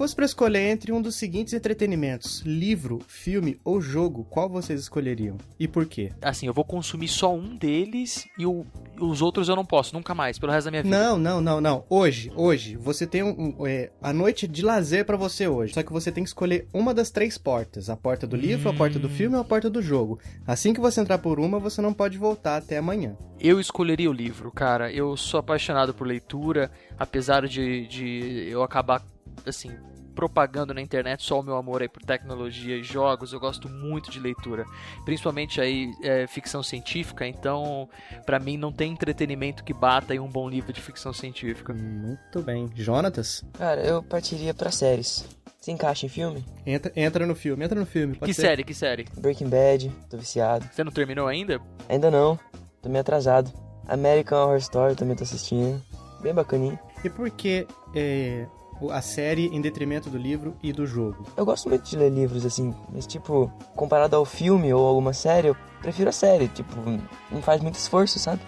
fosse 0.00 0.16
para 0.16 0.24
escolher 0.24 0.70
entre 0.70 0.92
um 0.92 1.02
dos 1.02 1.16
seguintes 1.16 1.52
entretenimentos, 1.52 2.40
livro, 2.46 3.00
filme 3.06 3.60
ou 3.62 3.82
jogo, 3.82 4.26
qual 4.30 4.48
vocês 4.48 4.80
escolheriam? 4.80 5.36
E 5.58 5.68
por 5.68 5.84
quê? 5.84 6.10
Assim, 6.22 6.46
eu 6.46 6.54
vou 6.54 6.64
consumir 6.64 7.06
só 7.06 7.34
um 7.34 7.54
deles 7.54 8.26
e 8.38 8.46
o, 8.46 8.64
os 8.98 9.20
outros 9.20 9.50
eu 9.50 9.56
não 9.56 9.62
posso, 9.62 9.94
nunca 9.94 10.14
mais, 10.14 10.38
pelo 10.38 10.52
resto 10.52 10.64
da 10.64 10.70
minha 10.70 10.82
vida. 10.82 10.98
Não, 10.98 11.18
não, 11.18 11.42
não, 11.42 11.60
não. 11.60 11.84
Hoje, 11.90 12.32
hoje, 12.34 12.78
você 12.78 13.06
tem 13.06 13.22
um, 13.22 13.54
um, 13.58 13.66
é, 13.66 13.90
a 14.00 14.10
noite 14.10 14.48
de 14.48 14.62
lazer 14.62 15.04
para 15.04 15.18
você 15.18 15.46
hoje. 15.46 15.74
Só 15.74 15.82
que 15.82 15.92
você 15.92 16.10
tem 16.10 16.24
que 16.24 16.30
escolher 16.30 16.66
uma 16.72 16.94
das 16.94 17.10
três 17.10 17.36
portas: 17.36 17.90
a 17.90 17.96
porta 17.96 18.26
do 18.26 18.36
livro, 18.36 18.70
hum. 18.70 18.72
a 18.72 18.74
porta 18.74 18.98
do 18.98 19.06
hum. 19.06 19.10
filme 19.10 19.36
ou 19.36 19.42
a 19.42 19.44
porta 19.44 19.68
do 19.68 19.82
jogo. 19.82 20.18
Assim 20.46 20.72
que 20.72 20.80
você 20.80 21.02
entrar 21.02 21.18
por 21.18 21.38
uma, 21.38 21.58
você 21.58 21.82
não 21.82 21.92
pode 21.92 22.16
voltar 22.16 22.56
até 22.56 22.78
amanhã. 22.78 23.18
Eu 23.38 23.60
escolheria 23.60 24.08
o 24.08 24.14
livro, 24.14 24.50
cara. 24.50 24.90
Eu 24.90 25.14
sou 25.14 25.40
apaixonado 25.40 25.92
por 25.92 26.06
leitura, 26.06 26.70
apesar 26.98 27.46
de, 27.46 27.86
de 27.86 28.48
eu 28.48 28.62
acabar 28.62 29.04
assim 29.46 29.70
propagando 30.14 30.74
na 30.74 30.82
internet 30.82 31.22
só 31.22 31.40
o 31.40 31.42
meu 31.42 31.56
amor 31.56 31.82
aí 31.82 31.88
por 31.88 32.02
tecnologia 32.02 32.76
e 32.76 32.82
jogos, 32.82 33.32
eu 33.32 33.40
gosto 33.40 33.68
muito 33.68 34.10
de 34.10 34.20
leitura, 34.20 34.66
principalmente 35.04 35.60
aí 35.60 35.92
é, 36.02 36.26
ficção 36.26 36.62
científica, 36.62 37.26
então 37.26 37.88
para 38.26 38.38
mim 38.38 38.56
não 38.56 38.72
tem 38.72 38.92
entretenimento 38.92 39.64
que 39.64 39.72
bata 39.72 40.14
em 40.14 40.18
um 40.18 40.28
bom 40.28 40.48
livro 40.48 40.72
de 40.72 40.80
ficção 40.80 41.12
científica. 41.12 41.72
Muito 41.72 42.42
bem. 42.42 42.68
Jonatas? 42.74 43.44
Cara, 43.54 43.80
eu 43.80 44.02
partiria 44.02 44.52
para 44.52 44.70
séries. 44.70 45.24
Se 45.58 45.70
encaixa 45.70 46.06
em 46.06 46.08
filme? 46.08 46.44
Entra, 46.66 46.92
entra 46.96 47.26
no 47.26 47.34
filme, 47.34 47.64
entra 47.64 47.78
no 47.78 47.86
filme. 47.86 48.16
que 48.16 48.32
ser? 48.32 48.42
série, 48.42 48.64
que 48.64 48.74
série? 48.74 49.06
Breaking 49.16 49.48
Bad, 49.48 49.90
tô 50.08 50.16
viciado. 50.16 50.66
Você 50.72 50.82
não 50.82 50.92
terminou 50.92 51.28
ainda? 51.28 51.60
Ainda 51.88 52.10
não, 52.10 52.38
tô 52.80 52.88
meio 52.88 53.00
atrasado. 53.00 53.52
American 53.86 54.44
Horror 54.44 54.58
Story 54.58 54.94
também 54.94 55.16
tô 55.16 55.24
assistindo. 55.24 55.82
Bem 56.22 56.32
bacaninho. 56.34 56.78
E 57.02 57.08
por 57.08 57.30
que 57.30 57.66
é, 57.94 58.46
a 58.90 59.02
série 59.02 59.48
em 59.48 59.60
detrimento 59.60 60.08
do 60.08 60.16
livro 60.16 60.56
e 60.62 60.72
do 60.72 60.86
jogo? 60.86 61.26
Eu 61.36 61.44
gosto 61.44 61.68
muito 61.68 61.88
de 61.90 61.96
ler 61.96 62.10
livros, 62.10 62.46
assim, 62.46 62.72
mas, 62.92 63.06
tipo, 63.06 63.52
comparado 63.74 64.14
ao 64.16 64.24
filme 64.24 64.72
ou 64.72 64.86
alguma 64.86 65.12
série, 65.12 65.48
eu 65.48 65.56
prefiro 65.80 66.08
a 66.08 66.12
série. 66.12 66.48
Tipo, 66.48 66.76
não 67.30 67.42
faz 67.42 67.60
muito 67.60 67.74
esforço, 67.74 68.18
sabe? 68.18 68.40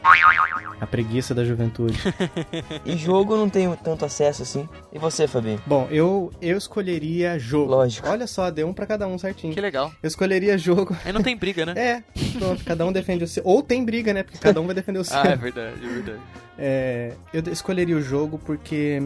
A 0.81 0.87
preguiça 0.87 1.35
da 1.35 1.45
juventude. 1.45 1.99
e 2.85 2.97
jogo 2.97 3.35
eu 3.35 3.39
não 3.39 3.49
tenho 3.49 3.77
tanto 3.77 4.05
acesso 4.05 4.43
assim. 4.43 4.69
E 4.93 4.99
você, 4.99 5.27
Fabinho? 5.27 5.61
Bom, 5.67 5.87
eu, 5.91 6.31
eu 6.41 6.57
escolheria 6.59 7.39
jogo. 7.39 7.71
Lógico. 7.71 8.09
Olha 8.09 8.27
só, 8.27 8.51
deu 8.51 8.69
um 8.69 8.73
pra 8.73 8.87
cada 8.87 9.07
um 9.07 9.17
certinho. 9.19 9.55
Que 9.55 9.61
legal. 9.61 9.93
Eu 10.03 10.09
escolheria 10.09 10.59
jogo. 10.59 10.97
Aí 11.05 11.13
não 11.13 11.23
tem 11.23 11.37
briga, 11.37 11.65
né? 11.65 11.75
é, 11.79 12.03
pronto, 12.39 12.65
cada 12.65 12.85
um 12.85 12.93
defende 12.93 13.25
o 13.25 13.29
seu. 13.29 13.43
Ou 13.47 13.63
tem 13.63 13.85
briga, 13.85 14.13
né? 14.13 14.23
Porque 14.23 14.39
cada 14.39 14.61
um 14.61 14.67
vai 14.67 14.75
defender 14.75 14.99
o 14.99 15.05
seu. 15.05 15.19
ah, 15.19 15.29
é 15.29 15.37
verdade, 15.37 15.77
é 15.85 15.89
verdade. 15.89 16.21
É, 16.59 17.13
eu 17.33 17.43
escolheria 17.51 17.97
o 17.97 18.03
jogo 18.03 18.39
porque 18.39 19.03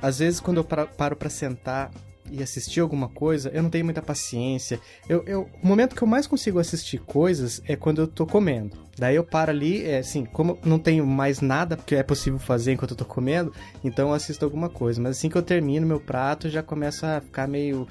às 0.00 0.18
vezes 0.18 0.40
quando 0.40 0.58
eu 0.58 0.64
paro 0.64 1.16
para 1.16 1.30
sentar 1.30 1.90
e 2.30 2.42
assistir 2.42 2.80
alguma 2.80 3.08
coisa, 3.08 3.50
eu 3.52 3.62
não 3.62 3.70
tenho 3.70 3.84
muita 3.84 4.02
paciência. 4.02 4.80
Eu, 5.08 5.22
eu, 5.26 5.48
o 5.62 5.66
momento 5.66 5.94
que 5.94 6.02
eu 6.02 6.08
mais 6.08 6.26
consigo 6.26 6.58
assistir 6.58 6.98
coisas 6.98 7.62
é 7.66 7.76
quando 7.76 8.00
eu 8.00 8.06
tô 8.06 8.26
comendo. 8.26 8.76
Daí 8.98 9.16
eu 9.16 9.24
paro 9.24 9.50
ali, 9.50 9.84
é 9.84 9.98
assim, 9.98 10.24
como 10.24 10.58
não 10.64 10.78
tenho 10.78 11.06
mais 11.06 11.40
nada 11.40 11.76
que 11.76 11.94
é 11.94 12.02
possível 12.02 12.38
fazer 12.38 12.72
enquanto 12.72 12.92
eu 12.92 12.96
tô 12.96 13.04
comendo, 13.04 13.52
então 13.84 14.08
eu 14.08 14.14
assisto 14.14 14.44
alguma 14.44 14.68
coisa. 14.68 15.00
Mas 15.00 15.18
assim 15.18 15.28
que 15.28 15.36
eu 15.36 15.42
termino 15.42 15.86
meu 15.86 16.00
prato, 16.00 16.48
já 16.48 16.62
começo 16.62 17.04
a 17.04 17.20
ficar 17.20 17.46
meio 17.46 17.86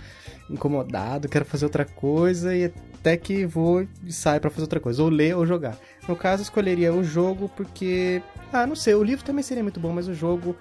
incomodado, 0.50 1.30
quero 1.30 1.46
fazer 1.46 1.66
outra 1.66 1.86
coisa 1.86 2.56
e 2.56 2.66
até 2.66 3.16
que 3.16 3.46
vou 3.46 3.88
e 4.04 4.12
saio 4.12 4.42
para 4.42 4.50
fazer 4.50 4.64
outra 4.64 4.80
coisa, 4.80 5.04
ou 5.04 5.10
ler 5.10 5.36
ou 5.36 5.46
jogar. 5.46 5.78
No 6.08 6.16
caso, 6.16 6.42
escolheria 6.42 6.94
o 6.94 7.04
jogo 7.04 7.50
porque, 7.50 8.22
ah, 8.52 8.66
não 8.66 8.76
sei, 8.76 8.96
o 8.96 9.04
livro 9.04 9.24
também 9.24 9.44
seria 9.44 9.64
muito 9.64 9.80
bom, 9.80 9.94
mas 9.94 10.08
o 10.08 10.14
jogo 10.14 10.56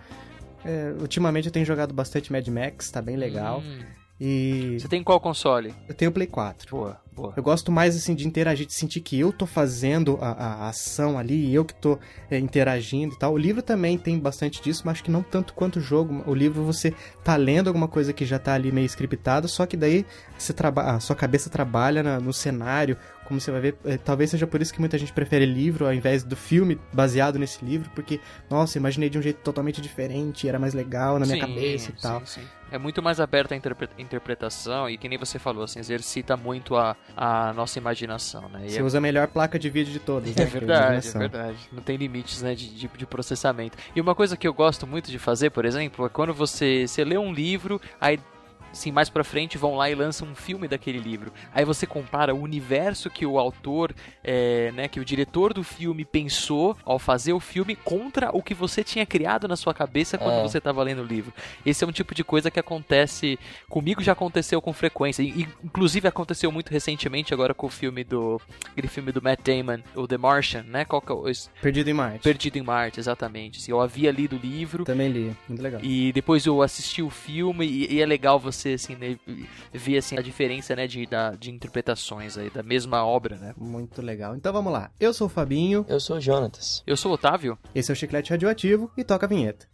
é, 0.65 0.95
ultimamente 1.01 1.47
eu 1.47 1.53
tenho 1.53 1.67
jogado 1.67 1.93
bastante 1.93 2.33
Mad 2.33 2.47
Max, 2.49 2.91
tá 2.91 3.03
bem 3.03 3.17
legal. 3.17 3.61
Hum. 3.61 3.81
E. 4.21 4.79
Você 4.79 4.87
tem 4.87 5.03
qual 5.03 5.21
console? 5.21 5.75
Eu 5.89 5.95
tenho 5.95 6.11
o 6.11 6.15
Play 6.15 6.27
4. 6.27 6.71
Boa, 6.71 7.01
boa. 7.13 7.33
Eu 7.37 7.43
gosto 7.43 7.73
mais 7.73 7.97
assim 7.97 8.15
de 8.15 8.27
interagir, 8.27 8.65
de 8.65 8.73
sentir 8.73 9.01
que 9.01 9.19
eu 9.19 9.33
tô 9.33 9.45
fazendo 9.45 10.17
a, 10.21 10.31
a 10.31 10.69
ação 10.69 11.19
ali, 11.19 11.53
eu 11.53 11.65
que 11.65 11.75
tô 11.75 11.99
é, 12.31 12.39
interagindo 12.39 13.15
e 13.15 13.19
tal. 13.19 13.33
O 13.33 13.39
livro 13.39 13.61
também 13.61 13.99
tem 13.99 14.19
bastante 14.19 14.63
disso, 14.63 14.83
mas 14.85 14.95
acho 14.95 15.05
que 15.05 15.11
não 15.11 15.23
tanto 15.23 15.53
quanto 15.53 15.77
o 15.77 15.83
jogo. 15.83 16.23
O 16.27 16.35
livro 16.35 16.63
você 16.63 16.95
tá 17.25 17.35
lendo 17.35 17.67
alguma 17.67 17.89
coisa 17.89 18.13
que 18.13 18.25
já 18.25 18.39
tá 18.39 18.55
ali 18.55 18.71
meio 18.71 18.87
scriptada, 18.87 19.49
só 19.49 19.67
que 19.67 19.77
daí 19.77 20.07
você 20.39 20.53
trabalha, 20.53 20.93
a 20.93 21.01
sua 21.01 21.17
cabeça 21.17 21.51
trabalha 21.51 22.03
na, 22.03 22.21
no 22.21 22.33
cenário, 22.33 22.97
como 23.27 23.41
você 23.41 23.51
vai 23.51 23.61
ver, 23.61 23.77
é, 23.85 23.97
talvez 23.97 24.31
seja 24.31 24.47
por 24.47 24.61
isso 24.61 24.73
que 24.73 24.81
muita 24.81 24.99
gente 24.99 25.13
prefere 25.13 25.47
livro 25.47 25.87
ao 25.87 25.93
invés 25.93 26.23
do 26.23 26.37
filme 26.37 26.79
baseado 26.93 27.39
nesse 27.39 27.65
livro, 27.65 27.91
porque, 27.95 28.21
nossa, 28.51 28.79
imaginei 28.79 29.09
de 29.09 29.19
um 29.19 29.23
jeito 29.23 29.39
totalmente 29.39 29.81
diferente, 29.81 30.49
era 30.49 30.59
mais 30.59 30.75
legal 30.75 31.19
na 31.19 31.27
minha 31.27 31.37
sim, 31.37 31.41
cabeça 31.41 31.91
e 31.91 32.01
tal. 32.01 32.21
Sim, 32.21 32.41
sim. 32.41 32.47
É 32.71 32.79
muito 32.79 33.03
mais 33.03 33.21
aberta 33.21 33.55
a 33.55 33.57
interpre 33.57 33.89
interpretação 33.99 34.89
e, 34.91 34.99
que 34.99 35.09
nem 35.09 35.17
você 35.17 35.39
falou, 35.39 35.65
assim, 35.65 35.79
exercita 35.79 36.37
muito 36.37 36.77
a, 36.77 36.97
a 37.17 37.53
nossa 37.53 37.79
imaginação, 37.79 38.49
né? 38.49 38.63
E 38.67 38.71
você 38.71 38.81
é... 38.81 38.83
usa 38.83 38.99
a 38.99 39.01
melhor 39.01 39.29
placa 39.29 39.59
de 39.59 39.71
vídeo 39.71 39.93
de 39.93 40.01
todas, 40.01 40.35
né? 40.35 40.43
É 40.43 40.47
verdade, 40.47 41.09
é 41.09 41.19
verdade. 41.19 41.59
Não 41.73 41.83
tem 41.83 41.97
limites, 41.97 42.43
né, 42.43 42.55
de, 42.55 42.69
de, 42.69 42.89
de 42.89 43.07
processamento. 43.07 43.79
E 43.95 44.01
uma 44.01 44.15
coisa 44.15 44.37
que 44.37 44.49
eu 44.49 44.53
gosto 44.53 44.87
muito 44.87 45.11
de 45.11 45.19
fazer, 45.19 45.51
por 45.51 45.65
exemplo, 45.65 46.05
é 46.07 46.09
quando 46.09 46.35
você, 46.35 46.87
você 46.87 47.05
lê 47.05 47.17
um 47.17 47.33
livro, 47.33 47.81
aí 48.01 48.19
assim, 48.75 48.93
mais 48.93 49.09
pra 49.09 49.25
frente 49.25 49.57
vão 49.57 49.77
lá 49.77 49.89
e 49.89 49.95
lançam 49.95 50.29
um 50.29 50.35
filme 50.35 50.69
daquele 50.69 50.99
livro. 50.99 51.33
Aí 51.53 51.65
você 51.65 51.87
compara 51.87 52.35
o 52.35 52.41
universo 52.41 53.09
que 53.09 53.25
o 53.25 53.39
autor, 53.39 53.95
é, 54.23 54.71
né, 54.73 54.89
que 54.89 55.01
o 55.01 55.05
diretor 55.05 55.55
do 55.55 55.63
filme 55.63 56.05
pensou 56.05 56.77
ao 56.85 56.99
fazer 56.99 57.33
o 57.33 57.41
filme 57.41 57.77
contra 57.77 58.31
o 58.37 58.43
que 58.43 58.55
você 58.55 58.85
tinha 58.85 59.07
criado 59.07 59.49
na 59.49 59.57
sua 59.57 59.73
cabeça 59.73 60.19
quando 60.19 60.41
é. 60.41 60.43
você 60.43 60.59
estava 60.59 60.83
lendo 60.83 61.03
o 61.03 61.07
livro. 61.07 61.33
Esse 61.65 61.85
é 61.85 61.87
um 61.87 61.93
tipo 61.93 62.15
de 62.15 62.23
coisa 62.25 62.51
que 62.51 62.61
acontece 62.61 63.39
comigo 63.69 64.03
já 64.03 64.13
aconteceu 64.13 64.61
com 64.61 64.73
frequência, 64.73 65.23
e, 65.23 65.49
inclusive 65.63 66.09
aconteceu 66.09 66.51
muito 66.51 66.71
recentemente 66.71 67.33
agora 67.33 67.55
com 67.55 67.67
o 67.67 67.71
filme 67.71 68.05
do 68.05 68.41
aquele 68.71 68.89
filme 68.89 69.13
do 69.13 69.23
Matt 69.23 69.41
Damon, 69.43 69.83
o 69.95 70.07
The 70.07 70.19
Martian, 70.19 70.65
né? 70.65 70.85
Qual 70.85 71.01
que 71.01 71.13
é 71.13 71.15
o... 71.15 71.25
Perdido 71.61 71.89
em 71.91 71.95
Marte. 71.95 72.21
Perdido 72.21 72.57
em 72.59 72.63
Marte, 72.63 72.99
exatamente. 72.99 73.59
Assim, 73.59 73.71
eu 73.71 73.81
havia 73.81 74.11
lido 74.11 74.37
o 74.37 74.39
livro. 74.39 74.85
Também 74.85 75.09
li, 75.09 75.37
muito 75.49 75.63
legal. 75.63 75.81
E 75.83 76.13
depois 76.13 76.45
eu 76.45 76.63
assisti 76.63 77.03
o 77.03 77.11
filme 77.11 77.67
e, 77.67 77.95
e 77.95 78.01
é 78.01 78.07
legal 78.07 78.39
você 78.39 78.64
você 78.65 78.73
assim 78.73 78.97
né, 78.97 79.19
ver 79.73 79.99
assim 79.99 80.17
a 80.17 80.23
diferença 80.23 80.75
né 80.75 80.87
de, 80.87 81.07
da, 81.07 81.33
de 81.33 81.51
interpretações 81.51 82.39
aí 82.39 82.51
da 82.51 82.63
mesma 82.63 83.05
obra, 83.05 83.37
né? 83.37 83.55
Muito 83.57 84.01
legal. 84.01 84.35
Então 84.35 84.53
vamos 84.53 84.73
lá. 84.73 84.91
Eu 84.99 85.13
sou 85.13 85.27
o 85.27 85.31
Fabinho. 85.31 85.85
Eu 85.89 86.01
sou 86.01 86.17
o 86.17 86.21
Jonatas. 86.21 86.83
Eu 86.87 86.97
sou 86.97 87.11
o 87.11 87.15
Otávio. 87.15 87.59
Esse 87.75 87.91
é 87.91 87.93
o 87.93 87.97
Chiclete 87.97 88.31
Radioativo 88.31 88.91
e 88.97 89.05
toca 89.05 89.27
a 89.27 89.29
vinheta. 89.29 89.69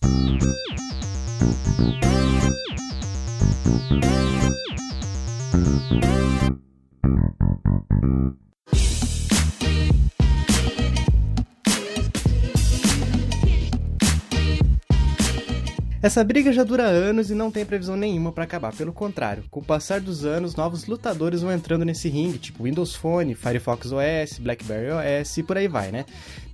Essa 16.02 16.24
briga 16.24 16.50
já 16.50 16.64
dura 16.64 16.84
anos 16.84 17.30
e 17.30 17.34
não 17.34 17.50
tem 17.50 17.62
previsão 17.62 17.94
nenhuma 17.94 18.32
para 18.32 18.44
acabar, 18.44 18.74
pelo 18.74 18.90
contrário, 18.90 19.44
com 19.50 19.60
o 19.60 19.64
passar 19.64 20.00
dos 20.00 20.24
anos, 20.24 20.56
novos 20.56 20.86
lutadores 20.86 21.42
vão 21.42 21.52
entrando 21.52 21.84
nesse 21.84 22.08
ringue, 22.08 22.38
tipo 22.38 22.64
Windows 22.64 22.94
Phone, 22.94 23.34
Firefox 23.34 23.92
OS, 23.92 24.38
BlackBerry 24.38 24.92
OS 24.92 25.36
e 25.36 25.42
por 25.42 25.58
aí 25.58 25.68
vai, 25.68 25.92
né? 25.92 26.06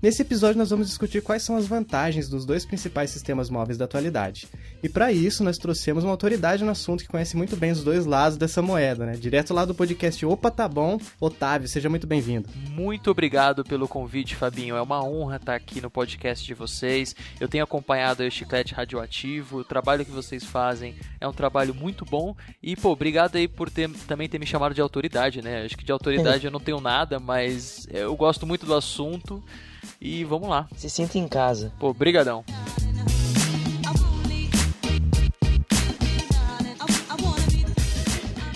Nesse 0.02 0.20
episódio 0.20 0.58
nós 0.58 0.68
vamos 0.68 0.88
discutir 0.88 1.22
quais 1.22 1.42
são 1.42 1.56
as 1.56 1.66
vantagens 1.66 2.28
dos 2.28 2.44
dois 2.44 2.66
principais 2.66 3.10
sistemas 3.10 3.48
móveis 3.48 3.78
da 3.78 3.86
atualidade. 3.86 4.46
E 4.82 4.90
para 4.90 5.10
isso 5.10 5.42
nós 5.42 5.56
trouxemos 5.56 6.04
uma 6.04 6.10
autoridade 6.10 6.62
no 6.64 6.70
assunto 6.70 7.02
que 7.02 7.08
conhece 7.08 7.34
muito 7.34 7.56
bem 7.56 7.70
os 7.70 7.82
dois 7.82 8.04
lados 8.04 8.36
dessa 8.36 8.60
moeda, 8.60 9.06
né? 9.06 9.12
Direto 9.12 9.54
lá 9.54 9.64
do 9.64 9.74
podcast 9.74 10.24
Opa 10.26 10.50
Tá 10.50 10.68
Bom, 10.68 10.98
Otávio, 11.18 11.66
seja 11.66 11.88
muito 11.88 12.06
bem-vindo. 12.06 12.46
Muito 12.70 13.10
obrigado 13.10 13.64
pelo 13.64 13.88
convite, 13.88 14.36
Fabinho. 14.36 14.76
É 14.76 14.82
uma 14.82 15.02
honra 15.02 15.36
estar 15.36 15.54
aqui 15.54 15.80
no 15.80 15.90
podcast 15.90 16.44
de 16.44 16.52
vocês. 16.52 17.16
Eu 17.40 17.48
tenho 17.48 17.64
acompanhado 17.64 18.22
o 18.22 18.30
Chiclete 18.30 18.74
Radioativo, 18.74 19.58
o 19.58 19.64
trabalho 19.64 20.04
que 20.04 20.10
vocês 20.10 20.44
fazem 20.44 20.94
é 21.18 21.26
um 21.26 21.32
trabalho 21.32 21.74
muito 21.74 22.04
bom. 22.04 22.36
E, 22.62 22.76
pô, 22.76 22.90
obrigado 22.90 23.36
aí 23.36 23.48
por 23.48 23.70
ter, 23.70 23.88
também 24.06 24.28
ter 24.28 24.38
me 24.38 24.46
chamado 24.46 24.74
de 24.74 24.80
autoridade, 24.82 25.40
né? 25.40 25.64
Acho 25.64 25.76
que 25.76 25.84
de 25.84 25.92
autoridade 25.92 26.44
eu 26.44 26.50
não 26.50 26.60
tenho 26.60 26.80
nada, 26.80 27.18
mas 27.18 27.88
eu 27.90 28.14
gosto 28.14 28.46
muito 28.46 28.66
do 28.66 28.74
assunto. 28.74 29.42
E 30.00 30.24
vamos 30.24 30.48
lá. 30.48 30.68
Se 30.76 30.88
sinta 30.88 31.18
em 31.18 31.28
casa. 31.28 31.72
Pô, 31.78 31.92
brigadão. 31.92 32.44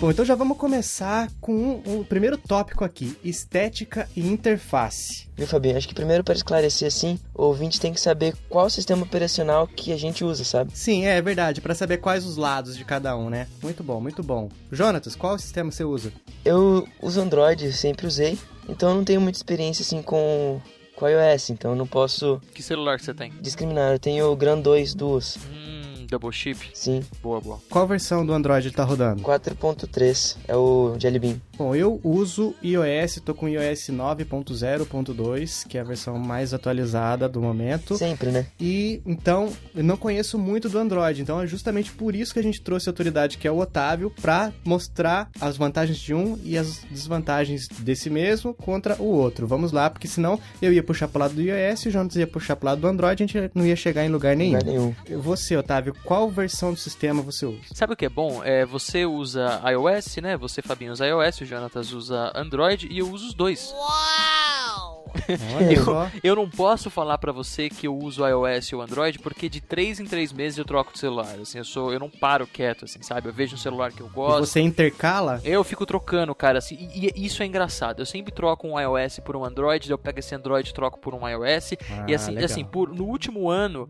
Bom, 0.00 0.10
então 0.10 0.24
já 0.24 0.34
vamos 0.34 0.56
começar 0.56 1.30
com 1.42 1.82
o 1.84 2.02
primeiro 2.08 2.38
tópico 2.38 2.82
aqui: 2.86 3.14
estética 3.22 4.08
e 4.16 4.26
interface. 4.26 5.28
Viu, 5.36 5.46
Fabinho? 5.46 5.76
Acho 5.76 5.86
que 5.86 5.94
primeiro 5.94 6.24
para 6.24 6.32
esclarecer 6.32 6.88
assim, 6.88 7.18
o 7.34 7.44
ouvinte 7.44 7.78
tem 7.78 7.92
que 7.92 8.00
saber 8.00 8.34
qual 8.48 8.70
sistema 8.70 9.02
operacional 9.02 9.66
que 9.66 9.92
a 9.92 9.98
gente 9.98 10.24
usa, 10.24 10.42
sabe? 10.42 10.72
Sim, 10.74 11.04
é 11.04 11.20
verdade, 11.20 11.60
para 11.60 11.74
saber 11.74 11.98
quais 11.98 12.24
os 12.24 12.38
lados 12.38 12.78
de 12.78 12.84
cada 12.84 13.14
um, 13.14 13.28
né? 13.28 13.46
Muito 13.62 13.84
bom, 13.84 14.00
muito 14.00 14.22
bom. 14.22 14.48
Jonatas, 14.72 15.14
qual 15.14 15.38
sistema 15.38 15.70
você 15.70 15.84
usa? 15.84 16.10
Eu 16.46 16.88
uso 17.02 17.20
Android, 17.20 17.70
sempre 17.70 18.06
usei, 18.06 18.38
então 18.66 18.88
eu 18.88 18.94
não 18.94 19.04
tenho 19.04 19.20
muita 19.20 19.36
experiência 19.36 19.82
assim 19.82 20.00
com 20.00 20.62
com 21.00 21.08
iOS, 21.08 21.48
então 21.48 21.70
eu 21.70 21.76
não 21.76 21.86
posso. 21.86 22.40
Que 22.54 22.62
celular 22.62 22.98
que 22.98 23.04
você 23.04 23.14
tem? 23.14 23.32
Discriminar, 23.40 23.92
eu 23.92 23.98
tenho 23.98 24.30
o 24.30 24.36
Gran 24.36 24.60
2 24.60 24.94
Duos. 24.94 25.38
Hum, 25.38 26.06
double 26.06 26.30
chip? 26.30 26.70
Sim. 26.74 27.02
Boa, 27.22 27.40
boa. 27.40 27.58
Qual 27.70 27.86
versão 27.86 28.24
do 28.24 28.34
Android 28.34 28.70
tá 28.70 28.84
rodando? 28.84 29.22
4.3 29.22 30.36
é 30.46 30.54
o 30.54 30.94
Jelly 30.98 31.18
Bean. 31.18 31.40
Bom, 31.60 31.74
eu 31.74 32.00
uso 32.02 32.54
iOS, 32.62 33.20
tô 33.22 33.34
com 33.34 33.46
iOS 33.46 33.90
9.0.2, 33.90 35.66
que 35.68 35.76
é 35.76 35.82
a 35.82 35.84
versão 35.84 36.18
mais 36.18 36.54
atualizada 36.54 37.28
do 37.28 37.38
momento. 37.38 37.98
Sempre, 37.98 38.30
né? 38.30 38.46
E 38.58 39.02
então, 39.04 39.52
eu 39.74 39.84
não 39.84 39.98
conheço 39.98 40.38
muito 40.38 40.70
do 40.70 40.78
Android, 40.78 41.20
então 41.20 41.38
é 41.38 41.46
justamente 41.46 41.92
por 41.92 42.16
isso 42.16 42.32
que 42.32 42.40
a 42.40 42.42
gente 42.42 42.62
trouxe 42.62 42.88
a 42.88 42.92
autoridade 42.92 43.36
que 43.36 43.46
é 43.46 43.52
o 43.52 43.58
Otávio 43.58 44.10
para 44.22 44.54
mostrar 44.64 45.28
as 45.38 45.58
vantagens 45.58 45.98
de 45.98 46.14
um 46.14 46.38
e 46.42 46.56
as 46.56 46.78
desvantagens 46.90 47.68
desse 47.68 48.08
mesmo 48.08 48.54
contra 48.54 48.94
o 48.94 49.04
outro. 49.04 49.46
Vamos 49.46 49.70
lá, 49.70 49.90
porque 49.90 50.08
senão 50.08 50.40
eu 50.62 50.72
ia 50.72 50.82
puxar 50.82 51.08
pro 51.08 51.20
lado 51.20 51.34
do 51.34 51.42
iOS, 51.42 51.84
o 51.84 51.90
Jonas 51.90 52.16
ia 52.16 52.26
puxar 52.26 52.56
pro 52.56 52.68
lado 52.68 52.80
do 52.80 52.86
Android, 52.86 53.22
a 53.22 53.26
gente 53.26 53.50
não 53.54 53.66
ia 53.66 53.76
chegar 53.76 54.02
em 54.02 54.08
lugar 54.08 54.34
nenhum. 54.34 54.56
Lugar 54.56 54.64
nenhum. 54.64 54.94
Você, 55.20 55.58
Otávio, 55.58 55.94
qual 56.06 56.30
versão 56.30 56.72
do 56.72 56.78
sistema 56.78 57.20
você 57.20 57.44
usa? 57.44 57.60
Sabe 57.74 57.92
o 57.92 57.96
que 57.96 58.06
é 58.06 58.08
bom? 58.08 58.42
É, 58.42 58.64
você 58.64 59.04
usa 59.04 59.60
iOS, 59.70 60.16
né? 60.22 60.38
Você, 60.38 60.62
Fabinho, 60.62 60.92
usa 60.92 61.06
iOS, 61.06 61.42
o 61.42 61.49
Jonatas 61.50 61.92
usa 61.92 62.32
Android 62.34 62.86
e 62.90 62.98
eu 62.98 63.10
uso 63.10 63.28
os 63.28 63.34
dois. 63.34 63.74
Olha 63.76 65.72
Eu, 65.72 65.84
eu 66.22 66.36
não 66.36 66.48
posso 66.48 66.88
falar 66.88 67.18
pra 67.18 67.32
você 67.32 67.68
que 67.68 67.86
eu 67.86 67.96
uso 67.96 68.24
iOS 68.26 68.72
ou 68.72 68.80
Android 68.80 69.18
porque 69.18 69.48
de 69.48 69.60
3 69.60 70.00
em 70.00 70.04
3 70.04 70.32
meses 70.32 70.58
eu 70.58 70.64
troco 70.64 70.92
de 70.92 70.98
celular. 70.98 71.34
Assim, 71.40 71.58
eu 71.58 71.64
sou, 71.64 71.92
eu 71.92 71.98
não 71.98 72.08
paro 72.08 72.46
quieto, 72.46 72.84
assim, 72.84 73.02
sabe? 73.02 73.28
Eu 73.28 73.32
vejo 73.32 73.54
um 73.54 73.58
celular 73.58 73.92
que 73.92 74.00
eu 74.00 74.06
E 74.06 74.10
gosto. 74.10 74.46
você 74.46 74.60
intercala? 74.60 75.40
Eu 75.44 75.64
fico 75.64 75.84
trocando, 75.84 76.34
cara, 76.34 76.58
assim, 76.58 76.76
e, 76.94 77.10
e 77.14 77.26
isso 77.26 77.42
é 77.42 77.46
engraçado. 77.46 78.00
Eu 78.00 78.06
sempre 78.06 78.32
troco 78.32 78.68
um 78.68 78.78
iOS 78.80 79.18
por 79.24 79.36
um 79.36 79.44
Android, 79.44 79.90
eu 79.90 79.98
pego 79.98 80.20
esse 80.20 80.34
Android 80.34 80.68
e 80.68 80.72
troco 80.72 80.98
por 80.98 81.14
um 81.14 81.28
iOS. 81.28 81.72
Ah, 81.90 82.06
e 82.08 82.14
assim, 82.14 82.30
legal. 82.32 82.44
assim 82.44 82.64
por, 82.64 82.88
no 82.94 83.04
último 83.04 83.50
ano, 83.50 83.88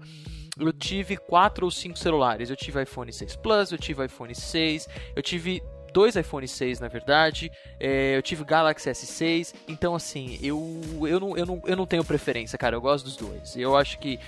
eu 0.58 0.72
tive 0.72 1.16
quatro 1.16 1.66
ou 1.66 1.70
cinco 1.70 1.98
celulares. 1.98 2.48
Eu 2.50 2.56
tive 2.56 2.82
iPhone 2.82 3.12
6 3.12 3.36
Plus, 3.36 3.72
eu 3.72 3.78
tive 3.78 4.04
iPhone 4.06 4.34
6, 4.34 4.88
eu 5.14 5.22
tive 5.22 5.62
dois 5.92 6.16
iPhone 6.16 6.46
6, 6.46 6.80
na 6.80 6.88
verdade. 6.88 7.50
é, 7.78 8.16
eu 8.16 8.22
tive 8.22 8.44
Galaxy 8.44 8.90
S6. 8.90 9.54
Então, 9.68 9.94
assim, 9.94 10.38
eu, 10.42 10.80
eu, 11.02 11.20
não, 11.20 11.36
eu, 11.36 11.46
não, 11.46 11.62
eu 11.66 11.76
não 11.76 11.86
tenho 11.86 12.04
preferência, 12.04 12.58
cara. 12.58 12.76
Eu 12.76 12.80
gosto 12.80 13.04
dos 13.04 13.16
dois. 13.16 13.56
Eu 13.56 13.76
acho 13.76 13.98
que 13.98 14.18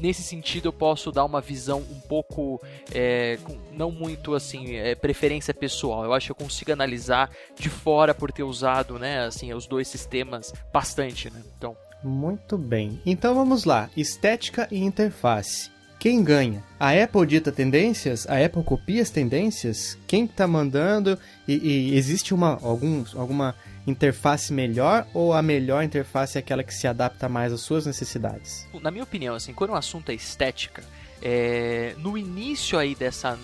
nesse 0.00 0.22
sentido 0.22 0.68
eu 0.68 0.72
posso 0.72 1.12
dar 1.12 1.24
uma 1.24 1.42
visão 1.42 1.80
um 1.80 2.00
pouco 2.00 2.60
é, 2.94 3.38
não 3.72 3.90
muito 3.90 4.34
assim 4.34 4.76
é, 4.76 4.94
preferência 4.94 5.52
pessoal 5.52 6.04
eu 6.04 6.14
acho 6.14 6.26
que 6.26 6.32
eu 6.32 6.36
consigo 6.36 6.72
analisar 6.72 7.30
de 7.54 7.68
fora 7.68 8.14
por 8.14 8.32
ter 8.32 8.44
usado 8.44 8.98
né 8.98 9.26
assim 9.26 9.52
os 9.52 9.66
dois 9.66 9.86
sistemas 9.86 10.54
bastante 10.72 11.28
né 11.30 11.42
então 11.54 11.76
Muito 12.02 12.56
bem. 12.56 13.00
Então 13.04 13.34
vamos 13.34 13.64
lá. 13.64 13.90
Estética 13.96 14.68
e 14.70 14.78
interface. 14.78 15.70
Quem 15.98 16.22
ganha? 16.22 16.62
A 16.78 16.92
Apple 16.92 17.26
dita 17.26 17.50
tendências? 17.50 18.24
A 18.28 18.44
Apple 18.44 18.62
copia 18.62 19.02
as 19.02 19.10
tendências? 19.10 19.98
Quem 20.06 20.26
tá 20.28 20.46
mandando? 20.46 21.18
E, 21.46 21.54
e 21.54 21.96
existe 21.96 22.32
uma, 22.32 22.58
algum, 22.62 23.04
alguma 23.16 23.54
interface 23.84 24.52
melhor 24.52 25.06
ou 25.12 25.32
a 25.32 25.42
melhor 25.42 25.82
interface 25.82 26.38
é 26.38 26.40
aquela 26.40 26.62
que 26.62 26.74
se 26.74 26.86
adapta 26.86 27.28
mais 27.28 27.52
às 27.52 27.62
suas 27.62 27.86
necessidades? 27.86 28.66
na 28.82 28.90
minha 28.90 29.02
opinião 29.02 29.34
assim 29.34 29.54
quando 29.54 29.70
o 29.70 29.74
assunto 29.74 30.10
é 30.10 30.14
estética 30.14 30.82
é, 31.22 31.94
no 31.98 32.16
início 32.18 32.78
aí 32.78 32.94
dessa 32.94 33.38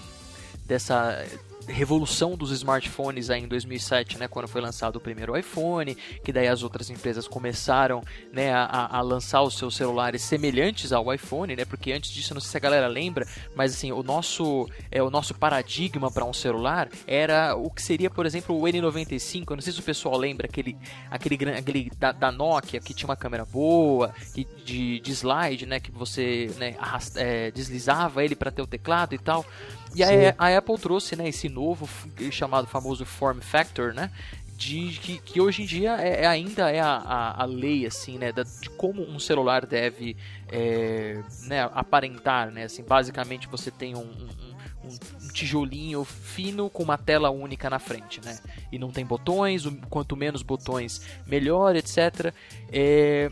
dessa 0.66 1.24
revolução 1.66 2.36
dos 2.36 2.50
smartphones 2.50 3.30
aí 3.30 3.42
em 3.42 3.48
2007, 3.48 4.18
né, 4.18 4.28
quando 4.28 4.48
foi 4.48 4.60
lançado 4.60 4.96
o 4.96 5.00
primeiro 5.00 5.36
iPhone, 5.36 5.94
que 6.22 6.32
daí 6.32 6.48
as 6.48 6.62
outras 6.62 6.90
empresas 6.90 7.26
começaram, 7.28 8.02
né, 8.32 8.52
a, 8.52 8.96
a 8.96 9.00
lançar 9.00 9.42
os 9.42 9.56
seus 9.56 9.74
celulares 9.76 10.22
semelhantes 10.22 10.92
ao 10.92 11.12
iPhone, 11.12 11.54
né, 11.56 11.64
porque 11.64 11.92
antes 11.92 12.10
disso, 12.10 12.34
não 12.34 12.40
sei 12.40 12.50
se 12.50 12.56
a 12.56 12.60
galera 12.60 12.86
lembra, 12.86 13.26
mas 13.54 13.72
assim, 13.74 13.92
o 13.92 14.02
nosso 14.02 14.68
é 14.90 15.02
o 15.02 15.10
nosso 15.10 15.34
paradigma 15.34 16.10
para 16.10 16.24
um 16.24 16.32
celular 16.32 16.88
era 17.06 17.54
o 17.56 17.70
que 17.70 17.82
seria, 17.82 18.10
por 18.10 18.26
exemplo, 18.26 18.56
o 18.58 18.62
N95, 18.62 19.44
eu 19.50 19.56
não 19.56 19.62
sei 19.62 19.72
se 19.72 19.80
o 19.80 19.82
pessoal 19.82 20.16
lembra 20.16 20.46
aquele 20.46 20.76
aquele 21.10 21.50
aquele 21.50 21.90
da, 21.98 22.12
da 22.12 22.30
Nokia 22.32 22.80
que 22.80 22.94
tinha 22.94 23.08
uma 23.08 23.16
câmera 23.16 23.44
boa, 23.44 24.14
que 24.34 24.46
de, 24.64 25.00
de 25.00 25.12
slide, 25.12 25.66
né, 25.66 25.80
que 25.80 25.90
você, 25.90 26.50
né, 26.58 26.74
arrasta- 26.78 27.20
é, 27.20 27.50
deslizava 27.50 28.24
ele 28.24 28.34
para 28.36 28.50
ter 28.50 28.62
o 28.62 28.66
teclado 28.66 29.14
e 29.14 29.18
tal. 29.18 29.44
E 29.94 30.02
a, 30.02 30.34
a 30.38 30.58
Apple 30.58 30.78
trouxe 30.78 31.16
né, 31.16 31.28
esse 31.28 31.48
novo 31.48 31.86
f- 31.86 32.30
chamado 32.32 32.66
famoso 32.66 33.04
form 33.04 33.40
factor, 33.40 33.92
né? 33.94 34.10
De, 34.56 34.98
que, 35.02 35.18
que 35.18 35.40
hoje 35.40 35.62
em 35.62 35.66
dia 35.66 35.96
é, 36.00 36.22
é 36.22 36.26
ainda 36.26 36.70
é 36.70 36.78
a, 36.80 36.94
a, 36.96 37.42
a 37.42 37.44
lei 37.44 37.84
assim, 37.86 38.18
né, 38.18 38.30
da- 38.32 38.44
de 38.44 38.70
como 38.70 39.02
um 39.02 39.18
celular 39.18 39.66
deve 39.66 40.16
é, 40.48 41.20
né, 41.46 41.68
aparentar, 41.74 42.50
né? 42.52 42.64
Assim, 42.64 42.82
basicamente 42.84 43.48
você 43.48 43.70
tem 43.70 43.96
um, 43.96 43.98
um- 44.00 44.88
um- 44.88 45.28
tijolinho 45.32 46.04
fino 46.04 46.70
com 46.70 46.82
uma 46.84 46.96
tela 46.96 47.30
única 47.30 47.68
na 47.68 47.78
frente, 47.80 48.20
né? 48.24 48.38
E 48.70 48.78
não 48.78 48.92
tem 48.92 49.04
botões, 49.04 49.64
quanto 49.90 50.16
menos 50.16 50.42
botões, 50.42 51.00
melhor, 51.26 51.74
etc. 51.74 52.32
É, 52.70 53.30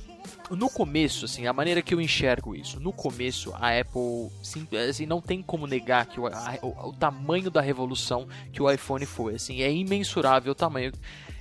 no 0.57 0.69
começo, 0.71 1.25
assim, 1.25 1.47
a 1.47 1.53
maneira 1.53 1.83
que 1.83 1.95
eu 1.95 2.01
enxergo 2.01 2.55
isso, 2.55 2.79
no 2.81 2.93
começo 2.93 3.53
a 3.55 3.79
Apple, 3.79 4.31
sim, 4.43 4.67
assim, 4.89 5.07
não 5.07 5.21
tem 5.21 5.43
como 5.43 5.67
negar 5.67 6.07
que 6.07 6.19
o, 6.21 6.27
a- 6.27 6.59
o, 6.63 6.89
o 6.89 6.93
tamanho 6.93 7.51
da 7.51 7.61
revolução 7.61 8.27
que 8.53 8.63
o 8.63 8.71
iPhone 8.71 9.05
foi, 9.07 9.35
assim, 9.37 9.61
é 9.63 9.73
imensurável 9.73 10.53
o 10.53 10.55
tamanho, 10.55 10.93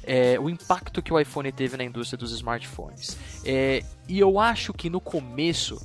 é, 0.04 0.40
o 0.40 0.50
impacto 0.50 1.02
que 1.02 1.14
o 1.14 1.20
iPhone 1.20 1.52
teve 1.52 1.78
na 1.78 1.84
indústria 1.84 2.18
dos 2.18 2.32
smartphones. 2.32 3.18
É, 3.46 3.84
e 4.08 4.20
eu 4.20 4.40
acho 4.40 4.74
que 4.74 4.90
no 4.90 5.00
começo 5.00 5.80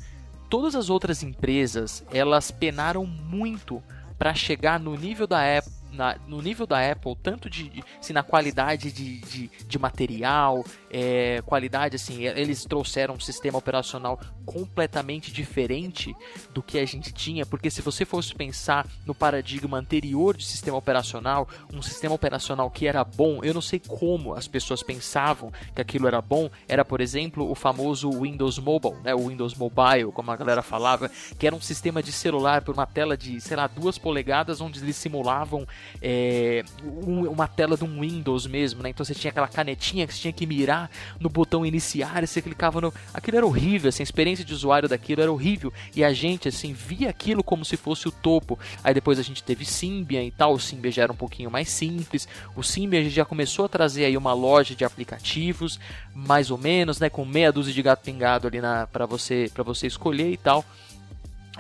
todas 0.49 0.75
as 0.75 0.89
outras 0.91 1.23
empresas 1.23 2.05
elas 2.13 2.51
penaram 2.51 3.05
muito 3.05 3.83
para 4.19 4.33
chegar 4.35 4.79
no 4.81 4.97
nível 4.97 5.27
da 5.27 5.41
Apple. 5.59 5.73
na- 5.93 6.17
no 6.27 6.43
nível 6.43 6.67
da 6.67 6.91
Apple, 6.93 7.17
tanto 7.23 7.49
de, 7.49 7.71
de- 7.71 7.85
assim, 7.99 8.13
na 8.13 8.23
qualidade 8.23 8.93
de, 8.93 9.19
de, 9.21 9.49
de 9.67 9.79
material, 9.79 10.63
é, 10.91 11.43
qualidade, 11.45 11.97
assim, 11.97 12.25
eles 12.25 12.65
trouxeram 12.65 13.15
um 13.15 13.21
sistema 13.21 13.59
operacional 13.59 14.19
completamente 14.45 15.33
diferente 15.33 16.15
do 16.55 16.63
que 16.63 16.79
a 16.79 16.87
gente 16.87 17.13
tinha, 17.13 17.45
porque 17.45 17.71
se 17.71 17.83
você 17.83 18.05
fosse 18.05 18.35
pensar 18.35 18.87
no 19.05 19.15
paradigma 19.15 19.79
anterior 19.79 20.37
de 20.37 20.45
sistema 20.45 20.77
operacional, 20.77 21.49
um 21.73 21.83
sistema 21.83 22.15
operacional 22.15 22.71
que 22.71 22.87
era 22.87 23.03
bom, 23.05 23.41
eu 23.43 23.53
não 23.53 23.61
sei 23.61 23.81
como 23.81 24.35
as 24.35 24.47
pessoas 24.47 24.83
pensavam 24.83 25.53
que 25.75 25.81
aquilo 25.81 26.07
era 26.07 26.21
bom, 26.23 26.49
era, 26.69 26.85
por 26.85 27.01
exemplo, 27.01 27.51
o 27.51 27.55
famoso 27.55 28.11
Windows 28.11 28.59
Mobile, 28.59 28.95
né, 29.03 29.15
o 29.15 29.29
Windows 29.29 29.55
Mobile, 29.55 30.13
como 30.13 30.31
a 30.31 30.37
galera 30.37 30.63
falava, 30.63 31.11
que 31.39 31.47
era 31.47 31.55
um 31.57 31.61
sistema 31.61 32.03
de 32.03 32.13
celular 32.13 32.63
por 32.63 32.75
uma 32.75 32.87
tela 32.87 33.17
de, 33.17 33.41
sei 33.41 33.57
lá, 33.57 33.67
duas 33.67 33.99
polegadas, 33.99 34.61
onde 34.61 34.81
eles 34.81 34.97
simulavam 34.97 35.67
é, 36.01 36.63
um- 36.85 37.29
uma 37.29 37.49
tela 37.49 37.77
de 37.77 37.85
um 37.85 38.01
Windows 38.01 38.47
mesmo, 38.47 38.83
né? 38.83 38.91
Então 38.91 39.05
você 39.05 39.15
tinha 39.15 39.31
aquela 39.31 39.49
canetinha 39.49 40.07
que 40.07 40.15
você 40.15 40.21
tinha 40.21 40.33
que 40.33 40.47
mirar 40.47 40.86
no 41.21 41.29
botão 41.29 41.65
iniciar 41.65 42.23
e 42.23 42.27
você 42.27 42.43
clicava 42.43 42.81
no. 42.81 42.93
Aquilo 43.13 43.37
era 43.37 43.47
horrível, 43.47 43.89
assim, 43.89 44.03
a 44.03 44.05
experiência 44.05 44.45
de 44.45 44.53
usuário 44.53 44.89
daquilo 44.89 45.23
era 45.23 45.33
horrível. 45.33 45.73
E 45.95 46.05
a 46.05 46.13
gente, 46.13 46.49
assim, 46.49 46.73
via 46.73 47.11
aquilo 47.11 47.43
como 47.43 47.65
se 47.65 47.77
fosse 47.77 48.09
o 48.09 48.13
topo. 48.13 48.59
Aí 48.83 48.95
depois 48.95 49.19
a 49.19 49.23
gente 49.23 49.43
teve 49.43 49.65
Symbian 49.65 50.25
e 50.25 50.31
tal, 50.31 50.55
o 50.55 50.61
Symbian 50.61 50.91
já 50.91 51.03
era 51.03 51.13
um 51.13 51.17
pouquinho 51.17 51.51
mais 51.51 51.69
simples. 51.69 52.29
O 52.55 52.63
Symbian 52.63 53.09
já 53.09 53.25
começou 53.25 53.65
a 53.65 53.69
trazer 53.69 54.05
aí 54.05 54.17
uma 54.17 54.33
loja 54.33 54.75
de 54.75 54.85
aplicativos, 54.85 55.79
mais 56.15 56.51
ou 56.51 56.59
menos, 56.59 56.99
né? 56.99 57.09
Com 57.09 57.25
meia 57.25 57.53
dúzia 57.53 57.73
de 57.73 57.83
gato 57.83 58.03
pingado 58.03 58.47
ali 58.47 58.61
na, 58.61 58.87
para 58.87 59.07
você, 59.07 59.51
pra 59.53 59.63
você 59.63 59.87
escolher 59.87 60.31
e 60.31 60.37
tal. 60.37 60.65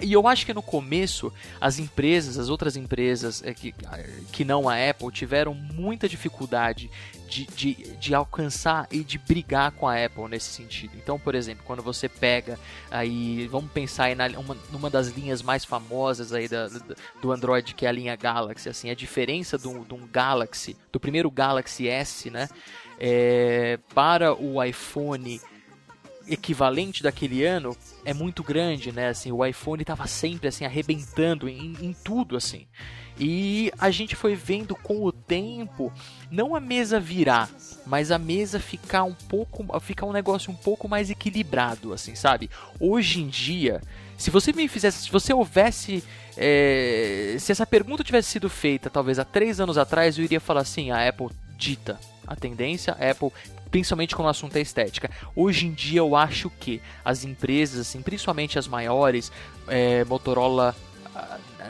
E 0.00 0.12
eu 0.12 0.26
acho 0.26 0.44
que 0.44 0.52
no 0.52 0.62
começo 0.62 1.32
as 1.60 1.78
empresas, 1.78 2.38
as 2.38 2.48
outras 2.48 2.76
empresas 2.76 3.42
é, 3.42 3.54
que, 3.54 3.74
que 4.32 4.44
não 4.44 4.68
a 4.68 4.74
Apple, 4.74 5.10
tiveram 5.10 5.54
muita 5.54 6.08
dificuldade 6.08 6.90
de, 7.28 7.46
de, 7.46 7.74
de 7.96 8.14
alcançar 8.14 8.86
e 8.90 9.02
de 9.02 9.18
brigar 9.18 9.72
com 9.72 9.88
a 9.88 10.04
Apple 10.04 10.28
nesse 10.28 10.50
sentido. 10.50 10.92
Então, 10.96 11.18
por 11.18 11.34
exemplo, 11.34 11.64
quando 11.66 11.82
você 11.82 12.08
pega 12.08 12.58
aí, 12.90 13.46
vamos 13.48 13.70
pensar 13.72 14.04
aí 14.04 14.14
na, 14.14 14.26
uma, 14.38 14.56
numa 14.70 14.90
das 14.90 15.08
linhas 15.08 15.42
mais 15.42 15.64
famosas 15.64 16.32
aí 16.32 16.48
da, 16.48 16.68
do 17.20 17.32
Android, 17.32 17.74
que 17.74 17.86
é 17.86 17.88
a 17.88 17.92
linha 17.92 18.16
Galaxy, 18.16 18.68
assim, 18.68 18.90
a 18.90 18.94
diferença 18.94 19.58
de 19.58 19.68
um 19.68 20.08
Galaxy, 20.10 20.76
do 20.92 21.00
primeiro 21.00 21.30
Galaxy 21.30 21.88
S, 21.88 22.30
né, 22.30 22.48
é, 22.98 23.78
para 23.94 24.34
o 24.34 24.62
iPhone 24.62 25.40
equivalente 26.28 27.02
daquele 27.02 27.45
ano 27.45 27.76
é 28.04 28.12
muito 28.12 28.42
grande, 28.42 28.92
né? 28.92 29.09
Assim, 29.09 29.33
o 29.33 29.45
iPhone 29.45 29.83
estava 29.83 30.06
sempre 30.06 30.49
assim 30.49 30.64
arrebentando 30.64 31.49
em, 31.49 31.76
em 31.80 31.92
tudo 31.92 32.37
assim. 32.37 32.66
E 33.18 33.73
a 33.78 33.90
gente 33.90 34.14
foi 34.14 34.35
vendo 34.35 34.76
com 34.76 35.02
o 35.02 35.11
tempo 35.11 35.90
não 36.30 36.54
a 36.54 36.61
mesa 36.61 37.00
virar, 37.00 37.49
mas 37.87 38.11
a 38.11 38.18
mesa 38.18 38.61
ficar 38.61 39.04
um 39.04 39.14
pouco, 39.14 39.64
ficar 39.80 40.06
um 40.06 40.12
negócio 40.12 40.52
um 40.52 40.56
pouco 40.56 40.87
mais 40.87 41.09
equilibrado, 41.09 41.95
assim, 41.95 42.14
sabe? 42.14 42.50
Hoje 42.78 43.23
em 43.23 43.28
dia, 43.28 43.80
se 44.18 44.30
você 44.30 44.52
me 44.52 44.68
fizesse, 44.68 45.04
se 45.04 45.11
você 45.11 45.33
houvesse, 45.33 46.04
é, 46.37 47.37
se 47.38 47.52
essa 47.52 47.66
pergunta 47.66 48.04
tivesse 48.04 48.30
sido 48.30 48.50
feita 48.50 48.90
talvez 48.90 49.18
há 49.18 49.25
três 49.25 49.61
anos 49.61 49.78
atrás, 49.78 50.18
eu 50.18 50.25
iria 50.25 50.40
falar 50.40 50.61
assim: 50.61 50.90
a 50.90 51.09
Apple 51.09 51.28
dita 51.56 51.99
a 52.26 52.37
tendência, 52.37 52.92
Apple 52.95 53.30
principalmente 53.71 54.14
quando 54.14 54.26
o 54.26 54.30
assunto 54.30 54.56
é 54.56 54.61
estética. 54.61 55.11
Hoje 55.35 55.66
em 55.66 55.73
dia 55.73 55.99
eu 55.99 56.16
acho 56.16 56.49
que 56.49 56.80
as 57.04 57.25
empresas, 57.25 57.80
assim, 57.80 58.00
principalmente 58.00 58.59
as 58.59 58.66
maiores, 58.66 59.30
é, 59.66 60.04
Motorola, 60.04 60.75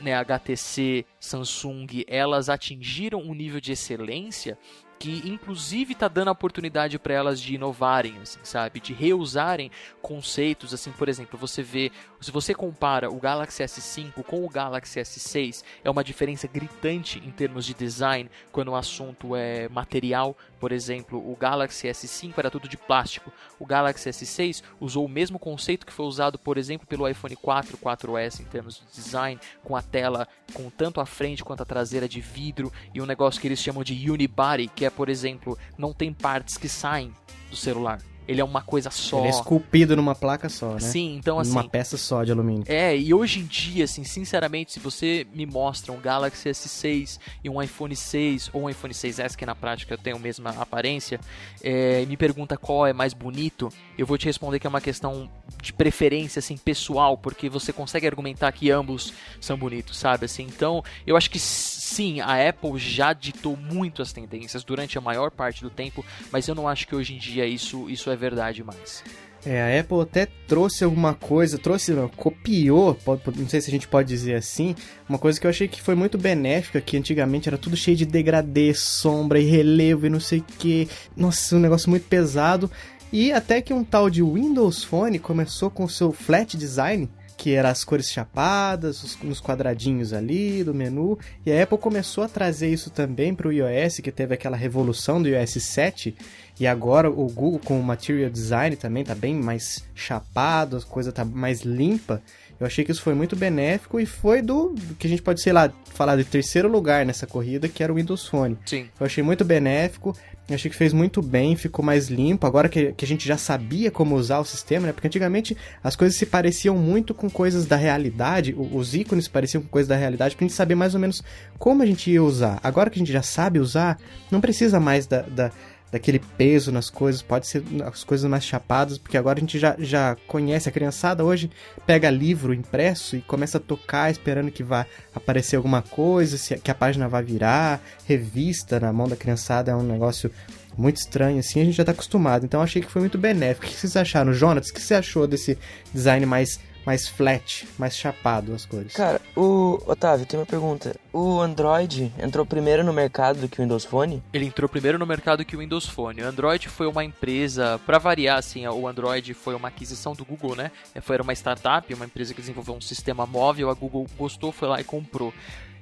né, 0.02 0.14
HTC, 0.14 1.04
Samsung, 1.18 2.04
elas 2.06 2.48
atingiram 2.48 3.20
um 3.20 3.34
nível 3.34 3.60
de 3.60 3.72
excelência 3.72 4.58
que 4.98 5.22
inclusive 5.28 5.92
está 5.92 6.08
dando 6.08 6.28
a 6.28 6.32
oportunidade 6.32 6.98
para 6.98 7.14
elas 7.14 7.40
de 7.40 7.54
inovarem, 7.54 8.16
assim, 8.22 8.40
sabe, 8.42 8.80
de 8.80 8.92
reusarem 8.92 9.70
conceitos, 10.00 10.72
assim, 10.72 10.90
por 10.92 11.08
exemplo, 11.08 11.38
você 11.38 11.62
vê, 11.62 11.92
se 12.20 12.30
você 12.30 12.54
compara 12.54 13.10
o 13.10 13.20
Galaxy 13.20 13.62
S5 13.62 14.22
com 14.24 14.44
o 14.44 14.48
Galaxy 14.48 15.00
S6, 15.00 15.62
é 15.84 15.90
uma 15.90 16.02
diferença 16.02 16.46
gritante 16.46 17.18
em 17.18 17.30
termos 17.30 17.66
de 17.66 17.74
design, 17.74 18.30
quando 18.50 18.68
o 18.68 18.76
assunto 18.76 19.36
é 19.36 19.68
material, 19.68 20.36
por 20.58 20.72
exemplo, 20.72 21.18
o 21.18 21.36
Galaxy 21.36 21.88
S5 21.88 22.32
era 22.38 22.50
tudo 22.50 22.68
de 22.68 22.76
plástico, 22.76 23.32
o 23.58 23.66
Galaxy 23.66 24.08
S6 24.08 24.62
usou 24.80 25.04
o 25.04 25.08
mesmo 25.08 25.38
conceito 25.38 25.84
que 25.84 25.92
foi 25.92 26.06
usado, 26.06 26.38
por 26.38 26.56
exemplo, 26.56 26.86
pelo 26.86 27.08
iPhone 27.08 27.36
4, 27.36 27.76
4S 27.76 28.40
em 28.40 28.44
termos 28.44 28.76
de 28.76 28.86
design, 28.94 29.38
com 29.62 29.76
a 29.76 29.82
tela 29.82 30.26
com 30.54 30.70
tanto 30.70 31.00
a 31.00 31.06
frente 31.06 31.44
quanto 31.44 31.62
a 31.62 31.66
traseira 31.66 32.08
de 32.08 32.20
vidro 32.20 32.72
e 32.94 33.00
um 33.02 33.06
negócio 33.06 33.40
que 33.40 33.48
eles 33.48 33.58
chamam 33.58 33.82
de 33.84 34.10
unibody, 34.10 34.68
que 34.68 34.85
é, 34.86 34.90
por 34.90 35.08
exemplo, 35.08 35.58
não 35.76 35.92
tem 35.92 36.12
partes 36.12 36.56
que 36.56 36.68
saem 36.68 37.12
do 37.50 37.56
celular. 37.56 38.00
Ele 38.28 38.40
é 38.40 38.44
uma 38.44 38.60
coisa 38.60 38.90
só. 38.90 39.20
Ele 39.20 39.28
é 39.28 39.30
esculpido 39.30 39.94
numa 39.94 40.14
placa 40.14 40.48
só, 40.48 40.74
né? 40.74 40.80
Sim, 40.80 41.16
então 41.16 41.38
assim. 41.38 41.50
Numa 41.50 41.68
peça 41.68 41.96
só 41.96 42.24
de 42.24 42.32
alumínio. 42.32 42.64
É, 42.66 42.96
e 42.96 43.14
hoje 43.14 43.40
em 43.40 43.44
dia, 43.44 43.84
assim, 43.84 44.02
sinceramente, 44.02 44.72
se 44.72 44.80
você 44.80 45.26
me 45.32 45.46
mostra 45.46 45.92
um 45.92 46.00
Galaxy 46.00 46.48
S6 46.48 47.18
e 47.44 47.48
um 47.48 47.62
iPhone 47.62 47.94
6 47.94 48.50
ou 48.52 48.64
um 48.64 48.70
iPhone 48.70 48.92
6S, 48.92 49.36
que 49.36 49.46
na 49.46 49.54
prática 49.54 49.96
tem 49.96 50.12
a 50.12 50.18
mesma 50.18 50.50
aparência, 50.50 51.20
é, 51.62 52.02
e 52.02 52.06
me 52.06 52.16
pergunta 52.16 52.56
qual 52.56 52.86
é 52.86 52.92
mais 52.92 53.14
bonito, 53.14 53.68
eu 53.96 54.06
vou 54.06 54.18
te 54.18 54.26
responder 54.26 54.58
que 54.58 54.66
é 54.66 54.70
uma 54.70 54.80
questão 54.80 55.30
de 55.62 55.72
preferência, 55.72 56.40
assim, 56.40 56.56
pessoal, 56.56 57.16
porque 57.16 57.48
você 57.48 57.72
consegue 57.72 58.06
argumentar 58.06 58.50
que 58.50 58.70
ambos 58.70 59.12
são 59.40 59.56
bonitos, 59.56 59.96
sabe? 59.96 60.24
Assim, 60.24 60.42
então, 60.42 60.82
eu 61.06 61.16
acho 61.16 61.30
que 61.30 61.38
sim, 61.86 62.20
a 62.20 62.48
Apple 62.48 62.78
já 62.78 63.12
ditou 63.12 63.56
muito 63.56 64.02
as 64.02 64.12
tendências 64.12 64.64
durante 64.64 64.98
a 64.98 65.00
maior 65.00 65.30
parte 65.30 65.62
do 65.62 65.70
tempo, 65.70 66.04
mas 66.32 66.48
eu 66.48 66.54
não 66.54 66.66
acho 66.66 66.86
que 66.86 66.96
hoje 66.96 67.14
em 67.14 67.18
dia 67.18 67.46
isso, 67.46 67.88
isso 67.88 68.10
é 68.10 68.16
verdade 68.16 68.62
mais. 68.64 69.04
É, 69.44 69.62
a 69.62 69.80
Apple 69.80 70.00
até 70.00 70.26
trouxe 70.48 70.82
alguma 70.82 71.14
coisa, 71.14 71.56
trouxe, 71.56 71.92
não, 71.92 72.08
copiou, 72.08 72.98
não 73.36 73.48
sei 73.48 73.60
se 73.60 73.68
a 73.68 73.70
gente 73.70 73.86
pode 73.86 74.08
dizer 74.08 74.34
assim, 74.34 74.74
uma 75.08 75.18
coisa 75.18 75.38
que 75.38 75.46
eu 75.46 75.50
achei 75.50 75.68
que 75.68 75.80
foi 75.80 75.94
muito 75.94 76.18
benéfica, 76.18 76.80
que 76.80 76.96
antigamente 76.96 77.48
era 77.48 77.56
tudo 77.56 77.76
cheio 77.76 77.96
de 77.96 78.04
degradê, 78.04 78.74
sombra 78.74 79.38
e 79.38 79.44
relevo 79.44 80.06
e 80.06 80.10
não 80.10 80.18
sei 80.18 80.40
o 80.40 80.44
que. 80.58 80.88
Nossa, 81.16 81.54
um 81.54 81.60
negócio 81.60 81.88
muito 81.88 82.08
pesado. 82.08 82.68
E 83.12 83.32
até 83.32 83.62
que 83.62 83.72
um 83.72 83.84
tal 83.84 84.10
de 84.10 84.20
Windows 84.20 84.82
Phone 84.82 85.20
começou 85.20 85.70
com 85.70 85.88
seu 85.88 86.10
flat 86.12 86.56
design, 86.56 87.08
que 87.36 87.52
era 87.54 87.70
as 87.70 87.84
cores 87.84 88.10
chapadas, 88.10 89.02
os, 89.02 89.18
nos 89.22 89.40
quadradinhos 89.40 90.12
ali 90.12 90.64
do 90.64 90.74
menu, 90.74 91.18
e 91.44 91.52
a 91.52 91.62
Apple 91.62 91.78
começou 91.78 92.24
a 92.24 92.28
trazer 92.28 92.68
isso 92.68 92.90
também 92.90 93.34
para 93.34 93.48
o 93.48 93.52
iOS, 93.52 94.00
que 94.00 94.10
teve 94.10 94.34
aquela 94.34 94.56
revolução 94.56 95.22
do 95.22 95.28
iOS 95.28 95.62
7, 95.62 96.16
e 96.58 96.66
agora 96.66 97.10
o 97.10 97.26
Google 97.26 97.60
com 97.62 97.78
o 97.78 97.82
Material 97.82 98.30
Design 98.30 98.76
também 98.76 99.04
tá 99.04 99.14
bem 99.14 99.34
mais 99.34 99.84
chapado, 99.94 100.78
a 100.78 100.82
coisa 100.82 101.12
tá 101.12 101.24
mais 101.24 101.60
limpa. 101.60 102.22
Eu 102.58 102.66
achei 102.66 102.82
que 102.84 102.90
isso 102.90 103.02
foi 103.02 103.12
muito 103.12 103.36
benéfico 103.36 104.00
e 104.00 104.06
foi 104.06 104.40
do, 104.40 104.70
do 104.70 104.94
que 104.94 105.06
a 105.06 105.10
gente 105.10 105.20
pode, 105.20 105.42
sei 105.42 105.52
lá, 105.52 105.70
falar 105.92 106.16
de 106.16 106.24
terceiro 106.24 106.68
lugar 106.68 107.04
nessa 107.04 107.26
corrida, 107.26 107.68
que 107.68 107.82
era 107.82 107.92
o 107.92 107.96
Windows 107.96 108.26
Phone. 108.26 108.56
Sim. 108.64 108.88
Eu 108.98 109.04
achei 109.04 109.22
muito 109.22 109.44
benéfico. 109.44 110.16
Eu 110.48 110.54
achei 110.54 110.70
que 110.70 110.76
fez 110.76 110.92
muito 110.92 111.20
bem, 111.20 111.56
ficou 111.56 111.84
mais 111.84 112.08
limpo. 112.08 112.46
Agora 112.46 112.68
que, 112.68 112.92
que 112.92 113.04
a 113.04 113.08
gente 113.08 113.26
já 113.26 113.36
sabia 113.36 113.90
como 113.90 114.14
usar 114.14 114.38
o 114.38 114.44
sistema, 114.44 114.86
né? 114.86 114.92
Porque 114.92 115.08
antigamente 115.08 115.56
as 115.82 115.96
coisas 115.96 116.16
se 116.16 116.24
pareciam 116.24 116.76
muito 116.76 117.12
com 117.12 117.28
coisas 117.28 117.66
da 117.66 117.74
realidade, 117.74 118.54
os 118.56 118.94
ícones 118.94 119.26
pareciam 119.26 119.62
com 119.62 119.68
coisas 119.68 119.88
da 119.88 119.96
realidade, 119.96 120.36
pra 120.36 120.44
gente 120.44 120.54
saber 120.54 120.76
mais 120.76 120.94
ou 120.94 121.00
menos 121.00 121.22
como 121.58 121.82
a 121.82 121.86
gente 121.86 122.10
ia 122.10 122.22
usar. 122.22 122.60
Agora 122.62 122.90
que 122.90 122.96
a 122.96 123.00
gente 123.00 123.12
já 123.12 123.22
sabe 123.22 123.58
usar, 123.58 123.98
não 124.30 124.40
precisa 124.40 124.78
mais 124.78 125.06
da, 125.06 125.22
da 125.22 125.50
daquele 125.96 126.18
peso 126.18 126.70
nas 126.70 126.90
coisas, 126.90 127.22
pode 127.22 127.46
ser 127.46 127.64
as 127.84 128.04
coisas 128.04 128.30
mais 128.30 128.44
chapadas, 128.44 128.98
porque 128.98 129.16
agora 129.16 129.38
a 129.38 129.40
gente 129.40 129.58
já, 129.58 129.74
já 129.78 130.14
conhece 130.26 130.68
a 130.68 130.72
criançada, 130.72 131.24
hoje 131.24 131.50
pega 131.86 132.10
livro 132.10 132.52
impresso 132.52 133.16
e 133.16 133.22
começa 133.22 133.56
a 133.56 133.60
tocar 133.60 134.10
esperando 134.10 134.50
que 134.50 134.62
vá 134.62 134.86
aparecer 135.14 135.56
alguma 135.56 135.80
coisa, 135.80 136.36
se, 136.36 136.58
que 136.58 136.70
a 136.70 136.74
página 136.74 137.08
vai 137.08 137.22
virar, 137.22 137.80
revista 138.04 138.78
na 138.78 138.92
mão 138.92 139.08
da 139.08 139.16
criançada 139.16 139.72
é 139.72 139.74
um 139.74 139.82
negócio 139.82 140.30
muito 140.76 140.98
estranho 140.98 141.38
assim, 141.38 141.62
a 141.62 141.64
gente 141.64 141.76
já 141.76 141.82
está 141.82 141.92
acostumado, 141.92 142.44
então 142.44 142.60
achei 142.60 142.82
que 142.82 142.90
foi 142.90 143.00
muito 143.00 143.16
benéfico. 143.16 143.66
O 143.66 143.70
que 143.70 143.74
vocês 143.74 143.96
acharam, 143.96 144.34
Jonas? 144.34 144.68
O 144.68 144.74
que 144.74 144.82
você 144.82 144.94
achou 144.94 145.26
desse 145.26 145.56
design 145.94 146.26
mais 146.26 146.60
mais 146.86 147.08
flat, 147.08 147.66
mais 147.76 147.96
chapado 147.96 148.54
as 148.54 148.64
cores. 148.64 148.94
Cara, 148.94 149.20
o 149.36 149.82
Otávio, 149.84 150.24
tem 150.24 150.38
uma 150.38 150.46
pergunta. 150.46 150.94
O 151.12 151.40
Android 151.40 152.12
entrou 152.16 152.46
primeiro 152.46 152.84
no 152.84 152.92
mercado 152.92 153.40
do 153.40 153.48
que 153.48 153.58
o 153.58 153.62
Windows 153.62 153.84
Phone? 153.84 154.22
Ele 154.32 154.46
entrou 154.46 154.68
primeiro 154.68 154.96
no 154.96 155.04
mercado 155.04 155.44
que 155.44 155.56
o 155.56 155.58
Windows 155.58 155.86
Phone. 155.86 156.22
O 156.22 156.26
Android 156.26 156.68
foi 156.68 156.86
uma 156.86 157.04
empresa, 157.04 157.80
para 157.84 157.98
variar 157.98 158.38
assim, 158.38 158.66
o 158.68 158.86
Android 158.86 159.34
foi 159.34 159.56
uma 159.56 159.66
aquisição 159.66 160.14
do 160.14 160.24
Google, 160.24 160.54
né? 160.54 160.70
Foi 161.02 161.16
uma 161.18 161.32
startup, 161.32 161.92
uma 161.92 162.04
empresa 162.04 162.32
que 162.32 162.40
desenvolveu 162.40 162.74
um 162.76 162.80
sistema 162.80 163.26
móvel, 163.26 163.68
a 163.68 163.74
Google 163.74 164.06
gostou, 164.16 164.52
foi 164.52 164.68
lá 164.68 164.80
e 164.80 164.84
comprou. 164.84 165.34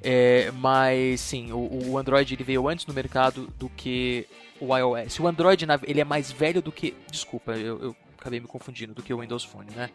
É, 0.02 0.50
mas 0.52 1.20
sim, 1.20 1.50
o, 1.52 1.90
o, 1.90 1.98
Android 1.98 2.34
ele 2.34 2.44
veio 2.44 2.68
antes 2.68 2.84
no 2.84 2.92
mercado 2.92 3.50
do 3.58 3.70
que 3.70 4.26
o 4.60 4.76
iOS. 4.76 5.18
O 5.18 5.26
Android 5.26 5.66
ele 5.82 6.00
é 6.00 6.04
mais 6.04 6.30
velho 6.30 6.60
do 6.60 6.70
que. 6.70 6.94
Desculpa, 7.10 7.52
eu, 7.52 7.82
eu 7.82 7.96
acabei 8.24 8.40
me 8.40 8.46
confundindo, 8.46 8.94
do 8.94 9.02
que 9.02 9.12
o 9.12 9.20
Windows 9.20 9.44
Phone, 9.44 9.70
né? 9.76 9.90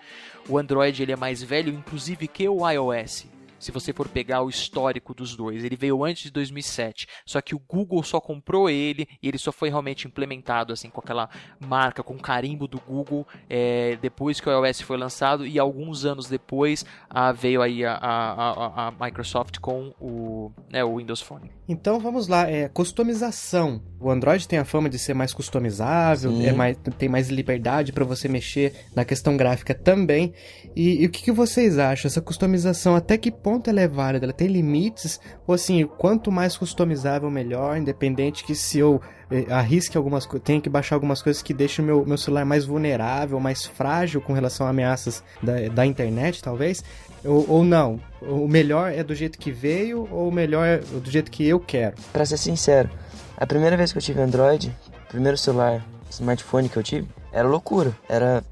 O 0.47 0.57
Android 0.59 1.01
ele 1.01 1.11
é 1.11 1.15
mais 1.15 1.41
velho, 1.41 1.73
inclusive, 1.73 2.27
que 2.27 2.47
o 2.47 2.69
iOS 2.69 3.25
se 3.59 3.71
você 3.71 3.93
for 3.93 4.07
pegar 4.07 4.41
o 4.41 4.49
histórico 4.49 5.13
dos 5.13 5.35
dois. 5.35 5.63
Ele 5.63 5.75
veio 5.75 6.03
antes 6.03 6.23
de 6.23 6.31
2007, 6.31 7.07
só 7.25 7.41
que 7.41 7.53
o 7.53 7.59
Google 7.59 8.01
só 8.03 8.19
comprou 8.19 8.69
ele 8.69 9.07
e 9.21 9.27
ele 9.27 9.37
só 9.37 9.51
foi 9.51 9.69
realmente 9.69 10.07
implementado 10.07 10.73
assim 10.73 10.89
com 10.89 11.01
aquela 11.01 11.29
marca, 11.59 12.01
com 12.01 12.17
carimbo 12.17 12.67
do 12.67 12.79
Google 12.79 13.27
é, 13.49 13.97
depois 14.01 14.39
que 14.39 14.49
o 14.49 14.65
iOS 14.65 14.81
foi 14.81 14.97
lançado 14.97 15.45
e 15.45 15.59
alguns 15.59 16.05
anos 16.05 16.27
depois 16.27 16.85
a, 17.09 17.31
veio 17.31 17.61
aí 17.61 17.83
a, 17.85 17.93
a, 17.93 18.87
a, 18.87 18.91
Microsoft 18.91 19.59
com 19.59 19.93
o, 19.99 20.51
né, 20.69 20.83
o 20.83 20.97
Windows 20.97 21.21
Phone. 21.21 21.51
Então 21.67 21.99
vamos 21.99 22.27
lá, 22.27 22.49
é, 22.49 22.67
customização. 22.69 23.81
O 23.99 24.09
Android 24.09 24.47
tem 24.47 24.57
a 24.57 24.65
fama 24.65 24.89
de 24.89 24.97
ser 24.97 25.13
mais 25.13 25.33
customizável, 25.33 26.31
é 26.41 26.51
mais, 26.51 26.77
tem 26.97 27.09
mais 27.09 27.29
liberdade 27.29 27.91
para 27.91 28.05
você 28.05 28.27
mexer 28.27 28.73
na 28.95 29.03
questão 29.03 29.35
gráfica 29.35 29.73
também. 29.73 30.33
E, 30.75 31.03
e 31.03 31.05
o 31.05 31.09
que, 31.09 31.23
que 31.23 31.31
vocês 31.31 31.77
acham? 31.77 32.07
Essa 32.07 32.21
customização 32.21 32.95
até 32.95 33.17
que 33.17 33.31
ponto 33.31 33.48
ponto 33.49 33.67
ela 33.67 33.81
é 33.81 33.87
válida? 33.87 34.27
Ela 34.27 34.33
tem 34.33 34.47
limites? 34.47 35.19
Ou 35.47 35.55
assim, 35.55 35.83
quanto 35.97 36.31
mais 36.31 36.55
customizável, 36.55 37.31
melhor, 37.31 37.77
independente 37.77 38.43
que 38.43 38.53
se 38.53 38.77
eu 38.77 39.01
eh, 39.31 39.47
arrisque 39.49 39.97
algumas 39.97 40.23
coisas, 40.23 40.45
tenha 40.45 40.61
que 40.61 40.69
baixar 40.69 40.95
algumas 40.95 41.19
coisas 41.19 41.41
que 41.41 41.51
deixem 41.51 41.83
o 41.83 41.87
meu, 41.87 42.05
meu 42.05 42.17
celular 42.17 42.45
mais 42.45 42.63
vulnerável, 42.63 43.39
mais 43.39 43.65
frágil 43.65 44.21
com 44.21 44.33
relação 44.33 44.67
a 44.67 44.69
ameaças 44.69 45.23
da, 45.41 45.67
da 45.67 45.83
internet, 45.83 46.43
talvez? 46.43 46.83
Ou, 47.25 47.49
ou 47.49 47.63
não? 47.63 47.99
O 48.21 48.47
melhor 48.47 48.91
é 48.91 49.03
do 49.03 49.15
jeito 49.15 49.39
que 49.39 49.51
veio 49.51 50.07
ou 50.11 50.29
o 50.29 50.31
melhor 50.31 50.63
é 50.63 50.77
do 50.77 51.09
jeito 51.09 51.31
que 51.31 51.47
eu 51.47 51.59
quero? 51.59 51.95
Pra 52.13 52.23
ser 52.23 52.37
sincero, 52.37 52.87
a 53.35 53.47
primeira 53.47 53.75
vez 53.75 53.91
que 53.91 53.97
eu 53.97 54.03
tive 54.03 54.21
Android, 54.21 54.71
primeiro 55.07 55.39
celular, 55.39 55.83
smartphone 56.11 56.69
que 56.69 56.77
eu 56.77 56.83
tive, 56.83 57.07
era 57.31 57.47
loucura. 57.47 57.95
Era 58.07 58.43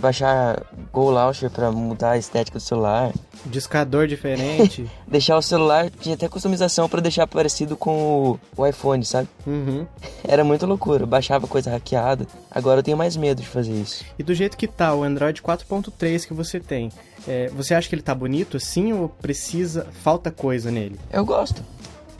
baixar 0.00 0.62
Go 0.92 1.10
Launcher 1.10 1.50
pra 1.50 1.70
mudar 1.70 2.12
a 2.12 2.18
estética 2.18 2.58
do 2.58 2.62
celular. 2.62 3.12
Discador 3.44 4.06
diferente. 4.06 4.90
deixar 5.06 5.36
o 5.36 5.42
celular, 5.42 5.90
tinha 5.90 6.14
até 6.14 6.28
customização 6.28 6.88
para 6.88 7.00
deixar 7.00 7.26
parecido 7.26 7.76
com 7.76 8.38
o, 8.56 8.66
iPhone, 8.66 9.04
sabe? 9.04 9.28
Uhum. 9.46 9.86
Era 10.26 10.42
muito 10.42 10.66
loucura. 10.66 11.06
Baixava 11.06 11.46
coisa 11.46 11.70
hackeada. 11.70 12.26
Agora 12.50 12.80
eu 12.80 12.82
tenho 12.82 12.96
mais 12.96 13.16
medo 13.16 13.40
de 13.40 13.48
fazer 13.48 13.72
isso. 13.72 14.04
E 14.18 14.22
do 14.22 14.34
jeito 14.34 14.56
que 14.56 14.66
tá 14.66 14.94
o 14.94 15.02
Android 15.02 15.40
4.3 15.40 16.26
que 16.26 16.34
você 16.34 16.58
tem, 16.58 16.90
é, 17.26 17.48
você 17.48 17.74
acha 17.74 17.88
que 17.88 17.94
ele 17.94 18.02
tá 18.02 18.14
bonito 18.14 18.56
assim 18.56 18.92
ou 18.92 19.08
precisa. 19.08 19.86
falta 20.02 20.30
coisa 20.30 20.70
nele? 20.70 20.98
Eu 21.12 21.24
gosto. 21.24 21.62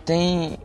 Tem 0.05 0.57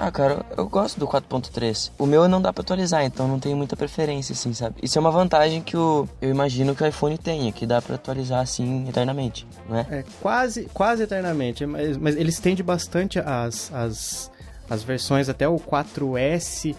ah, 0.00 0.10
cara, 0.10 0.46
eu 0.56 0.66
gosto 0.66 0.98
do 0.98 1.06
4.3. 1.06 1.92
O 1.98 2.06
meu 2.06 2.26
não 2.26 2.40
dá 2.40 2.54
pra 2.54 2.62
atualizar, 2.62 3.04
então 3.04 3.28
não 3.28 3.38
tenho 3.38 3.54
muita 3.54 3.76
preferência, 3.76 4.32
assim, 4.32 4.54
sabe? 4.54 4.76
Isso 4.82 4.96
é 4.96 5.00
uma 5.00 5.10
vantagem 5.10 5.60
que 5.60 5.76
o, 5.76 6.08
eu 6.22 6.30
imagino 6.30 6.74
que 6.74 6.82
o 6.82 6.86
iPhone 6.86 7.18
tenha, 7.18 7.52
que 7.52 7.66
dá 7.66 7.82
pra 7.82 7.96
atualizar, 7.96 8.40
assim, 8.40 8.88
eternamente, 8.88 9.46
não 9.68 9.76
é? 9.76 9.86
É, 9.90 10.04
quase, 10.22 10.70
quase 10.72 11.02
eternamente, 11.02 11.66
mas, 11.66 11.98
mas 11.98 12.16
ele 12.16 12.30
estende 12.30 12.62
bastante 12.62 13.18
as, 13.18 13.70
as, 13.74 14.30
as 14.70 14.82
versões 14.82 15.28
até 15.28 15.46
o 15.46 15.56
4S 15.56 16.74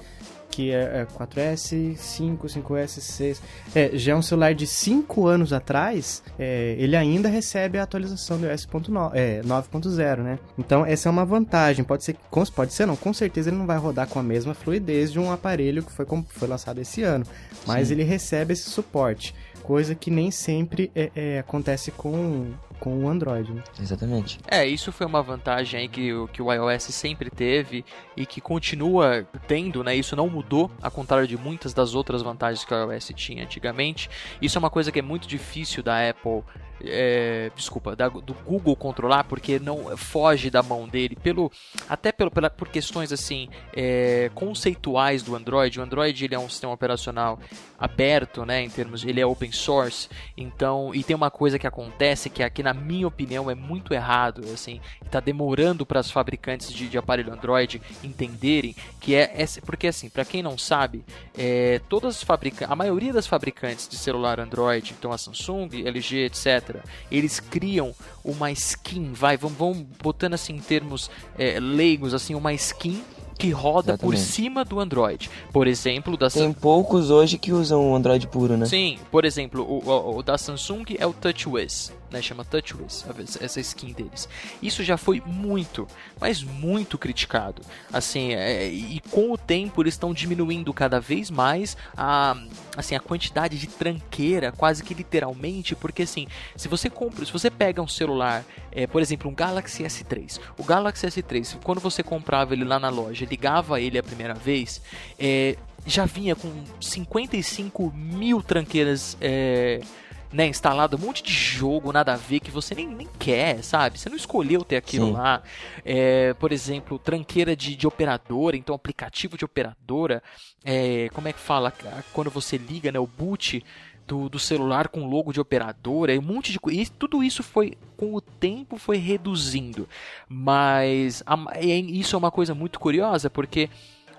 que 0.51 0.71
é, 0.71 1.07
4S, 1.17 1.95
5, 1.95 2.47
5S, 2.47 2.99
6. 2.99 3.41
É, 3.73 3.91
já 3.93 4.11
é 4.11 4.15
um 4.15 4.21
celular 4.21 4.53
de 4.53 4.67
5 4.67 5.25
anos 5.25 5.53
atrás, 5.53 6.21
é, 6.37 6.75
ele 6.77 6.95
ainda 6.95 7.29
recebe 7.29 7.79
a 7.79 7.83
atualização 7.83 8.37
do 8.37 8.45
iOS 8.45 8.67
9.0, 8.67 9.11
é, 9.13 9.41
9.0, 9.41 10.17
né? 10.17 10.39
Então 10.57 10.85
essa 10.85 11.07
é 11.07 11.11
uma 11.11 11.25
vantagem. 11.25 11.83
Pode 11.85 12.03
ser, 12.03 12.15
pode 12.53 12.73
ser 12.73 12.85
não, 12.85 12.95
com 12.95 13.13
certeza 13.13 13.49
ele 13.49 13.57
não 13.57 13.65
vai 13.65 13.77
rodar 13.77 14.07
com 14.07 14.19
a 14.19 14.23
mesma 14.23 14.53
fluidez 14.53 15.11
de 15.11 15.19
um 15.19 15.31
aparelho 15.31 15.83
que 15.83 15.91
foi, 15.91 16.05
foi 16.27 16.47
lançado 16.47 16.79
esse 16.79 17.01
ano, 17.01 17.25
mas 17.65 17.87
Sim. 17.87 17.93
ele 17.93 18.03
recebe 18.03 18.53
esse 18.53 18.69
suporte. 18.69 19.33
Coisa 19.61 19.95
que 19.95 20.11
nem 20.11 20.31
sempre 20.31 20.91
é, 20.95 21.11
é, 21.15 21.39
acontece 21.39 21.91
com, 21.91 22.51
com 22.79 23.05
o 23.05 23.09
Android. 23.09 23.53
Né? 23.53 23.63
Exatamente. 23.79 24.39
É, 24.47 24.65
isso 24.65 24.91
foi 24.91 25.05
uma 25.05 25.21
vantagem 25.21 25.81
aí 25.81 25.87
que, 25.87 26.11
que 26.33 26.41
o 26.41 26.51
iOS 26.51 26.83
sempre 26.83 27.29
teve 27.29 27.85
e 28.17 28.25
que 28.25 28.41
continua 28.41 29.25
tendo, 29.47 29.83
né? 29.83 29.95
Isso 29.95 30.15
não 30.15 30.29
mudou, 30.29 30.69
ao 30.81 30.91
contrário 30.91 31.27
de 31.27 31.37
muitas 31.37 31.73
das 31.73 31.95
outras 31.95 32.21
vantagens 32.21 32.65
que 32.65 32.73
o 32.73 32.91
iOS 32.91 33.11
tinha 33.15 33.43
antigamente. 33.43 34.09
Isso 34.41 34.57
é 34.57 34.59
uma 34.59 34.69
coisa 34.69 34.91
que 34.91 34.99
é 34.99 35.03
muito 35.03 35.27
difícil 35.27 35.83
da 35.83 36.09
Apple 36.09 36.43
é, 36.85 37.51
desculpa, 37.55 37.95
da, 37.95 38.07
do 38.07 38.33
Google 38.45 38.75
controlar, 38.75 39.23
porque 39.25 39.59
não 39.59 39.95
foge 39.97 40.49
da 40.49 40.63
mão 40.63 40.87
dele, 40.87 41.15
pelo 41.15 41.51
até 41.89 42.11
pelo, 42.11 42.31
pela, 42.31 42.49
por 42.49 42.67
questões 42.67 43.11
assim 43.11 43.49
é, 43.73 44.29
conceituais 44.33 45.23
do 45.23 45.35
Android. 45.35 45.79
O 45.79 45.83
Android 45.83 46.25
ele 46.25 46.35
é 46.35 46.39
um 46.39 46.49
sistema 46.49 46.73
operacional 46.73 47.39
aberto, 47.77 48.45
né, 48.45 48.61
em 48.61 48.69
termos, 48.69 49.03
ele 49.03 49.19
é 49.19 49.25
open 49.25 49.51
source. 49.51 50.07
Então, 50.37 50.93
e 50.93 51.03
tem 51.03 51.15
uma 51.15 51.31
coisa 51.31 51.57
que 51.57 51.65
acontece 51.65 52.29
que 52.29 52.43
aqui 52.43 52.61
na 52.61 52.73
minha 52.73 53.07
opinião 53.07 53.49
é 53.49 53.55
muito 53.55 53.93
errado, 53.93 54.43
assim, 54.53 54.79
está 55.03 55.19
demorando 55.19 55.85
para 55.85 55.99
os 55.99 56.11
fabricantes 56.11 56.71
de, 56.71 56.87
de, 56.87 56.97
aparelho 56.97 57.33
Android 57.33 57.81
entenderem 58.03 58.75
que 58.99 59.15
é, 59.15 59.33
é 59.35 59.45
porque 59.65 59.87
assim, 59.87 60.09
para 60.09 60.23
quem 60.23 60.43
não 60.43 60.57
sabe, 60.57 61.03
é, 61.37 61.81
todas 61.89 62.17
as 62.17 62.23
fabricantes, 62.23 62.71
a 62.71 62.75
maioria 62.75 63.11
das 63.11 63.25
fabricantes 63.25 63.87
de 63.87 63.97
celular 63.97 64.39
Android, 64.39 64.93
então 64.97 65.11
a 65.11 65.17
Samsung, 65.17 65.69
LG, 65.85 66.25
etc 66.25 66.70
eles 67.11 67.39
criam 67.39 67.93
uma 68.23 68.51
skin, 68.51 69.11
vai, 69.13 69.37
vamos, 69.37 69.57
vamos 69.57 69.77
botando 70.01 70.33
assim 70.33 70.53
em 70.53 70.59
termos 70.59 71.09
é, 71.37 71.59
leigos, 71.59 72.13
assim, 72.13 72.35
uma 72.35 72.53
skin 72.53 73.03
que 73.37 73.49
roda 73.49 73.93
Exatamente. 73.93 74.01
por 74.01 74.17
cima 74.17 74.63
do 74.63 74.79
Android. 74.79 75.29
Por 75.51 75.67
exemplo, 75.67 76.15
da 76.15 76.29
Tem 76.29 76.53
poucos 76.53 77.09
hoje 77.09 77.39
que 77.39 77.51
usam 77.51 77.91
o 77.91 77.95
Android 77.95 78.27
puro, 78.27 78.55
né? 78.55 78.67
Sim, 78.67 78.99
por 79.09 79.25
exemplo, 79.25 79.63
o, 79.63 79.89
o, 79.89 80.17
o 80.17 80.23
da 80.23 80.37
Samsung 80.37 80.85
é 80.99 81.07
o 81.07 81.13
TouchWiz 81.13 81.91
né, 82.11 82.21
chama 82.21 82.43
TouchWiz, 82.43 83.05
essa 83.39 83.59
skin 83.59 83.93
deles. 83.93 84.27
Isso 84.61 84.83
já 84.83 84.97
foi 84.97 85.21
muito, 85.25 85.87
mas 86.19 86.43
muito 86.43 86.97
criticado. 86.97 87.61
Assim, 87.91 88.33
é, 88.33 88.67
e 88.67 89.01
com 89.09 89.31
o 89.31 89.37
tempo 89.37 89.81
eles 89.81 89.93
estão 89.93 90.13
diminuindo 90.13 90.73
cada 90.73 90.99
vez 90.99 91.31
mais 91.31 91.77
a, 91.95 92.35
assim, 92.75 92.95
a 92.95 92.99
quantidade 92.99 93.57
de 93.57 93.67
tranqueira, 93.67 94.51
quase 94.51 94.83
que 94.83 94.93
literalmente, 94.93 95.75
porque 95.75 96.03
assim, 96.03 96.27
se 96.55 96.67
você 96.67 96.89
compra, 96.89 97.25
se 97.25 97.31
você 97.31 97.49
pega 97.49 97.81
um 97.81 97.87
celular, 97.87 98.43
é, 98.71 98.85
por 98.85 99.01
exemplo, 99.01 99.29
um 99.29 99.33
Galaxy 99.33 99.83
S3, 99.83 100.39
o 100.57 100.63
Galaxy 100.63 101.07
S3, 101.07 101.57
quando 101.63 101.79
você 101.79 102.03
comprava 102.03 102.53
ele 102.53 102.65
lá 102.65 102.79
na 102.79 102.89
loja, 102.89 103.25
ligava 103.25 103.79
ele 103.79 103.97
a 103.97 104.03
primeira 104.03 104.33
vez, 104.33 104.81
é, 105.17 105.55
já 105.85 106.05
vinha 106.05 106.35
com 106.35 106.51
55 106.79 107.91
mil 107.95 108.41
tranqueiras 108.43 109.17
é, 109.19 109.81
né, 110.31 110.47
instalado 110.47 110.97
um 110.97 110.99
monte 110.99 111.21
de 111.21 111.33
jogo, 111.33 111.91
nada 111.91 112.13
a 112.13 112.17
ver, 112.17 112.39
que 112.39 112.51
você 112.51 112.73
nem, 112.73 112.87
nem 112.87 113.07
quer, 113.19 113.63
sabe? 113.63 113.99
Você 113.99 114.09
não 114.09 114.15
escolheu 114.15 114.63
ter 114.63 114.77
aquilo 114.77 115.07
Sim. 115.07 115.13
lá. 115.13 115.43
É, 115.83 116.33
por 116.35 116.51
exemplo, 116.51 116.97
tranqueira 116.97 117.55
de, 117.55 117.75
de 117.75 117.85
operadora, 117.85 118.55
então 118.55 118.73
aplicativo 118.73 119.37
de 119.37 119.43
operadora. 119.43 120.23
É, 120.63 121.09
como 121.13 121.27
é 121.27 121.33
que 121.33 121.39
fala? 121.39 121.73
Quando 122.13 122.29
você 122.29 122.57
liga 122.57 122.91
né, 122.91 122.99
o 122.99 123.07
boot 123.07 123.63
do, 124.07 124.27
do 124.27 124.39
celular 124.39 124.89
com 124.89 125.07
logo 125.07 125.31
de 125.31 125.39
operadora, 125.39 126.17
um 126.17 126.21
monte 126.21 126.51
de 126.51 126.59
coisa. 126.59 126.91
Tudo 126.97 127.23
isso 127.23 127.41
foi, 127.41 127.77
com 127.95 128.13
o 128.13 128.21
tempo, 128.21 128.77
foi 128.77 128.97
reduzindo. 128.97 129.87
Mas 130.27 131.23
a, 131.25 131.37
isso 131.61 132.15
é 132.15 132.19
uma 132.19 132.31
coisa 132.31 132.53
muito 132.53 132.79
curiosa, 132.79 133.29
porque 133.29 133.69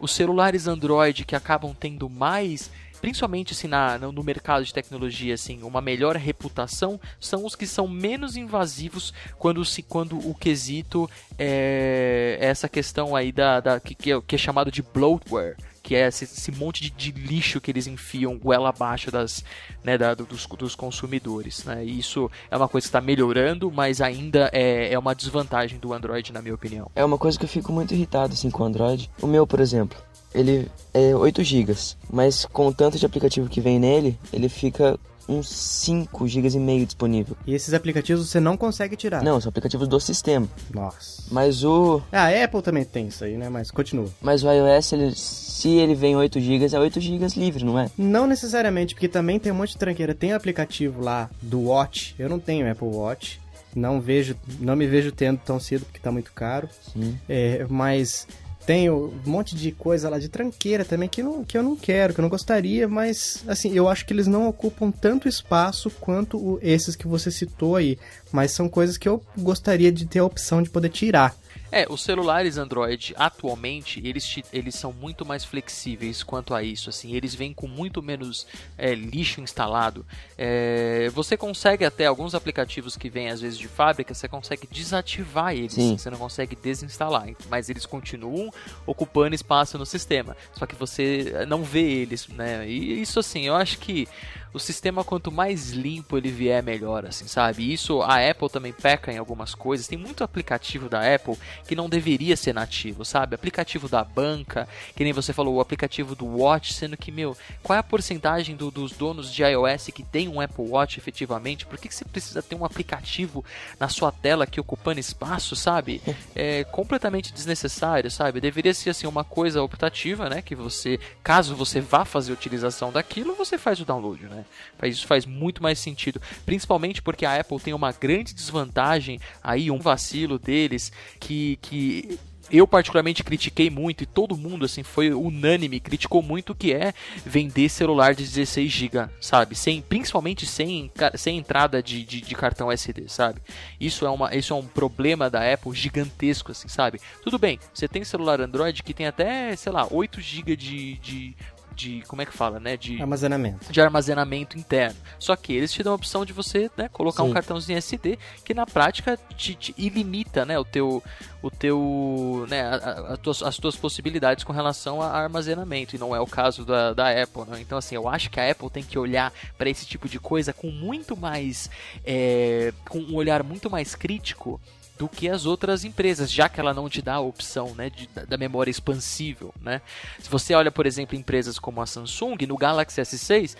os 0.01 0.13
celulares 0.13 0.67
Android 0.67 1.25
que 1.25 1.37
acabam 1.37 1.75
tendo 1.79 2.09
mais 2.09 2.71
principalmente 3.03 3.53
assim, 3.53 3.67
na, 3.67 3.99
no 3.99 4.23
mercado 4.23 4.65
de 4.65 4.73
tecnologia, 4.73 5.35
assim, 5.35 5.61
uma 5.65 5.81
melhor 5.81 6.17
reputação 6.17 7.01
são 7.19 7.45
os 7.45 7.57
que 7.57 7.67
são 7.67 7.89
menos 7.89 8.37
invasivos 8.37 9.13
quando, 9.39 9.65
se, 9.65 9.83
quando 9.83 10.17
o 10.17 10.33
quesito 10.35 11.11
é, 11.37 12.39
essa 12.41 12.69
questão 12.69 13.17
aí 13.17 13.33
da, 13.33 13.59
da 13.59 13.81
que, 13.81 13.97
que, 13.97 14.13
é, 14.13 14.23
é 14.33 14.39
chamado 14.39 14.71
de 14.71 14.83
bloatware 14.83 15.57
que 15.83 15.97
é 15.97 16.07
esse, 16.07 16.23
esse 16.23 16.53
monte 16.53 16.81
de, 16.81 16.91
de, 16.91 17.11
lixo 17.11 17.61
que 17.61 17.69
eles 17.69 17.89
enfiam 17.89 18.39
goela 18.39 18.69
abaixo 18.69 19.11
das, 19.11 19.45
né, 19.83 19.99
da, 19.99 20.15
dos, 20.15 20.47
dos 20.47 20.77
consumidores. 20.77 21.65
Né? 21.65 21.85
E 21.85 21.99
isso 21.99 22.31
é 22.49 22.57
uma 22.57 22.69
coisa 22.69 22.85
que 22.85 22.89
está 22.89 23.01
melhorando, 23.01 23.69
mas 23.69 24.01
ainda 24.01 24.49
é, 24.53 24.93
é 24.93 24.99
uma 24.99 25.13
desvantagem 25.13 25.81
do 25.81 25.93
Android, 25.93 26.33
na 26.33 26.41
minha 26.41 26.55
opinião. 26.55 26.89
É 26.95 27.05
uma 27.05 27.19
coisa 27.19 27.37
que 27.37 27.45
eu 27.45 27.49
fico 27.49 27.73
muito 27.73 27.93
irritado 27.95 28.33
assim, 28.33 28.49
com 28.49 28.63
o 28.63 28.67
Android. 28.67 29.11
O 29.21 29.27
meu, 29.27 29.45
por 29.45 29.59
exemplo, 29.59 29.99
ele 30.35 30.69
é 30.93 31.15
8 31.15 31.43
GB, 31.43 31.75
mas 32.11 32.45
com 32.45 32.69
o 32.69 32.75
tanto 32.75 32.99
de 32.99 33.07
aplicativo 33.07 33.49
que 33.49 33.61
vem 33.61 33.79
nele, 33.79 34.19
ele 34.33 34.49
fica 34.49 34.99
uns 35.29 35.49
5 35.49 36.27
GB 36.27 36.49
e 36.49 36.59
meio 36.59 36.87
disponível. 36.87 37.37
E 37.47 37.55
esses 37.55 37.75
aplicativos 37.75 38.29
você 38.29 38.41
não 38.41 38.57
consegue 38.57 38.97
tirar? 38.97 39.23
Não, 39.23 39.41
são 39.41 39.51
aplicativos 39.51 39.89
do 39.89 40.01
sistema. 40.01 40.49
Nossa. 40.73 41.23
Mas 41.31 41.65
o... 41.65 42.03
Ah, 42.11 42.27
a 42.27 42.45
Apple 42.45 42.63
também 42.63 42.85
tem 42.85 43.07
isso 43.07 43.25
aí, 43.25 43.37
né? 43.37 43.49
Mas 43.49 43.71
continua. 43.71 44.09
Mas 44.21 44.43
o 44.43 44.51
iOS, 44.51 44.93
ele, 44.93 45.15
se 45.15 45.69
ele 45.69 45.95
vem 45.95 46.17
8 46.17 46.41
GB, 46.41 46.75
é 46.75 46.79
8 46.79 47.01
GB 47.01 47.27
livre, 47.37 47.65
não 47.65 47.79
é? 47.79 47.91
Não 47.97 48.27
necessariamente, 48.27 48.95
porque 48.95 49.09
também 49.09 49.39
tem 49.39 49.53
um 49.53 49.57
monte 49.57 49.71
de 49.71 49.79
tranqueira. 49.79 50.15
Tem 50.15 50.33
aplicativo 50.33 51.03
lá 51.03 51.31
do 51.41 51.61
Watch, 51.61 52.15
eu 52.19 52.29
não 52.29 52.39
tenho 52.39 52.71
Apple 52.71 52.89
Watch. 52.89 53.41
Não 53.75 54.03
vejo, 54.03 54.37
não 54.61 54.77
me 54.77 54.87
vejo 54.87 55.11
tendo 55.13 55.39
tão 55.39 55.59
cedo 55.59 55.87
porque 55.87 55.99
tá 55.99 56.13
muito 56.13 56.31
caro. 56.33 56.69
Sim. 56.93 57.19
É, 57.27 57.65
mas 57.71 58.27
tem 58.67 58.91
um 58.91 59.13
monte 59.27 59.57
de 59.57 59.73
coisa 59.73 60.09
lá 60.09 60.19
de 60.19 60.29
tranqueira 60.29 60.85
também 60.85 61.09
que, 61.09 61.23
não, 61.23 61.45
que 61.45 61.59
eu 61.59 61.63
não 61.63 61.77
quero, 61.77 62.15
que 62.15 62.21
eu 62.21 62.23
não 62.23 62.29
gostaria, 62.29 62.87
mas 62.89 63.43
assim, 63.47 63.73
eu 63.73 63.89
acho 63.89 64.07
que 64.07 64.13
eles 64.13 64.27
não 64.27 64.49
ocupam 64.49 64.91
tanto 64.91 65.29
espaço 65.29 65.91
quanto 65.91 66.37
o, 66.37 66.59
esses 66.63 66.95
que 66.95 67.07
você 67.07 67.31
citou 67.31 67.77
aí. 67.77 67.99
Mas 68.31 68.53
são 68.53 68.69
coisas 68.69 68.97
que 68.97 69.09
eu 69.09 69.23
gostaria 69.37 69.91
de 69.91 70.07
ter 70.07 70.21
a 70.21 70.25
opção 70.25 70.63
de 70.63 70.71
poder 70.71 70.89
tirar. 70.89 71.35
É, 71.73 71.87
os 71.89 72.03
celulares 72.03 72.59
Android 72.59 73.15
atualmente 73.17 74.01
eles, 74.07 74.41
eles 74.53 74.75
são 74.75 74.93
muito 74.93 75.25
mais 75.25 75.43
flexíveis 75.43 76.23
quanto 76.23 76.55
a 76.55 76.63
isso. 76.63 76.91
Assim, 76.91 77.15
eles 77.15 77.35
vêm 77.35 77.55
com 77.55 77.67
muito 77.67 78.03
menos 78.03 78.47
é, 78.77 78.95
lixo 78.95 79.41
instalado. 79.41 80.05
É, 80.37 81.11
você 81.15 81.35
consegue 81.37 81.85
até 81.85 82.05
alguns 82.05 82.35
aplicativos 82.35 82.95
que 82.95 83.09
vêm 83.09 83.31
às 83.31 83.41
vezes 83.41 83.59
de 83.59 83.69
fábrica, 83.69 84.13
você 84.13 84.29
consegue 84.29 84.69
desativar 84.71 85.55
eles. 85.55 85.73
Sim. 85.73 85.97
Você 85.97 86.11
não 86.11 86.19
consegue 86.19 86.55
desinstalar, 86.55 87.29
mas 87.49 87.71
eles 87.71 87.87
continuam 87.87 88.53
ocupando 88.87 89.35
espaço 89.35 89.79
no 89.79 89.87
sistema. 89.87 90.37
Só 90.53 90.67
que 90.67 90.75
você 90.75 91.47
não 91.49 91.65
vê 91.65 91.81
eles, 91.81 92.29
né? 92.29 92.69
E 92.69 93.01
isso 93.01 93.19
assim, 93.19 93.47
eu 93.47 93.57
acho 93.57 93.79
que 93.79 94.07
o 94.53 94.59
sistema 94.59 95.03
quanto 95.03 95.33
mais 95.33 95.71
limpo 95.71 96.17
ele 96.17 96.31
vier, 96.31 96.63
melhor, 96.63 97.07
assim, 97.07 97.27
sabe? 97.27 97.73
Isso 97.73 98.03
a 98.03 98.29
Apple 98.29 98.51
também 98.51 98.73
peca 98.73 99.13
em 99.13 99.19
algumas 99.19 99.55
coisas. 99.55 99.87
Tem 99.87 99.99
muito 99.99 100.23
aplicativo 100.23 100.89
da 100.89 101.15
Apple 101.15 101.37
que 101.67 101.75
não 101.75 101.89
deveria 101.89 102.37
ser 102.37 102.53
nativo, 102.53 103.05
sabe? 103.05 103.35
Aplicativo 103.35 103.89
da 103.89 104.05
banca, 104.05 104.69
que 104.95 105.05
nem 105.05 105.13
você 105.13 105.33
falou, 105.33 105.57
o 105.57 105.61
aplicativo 105.61 106.15
do 106.15 106.27
Watch, 106.27 106.75
sendo 106.75 106.97
que, 106.97 107.11
meu, 107.11 107.37
qual 107.63 107.77
é 107.77 107.81
a 107.81 107.83
porcentagem 107.83 108.55
do, 108.55 108.71
dos 108.71 108.93
donos 108.93 109.33
de 109.33 109.43
iOS 109.43 109.87
que 109.95 110.03
tem 110.03 110.29
um 110.29 110.41
Apple 110.41 110.69
Watch 110.69 110.99
efetivamente? 110.99 111.65
Por 111.65 111.79
que, 111.79 111.89
que 111.89 111.95
você 111.95 112.05
precisa 112.05 112.43
ter 112.43 112.55
um 112.55 112.65
aplicativo 112.65 113.45
na 113.81 113.89
sua 113.89 114.13
tela 114.13 114.47
que 114.47 114.61
ocupando 114.61 115.01
espaço, 115.01 115.57
sabe? 115.57 116.01
É 116.35 116.65
completamente 116.65 117.33
desnecessário, 117.33 118.11
sabe? 118.11 118.41
Deveria 118.41 118.73
ser 118.73 118.91
assim 118.91 119.07
uma 119.07 119.23
coisa 119.23 119.63
optativa, 119.63 120.29
né? 120.29 120.41
Que 120.41 120.55
você, 120.55 120.99
caso 121.23 121.55
você 121.55 121.81
vá 121.81 122.05
fazer 122.05 122.33
utilização 122.33 122.91
daquilo, 122.91 123.35
você 123.35 123.59
faz 123.59 123.81
o 123.81 123.85
download, 123.85 124.25
né? 124.25 124.42
Isso 124.83 125.07
faz 125.07 125.27
muito 125.27 125.63
mais 125.63 125.79
sentido, 125.79 126.21
principalmente 126.45 127.03
porque 127.03 127.25
a 127.25 127.39
Apple 127.39 127.61
tem 127.61 127.75
uma 127.75 127.93
grande 127.93 128.35
desvantagem 128.35 129.21
aí, 129.43 129.71
um 129.71 129.79
vacilo 129.79 130.39
deles 130.39 130.93
que, 131.21 131.59
que 131.63 132.19
eu 132.53 132.67
particularmente 132.67 133.25
critiquei 133.25 133.71
muito 133.71 134.03
e 134.03 134.07
todo 134.07 134.37
mundo 134.37 134.67
assim 134.67 134.83
foi 134.83 135.11
unânime, 135.13 135.81
criticou 135.81 136.23
muito 136.23 136.55
que 136.55 136.73
é 136.73 136.93
vender 137.25 137.69
celular 137.71 138.15
de 138.15 138.25
16 138.25 138.71
GB, 138.71 139.09
sabe? 139.21 139.55
Sem, 139.55 139.81
principalmente 139.81 140.45
sem, 140.45 140.91
sem 141.15 141.39
entrada 141.39 141.83
de, 141.83 142.05
de, 142.05 142.21
de, 142.21 142.35
cartão 142.35 142.71
SD, 142.71 143.09
sabe? 143.09 143.41
Isso 143.81 144.05
é, 144.05 144.11
uma, 144.11 144.35
isso 144.35 144.53
é 144.53 144.57
um 144.57 144.67
problema 144.67 145.31
da 145.31 145.51
Apple 145.51 145.75
gigantesco, 145.75 146.53
assim, 146.53 146.69
sabe? 146.69 147.01
Tudo 147.23 147.39
bem, 147.39 147.59
você 147.73 147.89
tem 147.89 148.05
celular 148.05 148.41
Android 148.41 148.83
que 148.83 148.93
tem 148.93 149.07
até, 149.07 149.57
sei 149.57 149.73
lá, 149.73 149.87
8 149.91 150.21
GB 150.21 150.55
de, 150.55 150.95
de 150.99 151.37
de 151.73 152.03
como 152.07 152.23
é 152.23 152.27
que 152.27 152.33
fala, 152.33 152.61
né? 152.61 152.77
De 152.77 153.01
armazenamento. 153.01 153.73
De 153.73 153.81
armazenamento 153.81 154.59
interno. 154.59 154.97
Só 155.19 155.35
que 155.37 155.53
eles 155.53 155.73
te 155.73 155.83
dão 155.83 155.93
a 155.93 155.97
opção 155.97 156.25
de 156.25 156.33
você 156.33 156.71
né, 156.77 156.89
colocar 156.89 157.23
Sim. 157.23 157.31
um 157.31 157.33
cartãozinho 157.33 157.79
SD 157.79 158.19
que 158.45 158.55
na 158.55 158.67
prática 158.67 159.19
te, 159.37 159.55
te 159.55 159.75
ilimita, 159.77 160.45
né? 160.45 160.59
O 160.59 160.65
teu, 160.65 161.03
o 161.43 161.51
teu, 161.51 162.47
né? 162.49 162.63
A, 162.63 163.15
a 163.15 163.17
tuas, 163.17 163.43
as 163.43 163.57
tuas 163.57 163.77
possibilidades 163.77 164.45
com 164.45 164.53
relação 164.53 165.03
a 165.03 165.11
armazenamento 165.11 165.97
e 165.97 165.99
não 165.99 166.15
é 166.15 166.21
o 166.21 166.27
caso 166.27 166.65
da, 166.65 166.93
da 166.93 167.11
Apple. 167.11 167.45
Né? 167.49 167.61
Então 167.61 167.79
assim, 167.79 167.95
eu 167.95 168.09
acho 168.09 168.31
que 168.31 168.39
a 168.39 168.51
Apple 168.51 168.71
tem 168.71 168.83
que 168.83 168.99
olhar 168.99 169.33
para 169.57 169.69
esse 169.69 169.87
tipo 169.87 170.09
de 170.09 170.19
coisa 170.19 170.53
com 170.53 170.71
muito 170.71 171.17
mais, 171.17 171.71
é, 172.05 172.73
com 172.89 172.99
um 172.99 173.15
olhar 173.15 173.43
muito 173.43 173.71
mais 173.71 173.95
crítico 173.95 174.61
do 175.03 175.09
que 175.09 175.29
as 175.29 175.47
outras 175.47 175.85
empresas, 175.85 176.31
já 176.31 176.49
que 176.49 176.61
ela 176.61 176.73
não 176.73 176.89
te 176.89 177.03
dá 177.03 177.15
a 177.15 177.21
opção 177.21 177.75
né, 177.75 177.91
de, 177.91 178.09
da 178.29 178.37
memória 178.37 178.71
expansível. 178.71 179.53
Né? 179.61 179.83
Se 180.21 180.31
você 180.31 180.55
olha, 180.55 180.71
por 180.71 180.87
exemplo, 180.87 181.19
empresas 181.19 181.59
como 181.59 181.83
a 181.83 181.87
Samsung, 181.87 182.47
no 182.47 182.57
Galaxy 182.57 183.01
S6, 183.01 183.57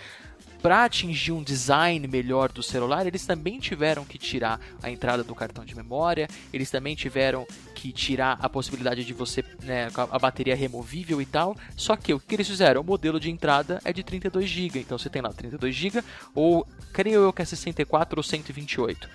para 0.61 0.85
atingir 0.85 1.33
um 1.33 1.43
design 1.43 2.07
melhor 2.07 2.49
do 2.49 2.63
celular, 2.63 3.05
eles 3.05 3.25
também 3.25 3.59
tiveram 3.59 4.05
que 4.05 4.17
tirar 4.17 4.57
a 4.81 4.89
entrada 4.89 5.21
do 5.21 5.35
cartão 5.35 5.65
de 5.65 5.75
memória, 5.75 6.29
eles 6.53 6.71
também 6.71 6.95
tiveram 6.95 7.45
que 7.75 7.91
tirar 7.91 8.39
a 8.41 8.47
possibilidade 8.47 9.03
de 9.03 9.11
você, 9.11 9.43
né, 9.63 9.89
a 9.97 10.17
bateria 10.17 10.55
removível 10.55 11.21
e 11.21 11.25
tal. 11.25 11.57
Só 11.75 11.97
que 11.97 12.13
o 12.13 12.21
que 12.21 12.35
eles 12.35 12.47
fizeram? 12.47 12.79
O 12.79 12.85
modelo 12.85 13.19
de 13.19 13.29
entrada 13.29 13.81
é 13.83 13.91
de 13.91 14.01
32 14.01 14.47
GB, 14.47 14.79
então 14.79 14.97
você 14.97 15.09
tem 15.09 15.21
lá 15.21 15.33
32 15.33 15.75
GB 15.75 16.01
ou 16.33 16.65
creio 16.93 17.19
eu 17.21 17.33
que 17.33 17.41
é 17.41 17.45
64 17.45 18.17
ou 18.17 18.23
128. 18.23 19.09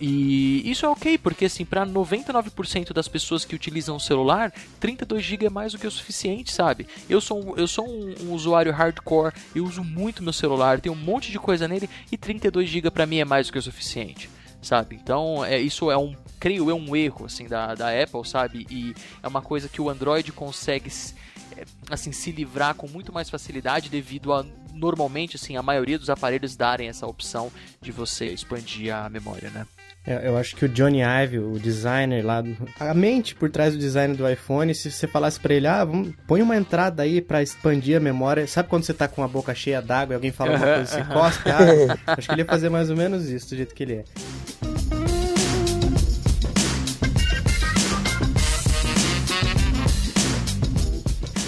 E 0.00 0.68
isso 0.68 0.86
é 0.86 0.88
ok, 0.88 1.18
porque 1.18 1.44
assim, 1.44 1.64
para 1.64 1.84
99% 1.84 2.94
das 2.94 3.06
pessoas 3.06 3.44
que 3.44 3.54
utilizam 3.54 3.96
o 3.96 4.00
celular, 4.00 4.50
32 4.80 5.22
GB 5.22 5.46
é 5.46 5.50
mais 5.50 5.72
do 5.72 5.78
que 5.78 5.86
o 5.86 5.90
suficiente, 5.90 6.50
sabe? 6.50 6.86
Eu 7.08 7.20
sou 7.20 7.44
um, 7.44 7.56
eu 7.56 7.68
sou 7.68 7.86
um, 7.86 8.14
um, 8.22 8.32
usuário 8.32 8.72
hardcore, 8.72 9.34
eu 9.54 9.62
uso 9.62 9.84
muito 9.84 10.22
meu 10.22 10.32
celular, 10.32 10.80
tenho 10.80 10.94
um 10.94 10.98
monte 10.98 11.30
de 11.30 11.38
coisa 11.38 11.68
nele 11.68 11.88
e 12.10 12.16
32 12.16 12.66
GB 12.66 12.90
para 12.90 13.04
mim 13.04 13.18
é 13.18 13.26
mais 13.26 13.48
do 13.48 13.52
que 13.52 13.58
o 13.58 13.62
suficiente, 13.62 14.30
sabe? 14.62 14.96
Então, 14.96 15.44
é, 15.44 15.60
isso 15.60 15.90
é 15.90 15.98
um, 15.98 16.16
creio 16.38 16.70
eu, 16.70 16.76
um 16.76 16.96
erro 16.96 17.26
assim 17.26 17.46
da, 17.46 17.74
da 17.74 17.90
Apple, 17.90 18.26
sabe? 18.26 18.66
E 18.70 18.94
é 19.22 19.28
uma 19.28 19.42
coisa 19.42 19.68
que 19.68 19.82
o 19.82 19.90
Android 19.90 20.32
consegue 20.32 20.90
é, 21.58 21.64
assim 21.90 22.10
se 22.10 22.32
livrar 22.32 22.74
com 22.74 22.88
muito 22.88 23.12
mais 23.12 23.28
facilidade 23.28 23.90
devido 23.90 24.32
a 24.32 24.46
normalmente 24.72 25.36
assim 25.36 25.58
a 25.58 25.62
maioria 25.62 25.98
dos 25.98 26.08
aparelhos 26.08 26.56
darem 26.56 26.88
essa 26.88 27.06
opção 27.06 27.52
de 27.82 27.92
você 27.92 28.28
expandir 28.28 28.94
a 28.94 29.06
memória, 29.10 29.50
né? 29.50 29.66
É, 30.06 30.26
eu 30.26 30.36
acho 30.36 30.56
que 30.56 30.64
o 30.64 30.68
Johnny 30.68 31.00
Ive, 31.02 31.38
o 31.38 31.58
designer 31.58 32.24
lá, 32.24 32.42
a 32.78 32.94
mente 32.94 33.34
por 33.34 33.50
trás 33.50 33.74
do 33.74 33.78
design 33.78 34.16
do 34.16 34.28
iPhone, 34.28 34.74
se 34.74 34.90
você 34.90 35.06
falasse 35.06 35.38
para 35.38 35.54
ele, 35.54 35.66
ah, 35.66 35.84
vamos, 35.84 36.14
põe 36.26 36.40
uma 36.40 36.56
entrada 36.56 37.02
aí 37.02 37.20
para 37.20 37.42
expandir 37.42 37.96
a 37.96 38.00
memória, 38.00 38.46
sabe 38.46 38.68
quando 38.68 38.84
você 38.84 38.94
tá 38.94 39.06
com 39.06 39.22
a 39.22 39.28
boca 39.28 39.54
cheia 39.54 39.82
d'água 39.82 40.14
e 40.14 40.16
alguém 40.16 40.32
fala 40.32 40.56
uma 40.56 40.58
coisa 40.58 40.82
e 40.82 40.86
você 40.86 41.04
cospe? 41.12 41.50
Ah, 41.50 42.14
acho 42.16 42.28
que 42.28 42.34
ele 42.34 42.42
ia 42.42 42.46
fazer 42.46 42.70
mais 42.70 42.90
ou 42.90 42.96
menos 42.96 43.28
isso, 43.28 43.50
do 43.50 43.56
jeito 43.56 43.74
que 43.74 43.82
ele 43.82 43.94
é. 43.96 44.04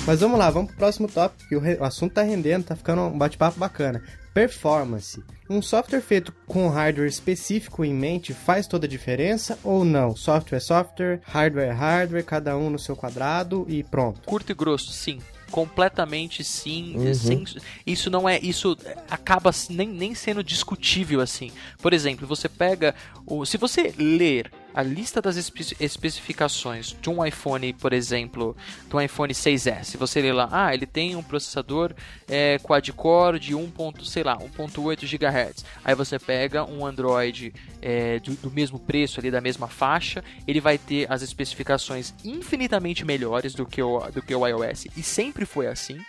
Mas 0.07 0.21
vamos 0.21 0.39
lá, 0.39 0.51
vamos 0.51 0.69
pro 0.69 0.79
próximo 0.79 1.09
tópico, 1.09 1.49
que 1.49 1.57
o, 1.57 1.85
assunto 1.85 2.15
tá 2.15 2.23
rendendo, 2.23 2.65
tá 2.65 2.75
ficando 2.75 3.03
um 3.03 3.17
bate-papo 3.17 3.59
bacana. 3.59 4.03
Performance. 4.35 5.23
Um 5.49 5.61
software 5.61 6.01
feito 6.01 6.33
com 6.47 6.69
hardware 6.69 7.09
específico 7.09 7.85
em 7.85 7.93
mente 7.93 8.33
faz 8.33 8.67
toda 8.67 8.87
a 8.87 8.89
diferença 8.89 9.59
ou 9.63 9.85
não? 9.85 10.17
Software 10.17 10.57
é 10.57 10.61
software, 10.61 11.21
hardware 11.25 11.69
é 11.69 11.73
hardware, 11.73 12.25
cada 12.25 12.57
um 12.57 12.71
no 12.71 12.79
seu 12.79 12.97
quadrado 12.97 13.67
e 13.69 13.83
pronto. 13.83 14.23
Curto 14.23 14.53
e 14.53 14.55
grosso, 14.55 14.93
sim 14.93 15.19
completamente 15.53 16.43
sim. 16.43 16.97
Uhum. 16.97 17.15
Sem, 17.15 17.45
isso 17.87 18.09
não 18.09 18.27
é. 18.27 18.41
Isso 18.41 18.75
acaba 19.09 19.51
nem, 19.69 19.87
nem 19.87 20.15
sendo 20.15 20.43
discutível 20.43 21.21
assim. 21.21 21.53
Por 21.83 21.93
exemplo, 21.93 22.27
você 22.27 22.49
pega. 22.49 22.95
O, 23.27 23.45
se 23.45 23.59
você 23.59 23.95
ler 23.99 24.51
a 24.75 24.83
lista 24.83 25.21
das 25.21 25.37
espe 25.37 25.77
especificações 25.79 26.97
de 27.01 27.11
um 27.11 27.25
iPhone, 27.25 27.73
por 27.75 27.93
exemplo, 27.93 28.57
do 28.89 29.01
iPhone 29.01 29.33
6S, 29.33 29.97
você 29.97 30.21
lê 30.21 30.33
lá, 30.33 30.49
ah, 30.51 30.75
ele 30.75 30.87
tem 30.87 31.15
um 31.15 31.23
processador 31.23 31.95
é, 32.29 32.59
quad-core 32.59 33.39
de 33.39 33.55
1. 33.55 33.73
sei 34.05 34.23
lá, 34.23 34.39
1.8 34.39 35.07
GHz. 35.07 35.65
Aí 35.85 35.95
você 35.95 36.19
pega 36.19 36.65
um 36.65 36.87
Android 36.87 37.53
é, 37.81 38.19
do, 38.21 38.35
do, 38.35 38.51
mesmo 38.51 38.79
preço 38.79 39.21
ali, 39.21 39.31
da 39.31 39.41
mesma 39.41 39.69
faixa, 39.69 40.25
ele 40.47 40.61
vai 40.61 40.79
ter 40.79 41.11
as 41.11 41.23
especificações 41.23 42.15
infinitamente 42.25 43.05
melhores 43.05 43.55
do 43.55 43.67
que 43.67 43.83
o, 43.83 44.01
do 44.11 44.23
que 44.23 44.35
o 44.35 44.47
iOS, 44.47 44.87
e 44.97 45.03
sempre 45.03 45.45
foi 45.45 45.67
assim. 45.67 46.01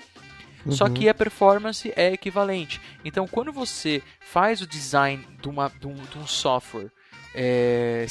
Uhum. 0.65 0.71
Só 0.71 0.89
que 0.89 1.09
a 1.09 1.13
performance 1.13 1.91
é 1.95 2.13
equivalente. 2.13 2.79
Então, 3.03 3.27
quando 3.27 3.51
você 3.51 4.01
faz 4.21 4.61
o 4.61 4.67
design 4.67 5.25
de, 5.41 5.49
uma, 5.49 5.69
de, 5.69 5.87
um, 5.87 5.95
de 5.95 6.17
um 6.17 6.25
software 6.25 6.89
é, 7.35 8.05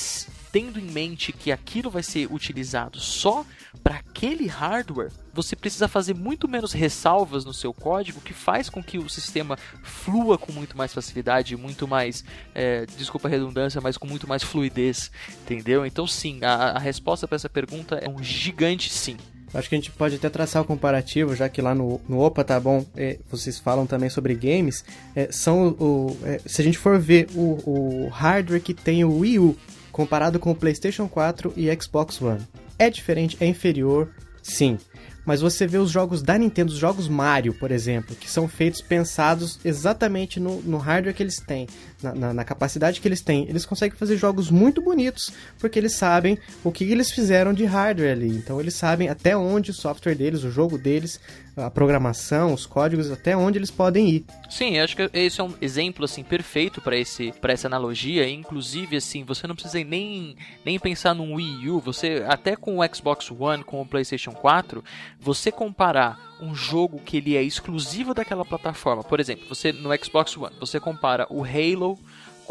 tendo 0.52 0.78
em 0.78 0.84
mente 0.84 1.32
que 1.32 1.50
aquilo 1.50 1.90
vai 1.90 2.02
ser 2.02 2.30
utilizado 2.30 3.00
só 3.00 3.44
para 3.82 3.96
aquele 3.96 4.46
hardware, 4.46 5.10
você 5.32 5.56
precisa 5.56 5.88
fazer 5.88 6.14
muito 6.14 6.46
menos 6.46 6.72
ressalvas 6.74 7.44
no 7.46 7.54
seu 7.54 7.72
código, 7.72 8.20
que 8.20 8.34
faz 8.34 8.68
com 8.68 8.82
que 8.82 8.98
o 8.98 9.08
sistema 9.08 9.56
flua 9.82 10.36
com 10.36 10.52
muito 10.52 10.76
mais 10.76 10.92
facilidade, 10.92 11.56
muito 11.56 11.88
mais, 11.88 12.22
é, 12.54 12.84
desculpa 12.98 13.28
a 13.28 13.30
redundância, 13.30 13.80
mas 13.80 13.96
com 13.96 14.06
muito 14.06 14.28
mais 14.28 14.42
fluidez, 14.42 15.10
entendeu? 15.42 15.86
Então, 15.86 16.06
sim, 16.06 16.38
a, 16.42 16.72
a 16.72 16.78
resposta 16.78 17.26
para 17.26 17.36
essa 17.36 17.48
pergunta 17.48 17.96
é 17.96 18.08
um 18.08 18.22
gigante 18.22 18.92
sim. 18.92 19.16
Acho 19.54 19.68
que 19.68 19.74
a 19.74 19.78
gente 19.78 19.90
pode 19.90 20.16
até 20.16 20.30
traçar 20.30 20.62
o 20.62 20.64
comparativo, 20.64 21.34
já 21.36 21.48
que 21.48 21.60
lá 21.60 21.74
no, 21.74 22.00
no 22.08 22.20
Opa 22.20 22.42
tá 22.42 22.58
bom, 22.58 22.86
é, 22.96 23.18
vocês 23.30 23.58
falam 23.58 23.86
também 23.86 24.08
sobre 24.08 24.34
games. 24.34 24.82
É, 25.14 25.30
são 25.30 25.68
o, 25.78 26.16
é, 26.24 26.40
se 26.46 26.62
a 26.62 26.64
gente 26.64 26.78
for 26.78 26.98
ver 26.98 27.28
o, 27.34 28.06
o 28.06 28.08
hardware 28.08 28.62
que 28.62 28.72
tem 28.72 29.04
o 29.04 29.18
Wii 29.18 29.38
U 29.38 29.56
comparado 29.92 30.40
com 30.40 30.50
o 30.50 30.56
PlayStation 30.56 31.06
4 31.06 31.52
e 31.56 31.68
Xbox 31.80 32.20
One, 32.20 32.40
é 32.78 32.90
diferente, 32.90 33.36
é 33.38 33.46
inferior, 33.46 34.08
sim 34.42 34.78
mas 35.24 35.40
você 35.40 35.66
vê 35.66 35.78
os 35.78 35.90
jogos 35.90 36.22
da 36.22 36.36
Nintendo, 36.36 36.72
os 36.72 36.78
jogos 36.78 37.08
Mario, 37.08 37.54
por 37.54 37.70
exemplo, 37.70 38.16
que 38.16 38.28
são 38.28 38.48
feitos 38.48 38.80
pensados 38.80 39.58
exatamente 39.64 40.40
no, 40.40 40.60
no 40.62 40.78
hardware 40.78 41.14
que 41.14 41.22
eles 41.22 41.36
têm, 41.36 41.68
na, 42.02 42.14
na, 42.14 42.34
na, 42.34 42.44
capacidade 42.44 43.00
que 43.00 43.06
eles 43.06 43.22
têm. 43.22 43.48
Eles 43.48 43.64
conseguem 43.64 43.96
fazer 43.96 44.16
jogos 44.16 44.50
muito 44.50 44.82
bonitos, 44.82 45.32
porque 45.58 45.78
eles 45.78 45.94
sabem 45.94 46.38
o 46.64 46.72
que 46.72 46.84
eles 46.84 47.10
fizeram 47.12 47.52
de 47.52 47.64
hardware 47.64 48.12
ali. 48.12 48.28
Então 48.28 48.60
eles 48.60 48.74
sabem 48.74 49.08
até 49.08 49.36
onde 49.36 49.70
o 49.70 49.74
software 49.74 50.16
deles, 50.16 50.42
o 50.42 50.50
jogo 50.50 50.76
deles, 50.76 51.20
a 51.56 51.70
programação, 51.70 52.54
os 52.54 52.66
códigos, 52.66 53.10
até 53.10 53.36
onde 53.36 53.58
eles 53.58 53.70
podem 53.70 54.08
ir. 54.08 54.24
Sim, 54.48 54.78
acho 54.78 54.96
que 54.96 55.10
esse 55.12 55.40
é 55.40 55.44
um 55.44 55.54
exemplo 55.60 56.04
assim 56.04 56.22
perfeito 56.22 56.80
para 56.80 56.96
esse 56.96 57.32
para 57.40 57.52
essa 57.52 57.66
analogia. 57.66 58.28
Inclusive, 58.28 58.96
assim, 58.96 59.24
você 59.24 59.46
não 59.46 59.54
precisa 59.54 59.82
nem 59.84 60.36
nem 60.64 60.78
pensar 60.78 61.14
num 61.14 61.34
Wii 61.34 61.70
U. 61.70 61.80
Você 61.80 62.24
até 62.26 62.56
com 62.56 62.78
o 62.78 62.94
Xbox 62.94 63.30
One, 63.30 63.64
com 63.64 63.80
o 63.80 63.86
PlayStation 63.86 64.32
4, 64.32 64.82
você 65.20 65.52
comparar 65.52 66.18
um 66.40 66.54
jogo 66.54 66.98
que 66.98 67.18
ele 67.18 67.36
é 67.36 67.42
exclusivo 67.42 68.14
daquela 68.14 68.44
plataforma, 68.44 69.04
por 69.04 69.20
exemplo, 69.20 69.46
você 69.48 69.72
no 69.72 69.90
Xbox 70.02 70.36
One, 70.36 70.54
você 70.58 70.80
compara 70.80 71.26
o 71.30 71.44
Halo 71.44 71.98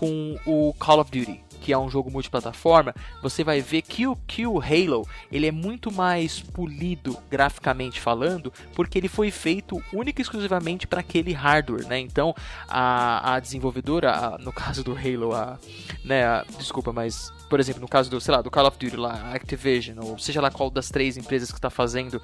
com 0.02 0.36
o 0.48 0.74
Call 0.80 1.00
of 1.00 1.12
Duty 1.12 1.44
que 1.62 1.72
é 1.72 1.78
um 1.78 1.90
jogo 1.90 2.10
multiplataforma, 2.10 2.94
você 3.22 3.44
vai 3.44 3.62
ver 3.62 3.84
que 3.84 4.08
o, 4.08 4.16
que 4.16 4.48
o 4.48 4.60
Halo 4.60 5.08
ele 5.32 5.46
é 5.46 5.52
muito 5.52 5.92
mais 5.92 6.42
polido 6.42 7.16
graficamente 7.30 8.02
falando, 8.02 8.52
porque 8.74 8.98
ele 8.98 9.08
foi 9.08 9.30
feito 9.30 9.82
única 9.94 10.20
e 10.20 10.24
exclusivamente 10.24 10.88
para 10.88 11.02
aquele 11.02 11.32
hardware, 11.32 11.88
né? 11.88 12.00
Então 12.00 12.34
a, 12.68 13.36
a 13.36 13.40
desenvolvedora, 13.40 14.12
a, 14.12 14.38
no 14.40 14.52
caso 14.52 14.84
do 14.84 14.98
Halo, 14.98 15.36
a, 15.36 15.60
né, 16.04 16.26
a, 16.26 16.44
desculpa, 16.58 16.92
mas 16.92 17.32
por 17.48 17.60
exemplo, 17.60 17.82
no 17.82 17.88
caso 17.88 18.10
do, 18.10 18.20
sei 18.20 18.34
lá, 18.34 18.42
do 18.42 18.50
Call 18.50 18.66
of 18.66 18.78
Duty 18.80 18.96
lá, 18.96 19.34
Activision, 19.34 19.98
ou 20.02 20.18
seja 20.18 20.42
lá 20.42 20.50
qual 20.50 20.70
das 20.70 20.90
três 20.90 21.18
empresas 21.18 21.52
que 21.52 21.58
está 21.58 21.70
fazendo 21.70 22.22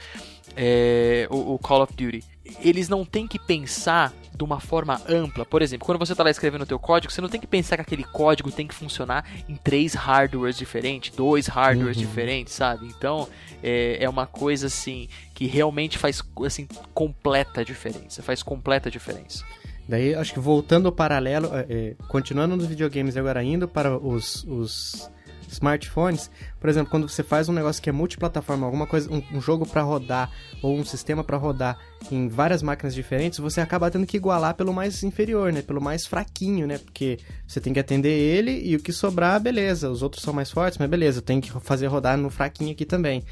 é, 0.55 1.27
o, 1.29 1.53
o 1.55 1.59
Call 1.59 1.83
of 1.83 1.93
Duty, 1.93 2.23
eles 2.61 2.89
não 2.89 3.05
têm 3.05 3.27
que 3.27 3.39
pensar 3.39 4.13
de 4.37 4.43
uma 4.43 4.59
forma 4.59 5.01
ampla. 5.09 5.45
Por 5.45 5.61
exemplo, 5.61 5.85
quando 5.85 5.97
você 5.97 6.11
está 6.11 6.23
lá 6.23 6.29
escrevendo 6.29 6.61
o 6.61 6.65
teu 6.65 6.77
código, 6.77 7.11
você 7.11 7.19
não 7.19 7.29
tem 7.29 7.41
que 7.41 7.47
pensar 7.47 7.75
que 7.75 7.81
aquele 7.81 8.03
código 8.03 8.51
tem 8.51 8.67
que 8.67 8.75
funcionar 8.75 9.25
em 9.49 9.55
três 9.55 9.93
hardwares 9.93 10.57
diferentes, 10.57 11.15
dois 11.15 11.47
hardwares 11.47 11.97
uhum. 11.97 12.03
diferentes, 12.03 12.53
sabe? 12.53 12.85
Então, 12.87 13.27
é, 13.63 13.97
é 13.99 14.09
uma 14.09 14.27
coisa 14.27 14.67
assim 14.67 15.09
que 15.33 15.47
realmente 15.47 15.97
faz 15.97 16.21
assim 16.45 16.67
completa 16.93 17.65
diferença, 17.65 18.21
faz 18.21 18.43
completa 18.43 18.91
diferença. 18.91 19.43
Daí, 19.87 20.13
acho 20.13 20.33
que 20.33 20.39
voltando 20.39 20.87
ao 20.87 20.91
paralelo, 20.91 21.49
é, 21.55 21.65
é, 21.69 21.95
continuando 22.07 22.57
nos 22.57 22.67
videogames 22.67 23.15
agora 23.15 23.41
indo 23.41 23.67
para 23.67 23.97
os, 23.97 24.43
os 24.43 25.09
smartphones, 25.47 26.29
por 26.59 26.69
exemplo, 26.69 26.89
quando 26.89 27.07
você 27.07 27.23
faz 27.23 27.47
um 27.49 27.53
negócio 27.53 27.81
que 27.81 27.89
é 27.89 27.93
multiplataforma, 27.93 28.65
alguma 28.65 28.87
coisa, 28.87 29.11
um, 29.11 29.21
um 29.33 29.41
jogo 29.41 29.65
para 29.65 29.81
rodar 29.81 30.31
ou 30.61 30.77
um 30.77 30.83
sistema 30.83 31.23
para 31.23 31.37
rodar 31.37 31.77
em 32.11 32.27
várias 32.27 32.61
máquinas 32.61 32.93
diferentes, 32.93 33.39
você 33.39 33.61
acaba 33.61 33.89
tendo 33.91 34.05
que 34.05 34.17
igualar 34.17 34.55
pelo 34.55 34.73
mais 34.73 35.03
inferior, 35.03 35.51
né? 35.51 35.61
Pelo 35.61 35.81
mais 35.81 36.05
fraquinho, 36.05 36.67
né? 36.67 36.77
Porque 36.77 37.19
você 37.47 37.59
tem 37.59 37.73
que 37.73 37.79
atender 37.79 38.09
ele 38.09 38.61
e 38.63 38.75
o 38.75 38.79
que 38.79 38.91
sobrar, 38.91 39.39
beleza. 39.39 39.89
Os 39.89 40.01
outros 40.01 40.23
são 40.23 40.33
mais 40.33 40.51
fortes, 40.51 40.77
mas 40.77 40.89
beleza, 40.89 41.21
tem 41.21 41.39
que 41.39 41.51
fazer 41.61 41.87
rodar 41.87 42.17
no 42.17 42.29
fraquinho 42.29 42.71
aqui 42.71 42.85
também. 42.85 43.23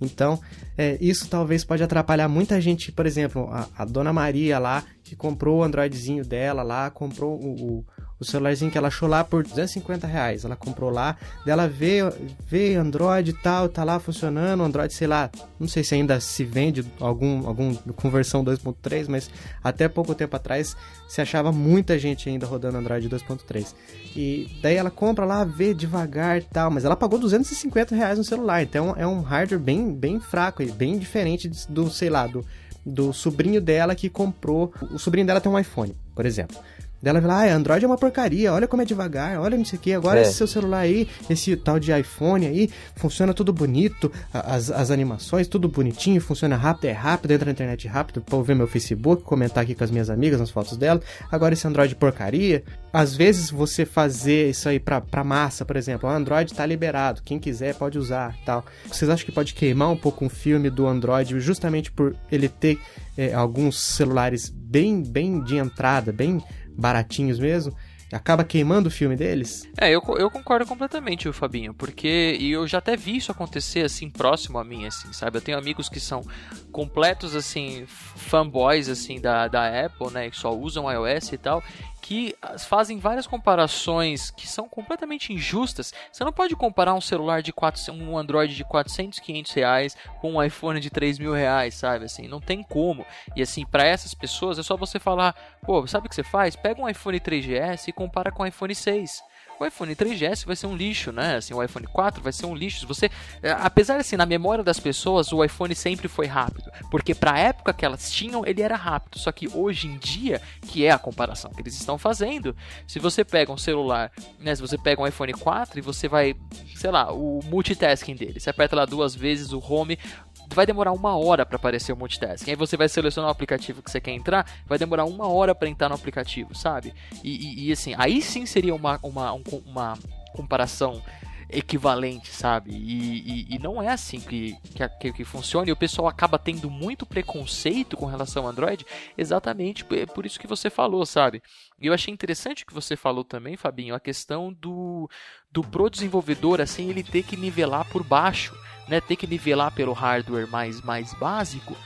Então, 0.00 0.40
é, 0.76 0.98
isso 1.00 1.28
talvez 1.28 1.64
pode 1.64 1.82
atrapalhar 1.82 2.28
muita 2.28 2.60
gente. 2.60 2.92
Por 2.92 3.06
exemplo, 3.06 3.48
a, 3.50 3.68
a, 3.76 3.84
dona 3.84 4.12
Maria 4.12 4.58
lá, 4.58 4.84
que 5.02 5.14
comprou 5.14 5.58
o 5.58 5.62
Androidzinho 5.62 6.24
dela 6.24 6.62
lá, 6.62 6.90
comprou 6.90 7.40
o, 7.40 7.78
o, 7.78 7.84
o 8.18 8.24
celularzinho 8.24 8.70
que 8.70 8.78
ela 8.78 8.88
achou 8.88 9.08
lá 9.08 9.24
por 9.24 9.42
250 9.42 10.06
reais. 10.06 10.44
Ela 10.44 10.56
comprou 10.56 10.90
lá, 10.90 11.16
dela 11.44 11.68
vê, 11.68 12.00
vê 12.46 12.74
Android 12.74 13.30
e 13.30 13.32
tal, 13.32 13.68
tá 13.68 13.84
lá 13.84 13.98
funcionando, 13.98 14.62
Android, 14.62 14.92
sei 14.92 15.06
lá, 15.06 15.30
não 15.58 15.68
sei 15.68 15.82
se 15.82 15.94
ainda 15.94 16.20
se 16.20 16.44
vende 16.44 16.84
algum, 17.00 17.46
algum 17.46 17.74
conversão 17.94 18.44
2.3, 18.44 19.06
mas 19.08 19.30
até 19.62 19.88
pouco 19.88 20.14
tempo 20.14 20.36
atrás 20.36 20.76
se 21.08 21.20
achava 21.20 21.52
muita 21.52 21.98
gente 21.98 22.28
ainda 22.28 22.46
rodando 22.46 22.78
Android 22.78 23.08
2.3. 23.08 23.74
E 24.16 24.58
daí 24.62 24.76
ela 24.76 24.90
compra 24.90 25.24
lá, 25.24 25.44
vê 25.44 25.74
devagar 25.74 26.38
e 26.38 26.42
tal, 26.42 26.70
mas 26.70 26.84
ela 26.84 26.96
pagou 26.96 27.18
250 27.18 27.94
reais 27.94 28.18
no 28.18 28.24
celular, 28.24 28.62
então 28.62 28.94
é 28.96 29.06
um 29.06 29.20
hardware 29.20 29.60
bem, 29.60 29.92
bem 29.92 30.20
fraco 30.20 30.62
e 30.62 30.70
bem 30.70 30.98
diferente 30.98 31.48
do, 31.68 31.90
sei 31.90 32.10
lá, 32.10 32.26
do 32.26 32.44
do 32.84 33.12
sobrinho 33.12 33.60
dela 33.60 33.94
que 33.94 34.10
comprou. 34.10 34.72
O 34.92 34.98
sobrinho 34.98 35.26
dela 35.26 35.40
tem 35.40 35.50
um 35.50 35.58
iPhone, 35.58 35.96
por 36.14 36.26
exemplo. 36.26 36.56
Dela 37.04 37.20
vai 37.20 37.28
lá, 37.28 37.52
ah, 37.52 37.54
Android 37.54 37.84
é 37.84 37.86
uma 37.86 37.98
porcaria, 37.98 38.50
olha 38.50 38.66
como 38.66 38.80
é 38.80 38.84
devagar, 38.86 39.38
olha 39.38 39.58
não 39.58 39.64
sei 39.64 39.78
o 39.78 39.82
que, 39.82 39.92
agora 39.92 40.20
é. 40.20 40.22
esse 40.22 40.32
seu 40.32 40.46
celular 40.46 40.78
aí, 40.78 41.06
esse 41.28 41.54
tal 41.54 41.78
de 41.78 41.92
iPhone 41.92 42.46
aí, 42.46 42.70
funciona 42.96 43.34
tudo 43.34 43.52
bonito, 43.52 44.10
as, 44.32 44.70
as 44.70 44.90
animações, 44.90 45.46
tudo 45.46 45.68
bonitinho, 45.68 46.18
funciona 46.18 46.56
rápido, 46.56 46.86
é 46.86 46.92
rápido, 46.92 47.32
entra 47.32 47.44
na 47.44 47.52
internet 47.52 47.86
rápido, 47.86 48.22
pra 48.22 48.40
ver 48.40 48.56
meu 48.56 48.66
Facebook, 48.66 49.22
comentar 49.22 49.62
aqui 49.62 49.74
com 49.74 49.84
as 49.84 49.90
minhas 49.90 50.08
amigas 50.08 50.40
nas 50.40 50.48
fotos 50.48 50.78
dela, 50.78 50.98
agora 51.30 51.52
esse 51.52 51.66
Android 51.68 51.94
porcaria. 51.94 52.64
Às 52.90 53.14
vezes 53.14 53.50
você 53.50 53.84
fazer 53.84 54.50
isso 54.50 54.68
aí 54.68 54.78
pra, 54.78 55.00
pra 55.00 55.24
massa, 55.24 55.64
por 55.64 55.76
exemplo, 55.76 56.08
o 56.08 56.12
Android 56.12 56.54
tá 56.54 56.64
liberado, 56.64 57.22
quem 57.22 57.38
quiser 57.38 57.74
pode 57.74 57.98
usar 57.98 58.34
tal. 58.46 58.64
Vocês 58.86 59.10
acham 59.10 59.26
que 59.26 59.32
pode 59.32 59.52
queimar 59.52 59.90
um 59.90 59.96
pouco 59.96 60.24
um 60.24 60.28
filme 60.28 60.70
do 60.70 60.86
Android 60.86 61.38
justamente 61.40 61.90
por 61.90 62.16
ele 62.30 62.48
ter 62.48 62.78
é, 63.18 63.34
alguns 63.34 63.80
celulares 63.80 64.48
bem, 64.48 65.02
bem 65.02 65.40
de 65.40 65.56
entrada, 65.56 66.12
bem 66.12 66.42
baratinhos 66.76 67.38
mesmo, 67.38 67.74
acaba 68.12 68.44
queimando 68.44 68.88
o 68.88 68.92
filme 68.92 69.16
deles? 69.16 69.68
É, 69.78 69.90
eu, 69.90 70.02
eu 70.18 70.30
concordo 70.30 70.66
completamente, 70.66 71.30
Fabinho, 71.32 71.74
porque 71.74 72.36
e 72.38 72.52
eu 72.52 72.66
já 72.66 72.78
até 72.78 72.96
vi 72.96 73.16
isso 73.16 73.32
acontecer 73.32 73.84
assim 73.84 74.08
próximo 74.08 74.58
a 74.58 74.64
mim, 74.64 74.86
assim, 74.86 75.12
sabe? 75.12 75.38
Eu 75.38 75.42
tenho 75.42 75.58
amigos 75.58 75.88
que 75.88 75.98
são 75.98 76.22
completos 76.70 77.34
assim 77.34 77.84
fanboys 77.86 78.88
assim 78.88 79.20
da, 79.20 79.48
da 79.48 79.86
Apple, 79.86 80.10
né, 80.12 80.30
que 80.30 80.36
só 80.36 80.54
usam 80.54 80.90
iOS 80.90 81.32
e 81.32 81.38
tal, 81.38 81.62
que 82.04 82.36
fazem 82.68 82.98
várias 82.98 83.26
comparações 83.26 84.30
que 84.30 84.46
são 84.46 84.68
completamente 84.68 85.32
injustas. 85.32 85.94
Você 86.12 86.22
não 86.22 86.34
pode 86.34 86.54
comparar 86.54 86.92
um 86.92 87.00
celular 87.00 87.40
de 87.40 87.50
400, 87.50 87.98
um 87.98 88.18
Android 88.18 88.54
de 88.54 88.62
400, 88.62 89.18
500 89.20 89.52
reais 89.52 89.96
com 90.20 90.34
um 90.34 90.42
iPhone 90.42 90.78
de 90.80 90.90
3 90.90 91.18
mil 91.18 91.32
reais, 91.32 91.72
sabe? 91.72 92.04
Assim, 92.04 92.28
não 92.28 92.42
tem 92.42 92.62
como. 92.62 93.06
E 93.34 93.40
assim, 93.40 93.64
para 93.64 93.86
essas 93.86 94.12
pessoas 94.12 94.58
é 94.58 94.62
só 94.62 94.76
você 94.76 95.00
falar, 95.00 95.34
pô, 95.62 95.86
sabe 95.86 96.06
o 96.06 96.10
que 96.10 96.14
você 96.14 96.22
faz? 96.22 96.54
Pega 96.54 96.78
um 96.78 96.86
iPhone 96.86 97.18
3GS 97.18 97.88
e 97.88 97.92
compara 97.92 98.30
com 98.30 98.42
o 98.42 98.46
iPhone 98.46 98.74
6 98.74 99.22
o 99.58 99.64
iPhone 99.64 99.94
3GS 99.94 100.46
vai 100.46 100.56
ser 100.56 100.66
um 100.66 100.76
lixo, 100.76 101.12
né? 101.12 101.36
Assim, 101.36 101.54
o 101.54 101.62
iPhone 101.62 101.86
4 101.86 102.22
vai 102.22 102.32
ser 102.32 102.46
um 102.46 102.54
lixo. 102.54 102.86
Você, 102.86 103.10
é, 103.42 103.50
apesar 103.52 103.98
assim, 103.98 104.16
na 104.16 104.26
memória 104.26 104.64
das 104.64 104.80
pessoas, 104.80 105.32
o 105.32 105.44
iPhone 105.44 105.74
sempre 105.74 106.08
foi 106.08 106.26
rápido, 106.26 106.70
porque 106.90 107.14
para 107.14 107.32
a 107.32 107.38
época 107.38 107.72
que 107.72 107.84
elas 107.84 108.10
tinham, 108.10 108.44
ele 108.44 108.62
era 108.62 108.76
rápido. 108.76 109.18
Só 109.18 109.30
que 109.32 109.48
hoje 109.48 109.86
em 109.86 109.96
dia, 109.98 110.40
que 110.62 110.84
é 110.84 110.90
a 110.90 110.98
comparação 110.98 111.50
que 111.52 111.62
eles 111.62 111.74
estão 111.74 111.98
fazendo, 111.98 112.56
se 112.86 112.98
você 112.98 113.24
pega 113.24 113.52
um 113.52 113.58
celular, 113.58 114.10
né, 114.38 114.54
se 114.54 114.60
você 114.60 114.76
pega 114.76 115.00
um 115.00 115.06
iPhone 115.06 115.32
4 115.32 115.78
e 115.78 115.82
você 115.82 116.08
vai, 116.08 116.34
sei 116.74 116.90
lá, 116.90 117.12
o 117.12 117.40
multitasking 117.44 118.16
dele, 118.16 118.40
você 118.40 118.50
aperta 118.50 118.76
lá 118.76 118.84
duas 118.84 119.14
vezes 119.14 119.52
o 119.52 119.58
home, 119.60 119.98
vai 120.48 120.66
demorar 120.66 120.92
uma 120.92 121.16
hora 121.16 121.44
para 121.44 121.56
aparecer 121.56 121.92
o 121.92 121.96
multitasking. 121.96 122.50
Aí 122.50 122.56
você 122.56 122.76
vai 122.76 122.88
selecionar 122.88 123.28
o 123.28 123.32
aplicativo 123.32 123.82
que 123.82 123.90
você 123.90 124.00
quer 124.00 124.12
entrar, 124.12 124.46
vai 124.66 124.78
demorar 124.78 125.04
uma 125.04 125.28
hora 125.28 125.54
para 125.54 125.68
entrar 125.68 125.88
no 125.88 125.94
aplicativo, 125.94 126.54
sabe? 126.54 126.94
E, 127.22 127.30
e, 127.30 127.68
e, 127.68 127.72
assim, 127.72 127.94
aí 127.96 128.20
sim 128.20 128.46
seria 128.46 128.74
uma, 128.74 128.98
uma, 129.02 129.32
um, 129.32 129.42
uma 129.66 129.98
comparação 130.34 131.02
equivalente, 131.48 132.30
sabe? 132.30 132.70
E, 132.72 133.46
e, 133.50 133.54
e, 133.54 133.58
não 133.58 133.82
é 133.82 133.88
assim 133.88 134.20
que, 134.20 134.56
que, 135.00 135.12
que, 135.12 135.24
funciona. 135.24 135.68
E 135.68 135.72
o 135.72 135.76
pessoal 135.76 136.08
acaba 136.08 136.38
tendo 136.38 136.70
muito 136.70 137.06
preconceito 137.06 137.96
com 137.96 138.06
relação 138.06 138.44
ao 138.44 138.50
Android, 138.50 138.84
exatamente 139.16 139.84
por 139.84 140.26
isso 140.26 140.40
que 140.40 140.46
você 140.46 140.68
falou, 140.68 141.04
sabe? 141.06 141.42
E 141.80 141.86
eu 141.86 141.94
achei 141.94 142.12
interessante 142.12 142.62
o 142.62 142.66
que 142.66 142.74
você 142.74 142.96
falou 142.96 143.24
também, 143.24 143.56
Fabinho, 143.56 143.94
a 143.94 144.00
questão 144.00 144.52
do, 144.52 145.08
do 145.54 145.62
pro 145.62 145.88
desenvolvedor, 145.88 146.60
assim, 146.60 146.90
ele 146.90 147.02
ter 147.02 147.22
que 147.22 147.36
nivelar 147.36 147.86
por 147.86 148.02
baixo 148.02 148.54
né, 148.88 149.00
ter 149.00 149.16
que 149.16 149.26
nivelar 149.26 149.70
pelo 149.72 149.92
hardware 149.92 150.48
mais, 150.48 150.80
mais 150.82 151.12
básico. 151.14 151.76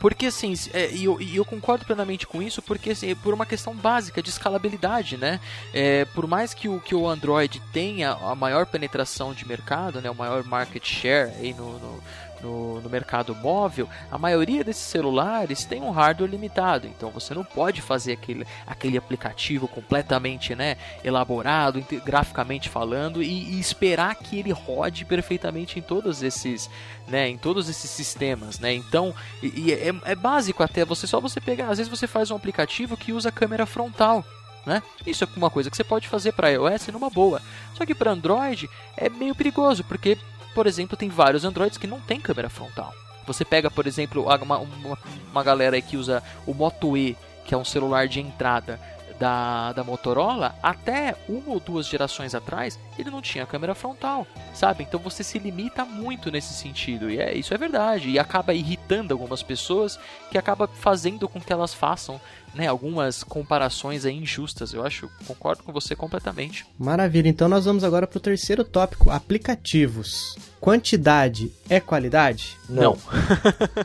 Porque 0.00 0.26
assim, 0.26 0.54
é, 0.72 0.92
e 0.92 1.06
eu, 1.06 1.20
eu, 1.20 1.44
concordo 1.44 1.84
plenamente 1.84 2.24
com 2.24 2.40
isso, 2.40 2.62
porque 2.62 2.90
assim, 2.90 3.10
é 3.10 3.14
por 3.16 3.34
uma 3.34 3.44
questão 3.44 3.74
básica 3.74 4.22
de 4.22 4.30
escalabilidade, 4.30 5.16
né? 5.16 5.40
É, 5.74 6.04
por 6.04 6.24
mais 6.28 6.54
que 6.54 6.68
o, 6.68 6.78
que 6.78 6.94
o 6.94 7.08
Android 7.08 7.60
tenha 7.72 8.12
a 8.12 8.32
maior 8.36 8.64
penetração 8.64 9.34
de 9.34 9.46
mercado, 9.46 10.00
né, 10.00 10.08
o 10.08 10.14
maior 10.14 10.44
market 10.44 10.86
share 10.86 11.32
aí 11.40 11.52
no, 11.52 11.80
no 11.80 12.00
no, 12.42 12.80
no, 12.80 12.88
mercado 12.88 13.34
móvel, 13.34 13.88
a 14.10 14.18
maioria 14.18 14.64
desses 14.64 14.82
celulares 14.82 15.64
tem 15.64 15.82
um 15.82 15.90
hardware 15.90 16.30
limitado, 16.30 16.86
então 16.86 17.10
você 17.10 17.34
não 17.34 17.44
pode 17.44 17.82
fazer 17.82 18.12
aquele, 18.12 18.46
aquele 18.66 18.96
aplicativo 18.96 19.66
completamente 19.66 20.54
né, 20.54 20.76
elaborado, 21.04 21.84
graficamente 22.04 22.68
falando, 22.68 23.22
e, 23.22 23.56
e 23.56 23.60
esperar 23.60 24.14
que 24.14 24.38
ele 24.38 24.52
rode 24.52 25.04
perfeitamente 25.04 25.78
em 25.78 25.82
todos 25.82 26.22
esses, 26.22 26.70
né, 27.06 27.28
em 27.28 27.38
todos 27.38 27.68
esses 27.68 27.90
sistemas, 27.90 28.58
né? 28.58 28.74
Então, 28.74 29.14
e, 29.42 29.48
e 29.60 29.72
é, 29.72 29.94
é, 30.04 30.14
básico 30.14 30.62
até 30.62 30.84
você 30.84 31.06
só 31.06 31.20
você 31.20 31.40
pegar, 31.40 31.68
às 31.68 31.78
vezes 31.78 31.90
você 31.90 32.06
faz 32.06 32.30
um 32.30 32.36
aplicativo 32.36 32.96
que 32.96 33.12
usa 33.12 33.32
câmera 33.32 33.66
frontal. 33.66 34.24
Né? 34.66 34.82
Isso 35.06 35.24
é 35.24 35.28
uma 35.34 35.48
coisa 35.48 35.70
que 35.70 35.76
você 35.76 35.84
pode 35.84 36.08
fazer 36.08 36.32
para 36.32 36.50
iOS 36.50 36.88
numa 36.88 37.08
boa. 37.08 37.40
Só 37.74 37.86
que 37.86 37.94
para 37.94 38.10
Android 38.10 38.68
é 38.96 39.08
meio 39.08 39.34
perigoso, 39.34 39.82
porque 39.82 40.18
por 40.54 40.66
exemplo, 40.66 40.96
tem 40.96 41.08
vários 41.08 41.44
Androids 41.44 41.78
que 41.78 41.86
não 41.86 42.00
tem 42.00 42.20
câmera 42.20 42.48
frontal. 42.48 42.92
Você 43.26 43.44
pega, 43.44 43.70
por 43.70 43.86
exemplo, 43.86 44.24
uma, 44.24 44.58
uma, 44.58 44.98
uma 45.30 45.42
galera 45.42 45.80
que 45.80 45.96
usa 45.96 46.22
o 46.46 46.54
Moto 46.54 46.96
E, 46.96 47.16
que 47.44 47.54
é 47.54 47.58
um 47.58 47.64
celular 47.64 48.08
de 48.08 48.20
entrada 48.20 48.80
da, 49.18 49.72
da 49.72 49.84
Motorola, 49.84 50.54
até 50.62 51.16
uma 51.28 51.50
ou 51.50 51.60
duas 51.60 51.86
gerações 51.86 52.34
atrás, 52.34 52.78
ele 52.98 53.10
não 53.10 53.20
tinha 53.20 53.44
câmera 53.44 53.74
frontal, 53.74 54.26
sabe? 54.54 54.84
Então 54.84 55.00
você 55.00 55.24
se 55.24 55.38
limita 55.38 55.84
muito 55.84 56.30
nesse 56.30 56.54
sentido, 56.54 57.10
e 57.10 57.18
é, 57.18 57.34
isso 57.34 57.52
é 57.52 57.58
verdade, 57.58 58.08
e 58.08 58.18
acaba 58.18 58.54
irritando 58.54 59.12
algumas 59.12 59.42
pessoas, 59.42 59.98
que 60.30 60.38
acaba 60.38 60.68
fazendo 60.68 61.28
com 61.28 61.40
que 61.40 61.52
elas 61.52 61.74
façam 61.74 62.20
né, 62.58 62.66
algumas 62.66 63.22
comparações 63.22 64.04
aí 64.04 64.16
injustas. 64.16 64.74
Eu 64.74 64.84
acho, 64.84 65.08
concordo 65.24 65.62
com 65.62 65.72
você 65.72 65.94
completamente. 65.94 66.66
Maravilha. 66.76 67.28
Então 67.28 67.48
nós 67.48 67.64
vamos 67.64 67.84
agora 67.84 68.04
para 68.04 68.18
o 68.18 68.20
terceiro 68.20 68.64
tópico, 68.64 69.10
aplicativos. 69.10 70.36
Quantidade 70.60 71.52
é 71.70 71.78
qualidade? 71.78 72.56
Não. 72.68 72.98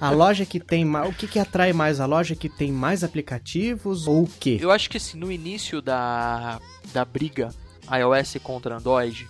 a 0.01 0.09
loja 0.09 0.43
que 0.43 0.59
tem 0.59 0.83
mais, 0.83 1.07
o 1.07 1.13
que, 1.13 1.27
que 1.27 1.37
atrai 1.37 1.71
mais 1.71 1.99
a 1.99 2.07
loja 2.07 2.35
que 2.35 2.49
tem 2.49 2.71
mais 2.71 3.03
aplicativos 3.03 4.07
ou 4.07 4.23
o 4.23 4.29
quê? 4.39 4.57
Eu 4.59 4.71
acho 4.71 4.89
que 4.89 4.97
assim, 4.97 5.19
no 5.19 5.31
início 5.31 5.79
da 5.79 6.59
da 6.91 7.05
briga 7.05 7.53
iOS 7.91 8.37
contra 8.41 8.77
Android, 8.77 9.27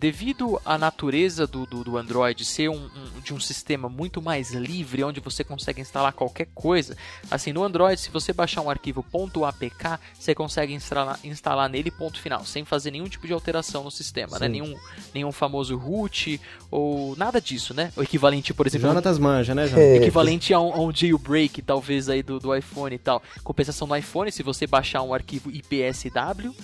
devido 0.00 0.58
à 0.64 0.78
natureza 0.78 1.46
do, 1.46 1.66
do, 1.66 1.84
do 1.84 1.98
Android 1.98 2.42
ser 2.42 2.70
um, 2.70 2.86
um, 2.86 3.20
de 3.22 3.34
um 3.34 3.38
sistema 3.38 3.86
muito 3.86 4.22
mais 4.22 4.50
livre, 4.52 5.04
onde 5.04 5.20
você 5.20 5.44
consegue 5.44 5.82
instalar 5.82 6.14
qualquer 6.14 6.48
coisa, 6.54 6.96
assim, 7.30 7.52
no 7.52 7.62
Android, 7.62 8.00
se 8.00 8.10
você 8.10 8.32
baixar 8.32 8.62
um 8.62 8.70
arquivo 8.70 9.04
.apk, 9.46 10.00
você 10.18 10.34
consegue 10.34 10.72
instalar, 10.72 11.20
instalar 11.22 11.68
nele 11.68 11.90
ponto 11.90 12.18
final, 12.18 12.46
sem 12.46 12.64
fazer 12.64 12.90
nenhum 12.90 13.04
tipo 13.04 13.26
de 13.26 13.34
alteração 13.34 13.84
no 13.84 13.90
sistema, 13.90 14.38
né? 14.38 14.48
Nenhum, 14.48 14.74
nenhum 15.14 15.30
famoso 15.30 15.76
root 15.76 16.40
ou 16.70 17.14
nada 17.16 17.38
disso, 17.38 17.74
né? 17.74 17.92
O 17.94 18.02
equivalente, 18.02 18.54
por 18.54 18.66
exemplo... 18.66 18.88
Jonatas 18.88 19.18
manja, 19.18 19.54
né, 19.54 19.66
Jonas? 19.66 19.84
Equivalente 19.84 20.54
a 20.54 20.60
um, 20.60 20.72
a 20.72 20.80
um 20.80 20.94
jailbreak, 20.94 21.60
talvez, 21.60 22.08
aí 22.08 22.22
do, 22.22 22.40
do 22.40 22.54
iPhone 22.54 22.94
e 22.94 22.98
tal. 22.98 23.22
Compensação 23.44 23.86
no 23.86 23.94
iPhone, 23.94 24.32
se 24.32 24.42
você 24.42 24.66
baixar 24.66 25.02
um 25.02 25.12
arquivo 25.12 25.50
IPSW, 25.50 26.54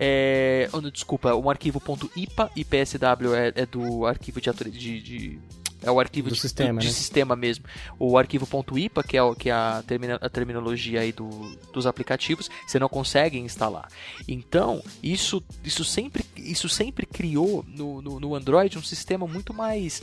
é, 0.00 0.68
oh, 0.72 0.80
desculpa, 0.80 1.34
um 1.34 1.50
arquivo 1.50 1.82
.ipa, 2.16 2.50
IPSW 2.54 3.34
é, 3.34 3.52
é 3.54 3.66
do 3.66 4.06
arquivo 4.06 4.40
de, 4.40 4.50
de, 4.70 5.00
de 5.00 5.38
é 5.82 5.90
o 5.90 6.00
arquivo 6.00 6.28
do 6.28 6.34
de, 6.34 6.40
sistema, 6.40 6.80
de, 6.80 6.86
né? 6.86 6.92
sistema 6.92 7.36
mesmo. 7.36 7.64
O 7.98 8.18
arquivo 8.18 8.48
.ipa, 8.76 9.02
que 9.02 9.16
é, 9.16 9.22
o, 9.22 9.34
que 9.34 9.48
é 9.50 9.52
a, 9.52 9.82
termina, 9.86 10.18
a 10.20 10.28
terminologia 10.28 11.00
aí 11.00 11.12
do, 11.12 11.28
dos 11.72 11.86
aplicativos, 11.86 12.50
você 12.66 12.78
não 12.78 12.88
consegue 12.88 13.38
instalar. 13.38 13.88
Então, 14.26 14.82
isso, 15.02 15.42
isso, 15.64 15.84
sempre, 15.84 16.24
isso 16.36 16.68
sempre 16.68 17.06
criou 17.06 17.64
no, 17.68 18.02
no, 18.02 18.20
no 18.20 18.34
Android 18.34 18.76
um 18.76 18.82
sistema 18.82 19.26
muito 19.26 19.54
mais 19.54 20.02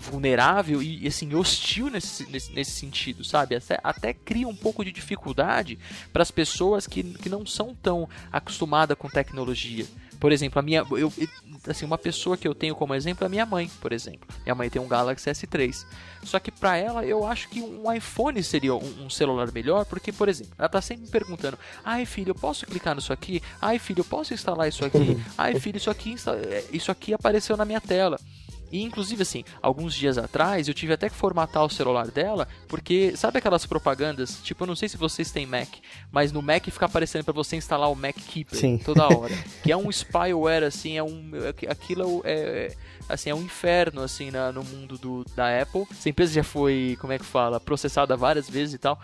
vulnerável 0.00 0.82
e 0.82 1.06
assim, 1.06 1.34
hostil 1.34 1.88
nesse, 1.90 2.30
nesse, 2.30 2.52
nesse 2.52 2.72
sentido, 2.72 3.24
sabe? 3.24 3.54
Até, 3.54 3.78
até 3.82 4.12
cria 4.12 4.48
um 4.48 4.56
pouco 4.56 4.84
de 4.84 4.92
dificuldade 4.92 5.78
para 6.12 6.22
as 6.22 6.30
pessoas 6.30 6.86
que, 6.86 7.02
que 7.02 7.28
não 7.28 7.46
são 7.46 7.74
tão 7.74 8.08
acostumadas 8.30 8.96
com 8.96 9.08
tecnologia. 9.08 9.86
Por 10.22 10.30
exemplo, 10.30 10.60
a 10.60 10.62
minha, 10.62 10.86
eu, 10.92 11.12
assim, 11.66 11.84
uma 11.84 11.98
pessoa 11.98 12.36
que 12.36 12.46
eu 12.46 12.54
tenho 12.54 12.76
como 12.76 12.94
exemplo 12.94 13.24
é 13.24 13.26
a 13.26 13.28
minha 13.28 13.44
mãe, 13.44 13.68
por 13.80 13.92
exemplo. 13.92 14.20
Minha 14.44 14.54
mãe 14.54 14.70
tem 14.70 14.80
um 14.80 14.86
Galaxy 14.86 15.28
S3. 15.28 15.84
Só 16.22 16.38
que 16.38 16.52
para 16.52 16.76
ela 16.76 17.04
eu 17.04 17.26
acho 17.26 17.48
que 17.48 17.60
um 17.60 17.92
iPhone 17.92 18.40
seria 18.40 18.72
um, 18.72 19.06
um, 19.06 19.10
celular 19.10 19.50
melhor, 19.50 19.84
porque, 19.84 20.12
por 20.12 20.28
exemplo, 20.28 20.52
ela 20.56 20.68
tá 20.68 20.80
sempre 20.80 21.06
me 21.06 21.10
perguntando: 21.10 21.58
"Ai, 21.84 22.06
filho, 22.06 22.30
eu 22.30 22.34
posso 22.36 22.64
clicar 22.64 22.94
nisso 22.94 23.12
aqui? 23.12 23.42
Ai, 23.60 23.80
filho, 23.80 23.98
eu 23.98 24.04
posso 24.04 24.32
instalar 24.32 24.68
isso 24.68 24.84
aqui? 24.84 25.20
Ai, 25.36 25.58
filho, 25.58 25.76
isso 25.76 25.90
aqui, 25.90 26.14
isso 26.72 26.92
aqui 26.92 27.12
apareceu 27.12 27.56
na 27.56 27.64
minha 27.64 27.80
tela." 27.80 28.16
E 28.72 28.82
inclusive 28.82 29.22
assim, 29.22 29.44
alguns 29.60 29.94
dias 29.94 30.16
atrás 30.16 30.66
eu 30.66 30.74
tive 30.74 30.94
até 30.94 31.08
que 31.08 31.14
formatar 31.14 31.64
o 31.64 31.68
celular 31.68 32.10
dela, 32.10 32.48
porque 32.66 33.14
sabe 33.16 33.38
aquelas 33.38 33.66
propagandas, 33.66 34.40
tipo, 34.42 34.64
eu 34.64 34.66
não 34.66 34.74
sei 34.74 34.88
se 34.88 34.96
vocês 34.96 35.30
têm 35.30 35.44
Mac, 35.46 35.68
mas 36.10 36.32
no 36.32 36.40
Mac 36.40 36.64
fica 36.64 36.86
aparecendo 36.86 37.24
para 37.24 37.34
você 37.34 37.56
instalar 37.56 37.90
o 37.90 37.94
Mac 37.94 38.16
Keeper 38.16 38.58
Sim. 38.58 38.78
toda 38.78 39.06
hora, 39.06 39.34
que 39.62 39.70
é 39.70 39.76
um 39.76 39.92
spyware 39.92 40.64
assim, 40.64 40.96
é 40.96 41.02
um 41.02 41.30
aquilo 41.68 42.22
é, 42.24 42.32
é 42.68 42.76
assim, 43.08 43.30
é 43.30 43.34
um 43.34 43.42
inferno 43.42 44.00
assim 44.00 44.30
na, 44.30 44.50
no 44.50 44.64
mundo 44.64 44.96
do, 44.96 45.24
da 45.36 45.60
Apple. 45.60 45.86
Essa 45.90 46.08
empresa 46.08 46.32
já 46.32 46.44
foi, 46.44 46.96
como 47.00 47.12
é 47.12 47.18
que 47.18 47.24
fala, 47.24 47.60
processada 47.60 48.16
várias 48.16 48.48
vezes 48.48 48.74
e 48.74 48.78
tal. 48.78 48.98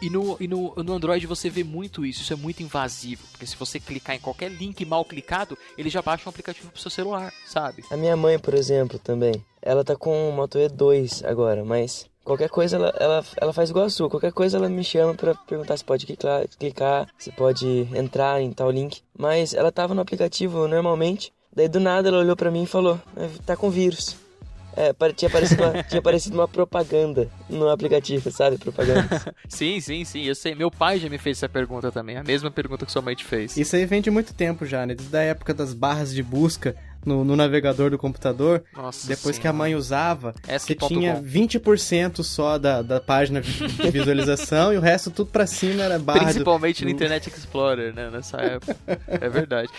E, 0.00 0.10
no, 0.10 0.36
e 0.38 0.46
no, 0.46 0.74
no 0.76 0.92
Android 0.94 1.26
você 1.26 1.48
vê 1.48 1.64
muito 1.64 2.04
isso, 2.04 2.22
isso 2.22 2.32
é 2.32 2.36
muito 2.36 2.62
invasivo, 2.62 3.26
porque 3.30 3.46
se 3.46 3.56
você 3.56 3.80
clicar 3.80 4.14
em 4.14 4.20
qualquer 4.20 4.50
link 4.50 4.84
mal 4.84 5.04
clicado, 5.04 5.56
ele 5.76 5.88
já 5.88 6.02
baixa 6.02 6.28
um 6.28 6.30
aplicativo 6.30 6.70
pro 6.70 6.80
seu 6.80 6.90
celular, 6.90 7.32
sabe? 7.46 7.82
A 7.90 7.96
minha 7.96 8.16
mãe, 8.16 8.38
por 8.38 8.54
exemplo, 8.54 8.98
também, 8.98 9.42
ela 9.62 9.84
tá 9.84 9.96
com 9.96 10.28
o 10.28 10.32
Moto 10.32 10.58
E2 10.58 11.24
agora, 11.24 11.64
mas 11.64 12.06
qualquer 12.26 12.50
coisa 12.50 12.76
ela, 12.76 12.92
ela, 12.98 13.24
ela 13.36 13.52
faz 13.52 13.70
igual 13.70 13.86
a 13.86 13.90
sua, 13.90 14.10
qualquer 14.10 14.32
coisa 14.32 14.58
ela 14.58 14.68
me 14.68 14.84
chama 14.84 15.14
para 15.14 15.34
perguntar 15.34 15.76
se 15.76 15.84
pode 15.84 16.04
clicar, 16.04 16.46
clicar, 16.58 17.08
se 17.16 17.30
pode 17.32 17.88
entrar 17.94 18.40
em 18.42 18.52
tal 18.52 18.70
link. 18.70 19.00
Mas 19.16 19.54
ela 19.54 19.72
tava 19.72 19.94
no 19.94 20.02
aplicativo 20.02 20.68
normalmente, 20.68 21.32
daí 21.54 21.68
do 21.68 21.80
nada 21.80 22.08
ela 22.08 22.18
olhou 22.18 22.36
para 22.36 22.50
mim 22.50 22.64
e 22.64 22.66
falou: 22.66 23.00
tá 23.46 23.56
com 23.56 23.70
vírus. 23.70 24.25
É, 24.76 24.92
tinha 25.12 25.28
aparecido, 25.28 25.62
uma, 25.62 25.82
tinha 25.82 25.98
aparecido 25.98 26.36
uma 26.36 26.46
propaganda 26.46 27.30
no 27.48 27.68
aplicativo, 27.70 28.30
sabe? 28.30 28.58
Propaganda. 28.58 29.34
sim, 29.48 29.80
sim, 29.80 30.04
sim. 30.04 30.22
Eu 30.24 30.34
sei. 30.34 30.54
Meu 30.54 30.70
pai 30.70 30.98
já 30.98 31.08
me 31.08 31.16
fez 31.16 31.38
essa 31.38 31.48
pergunta 31.48 31.90
também. 31.90 32.18
A 32.18 32.22
mesma 32.22 32.50
pergunta 32.50 32.84
que 32.84 32.92
sua 32.92 33.00
mãe 33.00 33.14
te 33.14 33.24
fez. 33.24 33.56
Isso 33.56 33.74
aí 33.74 33.86
vem 33.86 34.02
de 34.02 34.10
muito 34.10 34.34
tempo 34.34 34.66
já, 34.66 34.84
né? 34.84 34.94
Desde 34.94 35.16
a 35.16 35.22
época 35.22 35.54
das 35.54 35.72
barras 35.72 36.12
de 36.12 36.22
busca 36.22 36.76
no, 37.06 37.24
no 37.24 37.36
navegador 37.36 37.90
do 37.90 37.96
computador. 37.96 38.64
Nossa 38.74 39.06
depois 39.06 39.36
senhora. 39.36 39.40
que 39.40 39.48
a 39.48 39.52
mãe 39.52 39.74
usava, 39.74 40.34
Essa 40.46 40.66
você 40.66 40.74
que 40.74 40.86
tinha 40.86 41.14
ponto 41.14 41.26
20% 41.26 42.22
só 42.22 42.58
da, 42.58 42.82
da 42.82 43.00
página 43.00 43.40
de 43.40 43.90
visualização 43.90 44.72
e 44.74 44.76
o 44.76 44.80
resto 44.80 45.10
tudo 45.10 45.30
pra 45.30 45.46
cima 45.46 45.84
era 45.84 45.98
barra. 45.98 46.24
Principalmente 46.24 46.80
do... 46.80 46.86
no 46.86 46.90
Internet 46.90 47.28
Explorer, 47.28 47.94
né? 47.94 48.10
Nessa 48.10 48.38
época. 48.38 48.76
é 49.06 49.28
verdade. 49.28 49.70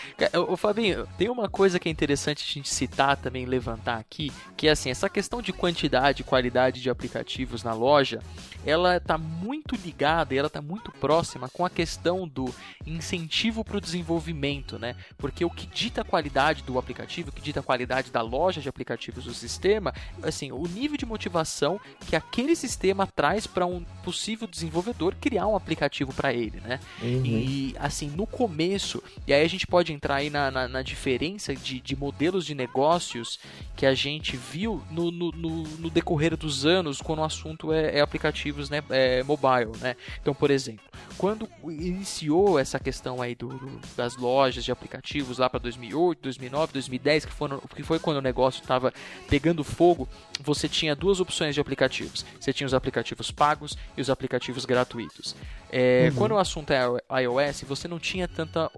Ô, 0.47 0.55
Fabinho, 0.55 1.07
tem 1.17 1.29
uma 1.29 1.49
coisa 1.49 1.79
que 1.79 1.89
é 1.89 1.91
interessante 1.91 2.45
a 2.47 2.53
gente 2.53 2.69
citar 2.69 3.17
também, 3.17 3.45
levantar 3.45 3.97
aqui, 3.97 4.31
que 4.55 4.67
é 4.67 4.71
assim, 4.71 4.89
essa 4.89 5.09
questão 5.09 5.41
de 5.41 5.51
quantidade 5.51 6.21
e 6.21 6.23
qualidade 6.23 6.81
de 6.81 6.89
aplicativos 6.89 7.63
na 7.63 7.73
loja, 7.73 8.19
ela 8.65 8.97
está 8.97 9.17
muito 9.17 9.75
ligada 9.75 10.33
e 10.33 10.37
ela 10.37 10.47
está 10.47 10.61
muito 10.61 10.91
próxima 10.91 11.49
com 11.49 11.65
a 11.65 11.69
questão 11.69 12.27
do 12.27 12.53
incentivo 12.85 13.63
para 13.63 13.77
o 13.77 13.81
desenvolvimento, 13.81 14.77
né? 14.77 14.95
Porque 15.17 15.43
o 15.45 15.49
que 15.49 15.65
dita 15.67 16.01
a 16.01 16.03
qualidade 16.05 16.63
do 16.63 16.77
aplicativo, 16.77 17.16
o 17.21 17.31
que 17.31 17.41
dita 17.41 17.59
a 17.59 17.63
qualidade 17.63 18.11
da 18.11 18.21
loja 18.21 18.61
de 18.61 18.69
aplicativos 18.69 19.25
do 19.25 19.33
sistema, 19.33 19.93
assim, 20.21 20.51
o 20.51 20.65
nível 20.67 20.97
de 20.97 21.05
motivação 21.05 21.79
que 22.07 22.15
aquele 22.15 22.55
sistema 22.55 23.07
traz 23.07 23.47
para 23.47 23.65
um 23.65 23.83
possível 24.03 24.47
desenvolvedor 24.47 25.15
criar 25.15 25.47
um 25.47 25.55
aplicativo 25.55 26.13
para 26.13 26.33
ele, 26.33 26.59
né? 26.61 26.79
Uhum. 27.01 27.25
E 27.25 27.75
assim, 27.79 28.09
no 28.09 28.25
começo, 28.25 29.03
e 29.25 29.33
aí 29.33 29.43
a 29.43 29.49
gente 29.49 29.65
pode 29.67 29.93
entrar 29.93 30.15
aí 30.15 30.29
na, 30.29 30.51
na, 30.51 30.67
na 30.67 30.81
diferença 30.81 31.55
de, 31.55 31.79
de, 31.79 31.95
modelos 31.95 32.45
de 32.45 32.53
negócios 32.53 33.39
que 33.75 33.85
a 33.85 33.93
gente 33.93 34.37
viu 34.37 34.83
no, 34.91 35.11
no, 35.11 35.31
no, 35.31 35.63
no 35.63 35.89
decorrer 35.89 36.35
dos 36.35 36.65
anos 36.65 37.01
quando 37.01 37.19
o 37.19 37.23
assunto 37.23 37.71
é, 37.73 37.97
é 37.97 38.01
aplicativos 38.01 38.69
né, 38.69 38.83
é, 38.89 39.23
mobile, 39.23 39.71
né? 39.81 39.95
Então, 40.21 40.33
por 40.33 40.51
exemplo, 40.51 40.85
quando 41.17 41.49
iniciou 41.63 42.59
essa 42.59 42.79
questão 42.79 43.21
aí 43.21 43.35
do, 43.35 43.49
do 43.49 43.77
das 43.95 44.15
lojas 44.15 44.63
de 44.63 44.71
aplicativos 44.71 45.37
lá 45.37 45.49
para 45.49 45.59
2008, 45.59 46.21
2009, 46.21 46.73
2010, 46.73 47.06
que, 47.25 47.33
foram, 47.33 47.59
que 47.75 47.83
foi 47.83 47.99
quando 47.99 48.17
o 48.17 48.21
negócio 48.21 48.61
estava 48.61 48.93
pegando 49.29 49.63
fogo, 49.63 50.07
você 50.41 50.67
tinha 50.67 50.95
duas 50.95 51.19
opções 51.19 51.55
de 51.55 51.61
aplicativos. 51.61 52.25
Você 52.39 52.53
tinha 52.53 52.67
os 52.67 52.73
aplicativos 52.73 53.31
pagos 53.31 53.77
e 53.95 54.01
os 54.01 54.09
aplicativos 54.09 54.65
gratuitos. 54.65 55.35
É, 55.71 56.09
uhum. 56.09 56.15
Quando 56.15 56.31
o 56.33 56.37
assunto 56.37 56.71
é 56.71 57.21
iOS, 57.21 57.63
você 57.67 57.87
não 57.87 57.99
tinha 57.99 58.27
tanta 58.27 58.71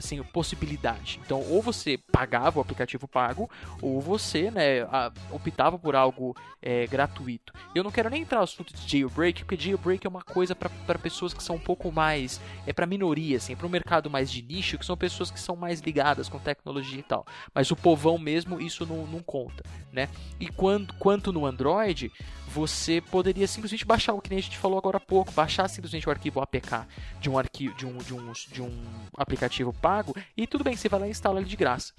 assim, 0.00 0.22
possibilidade. 0.22 1.20
Então, 1.24 1.40
ou 1.48 1.62
você 1.62 1.98
pagava 2.10 2.58
o 2.58 2.62
aplicativo 2.62 3.06
pago, 3.06 3.48
ou 3.80 4.00
você, 4.00 4.50
né, 4.50 4.86
optava 5.30 5.78
por 5.78 5.94
algo 5.94 6.36
é, 6.60 6.86
gratuito. 6.86 7.52
Eu 7.74 7.84
não 7.84 7.90
quero 7.90 8.10
nem 8.10 8.22
entrar 8.22 8.38
no 8.38 8.44
assunto 8.44 8.74
de 8.74 8.90
jailbreak, 8.90 9.44
porque 9.44 9.62
jailbreak 9.62 10.06
é 10.06 10.10
uma 10.10 10.22
coisa 10.22 10.54
para 10.54 10.98
pessoas 10.98 11.32
que 11.32 11.42
são 11.42 11.56
um 11.56 11.60
pouco 11.60 11.90
mais, 11.90 12.40
é 12.66 12.72
para 12.72 12.86
minoria, 12.86 13.36
assim, 13.36 13.56
para 13.56 13.66
um 13.66 13.70
mercado 13.70 14.10
mais 14.10 14.30
de 14.30 14.42
nicho, 14.42 14.78
que 14.78 14.84
são 14.84 14.96
pessoas 14.96 15.30
que 15.30 15.40
são 15.40 15.56
mais 15.56 15.80
ligadas 15.80 16.28
com 16.28 16.38
tecnologia 16.38 17.00
e 17.00 17.02
tal. 17.02 17.26
Mas 17.54 17.70
o 17.70 17.76
povão 17.76 18.18
mesmo, 18.18 18.60
isso 18.60 18.84
não, 18.84 19.06
não 19.06 19.20
conta, 19.20 19.62
né? 19.92 20.08
E 20.38 20.48
quando, 20.48 20.92
quanto 20.94 21.32
no 21.32 21.46
Android, 21.46 22.12
você 22.52 23.00
poderia 23.00 23.46
simplesmente 23.46 23.84
baixar 23.84 24.12
o 24.12 24.20
que 24.20 24.32
a 24.32 24.40
gente 24.40 24.58
falou 24.58 24.78
agora 24.78 24.96
há 24.96 25.00
pouco, 25.00 25.32
baixar 25.32 25.68
simplesmente 25.68 26.08
o 26.08 26.10
arquivo 26.10 26.40
APK 26.40 26.86
de 27.20 27.30
um 27.30 27.38
arquivo 27.38 27.74
de 27.76 27.86
um, 27.86 27.98
de 27.98 28.14
um, 28.14 28.32
de 28.50 28.62
um 28.62 28.82
aplicativo 29.16 29.72
pago 29.72 30.14
e 30.36 30.46
tudo 30.46 30.64
bem, 30.64 30.76
você 30.76 30.88
vai 30.88 31.00
lá 31.00 31.06
e 31.06 31.10
instala 31.10 31.40
ele 31.40 31.48
de 31.48 31.56
graça. 31.56 31.92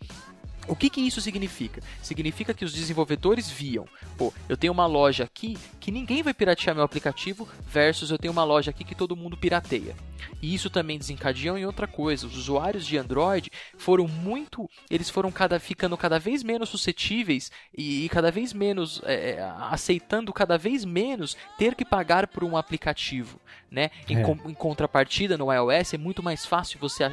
O 0.68 0.76
que, 0.76 0.90
que 0.90 1.02
isso 1.02 1.20
significa? 1.20 1.82
Significa 2.04 2.54
que 2.54 2.64
os 2.64 2.74
desenvolvedores 2.74 3.50
viam, 3.50 3.88
pô, 4.18 4.32
eu 4.48 4.56
tenho 4.56 4.72
uma 4.72 4.86
loja 4.86 5.24
aqui 5.24 5.58
que 5.80 5.92
ninguém 5.92 6.22
vai 6.22 6.34
piratear 6.34 6.76
meu 6.76 6.84
aplicativo 6.84 7.48
versus 7.68 8.12
eu 8.12 8.18
tenho 8.18 8.32
uma 8.32 8.44
loja 8.44 8.70
aqui 8.70 8.84
que 8.84 8.94
todo 8.94 9.16
mundo 9.16 9.36
pirateia. 9.36 9.96
E 10.42 10.54
isso 10.54 10.70
também 10.70 10.98
desencadeou 10.98 11.58
em 11.58 11.66
outra 11.66 11.88
coisa. 11.88 12.28
Os 12.28 12.36
usuários 12.38 12.86
de 12.86 12.98
Android 12.98 13.50
foram 13.78 14.08
muito, 14.08 14.70
eles 14.90 15.10
foram 15.10 15.32
cada 15.32 15.60
ficando 15.60 15.98
cada 15.98 16.20
vez 16.20 16.44
menos 16.44 16.70
suscetíveis 16.70 17.52
e, 17.78 18.06
e 18.06 18.10
cada 18.10 18.32
vez 18.32 18.54
menos 18.54 19.02
é, 19.06 19.40
aceitando 19.70 20.34
cada 20.34 20.58
vez 20.58 20.84
menos 20.86 21.36
ter 21.58 21.76
que 21.76 21.86
pagar 21.86 22.28
por 22.28 22.44
um 22.44 22.56
aplicativo, 22.58 23.40
né? 23.70 23.90
Em, 24.08 24.18
É. 24.18 24.22
com- 24.22 24.38
em 24.50 24.54
contrapartida 24.54 25.38
no 25.38 25.52
iOS 25.52 25.94
é 25.94 25.98
muito 25.98 26.22
mais 26.22 26.46
fácil 26.46 26.80
você 26.80 27.04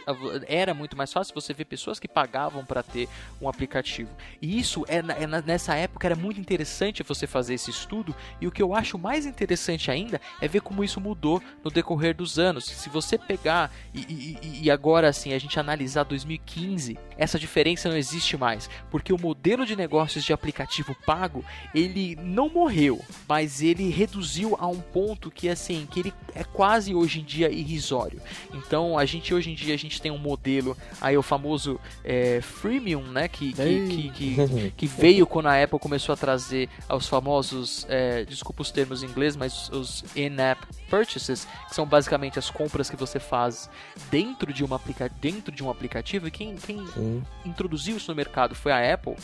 era 0.46 0.74
muito 0.74 0.96
mais 0.96 1.12
fácil 1.12 1.34
você 1.34 1.52
ver 1.52 1.64
pessoas 1.64 1.98
que 1.98 2.08
pagavam 2.08 2.64
para 2.64 2.82
ter 2.82 3.08
um 3.40 3.48
aplicativo. 3.48 4.10
E 4.40 4.58
isso 4.58 4.84
é, 4.88 4.96
é 4.98 5.26
nessa 5.42 5.74
época 5.74 6.06
era 6.06 6.16
muito 6.16 6.40
interessante 6.40 7.02
você 7.02 7.26
fazer 7.26 7.54
esse 7.54 7.70
estudo 7.70 8.14
e 8.40 8.46
o 8.46 8.50
que 8.52 8.62
eu 8.62 8.74
acho 8.74 8.98
mais 8.98 9.26
interessante 9.26 9.90
ainda 9.90 10.20
é 10.40 10.48
ver 10.48 10.60
como 10.60 10.82
isso 10.84 11.00
mudou 11.00 11.42
no 11.62 11.70
decorrer 11.70 12.14
dos 12.14 12.38
anos. 12.38 12.64
Se 12.66 12.88
você 12.88 12.97
pegar 13.18 13.70
e, 13.94 14.00
e- 14.00 14.60
e 14.64 14.70
agora 14.70 15.08
assim 15.08 15.32
a 15.32 15.38
gente 15.38 15.58
analisar 15.60 16.04
2015, 16.04 16.98
essa 17.16 17.38
diferença 17.38 17.88
não 17.88 17.96
existe 17.96 18.36
mais, 18.36 18.68
porque 18.90 19.12
o 19.12 19.18
modelo 19.20 19.66
de 19.66 19.76
negócios 19.76 20.24
de 20.24 20.32
aplicativo 20.32 20.96
pago 21.06 21.44
ele 21.74 22.16
não 22.16 22.48
morreu, 22.48 23.00
mas 23.28 23.62
ele 23.62 23.88
reduziu 23.90 24.56
a 24.58 24.66
um 24.66 24.80
ponto 24.80 25.30
que 25.30 25.48
assim 25.48 25.86
que 25.90 26.00
ele 26.00 26.14
é 26.34 26.44
quase 26.44 26.94
hoje 26.94 27.20
em 27.20 27.24
dia 27.24 27.50
irrisório. 27.50 28.20
Então 28.54 28.98
a 28.98 29.04
gente 29.04 29.32
hoje 29.34 29.50
em 29.50 29.54
dia 29.54 29.74
a 29.74 29.78
gente 29.78 30.00
tem 30.00 30.10
um 30.10 30.18
modelo 30.18 30.76
aí 31.00 31.16
o 31.16 31.22
famoso 31.22 31.78
é, 32.04 32.40
freemium, 32.40 33.02
né, 33.02 33.28
que 33.28 33.52
que, 33.52 34.10
que, 34.10 34.72
que 34.76 34.86
veio 34.86 35.26
quando 35.26 35.46
a 35.46 35.62
Apple 35.62 35.78
começou 35.78 36.12
a 36.12 36.16
trazer 36.16 36.68
os 36.88 37.06
famosos, 37.06 37.86
é, 37.88 38.24
desculpa 38.24 38.62
os 38.62 38.70
termos 38.70 39.02
em 39.02 39.06
inglês, 39.06 39.36
mas 39.36 39.68
os 39.70 40.04
in-app 40.16 40.66
purchases, 40.88 41.46
que 41.68 41.74
são 41.74 41.84
basicamente 41.86 42.38
as 42.38 42.50
compras 42.50 42.87
que 42.88 42.96
você 42.96 43.18
faz 43.18 43.68
dentro 44.10 44.52
de, 44.52 44.64
uma 44.64 44.76
aplica 44.76 45.08
dentro 45.20 45.52
de 45.52 45.62
um 45.62 45.70
aplicativo. 45.70 46.28
E 46.28 46.30
quem, 46.30 46.56
quem 46.56 46.86
Sim. 46.86 47.24
introduziu 47.44 47.96
isso 47.96 48.10
no 48.10 48.16
mercado 48.16 48.54
foi 48.54 48.72
a 48.72 48.94
Apple. 48.94 49.16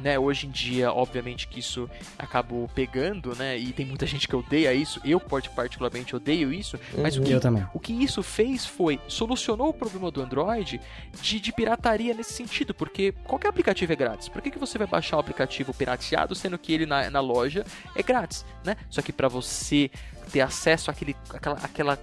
Né, 0.00 0.18
hoje 0.18 0.46
em 0.46 0.50
dia, 0.50 0.90
obviamente 0.92 1.46
que 1.46 1.60
isso 1.60 1.88
acabou 2.18 2.66
pegando, 2.68 3.34
né? 3.36 3.58
E 3.58 3.70
tem 3.72 3.84
muita 3.84 4.06
gente 4.06 4.26
que 4.26 4.34
odeia 4.34 4.72
isso. 4.72 4.98
Eu 5.04 5.20
particularmente 5.20 6.16
odeio 6.16 6.50
isso. 6.52 6.78
Mas 6.96 7.16
o 7.16 7.22
que 7.22 7.32
Eu 7.32 7.40
também. 7.40 7.66
o 7.74 7.78
que 7.78 7.92
isso 7.92 8.22
fez 8.22 8.64
foi 8.64 8.98
solucionou 9.06 9.68
o 9.68 9.74
problema 9.74 10.10
do 10.10 10.22
Android 10.22 10.80
de, 11.20 11.40
de 11.40 11.52
pirataria 11.52 12.14
nesse 12.14 12.32
sentido, 12.32 12.72
porque 12.72 13.12
qualquer 13.24 13.48
aplicativo 13.48 13.92
é 13.92 13.96
grátis. 13.96 14.28
Por 14.28 14.40
que, 14.40 14.50
que 14.50 14.58
você 14.58 14.78
vai 14.78 14.86
baixar 14.86 15.16
um 15.16 15.20
aplicativo 15.20 15.74
pirateado 15.74 16.34
sendo 16.34 16.58
que 16.58 16.72
ele 16.72 16.86
na, 16.86 17.10
na 17.10 17.20
loja 17.20 17.64
é 17.94 18.02
grátis, 18.02 18.44
né? 18.64 18.76
Só 18.88 19.02
que 19.02 19.12
para 19.12 19.28
você 19.28 19.90
ter 20.30 20.40
acesso 20.40 20.90
àquele, 20.90 21.16
àquela, 21.28 21.56
àquela, 21.56 21.98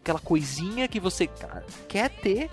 aquela 0.00 0.20
coisinha 0.20 0.86
que 0.86 1.00
você 1.00 1.28
quer 1.88 2.10
ter, 2.10 2.50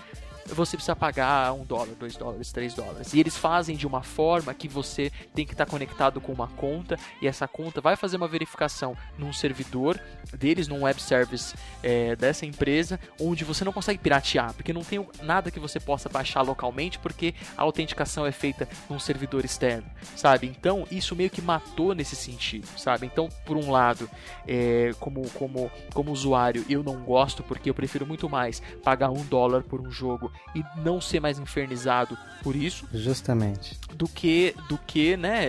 você 0.54 0.78
precisa 0.78 0.96
pagar 0.96 1.54
um 1.54 1.64
dólar, 1.64 1.96
dois 2.00 2.16
dólares, 2.16 2.52
três 2.52 2.74
dólares. 2.74 3.14
E 3.14 3.20
eles 3.20 3.38
fazem 3.38 3.76
de 3.76 3.86
uma 3.86 4.04
forma 4.04 4.54
que 4.54 4.68
você 4.68 5.12
tem 5.34 5.46
que 5.46 5.54
estar 5.54 5.66
conectado 5.66 6.20
com 6.22 6.32
uma 6.32 6.48
conta 6.48 6.98
e 7.22 7.28
essa 7.28 7.48
conta 7.48 7.82
vai 7.82 7.96
fazer 7.96 8.18
uma 8.18 8.28
verificação 8.28 8.96
num 9.18 9.34
servidor 9.34 10.00
deles, 10.34 10.68
num 10.68 10.84
web 10.84 11.02
service 11.02 11.56
é, 11.84 12.16
dessa 12.16 12.46
empresa, 12.46 13.00
onde 13.20 13.44
você 13.44 13.64
não 13.64 13.74
consegue 13.74 14.00
piratear, 14.00 14.54
porque 14.54 14.74
não 14.74 14.84
tem 14.84 15.06
nada 15.22 15.52
que 15.52 15.60
você 15.60 15.80
possa 15.80 16.10
baixar 16.10 16.42
localmente, 16.42 17.00
porque 17.00 17.34
a 17.56 17.62
autenticação 17.62 18.26
é 18.26 18.32
feita 18.32 18.68
num 18.90 19.00
servidor 19.00 19.46
externo, 19.46 19.88
sabe? 20.16 20.48
Então 20.48 20.86
isso 20.92 21.16
meio 21.16 21.30
que 21.30 21.42
matou 21.42 21.94
nesse 21.94 22.16
sentido, 22.16 22.68
sabe? 22.78 23.06
Então, 23.06 23.30
por 23.46 23.58
um 23.58 23.72
lado, 23.72 24.10
é, 24.48 24.92
como, 25.00 25.30
como, 25.32 25.72
como 25.94 26.12
usuário, 26.12 26.66
eu 26.70 26.84
não 26.84 27.04
gosto, 27.04 27.44
porque 27.44 27.70
eu 27.70 27.74
prefiro 27.74 28.06
muito 28.06 28.30
mais 28.30 28.62
pagar 28.84 29.10
um 29.10 29.26
dólar 29.26 29.64
por 29.64 29.82
um 29.82 29.92
jogo 29.92 30.32
e 30.56 30.64
não 30.78 31.00
ser 31.00 31.20
mais 31.20 31.40
infernizado 31.40 32.18
por 32.42 32.56
isso. 32.56 32.88
Justamente. 32.94 33.78
Do 33.94 34.08
que, 34.08 34.56
do 34.70 34.78
que, 34.78 35.18
né? 35.18 35.46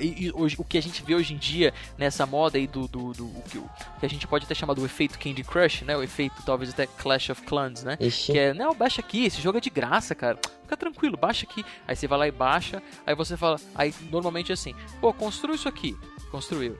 E, 0.00 0.26
e, 0.26 0.32
hoje, 0.34 0.56
o 0.58 0.64
que 0.64 0.78
a 0.78 0.82
gente 0.82 1.02
vê 1.02 1.14
hoje 1.14 1.34
em 1.34 1.36
dia 1.36 1.72
nessa 1.96 2.26
moda 2.26 2.58
aí 2.58 2.66
do, 2.66 2.88
do, 2.88 3.12
do, 3.12 3.26
do 3.26 3.42
que, 3.42 3.60
que, 4.00 4.06
a 4.06 4.08
gente 4.08 4.26
pode 4.26 4.44
até 4.44 4.54
chamar 4.54 4.74
do 4.74 4.84
efeito 4.84 5.18
Candy 5.18 5.44
Crush, 5.44 5.82
né? 5.82 5.96
O 5.96 6.02
efeito 6.02 6.42
talvez 6.44 6.70
até 6.70 6.86
Clash 6.86 7.30
of 7.30 7.42
Clans, 7.42 7.84
né? 7.84 7.96
Ixi. 8.00 8.32
Que 8.32 8.38
é, 8.38 8.54
não, 8.54 8.74
baixa 8.74 9.00
aqui, 9.00 9.24
esse 9.24 9.40
jogo 9.40 9.58
é 9.58 9.60
de 9.60 9.70
graça, 9.70 10.14
cara. 10.14 10.38
Fica 10.62 10.76
tranquilo, 10.76 11.16
baixa 11.16 11.46
aqui. 11.46 11.64
Aí 11.86 11.94
você 11.94 12.06
vai 12.06 12.18
lá 12.18 12.28
e 12.28 12.32
baixa, 12.32 12.82
aí 13.06 13.14
você 13.14 13.36
fala, 13.36 13.60
aí 13.74 13.94
normalmente 14.10 14.50
é 14.50 14.54
assim, 14.54 14.74
pô, 15.00 15.12
construa 15.12 15.54
isso 15.54 15.68
aqui. 15.68 15.96
Construiu. 16.30 16.78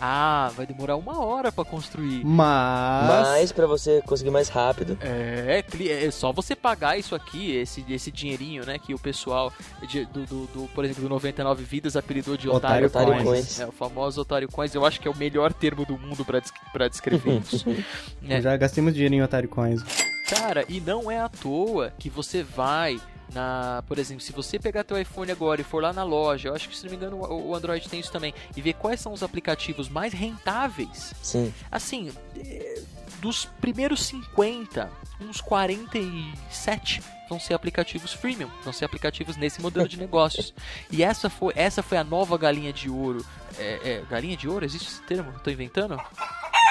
Ah, 0.00 0.50
vai 0.56 0.66
demorar 0.66 0.96
uma 0.96 1.22
hora 1.22 1.52
para 1.52 1.64
construir. 1.64 2.24
Mas. 2.24 3.08
Mas 3.08 3.52
para 3.52 3.66
você 3.66 4.02
conseguir 4.06 4.30
mais 4.30 4.48
rápido. 4.48 4.98
É, 5.00 5.62
é 5.88 6.10
só 6.10 6.32
você 6.32 6.56
pagar 6.56 6.98
isso 6.98 7.14
aqui, 7.14 7.56
esse, 7.56 7.84
esse 7.88 8.10
dinheirinho, 8.10 8.64
né? 8.64 8.78
Que 8.78 8.94
o 8.94 8.98
pessoal 8.98 9.52
de, 9.86 10.04
do, 10.06 10.24
do, 10.26 10.46
do, 10.46 10.68
por 10.74 10.84
exemplo, 10.84 11.02
do 11.02 11.08
99 11.08 11.64
Vidas 11.64 11.96
apelidou 11.96 12.36
de 12.36 12.48
Otário, 12.48 12.86
otário 12.86 13.12
Coins. 13.12 13.24
Coins. 13.24 13.60
É, 13.60 13.66
o 13.66 13.72
famoso 13.72 14.20
Otário 14.20 14.48
Coins. 14.50 14.74
Eu 14.74 14.84
acho 14.84 15.00
que 15.00 15.06
é 15.06 15.10
o 15.10 15.16
melhor 15.16 15.52
termo 15.52 15.84
do 15.84 15.98
mundo 15.98 16.24
para 16.24 16.88
descrever 16.88 17.40
isso. 17.40 17.64
é. 18.28 18.40
Já 18.40 18.56
gastei 18.56 18.82
muito 18.82 18.94
dinheiro 18.94 19.14
em 19.14 19.22
Otário 19.22 19.48
Coins. 19.48 19.82
Cara, 20.28 20.64
e 20.68 20.80
não 20.80 21.10
é 21.10 21.20
à 21.20 21.28
toa 21.28 21.92
que 21.98 22.08
você 22.08 22.42
vai 22.42 23.00
na, 23.32 23.82
por 23.86 23.98
exemplo, 23.98 24.22
se 24.22 24.32
você 24.32 24.58
pegar 24.58 24.84
teu 24.84 25.00
iPhone 25.00 25.30
agora 25.30 25.60
e 25.60 25.64
for 25.64 25.82
lá 25.82 25.92
na 25.92 26.02
loja, 26.02 26.48
eu 26.48 26.54
acho 26.54 26.68
que 26.68 26.76
se 26.76 26.84
não 26.84 26.90
me 26.90 26.96
engano 26.96 27.16
o 27.16 27.54
Android 27.54 27.88
tem 27.88 28.00
isso 28.00 28.12
também, 28.12 28.34
e 28.56 28.60
ver 28.60 28.74
quais 28.74 29.00
são 29.00 29.12
os 29.12 29.22
aplicativos 29.22 29.88
mais 29.88 30.12
rentáveis. 30.12 31.14
Sim. 31.22 31.52
Assim, 31.70 32.12
é, 32.36 32.82
dos 33.20 33.44
primeiros 33.60 34.04
50, 34.06 34.90
uns 35.20 35.40
47 35.40 37.02
vão 37.28 37.38
ser 37.38 37.54
aplicativos 37.54 38.12
freemium, 38.12 38.50
vão 38.64 38.72
ser 38.72 38.84
aplicativos 38.84 39.36
nesse 39.36 39.60
modelo 39.60 39.88
de 39.88 39.96
negócios. 39.96 40.52
E 40.90 41.02
essa 41.02 41.30
foi, 41.30 41.52
essa 41.54 41.82
foi 41.82 41.96
a 41.98 42.04
nova 42.04 42.36
galinha 42.36 42.72
de 42.72 42.90
ouro. 42.90 43.24
É, 43.58 43.80
é, 43.84 44.04
galinha 44.10 44.36
de 44.36 44.48
ouro? 44.48 44.64
Existe 44.64 44.88
esse 44.88 45.02
termo? 45.02 45.30
Estou 45.36 45.52
inventando? 45.52 46.00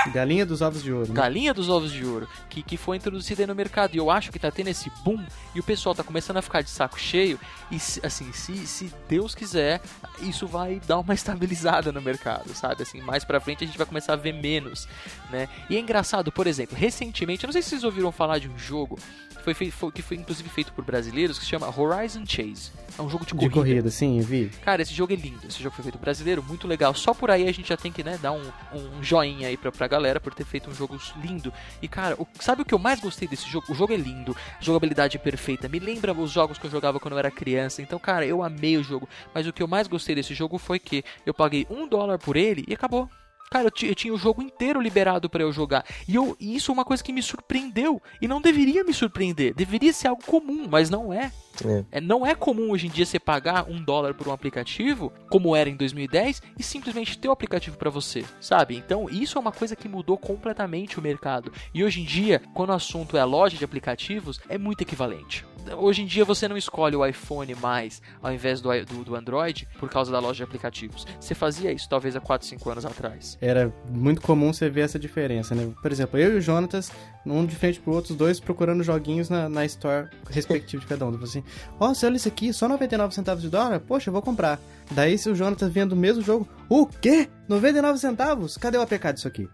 Galinha 0.08 0.46
dos 0.46 0.62
ovos 0.62 0.82
de 0.82 0.92
ouro. 0.92 1.10
Né? 1.10 1.14
Galinha 1.14 1.54
dos 1.54 1.70
ovos 1.70 1.92
de 1.92 2.06
ouro, 2.06 2.28
que, 2.50 2.64
que 2.64 2.78
foi 2.78 2.98
introduzida 2.98 3.44
aí 3.44 3.48
no 3.48 3.56
mercado. 3.56 3.94
E 3.96 3.98
eu 3.98 4.10
acho 4.10 4.32
que 4.32 4.40
tá 4.40 4.50
tendo 4.50 4.70
esse 4.70 4.90
boom 5.04 5.24
e 5.54 5.60
o 5.60 5.64
pessoal 5.64 5.94
tá 5.94 6.04
começando 6.04 6.38
a 6.38 6.42
ficar 6.42 6.62
de 6.62 6.70
saco 6.70 7.00
cheio. 7.00 7.40
E 7.70 7.76
assim, 8.04 8.32
se, 8.32 8.66
se 8.66 8.94
Deus 9.08 9.36
quiser, 9.36 9.82
isso 10.22 10.48
vai 10.48 10.82
dar 10.88 11.00
uma 11.00 11.14
estabilizada 11.14 11.92
no 11.92 12.02
mercado, 12.02 12.54
sabe? 12.54 12.84
Assim, 12.84 13.02
mais 13.02 13.26
pra 13.26 13.40
frente 13.40 13.64
a 13.64 13.68
gente 13.68 13.78
vai 13.78 13.86
começar 13.86 14.14
a 14.14 14.16
ver 14.16 14.34
menos, 14.34 14.88
né? 15.30 15.50
E 15.70 15.76
é 15.76 15.80
engraçado, 15.80 16.32
por 16.32 16.48
exemplo, 16.48 16.78
recentemente, 16.78 17.44
eu 17.44 17.48
não 17.48 17.54
sei 17.54 17.62
se 17.62 17.70
vocês 17.70 17.84
ouviram 17.84 18.12
falar 18.12 18.39
de 18.40 18.50
um 18.50 18.58
jogo 18.58 18.98
foi 19.44 19.54
feito, 19.54 19.74
foi, 19.74 19.92
que 19.92 20.02
foi 20.02 20.18
inclusive 20.18 20.50
feito 20.50 20.72
por 20.74 20.84
brasileiros, 20.84 21.40
que 21.40 21.46
se 21.46 21.50
chama 21.50 21.68
Horizon 21.68 22.26
Chase. 22.26 22.72
É 22.98 23.02
um 23.02 23.10
jogo 23.10 23.26
de 23.26 23.34
corrida. 23.34 23.50
De 23.50 23.54
corrida, 23.54 23.90
sim, 23.90 24.20
eu 24.20 24.26
vi. 24.26 24.50
Cara, 24.64 24.82
esse 24.82 24.94
jogo 24.94 25.14
é 25.14 25.16
lindo. 25.16 25.48
Esse 25.48 25.62
jogo 25.62 25.76
foi 25.76 25.84
feito 25.84 25.98
brasileiro, 25.98 26.44
muito 26.44 26.68
legal. 26.68 26.94
Só 26.94 27.14
por 27.14 27.32
aí 27.32 27.48
a 27.48 27.52
gente 27.52 27.70
já 27.70 27.78
tem 27.78 27.92
que, 27.92 28.04
né, 28.04 28.20
dar 28.22 28.32
um, 28.32 28.44
um 28.74 29.02
joinha 29.02 29.48
aí 29.48 29.58
pra, 29.58 29.72
pra 29.72 29.88
galera 29.88 30.20
por 30.20 30.34
ter 30.34 30.46
feito 30.46 30.70
um 30.70 30.74
jogo 30.74 31.00
lindo. 31.22 31.54
E, 31.82 31.88
cara, 31.88 32.16
o, 32.16 32.28
sabe 32.40 32.62
o 32.62 32.66
que 32.66 32.74
eu 32.74 32.80
mais 32.80 33.00
gostei 33.00 33.28
desse 33.28 33.50
jogo? 33.50 33.72
O 33.72 33.76
jogo 33.76 33.94
é 33.94 33.98
lindo, 33.98 34.36
jogabilidade 34.60 35.18
é 35.18 35.20
perfeita. 35.20 35.70
Me 35.70 35.80
lembra 35.80 36.14
os 36.14 36.32
jogos 36.32 36.58
que 36.58 36.66
eu 36.66 36.72
jogava 36.72 37.00
quando 37.00 37.14
eu 37.14 37.20
era 37.20 37.32
criança. 37.32 37.82
Então, 37.82 37.98
cara, 37.98 38.26
eu 38.26 38.44
amei 38.44 38.78
o 38.78 38.84
jogo. 38.84 39.08
Mas 39.34 39.48
o 39.48 39.54
que 39.54 39.64
eu 39.64 39.68
mais 39.68 39.88
gostei 39.88 40.16
desse 40.16 40.34
jogo 40.34 40.58
foi 40.58 40.80
que 40.80 41.04
eu 41.26 41.34
paguei 41.34 41.66
um 41.70 41.88
dólar 41.88 42.20
por 42.20 42.36
ele 42.36 42.66
e 42.68 42.74
acabou. 42.74 43.10
Cara, 43.50 43.68
eu, 43.68 43.88
eu, 43.88 43.96
tinha 43.96 44.14
o 44.14 44.18
jogo 44.18 44.42
inteiro 44.42 44.80
liberado 44.80 45.30
para 45.30 45.44
eu 45.44 45.52
jogar. 45.52 45.84
E, 46.08 46.16
eu, 46.16 46.36
e 46.40 46.56
isso 46.56 46.72
é 46.72 46.74
uma 46.74 46.86
coisa 46.86 47.04
que 47.04 47.12
me 47.12 47.22
surpreendeu. 47.22 48.02
E 48.22 48.28
não 48.28 48.42
deveria 48.42 48.84
me 48.84 48.94
surpreender. 48.94 49.54
Deveria 49.54 49.92
ser 49.92 50.08
algo 50.08 50.24
comum, 50.24 50.68
mas 50.70 50.90
não 50.90 51.12
é. 51.12 51.32
É. 51.66 51.86
É, 51.92 52.02
não 52.02 52.26
é 52.26 52.36
comum 52.36 52.72
hoje 52.72 52.88
em 52.88 52.90
dia 52.90 53.06
você 53.06 53.20
pagar 53.20 53.70
um 53.70 53.82
dólar 53.82 54.14
por 54.14 54.28
um 54.28 54.32
aplicativo, 54.32 55.12
como 55.30 55.56
era 55.56 55.70
em 55.70 55.76
2010, 55.76 56.42
e 56.58 56.64
simplesmente 56.64 57.18
ter 57.18 57.28
o 57.28 57.32
aplicativo 57.32 57.78
para 57.78 57.90
você, 57.90 58.24
sabe? 58.40 58.78
Então 58.78 59.10
isso 59.10 59.38
é 59.38 59.42
uma 59.42 59.52
coisa 59.52 59.76
que 59.76 59.90
mudou 59.90 60.18
completamente 60.18 61.00
o 61.00 61.02
mercado. 61.02 61.52
E 61.74 61.84
hoje 61.84 62.02
em 62.02 62.06
dia, 62.06 62.42
quando 62.54 62.70
o 62.70 62.74
assunto 62.74 63.18
é 63.18 63.20
a 63.20 63.26
loja 63.26 63.58
de 63.58 63.66
aplicativos, 63.66 64.40
é 64.48 64.58
muito 64.58 64.82
equivalente. 64.82 65.46
Hoje 65.78 66.02
em 66.02 66.06
dia 66.06 66.26
você 66.26 66.48
não 66.48 66.58
escolhe 66.58 66.96
o 66.96 67.06
iPhone 67.06 67.54
mais 67.56 68.02
ao 68.22 68.34
invés 68.34 68.62
do, 68.62 68.70
do, 68.86 69.04
do 69.04 69.16
Android 69.16 69.68
por 69.80 69.90
causa 69.90 70.12
da 70.12 70.20
loja 70.20 70.38
de 70.38 70.44
aplicativos. 70.44 71.06
Você 71.20 71.36
fazia 71.36 71.72
isso 71.72 71.88
talvez 71.90 72.16
há 72.16 72.20
4, 72.20 72.48
5 72.48 72.70
anos 72.70 72.86
atrás. 72.86 73.38
Era 73.42 73.74
muito 73.90 74.22
comum 74.22 74.52
você 74.54 74.70
ver 74.70 74.82
essa 74.82 75.00
diferença, 75.00 75.54
né? 75.56 75.72
Por 75.82 75.92
exemplo, 75.92 76.20
eu 76.20 76.34
e 76.34 76.38
o 76.38 76.42
Jonatas, 76.42 76.92
um 77.26 77.46
de 77.46 77.56
frente 77.56 77.80
pro 77.80 77.94
outro, 77.94 78.12
os 78.12 78.18
dois 78.18 78.40
procurando 78.40 78.84
joguinhos 78.84 79.30
na, 79.30 79.48
na 79.48 79.66
store 79.66 80.10
respectiva 80.30 80.82
de 80.82 80.88
cada 80.88 81.06
um. 81.06 81.12
Tipo 81.12 81.24
assim, 81.24 81.44
ó, 81.80 81.90
oh, 81.90 81.96
você 81.96 82.06
olha 82.06 82.16
isso 82.16 82.28
aqui, 82.28 82.52
só 82.54 82.68
99 82.68 83.14
centavos 83.14 83.42
de 83.42 83.50
dólar? 83.50 83.80
Poxa, 83.80 84.10
eu 84.10 84.14
vou 84.14 84.22
comprar. 84.22 84.60
Daí 84.92 85.18
se 85.18 85.30
o 85.30 85.36
Jonatas 85.36 85.72
vendo 85.72 85.94
o 85.94 85.96
mesmo 85.96 86.22
jogo, 86.22 86.48
o 86.68 86.86
quê? 86.86 87.30
99 87.48 88.00
centavos? 88.00 88.58
Cadê 88.58 88.78
o 88.78 88.82
APK 88.82 89.14
disso 89.14 89.28
aqui? 89.28 89.48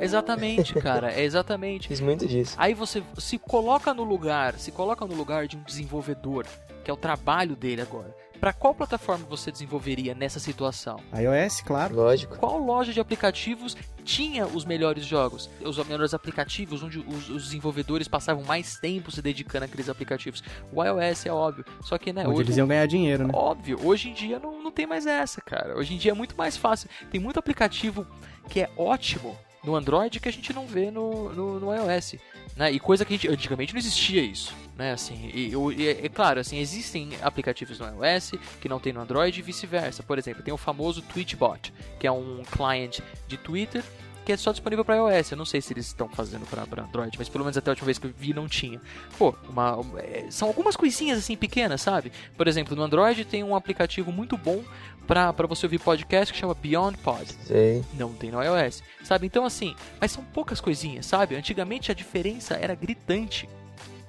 Exatamente, 0.00 0.74
cara, 0.80 1.12
é 1.12 1.22
exatamente. 1.22 1.88
Fiz 1.88 2.00
muito 2.00 2.26
disso. 2.26 2.54
Aí 2.58 2.74
você 2.74 3.02
se 3.18 3.38
coloca 3.38 3.92
no 3.94 4.04
lugar, 4.04 4.54
se 4.54 4.70
coloca 4.70 5.04
no 5.06 5.14
lugar 5.14 5.46
de 5.46 5.56
um 5.56 5.62
desenvolvedor, 5.62 6.46
que 6.84 6.90
é 6.90 6.94
o 6.94 6.96
trabalho 6.96 7.56
dele 7.56 7.82
agora. 7.82 8.14
Para 8.40 8.52
qual 8.52 8.74
plataforma 8.74 9.24
você 9.26 9.50
desenvolveria 9.50 10.14
nessa 10.14 10.38
situação? 10.38 11.00
iOS, 11.14 11.62
claro. 11.62 11.94
Lógico. 11.94 12.36
Qual 12.36 12.58
loja 12.58 12.92
de 12.92 13.00
aplicativos 13.00 13.76
tinha 14.04 14.46
os 14.46 14.64
melhores 14.64 15.04
jogos? 15.04 15.48
Os 15.60 15.78
melhores 15.86 16.12
aplicativos, 16.12 16.82
onde 16.82 16.98
os, 16.98 17.30
os 17.30 17.44
desenvolvedores 17.44 18.06
passavam 18.06 18.44
mais 18.44 18.78
tempo 18.78 19.10
se 19.10 19.22
dedicando 19.22 19.64
àqueles 19.64 19.88
aplicativos. 19.88 20.42
O 20.72 20.84
iOS 20.84 21.26
é 21.26 21.32
óbvio. 21.32 21.64
Só 21.80 21.96
que, 21.96 22.12
né? 22.12 22.22
Onde 22.22 22.32
hoje, 22.32 22.42
eles 22.42 22.56
iam 22.58 22.68
ganhar 22.68 22.86
dinheiro, 22.86 23.26
né? 23.26 23.32
Óbvio. 23.34 23.78
Hoje 23.82 24.10
em 24.10 24.12
dia 24.12 24.38
não, 24.38 24.62
não 24.62 24.70
tem 24.70 24.86
mais 24.86 25.06
essa, 25.06 25.40
cara. 25.40 25.76
Hoje 25.76 25.94
em 25.94 25.98
dia 25.98 26.10
é 26.10 26.14
muito 26.14 26.36
mais 26.36 26.56
fácil. 26.56 26.88
Tem 27.10 27.20
muito 27.20 27.38
aplicativo 27.38 28.06
que 28.48 28.60
é 28.60 28.70
ótimo 28.76 29.36
no 29.66 29.74
Android 29.74 30.20
que 30.20 30.28
a 30.28 30.32
gente 30.32 30.52
não 30.52 30.66
vê 30.66 30.90
no, 30.90 31.34
no, 31.34 31.60
no 31.60 31.74
iOS. 31.74 32.14
Né? 32.56 32.72
E 32.72 32.80
coisa 32.80 33.04
que 33.04 33.14
gente, 33.14 33.28
antigamente 33.28 33.74
não 33.74 33.78
existia 33.78 34.22
isso. 34.22 34.54
Né? 34.76 34.92
Assim, 34.92 35.30
e, 35.34 35.52
e, 35.76 35.88
é, 35.88 36.06
é 36.06 36.08
claro, 36.08 36.40
assim, 36.40 36.58
existem 36.58 37.10
aplicativos 37.20 37.80
no 37.80 37.86
iOS 37.86 38.32
que 38.60 38.68
não 38.68 38.78
tem 38.78 38.92
no 38.92 39.00
Android 39.00 39.38
e 39.38 39.42
vice-versa. 39.42 40.02
Por 40.02 40.18
exemplo, 40.18 40.42
tem 40.42 40.54
o 40.54 40.56
famoso 40.56 41.02
Tweetbot, 41.02 41.72
que 41.98 42.06
é 42.06 42.12
um 42.12 42.42
client 42.50 43.00
de 43.26 43.36
Twitter 43.36 43.82
que 44.26 44.32
é 44.32 44.36
só 44.36 44.50
disponível 44.50 44.84
para 44.84 44.96
iOS. 44.96 45.30
Eu 45.30 45.36
não 45.36 45.44
sei 45.44 45.60
se 45.60 45.72
eles 45.72 45.86
estão 45.86 46.08
fazendo 46.08 46.44
para 46.46 46.82
Android, 46.82 47.16
mas 47.16 47.28
pelo 47.28 47.44
menos 47.44 47.56
até 47.56 47.70
a 47.70 47.72
última 47.72 47.86
vez 47.86 47.96
que 47.96 48.08
eu 48.08 48.12
vi 48.18 48.34
não 48.34 48.48
tinha. 48.48 48.80
Pô, 49.16 49.32
uma, 49.48 49.78
é, 49.98 50.26
são 50.30 50.48
algumas 50.48 50.74
coisinhas 50.74 51.20
assim 51.20 51.36
pequenas, 51.36 51.80
sabe? 51.80 52.10
Por 52.36 52.48
exemplo, 52.48 52.74
no 52.74 52.82
Android 52.82 53.24
tem 53.24 53.44
um 53.44 53.54
aplicativo 53.54 54.10
muito 54.10 54.36
bom 54.36 54.64
para 55.06 55.32
você 55.46 55.66
ouvir 55.66 55.78
podcast 55.78 56.32
que 56.32 56.38
chama 56.38 56.54
Beyond 56.54 56.98
Pod. 56.98 57.24
Sei. 57.44 57.84
Não 57.94 58.12
tem 58.12 58.30
no 58.30 58.42
iOS, 58.42 58.82
sabe? 59.04 59.26
Então 59.26 59.44
assim, 59.44 59.74
mas 60.00 60.10
são 60.12 60.24
poucas 60.24 60.60
coisinhas, 60.60 61.06
sabe? 61.06 61.36
Antigamente 61.36 61.90
a 61.90 61.94
diferença 61.94 62.54
era 62.54 62.74
gritante 62.74 63.48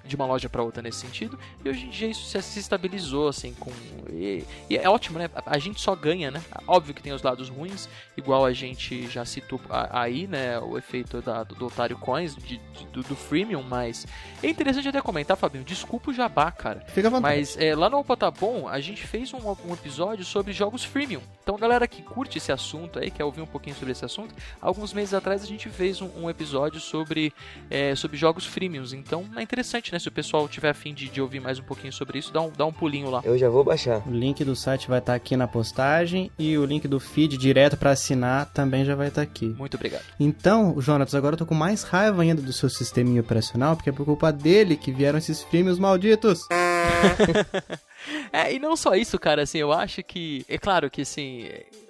de 0.08 0.16
uma 0.16 0.26
loja 0.26 0.50
para 0.50 0.64
outra 0.64 0.82
nesse 0.82 1.00
sentido. 1.00 1.38
E 1.64 1.70
hoje 1.70 1.86
em 1.86 1.90
dia 1.90 2.08
isso 2.08 2.42
se 2.42 2.60
estabilizou, 2.60 3.28
assim, 3.28 3.54
com. 3.54 3.72
E, 4.12 4.44
e, 4.70 4.78
é 4.78 4.90
ótimo, 4.90 5.20
né? 5.20 5.30
A 5.46 5.58
gente 5.58 5.82
só 5.82 5.96
ganha, 5.96 6.32
né? 6.32 6.42
Óbvio 6.66 6.94
que 6.94 7.02
tem 7.02 7.14
os 7.14 7.22
lados 7.22 7.50
ruins, 7.50 7.90
igual 8.16 8.46
a 8.46 8.54
gente 8.54 9.08
já 9.08 9.26
citou 9.26 9.60
aí, 9.70 10.28
né? 10.28 10.60
O 10.60 10.78
efeito 10.78 11.22
da, 11.22 11.44
do, 11.44 11.56
do 11.56 11.68
Otário 11.68 11.98
Coins, 11.98 12.36
de, 12.36 12.58
de, 12.58 12.86
do, 12.88 13.04
do 13.04 13.16
freemium, 13.16 13.64
mas. 13.64 14.06
É 14.42 14.48
interessante 14.48 14.88
até 14.88 15.02
comentar, 15.02 15.36
Fabinho. 15.36 15.64
Desculpa 15.64 16.12
o 16.12 16.14
jabá, 16.14 16.52
cara. 16.52 16.82
Fica 16.88 17.08
à 17.08 17.12
vontade. 17.12 17.36
Mas 17.36 17.58
é, 17.58 17.76
lá 17.76 17.90
no 17.90 18.00
Opa 18.00 18.18
Bom, 18.32 18.68
a 18.68 18.80
gente 18.80 19.06
fez 19.06 19.34
um, 19.34 19.40
um 19.68 19.74
episódio 19.74 20.24
sobre 20.26 20.54
jogos 20.54 20.84
freemium. 20.84 21.22
Então, 21.44 21.56
a 21.56 21.60
galera 21.60 21.88
que 21.88 22.02
curte 22.02 22.38
esse 22.38 22.52
assunto 22.52 23.00
aí, 23.00 23.10
quer 23.10 23.24
ouvir 23.24 23.42
um 23.42 23.46
pouquinho 23.46 23.76
sobre 23.76 23.92
esse 23.92 24.04
assunto, 24.04 24.36
alguns 24.62 24.94
meses 24.94 25.14
atrás 25.14 25.44
a 25.44 25.46
gente 25.46 25.70
fez 25.70 26.02
um, 26.02 26.10
um 26.24 26.30
episódio 26.30 26.80
sobre, 26.80 27.34
é, 27.70 27.96
sobre 27.96 28.18
jogos 28.18 28.46
freemiums. 28.46 28.94
Então, 28.94 29.26
é 29.36 29.42
interessante, 29.42 29.92
né? 29.92 29.97
Se 30.00 30.08
o 30.08 30.12
pessoal 30.12 30.48
tiver 30.48 30.70
afim 30.70 30.94
de, 30.94 31.10
de 31.10 31.22
ouvir 31.22 31.40
mais 31.40 31.60
um 31.60 31.64
pouquinho 31.64 31.92
sobre 31.92 32.20
isso, 32.20 32.32
dá 32.32 32.42
um, 32.42 32.50
dá 32.50 32.66
um 32.66 32.74
pulinho 32.74 33.10
lá. 33.10 33.22
Eu 33.24 33.38
já 33.38 33.50
vou 33.50 33.64
baixar. 33.64 34.02
O 34.08 34.12
link 34.12 34.44
do 34.44 34.56
site 34.56 34.88
vai 34.88 35.00
estar 35.00 35.16
aqui 35.16 35.36
na 35.36 35.48
postagem 35.48 36.32
e 36.38 36.58
o 36.58 36.66
link 36.66 36.88
do 36.88 37.00
feed 37.00 37.38
direto 37.38 37.78
para 37.78 37.92
assinar 37.92 38.46
também 38.54 38.86
já 38.86 38.96
vai 38.96 39.08
estar 39.08 39.22
aqui. 39.22 39.48
Muito 39.58 39.76
obrigado. 39.76 40.04
Então, 40.20 40.80
Jonatas, 40.80 41.16
agora 41.16 41.34
eu 41.34 41.38
tô 41.38 41.46
com 41.46 41.56
mais 41.56 41.84
raiva 41.84 42.22
ainda 42.22 42.42
do 42.42 42.54
seu 42.54 42.70
sisteminha 42.70 43.22
operacional, 43.22 43.76
porque 43.76 43.90
é 43.90 43.94
por 43.94 44.06
culpa 44.06 44.32
dele 44.32 44.76
que 44.76 44.92
vieram 44.92 45.18
esses 45.18 45.44
freemiums 45.44 45.80
malditos. 45.80 46.42
é, 48.32 48.54
e 48.54 48.60
não 48.60 48.76
só 48.76 48.96
isso, 48.96 49.18
cara, 49.20 49.44
assim, 49.44 49.58
eu 49.58 49.72
acho 49.72 50.04
que. 50.04 50.46
É 50.48 50.58
claro 50.58 50.90
que 50.90 51.02
assim. 51.02 51.50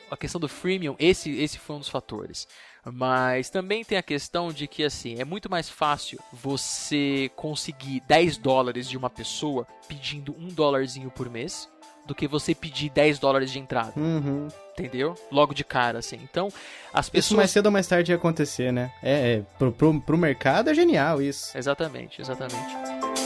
A 0.09 0.15
questão 0.15 0.39
do 0.39 0.47
freemium, 0.47 0.95
esse, 0.97 1.29
esse 1.31 1.59
foi 1.59 1.75
um 1.75 1.79
dos 1.79 1.89
fatores. 1.89 2.47
Mas 2.93 3.49
também 3.49 3.83
tem 3.83 3.97
a 3.97 4.03
questão 4.03 4.51
de 4.51 4.67
que, 4.67 4.83
assim, 4.83 5.15
é 5.19 5.25
muito 5.25 5.49
mais 5.49 5.69
fácil 5.69 6.19
você 6.31 7.29
conseguir 7.35 8.01
10 8.07 8.37
dólares 8.37 8.87
de 8.89 8.97
uma 8.97 9.09
pessoa 9.09 9.67
pedindo 9.87 10.35
um 10.37 10.47
dólarzinho 10.47 11.09
por 11.09 11.29
mês 11.29 11.69
do 12.05 12.15
que 12.15 12.27
você 12.27 12.55
pedir 12.55 12.89
10 12.89 13.19
dólares 13.19 13.51
de 13.51 13.59
entrada. 13.59 13.93
Uhum. 13.97 14.47
Entendeu? 14.71 15.15
Logo 15.31 15.53
de 15.53 15.63
cara, 15.63 15.99
assim. 15.99 16.19
Então, 16.23 16.49
as 16.93 17.09
pessoas. 17.09 17.25
Isso 17.25 17.35
mais 17.35 17.51
cedo 17.51 17.65
ou 17.65 17.71
mais 17.71 17.87
tarde 17.87 18.11
ia 18.11 18.15
acontecer, 18.15 18.71
né? 18.71 18.91
É, 19.03 19.33
é 19.33 19.41
pro, 19.57 19.71
pro, 19.71 19.99
pro 20.01 20.17
mercado 20.17 20.69
é 20.69 20.73
genial 20.73 21.21
isso. 21.21 21.57
Exatamente, 21.57 22.21
exatamente. 22.21 23.16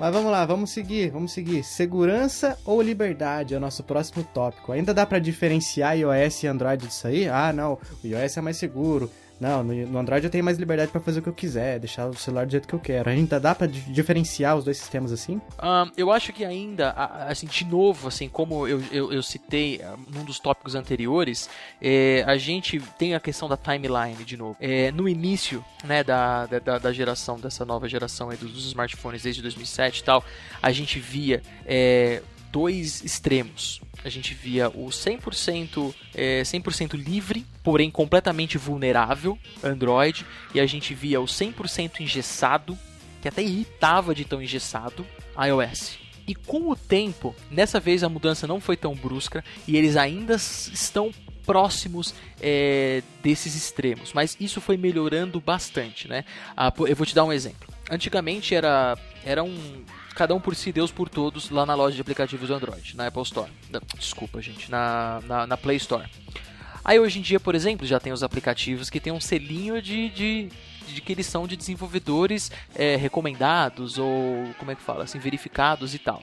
Mas 0.00 0.12
vamos 0.12 0.30
lá, 0.30 0.46
vamos 0.46 0.70
seguir, 0.70 1.10
vamos 1.10 1.32
seguir. 1.32 1.64
Segurança 1.64 2.56
ou 2.64 2.80
liberdade 2.80 3.52
é 3.52 3.56
o 3.56 3.60
nosso 3.60 3.82
próximo 3.82 4.22
tópico. 4.32 4.70
Ainda 4.70 4.94
dá 4.94 5.04
para 5.04 5.18
diferenciar 5.18 5.98
iOS 5.98 6.44
e 6.44 6.46
Android 6.46 6.86
disso 6.86 7.08
aí? 7.08 7.28
Ah, 7.28 7.52
não, 7.52 7.72
o 8.04 8.06
iOS 8.06 8.36
é 8.36 8.40
mais 8.40 8.56
seguro. 8.58 9.10
Não, 9.40 9.62
no, 9.62 9.98
Android 9.98 10.24
eu 10.24 10.30
tenho 10.30 10.44
mais 10.44 10.58
liberdade 10.58 10.90
para 10.90 11.00
fazer 11.00 11.20
o 11.20 11.22
que 11.22 11.28
eu 11.28 11.34
quiser, 11.34 11.78
deixar 11.78 12.08
o 12.08 12.14
celular 12.14 12.46
do 12.46 12.50
jeito 12.50 12.66
que 12.66 12.74
eu 12.74 12.80
quero. 12.80 13.08
Ainda 13.08 13.38
dá 13.38 13.54
para 13.54 13.66
diferenciar 13.66 14.56
os 14.56 14.64
dois 14.64 14.76
sistemas 14.76 15.12
assim? 15.12 15.40
Um, 15.62 15.90
eu 15.96 16.10
acho 16.10 16.32
que 16.32 16.44
ainda, 16.44 16.90
assim, 17.28 17.46
de 17.46 17.64
novo, 17.64 18.08
assim, 18.08 18.28
como 18.28 18.66
eu, 18.66 18.82
eu, 18.90 19.12
eu 19.12 19.22
citei 19.22 19.80
ah, 19.82 19.96
num 20.12 20.24
dos 20.24 20.40
tópicos 20.40 20.74
anteriores, 20.74 21.48
é, 21.80 22.24
a 22.26 22.36
gente 22.36 22.80
tem 22.98 23.14
a 23.14 23.20
questão 23.20 23.48
da 23.48 23.56
timeline 23.56 24.24
de 24.24 24.36
novo. 24.36 24.56
É, 24.60 24.90
no 24.90 25.08
início, 25.08 25.64
né, 25.84 26.02
da, 26.02 26.46
da, 26.46 26.78
da, 26.78 26.92
geração, 26.92 27.38
dessa 27.38 27.64
nova 27.64 27.88
geração 27.88 28.28
dos 28.28 28.66
smartphones 28.66 29.22
desde 29.22 29.40
2007 29.42 30.00
e 30.00 30.04
tal, 30.04 30.24
a 30.60 30.72
gente 30.72 30.98
via 30.98 31.42
é, 31.64 32.22
dois 32.50 33.04
extremos 33.04 33.80
a 34.08 34.10
gente 34.10 34.34
via 34.34 34.68
o 34.68 34.86
100%, 34.86 35.94
é, 36.14 36.42
100 36.44 36.62
livre, 36.94 37.46
porém 37.62 37.90
completamente 37.90 38.58
vulnerável 38.58 39.38
Android, 39.62 40.26
e 40.54 40.60
a 40.60 40.66
gente 40.66 40.94
via 40.94 41.20
o 41.20 41.26
100% 41.26 42.00
engessado, 42.00 42.76
que 43.20 43.28
até 43.28 43.42
irritava 43.42 44.14
de 44.14 44.24
tão 44.24 44.42
engessado, 44.42 45.06
iOS. 45.38 45.98
E 46.26 46.34
com 46.34 46.70
o 46.70 46.76
tempo, 46.76 47.34
dessa 47.50 47.80
vez 47.80 48.02
a 48.02 48.08
mudança 48.08 48.46
não 48.46 48.60
foi 48.60 48.76
tão 48.76 48.94
brusca 48.94 49.44
e 49.66 49.76
eles 49.76 49.96
ainda 49.96 50.34
estão 50.34 51.10
próximos 51.46 52.14
é, 52.42 53.02
desses 53.22 53.54
extremos, 53.54 54.12
mas 54.12 54.36
isso 54.38 54.60
foi 54.60 54.76
melhorando 54.76 55.40
bastante, 55.40 56.06
né? 56.06 56.26
Ah, 56.54 56.70
eu 56.86 56.94
vou 56.94 57.06
te 57.06 57.14
dar 57.14 57.24
um 57.24 57.32
exemplo. 57.32 57.72
Antigamente 57.90 58.54
era, 58.54 58.98
era 59.24 59.42
um 59.42 59.82
cada 60.18 60.34
um 60.34 60.40
por 60.40 60.56
si, 60.56 60.72
Deus 60.72 60.90
por 60.90 61.08
todos, 61.08 61.48
lá 61.48 61.64
na 61.64 61.76
loja 61.76 61.94
de 61.94 62.00
aplicativos 62.00 62.48
do 62.48 62.54
Android, 62.54 62.96
na 62.96 63.06
Apple 63.06 63.22
Store. 63.22 63.48
Desculpa, 63.96 64.42
gente, 64.42 64.68
na, 64.68 65.20
na, 65.24 65.46
na 65.46 65.56
Play 65.56 65.76
Store. 65.76 66.10
Aí 66.84 66.98
hoje 66.98 67.20
em 67.20 67.22
dia, 67.22 67.38
por 67.38 67.54
exemplo, 67.54 67.86
já 67.86 68.00
tem 68.00 68.12
os 68.12 68.24
aplicativos 68.24 68.90
que 68.90 68.98
tem 68.98 69.12
um 69.12 69.20
selinho 69.20 69.80
de, 69.80 70.08
de, 70.08 70.48
de 70.88 71.00
que 71.00 71.12
eles 71.12 71.24
são 71.24 71.46
de 71.46 71.56
desenvolvedores 71.56 72.50
é, 72.74 72.96
recomendados 72.96 73.96
ou 73.96 74.52
como 74.58 74.72
é 74.72 74.74
que 74.74 74.82
fala, 74.82 75.04
assim, 75.04 75.20
verificados 75.20 75.94
e 75.94 76.00
tal. 76.00 76.20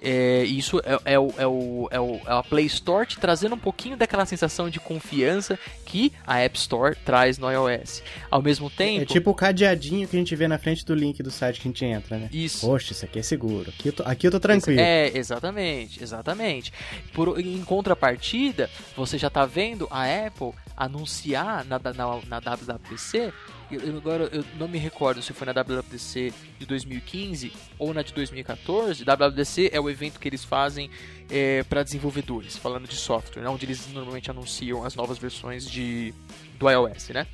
É, 0.00 0.44
isso 0.44 0.80
é, 0.84 1.14
é, 1.14 1.18
o, 1.18 1.32
é, 1.36 1.46
o, 1.46 1.88
é, 1.90 2.00
o, 2.00 2.20
é 2.26 2.32
a 2.32 2.42
Play 2.42 2.66
Store 2.66 3.06
te 3.06 3.18
trazendo 3.18 3.54
um 3.54 3.58
pouquinho 3.58 3.96
daquela 3.96 4.26
sensação 4.26 4.68
de 4.68 4.78
confiança 4.78 5.58
que 5.84 6.12
a 6.26 6.38
App 6.38 6.56
Store 6.58 6.96
traz 7.04 7.38
no 7.38 7.50
iOS. 7.50 8.02
Ao 8.30 8.42
mesmo 8.42 8.68
tempo. 8.68 9.02
É 9.02 9.06
tipo 9.06 9.30
o 9.30 9.34
cadeadinho 9.34 10.06
que 10.06 10.16
a 10.16 10.18
gente 10.18 10.34
vê 10.36 10.46
na 10.46 10.58
frente 10.58 10.84
do 10.84 10.94
link 10.94 11.22
do 11.22 11.30
site 11.30 11.60
que 11.60 11.68
a 11.68 11.70
gente 11.70 11.84
entra, 11.84 12.18
né? 12.18 12.28
Isso. 12.32 12.66
Poxa, 12.66 12.92
isso 12.92 13.04
aqui 13.04 13.18
é 13.18 13.22
seguro. 13.22 13.70
Aqui 13.70 13.88
eu 13.88 13.92
tô, 13.92 14.02
aqui 14.02 14.26
eu 14.26 14.30
tô 14.30 14.40
tranquilo. 14.40 14.80
É, 14.80 15.10
exatamente, 15.16 16.02
exatamente. 16.02 16.72
Por, 17.12 17.40
em 17.40 17.62
contrapartida, 17.64 18.70
você 18.96 19.18
já 19.18 19.30
tá 19.30 19.46
vendo 19.46 19.88
a 19.90 20.04
Apple 20.04 20.52
anunciar 20.76 21.64
na, 21.64 21.78
na, 21.78 22.20
na 22.26 22.40
WWDC 22.40 23.32
eu, 23.70 23.96
agora 23.96 24.28
eu 24.32 24.44
não 24.58 24.68
me 24.68 24.78
recordo 24.78 25.20
se 25.22 25.32
foi 25.32 25.46
na 25.46 25.52
WWDC 25.52 26.32
de 26.58 26.66
2015 26.66 27.52
ou 27.78 27.92
na 27.92 28.02
de 28.02 28.12
2014. 28.12 29.04
WWDC 29.04 29.70
é 29.72 29.80
o 29.80 29.90
evento 29.90 30.20
que 30.20 30.28
eles 30.28 30.44
fazem 30.44 30.90
é, 31.30 31.62
para 31.64 31.82
desenvolvedores, 31.82 32.56
falando 32.56 32.86
de 32.86 32.96
software, 32.96 33.42
né, 33.42 33.48
onde 33.48 33.66
eles 33.66 33.88
normalmente 33.92 34.30
anunciam 34.30 34.84
as 34.84 34.94
novas 34.94 35.18
versões 35.18 35.68
de, 35.68 36.14
do 36.58 36.70
iOS, 36.70 37.08
né? 37.10 37.26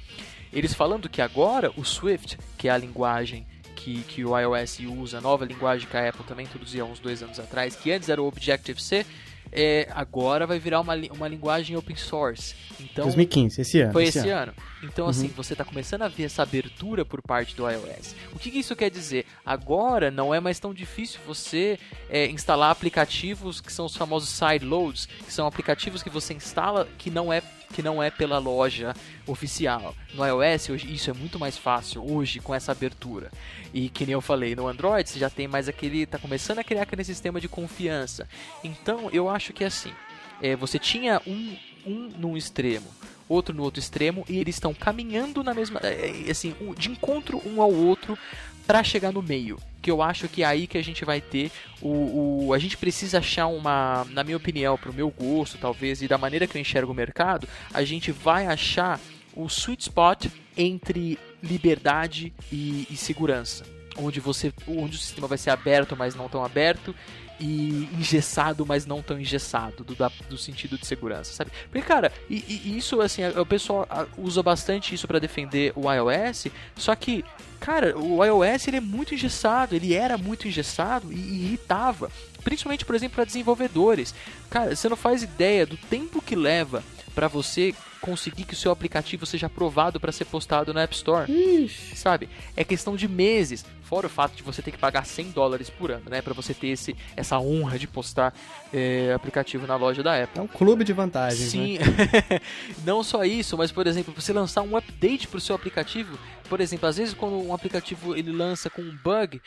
Eles 0.52 0.74
falando 0.74 1.08
que 1.08 1.22
agora 1.22 1.72
o 1.76 1.84
Swift, 1.84 2.38
que 2.58 2.68
é 2.68 2.70
a 2.70 2.76
linguagem 2.76 3.46
que, 3.74 4.02
que 4.02 4.24
o 4.24 4.38
iOS 4.38 4.80
usa, 4.80 5.18
a 5.18 5.20
nova 5.20 5.44
linguagem 5.44 5.88
que 5.88 5.96
a 5.96 6.08
Apple 6.08 6.24
também 6.24 6.46
introduziu 6.46 6.84
há 6.84 6.88
uns 6.88 7.00
dois 7.00 7.22
anos 7.22 7.40
atrás, 7.40 7.74
que 7.74 7.90
antes 7.90 8.08
era 8.08 8.22
o 8.22 8.26
Objective-C, 8.26 9.06
é, 9.52 9.86
agora 9.90 10.46
vai 10.46 10.58
virar 10.58 10.80
uma, 10.80 10.94
uma 11.12 11.28
linguagem 11.28 11.76
open 11.76 11.94
source. 11.94 12.54
Então, 12.80 13.04
2015, 13.04 13.60
esse 13.60 13.80
ano. 13.80 13.92
Foi 13.92 14.04
esse, 14.04 14.18
esse 14.18 14.30
ano. 14.30 14.42
ano. 14.42 14.54
Então, 14.82 15.06
assim, 15.06 15.20
uhum. 15.20 15.26
assim, 15.26 15.36
você 15.36 15.52
está 15.52 15.64
começando 15.64 16.02
a 16.02 16.08
ver 16.08 16.24
essa 16.24 16.42
abertura 16.42 17.04
por 17.04 17.20
parte 17.20 17.54
do 17.54 17.68
iOS. 17.68 18.16
O 18.32 18.38
que, 18.38 18.50
que 18.50 18.58
isso 18.58 18.74
quer 18.74 18.90
dizer? 18.90 19.26
Agora 19.44 20.10
não 20.10 20.34
é 20.34 20.40
mais 20.40 20.58
tão 20.58 20.72
difícil 20.72 21.20
você 21.26 21.78
é, 22.08 22.26
instalar 22.26 22.70
aplicativos 22.70 23.60
que 23.60 23.72
são 23.72 23.84
os 23.86 23.94
famosos 23.94 24.30
sideloads, 24.30 25.06
que 25.06 25.32
são 25.32 25.46
aplicativos 25.46 26.02
que 26.02 26.10
você 26.10 26.32
instala 26.32 26.88
que 26.98 27.10
não 27.10 27.32
é 27.32 27.42
que 27.72 27.82
não 27.82 28.02
é 28.02 28.10
pela 28.10 28.38
loja 28.38 28.94
oficial. 29.26 29.94
No 30.14 30.24
iOS 30.24 30.70
hoje, 30.70 30.94
isso 30.94 31.10
é 31.10 31.12
muito 31.12 31.38
mais 31.38 31.56
fácil 31.56 32.04
hoje 32.08 32.38
com 32.38 32.54
essa 32.54 32.72
abertura. 32.72 33.32
E 33.74 33.88
que 33.88 34.06
nem 34.06 34.12
eu 34.12 34.20
falei, 34.20 34.54
no 34.54 34.68
Android 34.68 35.08
você 35.08 35.18
já 35.18 35.30
tem 35.30 35.48
mais 35.48 35.68
aquele. 35.68 36.06
tá 36.06 36.18
começando 36.18 36.58
a 36.58 36.64
criar 36.64 36.82
aquele 36.82 37.02
sistema 37.02 37.40
de 37.40 37.48
confiança. 37.48 38.28
Então 38.62 39.08
eu 39.12 39.28
acho 39.28 39.52
que 39.52 39.64
é 39.64 39.66
assim. 39.66 39.92
É, 40.40 40.54
você 40.54 40.78
tinha 40.78 41.20
um, 41.26 41.56
um 41.86 42.10
num 42.18 42.36
extremo, 42.36 42.86
outro 43.28 43.54
no 43.54 43.62
outro 43.62 43.80
extremo, 43.80 44.24
e 44.28 44.38
eles 44.38 44.56
estão 44.56 44.74
caminhando 44.74 45.42
na 45.42 45.54
mesma. 45.54 45.80
É, 45.82 46.24
é 46.26 46.30
assim, 46.30 46.54
de 46.76 46.90
encontro 46.90 47.40
um 47.46 47.62
ao 47.62 47.72
outro 47.72 48.18
para 48.66 48.84
chegar 48.84 49.12
no 49.12 49.22
meio. 49.22 49.58
Que 49.82 49.90
eu 49.90 50.00
acho 50.00 50.28
que 50.28 50.42
é 50.42 50.46
aí 50.46 50.66
que 50.66 50.78
a 50.78 50.82
gente 50.82 51.04
vai 51.04 51.20
ter 51.20 51.50
o, 51.80 52.46
o. 52.46 52.54
A 52.54 52.58
gente 52.58 52.76
precisa 52.76 53.18
achar 53.18 53.48
uma. 53.48 54.06
Na 54.10 54.22
minha 54.22 54.36
opinião, 54.36 54.78
pro 54.78 54.92
meu 54.92 55.10
gosto, 55.10 55.58
talvez, 55.58 56.00
e 56.00 56.08
da 56.08 56.16
maneira 56.16 56.46
que 56.46 56.56
eu 56.56 56.60
enxergo 56.60 56.92
o 56.92 56.94
mercado, 56.94 57.48
a 57.74 57.82
gente 57.82 58.12
vai 58.12 58.46
achar 58.46 59.00
o 59.34 59.46
sweet 59.46 59.82
spot 59.82 60.26
entre 60.56 61.18
liberdade 61.42 62.32
e, 62.50 62.86
e 62.88 62.96
segurança. 62.96 63.64
Onde 63.96 64.20
você. 64.20 64.52
Onde 64.68 64.96
o 64.96 64.98
sistema 65.00 65.26
vai 65.26 65.36
ser 65.36 65.50
aberto, 65.50 65.96
mas 65.96 66.14
não 66.14 66.28
tão 66.28 66.44
aberto, 66.44 66.94
e 67.42 67.88
engessado, 67.98 68.64
mas 68.64 68.86
não 68.86 69.02
tão 69.02 69.20
engessado, 69.20 69.82
do, 69.82 69.96
da, 69.96 70.10
do 70.28 70.38
sentido 70.38 70.78
de 70.78 70.86
segurança, 70.86 71.32
sabe? 71.32 71.50
Porque, 71.64 71.84
cara, 71.84 72.12
e, 72.30 72.36
e 72.48 72.78
isso, 72.78 73.00
assim, 73.00 73.22
o 73.26 73.44
pessoal 73.44 73.86
usa 74.16 74.40
bastante 74.44 74.94
isso 74.94 75.08
para 75.08 75.18
defender 75.18 75.72
o 75.74 75.92
iOS, 75.92 76.46
só 76.76 76.94
que, 76.94 77.24
cara, 77.58 77.98
o 77.98 78.24
iOS 78.24 78.68
ele 78.68 78.76
é 78.76 78.80
muito 78.80 79.12
engessado, 79.12 79.74
ele 79.74 79.92
era 79.92 80.16
muito 80.16 80.46
engessado 80.46 81.12
e, 81.12 81.16
e 81.16 81.44
irritava, 81.46 82.12
principalmente, 82.44 82.84
por 82.84 82.94
exemplo, 82.94 83.16
para 83.16 83.24
desenvolvedores. 83.24 84.14
Cara, 84.48 84.76
você 84.76 84.88
não 84.88 84.96
faz 84.96 85.24
ideia 85.24 85.66
do 85.66 85.76
tempo 85.76 86.22
que 86.22 86.36
leva 86.36 86.84
para 87.14 87.28
você 87.28 87.74
conseguir 88.00 88.44
que 88.44 88.54
o 88.54 88.56
seu 88.56 88.72
aplicativo 88.72 89.24
seja 89.24 89.46
aprovado 89.46 90.00
para 90.00 90.10
ser 90.10 90.24
postado 90.24 90.74
na 90.74 90.82
App 90.82 90.94
Store. 90.94 91.30
Ixi. 91.30 91.96
Sabe? 91.96 92.28
É 92.56 92.64
questão 92.64 92.96
de 92.96 93.06
meses. 93.06 93.64
Fora 93.82 94.06
o 94.06 94.10
fato 94.10 94.34
de 94.34 94.42
você 94.42 94.62
ter 94.62 94.72
que 94.72 94.78
pagar 94.78 95.04
100 95.04 95.30
dólares 95.30 95.68
por 95.70 95.90
ano, 95.90 96.08
né? 96.08 96.22
Para 96.22 96.32
você 96.32 96.54
ter 96.54 96.68
esse, 96.68 96.96
essa 97.14 97.38
honra 97.38 97.78
de 97.78 97.86
postar 97.86 98.34
é, 98.72 99.12
aplicativo 99.14 99.66
na 99.66 99.76
loja 99.76 100.02
da 100.02 100.20
Apple. 100.20 100.40
É 100.40 100.42
um 100.42 100.48
clube 100.48 100.82
de 100.82 100.92
vantagens, 100.92 101.50
Sim. 101.50 101.78
Né? 101.78 102.40
Não 102.84 103.04
só 103.04 103.22
isso, 103.24 103.56
mas, 103.56 103.70
por 103.70 103.86
exemplo, 103.86 104.12
você 104.14 104.32
lançar 104.32 104.62
um 104.62 104.76
update 104.76 105.28
para 105.28 105.38
o 105.38 105.40
seu 105.40 105.54
aplicativo. 105.54 106.18
Por 106.48 106.60
exemplo, 106.60 106.88
às 106.88 106.96
vezes 106.96 107.14
quando 107.14 107.36
um 107.36 107.54
aplicativo 107.54 108.16
ele 108.16 108.32
lança 108.32 108.70
com 108.70 108.82
um 108.82 108.96
bug, 109.04 109.40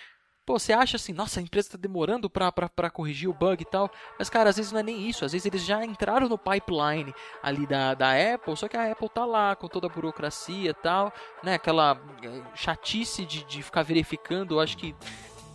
Pô, 0.46 0.60
você 0.60 0.74
acha 0.74 0.98
assim, 0.98 1.12
nossa, 1.12 1.40
a 1.40 1.44
empresa 1.44 1.70
está 1.70 1.78
demorando 1.78 2.30
para 2.30 2.90
corrigir 2.92 3.28
o 3.28 3.34
bug 3.34 3.64
e 3.64 3.66
tal. 3.66 3.90
Mas, 4.18 4.30
cara, 4.30 4.52
às 4.52 4.58
vezes 4.58 4.72
não 4.72 4.80
é 4.80 4.84
nem 4.84 5.10
isso. 5.10 5.26
Às 5.26 5.32
vezes 5.32 5.46
eles 5.46 5.66
já 5.66 5.84
entraram 5.84 6.30
no 6.30 6.38
pipeline 6.38 7.14
ali 7.42 7.66
da, 7.66 7.96
da 7.96 8.12
Apple, 8.12 8.56
só 8.56 8.68
que 8.68 8.78
a 8.78 8.92
Apple 8.92 9.10
tá 9.10 9.26
lá 9.26 9.56
com 9.56 9.68
toda 9.68 9.88
a 9.88 9.90
burocracia 9.90 10.70
e 10.70 10.74
tal, 10.74 11.12
né? 11.42 11.56
Aquela 11.56 12.00
eh, 12.22 12.42
chatice 12.54 13.26
de, 13.26 13.44
de 13.46 13.64
ficar 13.64 13.82
verificando, 13.82 14.56
eu 14.56 14.60
acho 14.60 14.78
que 14.78 14.96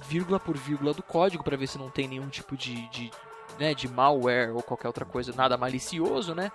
vírgula 0.08 0.40
por 0.40 0.56
vírgula 0.56 0.92
do 0.92 1.04
código 1.04 1.44
para 1.44 1.56
ver 1.56 1.68
se 1.68 1.78
não 1.78 1.88
tem 1.88 2.08
nenhum 2.08 2.28
tipo 2.28 2.56
de, 2.56 2.88
de, 2.88 3.12
né, 3.60 3.74
de 3.74 3.86
malware 3.86 4.52
ou 4.52 4.60
qualquer 4.60 4.88
outra 4.88 5.04
coisa, 5.04 5.32
nada 5.36 5.56
malicioso, 5.56 6.34
né? 6.34 6.50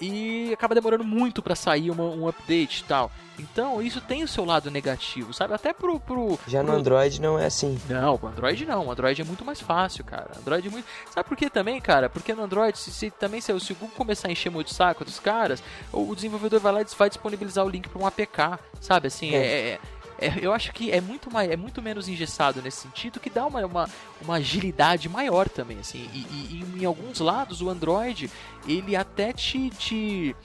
E 0.00 0.52
acaba 0.52 0.74
demorando 0.74 1.04
muito 1.04 1.42
para 1.42 1.54
sair 1.54 1.90
uma, 1.90 2.04
um 2.04 2.28
update 2.28 2.82
e 2.82 2.84
tal. 2.84 3.10
Então 3.38 3.82
isso 3.82 4.00
tem 4.00 4.22
o 4.22 4.28
seu 4.28 4.44
lado 4.44 4.70
negativo, 4.70 5.32
sabe? 5.32 5.54
Até 5.54 5.72
pro. 5.72 5.98
pro 5.98 6.38
Já 6.46 6.62
pro... 6.62 6.72
no 6.72 6.78
Android 6.78 7.20
não 7.20 7.38
é 7.38 7.46
assim. 7.46 7.78
Não, 7.88 8.18
o 8.20 8.26
Android 8.26 8.64
não. 8.64 8.86
O 8.86 8.90
Android 8.90 9.20
é 9.20 9.24
muito 9.24 9.44
mais 9.44 9.60
fácil, 9.60 10.04
cara. 10.04 10.30
Android 10.38 10.68
é 10.68 10.70
muito. 10.70 10.86
Sabe 11.10 11.28
por 11.28 11.36
que 11.36 11.50
também, 11.50 11.80
cara? 11.80 12.08
Porque 12.08 12.32
no 12.34 12.44
Android, 12.44 12.78
se, 12.78 12.92
se 12.92 13.10
também 13.10 13.40
se, 13.40 13.58
se 13.58 13.72
o 13.72 13.76
Google 13.76 13.96
começar 13.96 14.28
a 14.28 14.32
encher 14.32 14.50
muito 14.50 14.68
o 14.68 14.74
saco 14.74 15.04
dos 15.04 15.18
caras, 15.18 15.62
o, 15.92 16.14
desenvolvedor 16.14 16.60
vai 16.60 16.72
lá 16.72 16.82
e 16.82 16.86
vai 16.96 17.08
disponibilizar 17.08 17.64
o 17.64 17.68
link 17.68 17.88
para 17.88 18.00
um 18.00 18.06
APK, 18.06 18.58
sabe? 18.80 19.08
Assim, 19.08 19.34
é, 19.34 19.38
é, 19.38 19.68
é 19.70 19.80
é, 20.18 20.32
eu 20.40 20.52
acho 20.52 20.72
que 20.72 20.90
é 20.90 21.00
muito, 21.00 21.30
mais, 21.30 21.50
é 21.50 21.56
muito 21.56 21.82
menos 21.82 22.08
engessado 22.08 22.62
nesse 22.62 22.78
sentido, 22.78 23.20
que 23.20 23.30
dá 23.30 23.46
uma, 23.46 23.64
uma, 23.64 23.90
uma 24.20 24.34
agilidade 24.36 25.08
maior 25.08 25.48
também, 25.48 25.78
assim. 25.78 26.08
E, 26.12 26.18
e, 26.18 26.64
e, 26.76 26.82
em 26.82 26.84
alguns 26.84 27.20
lados, 27.20 27.60
o 27.60 27.68
Android, 27.68 28.30
ele 28.66 28.96
até 28.96 29.32
te... 29.32 29.70
te 29.70 30.36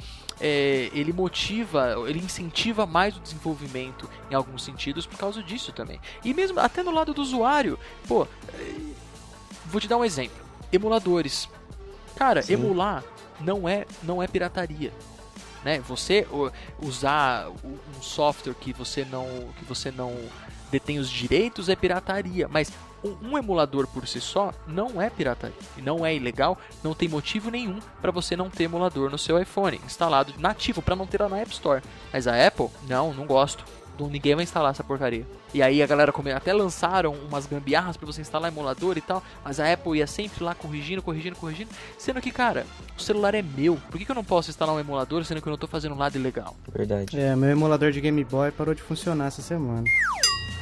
é, 0.41 0.89
ele 0.93 1.11
motiva, 1.11 1.95
ele 2.07 2.20
incentiva 2.20 2.86
mais 2.86 3.17
o 3.17 3.20
desenvolvimento 3.20 4.09
em 4.32 4.36
alguns 4.36 4.63
sentidos 4.63 5.05
por 5.05 5.17
causa 5.17 5.43
disso 5.43 5.74
também. 5.74 5.99
E 6.24 6.34
mesmo 6.34 6.61
até 6.61 6.82
no 6.82 6.91
lado 6.91 7.13
do 7.13 7.22
usuário, 7.22 7.78
pô, 8.07 8.26
é, 8.53 8.76
vou 9.65 9.82
te 9.82 9.88
dar 9.89 9.97
um 9.97 10.05
exemplo. 10.05 10.38
Emuladores. 10.72 11.49
Cara, 12.15 12.41
Sim. 12.41 12.53
emular 12.53 13.03
não 13.41 13.67
é, 13.67 13.86
não 14.01 14.24
é 14.24 14.28
pirataria 14.28 14.93
né? 15.64 15.80
Você 15.82 16.28
usar 16.82 17.49
um 17.64 18.01
software 18.01 18.53
que 18.53 18.74
você 18.74 19.05
não 19.05 19.26
que 19.57 19.66
você 19.66 19.91
não 19.91 20.16
detém 20.72 20.99
os 20.99 21.10
direitos 21.10 21.70
é 21.70 21.76
pirataria, 21.76 22.47
mas 22.47 22.72
um, 23.03 23.38
emulador 23.38 23.88
por 23.88 24.07
si 24.07 24.20
só 24.20 24.53
não 24.68 25.01
é 25.01 25.10
pirataria 25.10 25.55
não 25.82 26.05
é 26.05 26.14
ilegal, 26.14 26.57
não 26.84 26.93
tem 26.93 27.07
motivo 27.07 27.49
nenhum 27.49 27.80
para 28.01 28.12
você 28.12 28.36
não 28.36 28.49
ter 28.49 28.66
emulador 28.66 29.10
no 29.10 29.18
seu 29.18 29.41
iPhone 29.41 29.80
instalado 29.86 30.34
nativo 30.38 30.82
para 30.82 30.95
não 30.95 31.07
ter 31.07 31.22
lá 31.22 31.30
na 31.30 31.39
App 31.39 31.51
Store. 31.51 31.82
Mas 32.12 32.28
a 32.28 32.47
Apple, 32.47 32.68
não, 32.88 33.14
não 33.14 33.26
gosto. 33.26 33.64
Ninguém 34.07 34.35
vai 34.35 34.43
instalar 34.43 34.71
essa 34.71 34.83
porcaria. 34.83 35.25
E 35.53 35.61
aí 35.61 35.81
a 35.81 35.87
galera 35.87 36.11
come... 36.11 36.31
até 36.31 36.53
lançaram 36.53 37.13
umas 37.13 37.45
gambiarras 37.45 37.97
para 37.97 38.05
você 38.05 38.21
instalar 38.21 38.51
emulador 38.51 38.97
e 38.97 39.01
tal, 39.01 39.23
mas 39.43 39.59
a 39.59 39.71
Apple 39.71 39.97
ia 39.97 40.07
sempre 40.07 40.43
lá 40.43 40.53
corrigindo, 40.53 41.01
corrigindo, 41.01 41.35
corrigindo. 41.35 41.69
Sendo 41.97 42.21
que, 42.21 42.31
cara, 42.31 42.65
o 42.97 43.01
celular 43.01 43.33
é 43.33 43.41
meu. 43.41 43.77
Por 43.89 43.97
que, 43.97 44.05
que 44.05 44.11
eu 44.11 44.15
não 44.15 44.23
posso 44.23 44.49
instalar 44.49 44.75
um 44.75 44.79
emulador 44.79 45.23
sendo 45.25 45.41
que 45.41 45.47
eu 45.47 45.51
não 45.51 45.57
tô 45.57 45.67
fazendo 45.67 45.95
nada 45.95 46.17
ilegal? 46.17 46.55
Verdade. 46.71 47.19
É, 47.19 47.35
meu 47.35 47.49
emulador 47.49 47.91
de 47.91 47.99
Game 47.99 48.23
Boy 48.23 48.51
parou 48.51 48.73
de 48.73 48.81
funcionar 48.81 49.27
essa 49.27 49.41
semana. 49.41 49.83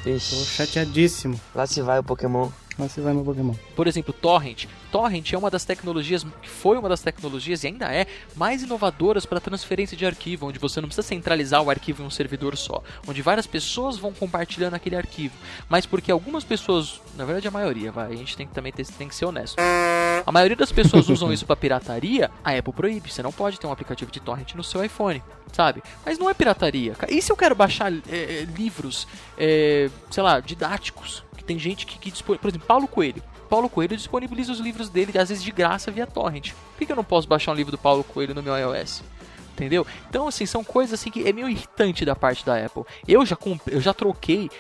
Ixi. 0.06 0.36
Tô 0.36 0.44
chateadíssimo. 0.44 1.40
Lá 1.54 1.66
se 1.66 1.82
vai 1.82 2.00
o 2.00 2.04
Pokémon. 2.04 2.50
Lá 2.78 2.88
se 2.88 3.02
vai 3.02 3.14
meu 3.14 3.24
Pokémon. 3.24 3.54
Por 3.76 3.88
exemplo, 3.88 4.14
Torrent. 4.14 4.66
Torrent 4.92 5.34
é 5.34 5.38
uma 5.38 5.50
das 5.50 5.66
tecnologias, 5.66 6.24
que 6.42 6.50
foi 6.50 6.78
uma 6.78 6.88
das 6.88 7.02
tecnologias 7.02 7.64
e 7.64 7.68
ainda 7.68 7.92
é, 7.92 8.06
mais 8.36 8.62
inovadoras 8.62 9.26
para 9.26 9.40
transferência 9.40 9.98
de 9.98 10.06
arquivo, 10.06 10.48
onde 10.48 10.60
você 10.60 10.80
não 10.80 10.88
precisa 10.88 11.08
centralizar 11.08 11.62
o 11.62 11.70
arquivo 11.70 12.04
em 12.04 12.06
um 12.06 12.10
servidor 12.10 12.56
só, 12.56 12.84
onde 13.08 13.22
várias 13.22 13.48
pessoas 13.48 13.98
vão 13.98 14.14
compartilhando 14.14 14.76
aquele 14.76 14.96
arquivo, 14.96 15.34
mas 15.68 15.86
porque 15.86 16.12
algumas 16.12 16.44
pessoas, 16.44 17.02
na 17.16 17.26
verdade 17.26 17.48
a 17.48 17.52
maioria, 17.52 17.92
vai, 17.92 18.14
a 18.14 18.16
gente 18.16 18.38
tem 18.38 18.48
que 18.48 18.54
também 18.54 18.72
ter, 18.72 18.86
tem 18.86 19.08
que 19.08 19.16
ser 19.16 19.26
honesto. 19.26 19.58
A 20.26 20.32
maioria 20.32 20.56
das 20.56 20.72
pessoas 20.72 21.10
usam 21.10 21.34
isso 21.34 21.46
para 21.46 21.56
pirataria, 21.56 22.30
a 22.44 22.52
Apple 22.56 22.74
proíbe, 22.74 23.12
você 23.12 23.24
não 23.24 23.32
pode 23.32 23.60
ter 23.60 23.68
um 23.68 23.72
aplicativo 23.72 24.12
de 24.12 24.20
torrent 24.20 24.54
no 24.54 24.64
seu 24.64 24.84
iPhone, 24.84 25.24
sabe? 25.52 25.82
Mas 26.06 26.20
não 26.20 26.30
é 26.30 26.34
pirataria. 26.34 26.96
E 27.10 27.22
se 27.22 27.32
eu 27.32 27.36
quero 27.36 27.56
baixar 27.56 27.92
é, 27.92 28.48
livros, 28.56 29.08
é, 29.38 29.90
sei 30.12 30.24
lá, 30.24 30.40
didáticos? 30.40 31.27
Tem 31.48 31.58
gente 31.58 31.86
que, 31.86 31.98
que 31.98 32.12
dispõe, 32.12 32.38
por 32.38 32.50
exemplo, 32.50 32.68
Paulo 32.68 32.88
Coelho. 32.88 33.24
Paulo 33.50 33.70
Coelho 33.70 33.96
disponibiliza 33.96 34.52
os 34.52 34.60
livros 34.60 34.90
dele, 34.90 35.18
às 35.18 35.30
vezes 35.30 35.44
de 35.44 35.52
graça, 35.52 35.90
via 35.90 36.06
torrent. 36.06 36.52
Por 36.78 36.86
que 36.86 36.92
eu 36.92 36.96
não 36.96 37.04
posso 37.04 37.28
baixar 37.28 37.54
um 37.54 37.56
livro 37.56 37.72
do 37.72 37.78
Paulo 37.78 38.04
Coelho 38.04 38.36
no 38.36 38.44
meu 38.44 38.56
iOS? 38.56 39.02
Entendeu? 39.54 39.88
Então, 40.10 40.28
assim, 40.28 40.46
são 40.46 40.64
coisas 40.64 41.00
assim 41.00 41.10
que 41.10 41.28
é 41.28 41.34
meio 41.34 41.50
irritante 41.50 42.06
da 42.06 42.16
parte 42.16 42.46
da 42.46 42.64
Apple. 42.64 42.84
Eu 43.08 43.26
já, 43.26 43.38
eu 43.68 43.82
já 43.82 43.94
troquei 43.94 44.52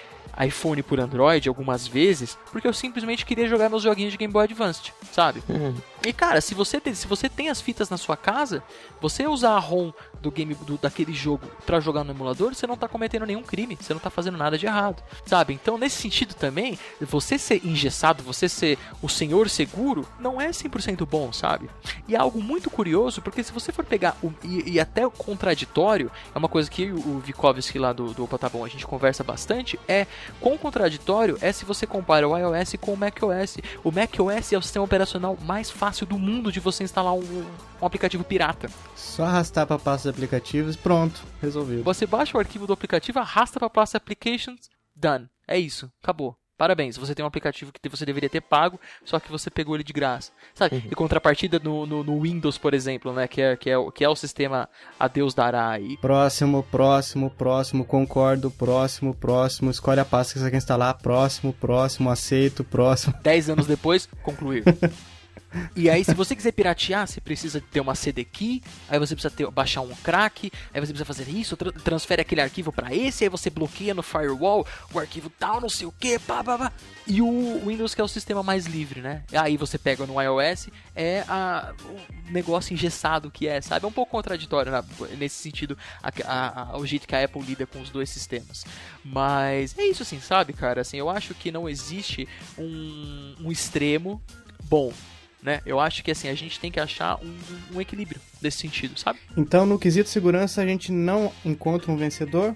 iPhone 0.45 0.81
por 0.81 0.99
Android 0.99 1.49
algumas 1.49 1.87
vezes, 1.87 2.37
porque 2.51 2.67
eu 2.67 2.73
simplesmente 2.73 3.25
queria 3.25 3.47
jogar 3.47 3.69
meus 3.69 3.83
joguinhos 3.83 4.11
de 4.11 4.17
Game 4.17 4.31
Boy 4.31 4.45
Advance, 4.45 4.93
sabe? 5.11 5.43
Uhum. 5.49 5.75
E 6.03 6.13
cara, 6.13 6.41
se 6.41 6.53
você 6.53 6.79
tem, 6.79 6.93
se 6.93 7.07
você 7.07 7.27
tem 7.27 7.49
as 7.49 7.59
fitas 7.59 7.89
na 7.89 7.97
sua 7.97 8.15
casa, 8.15 8.63
você 9.01 9.27
usar 9.27 9.51
a 9.51 9.59
ROM 9.59 9.91
do 10.21 10.31
game 10.31 10.55
do, 10.55 10.77
daquele 10.77 11.13
jogo 11.13 11.47
para 11.65 11.79
jogar 11.79 12.03
no 12.03 12.11
emulador, 12.11 12.53
você 12.53 12.65
não 12.67 12.77
tá 12.77 12.87
cometendo 12.87 13.25
nenhum 13.25 13.43
crime, 13.43 13.77
você 13.79 13.93
não 13.93 13.99
tá 13.99 14.09
fazendo 14.09 14.37
nada 14.37 14.57
de 14.57 14.65
errado, 14.65 15.03
sabe? 15.25 15.53
Então, 15.53 15.77
nesse 15.77 16.01
sentido 16.01 16.33
também, 16.33 16.77
você 17.01 17.37
ser 17.37 17.65
engessado, 17.65 18.23
você 18.23 18.49
ser 18.49 18.77
o 19.01 19.09
senhor 19.09 19.49
seguro, 19.49 20.07
não 20.19 20.39
é 20.39 20.49
100% 20.49 21.05
bom, 21.05 21.31
sabe? 21.31 21.69
E 22.07 22.15
é 22.15 22.19
algo 22.19 22.41
muito 22.41 22.69
curioso, 22.69 23.21
porque 23.21 23.43
se 23.43 23.51
você 23.51 23.71
for 23.71 23.85
pegar 23.85 24.15
o, 24.21 24.33
e, 24.43 24.73
e, 24.73 24.79
até 24.79 25.05
o 25.05 25.11
contraditório, 25.11 26.11
é 26.33 26.37
uma 26.37 26.49
coisa 26.49 26.69
que 26.69 26.91
o 26.91 27.19
Vikovski 27.19 27.79
lá 27.79 27.93
do, 27.93 28.13
do 28.13 28.23
Opa 28.23 28.37
Tá 28.37 28.49
Bom 28.49 28.63
a 28.63 28.69
gente 28.69 28.85
conversa 28.85 29.23
bastante, 29.23 29.79
é 29.87 30.07
com 30.39 30.57
contraditório 30.57 31.37
é 31.41 31.51
se 31.51 31.65
você 31.65 31.87
compara 31.87 32.27
o 32.27 32.37
iOS 32.37 32.75
com 32.79 32.93
o 32.93 32.97
macOS. 32.97 33.57
O 33.83 33.91
macOS 33.91 34.53
é 34.53 34.57
o 34.57 34.61
sistema 34.61 34.85
operacional 34.85 35.37
mais 35.41 35.69
fácil 35.69 35.96
do 36.05 36.17
mundo 36.17 36.51
de 36.51 36.59
você 36.59 36.83
instalar 36.83 37.13
um, 37.13 37.45
um 37.81 37.85
aplicativo 37.85 38.23
pirata. 38.23 38.69
Só 38.95 39.23
arrastar 39.23 39.65
para 39.65 39.79
pasta 39.79 40.09
de 40.09 40.15
aplicativos, 40.15 40.75
pronto, 40.75 41.23
resolvido. 41.41 41.83
Você 41.83 42.05
baixa 42.05 42.37
o 42.37 42.39
arquivo 42.39 42.67
do 42.67 42.73
aplicativo, 42.73 43.19
arrasta 43.19 43.59
para 43.59 43.69
pasta 43.69 43.97
applications, 43.97 44.69
done. 44.95 45.29
É 45.47 45.57
isso, 45.57 45.91
acabou. 46.01 46.37
Parabéns, 46.57 46.97
você 46.97 47.13
tem 47.13 47.23
um 47.23 47.27
aplicativo 47.27 47.71
que 47.71 47.87
você 47.87 48.03
deveria 48.03 48.29
ter 48.29 48.41
pago, 48.41 48.79
só 49.05 49.19
que 49.19 49.31
você 49.31 49.47
pegou 49.47 49.75
ele 49.75 49.83
de 49.83 49.93
graça. 49.93 50.31
Sabe? 50.55 50.77
Uhum. 50.77 50.81
E 50.91 50.95
contrapartida 50.95 51.59
no, 51.63 51.85
no, 51.85 52.03
no, 52.03 52.19
Windows, 52.19 52.57
por 52.57 52.73
exemplo, 52.73 53.13
né? 53.13 53.27
Que 53.27 53.41
é, 53.41 53.55
que, 53.55 53.69
é, 53.69 53.75
que 53.93 54.03
é 54.03 54.09
o 54.09 54.15
sistema 54.15 54.67
a 54.99 55.07
Deus 55.07 55.35
dará 55.35 55.69
aí. 55.69 55.97
Próximo, 55.97 56.63
próximo, 56.63 57.29
próximo, 57.29 57.85
concordo, 57.85 58.49
próximo, 58.49 59.13
próximo, 59.13 59.69
escolhe 59.69 59.99
a 59.99 60.05
pasta 60.05 60.33
que 60.33 60.39
você 60.39 60.49
quer 60.49 60.57
instalar, 60.57 60.97
próximo, 60.97 61.53
próximo, 61.53 62.09
aceito, 62.09 62.63
próximo. 62.63 63.13
Dez 63.21 63.51
anos 63.51 63.67
depois, 63.67 64.09
concluir. 64.23 64.63
E 65.75 65.89
aí, 65.89 66.03
se 66.03 66.13
você 66.13 66.35
quiser 66.35 66.51
piratear, 66.51 67.07
você 67.07 67.21
precisa 67.21 67.61
ter 67.61 67.79
uma 67.79 67.95
CD 67.95 68.23
key, 68.23 68.61
aí 68.89 68.99
você 68.99 69.15
precisa 69.15 69.33
ter, 69.33 69.49
baixar 69.51 69.81
um 69.81 69.95
crack, 69.95 70.51
aí 70.73 70.79
você 70.79 70.93
precisa 70.93 71.05
fazer 71.05 71.29
isso, 71.29 71.55
tra 71.55 71.71
transfere 71.71 72.21
aquele 72.21 72.41
arquivo 72.41 72.71
para 72.71 72.93
esse, 72.93 73.23
aí 73.23 73.29
você 73.29 73.49
bloqueia 73.49 73.93
no 73.93 74.03
firewall 74.03 74.65
o 74.93 74.99
arquivo 74.99 75.29
tal, 75.29 75.61
não 75.61 75.69
sei 75.69 75.87
o 75.87 75.91
que, 75.91 76.19
pá, 76.19 76.43
pá, 76.43 76.57
pá. 76.57 76.73
E 77.05 77.21
o 77.21 77.61
Windows, 77.65 77.95
que 77.95 78.01
é 78.01 78.03
o 78.03 78.07
sistema 78.07 78.43
mais 78.43 78.65
livre, 78.65 79.01
né? 79.01 79.23
Aí 79.31 79.55
você 79.57 79.77
pega 79.77 80.05
no 80.05 80.21
iOS, 80.21 80.69
é 80.95 81.23
a, 81.27 81.73
o 81.85 82.31
negócio 82.31 82.73
engessado 82.73 83.31
que 83.31 83.47
é, 83.47 83.61
sabe? 83.61 83.85
É 83.85 83.87
um 83.87 83.91
pouco 83.91 84.11
contraditório 84.11 84.71
né? 84.71 84.83
nesse 85.17 85.35
sentido, 85.35 85.77
a, 86.03 86.11
a, 86.25 86.61
a, 86.73 86.77
o 86.77 86.85
jeito 86.85 87.07
que 87.07 87.15
a 87.15 87.23
Apple 87.23 87.41
lida 87.41 87.65
com 87.65 87.79
os 87.79 87.89
dois 87.89 88.09
sistemas. 88.09 88.65
Mas 89.03 89.77
é 89.77 89.85
isso, 89.85 90.03
assim, 90.03 90.19
sabe, 90.19 90.53
cara? 90.53 90.81
Assim, 90.81 90.97
eu 90.97 91.09
acho 91.09 91.33
que 91.33 91.51
não 91.51 91.69
existe 91.69 92.27
um, 92.57 93.35
um 93.41 93.51
extremo 93.51 94.21
bom 94.63 94.91
né? 95.47 95.61
Eu 95.65 95.79
acho 95.79 96.03
que 96.03 96.11
assim, 96.11 96.27
a 96.27 96.35
gente 96.35 96.59
tem 96.59 96.69
que 96.69 96.79
achar 96.79 97.17
um, 97.23 97.77
um 97.77 97.81
equilíbrio 97.81 98.19
desse 98.41 98.57
sentido, 98.57 98.99
sabe? 98.99 99.17
Então, 99.37 99.65
no 99.65 99.79
quesito 99.79 100.09
segurança, 100.09 100.61
a 100.61 100.67
gente 100.67 100.91
não 100.91 101.31
encontra 101.45 101.89
um 101.89 101.95
vencedor? 101.95 102.53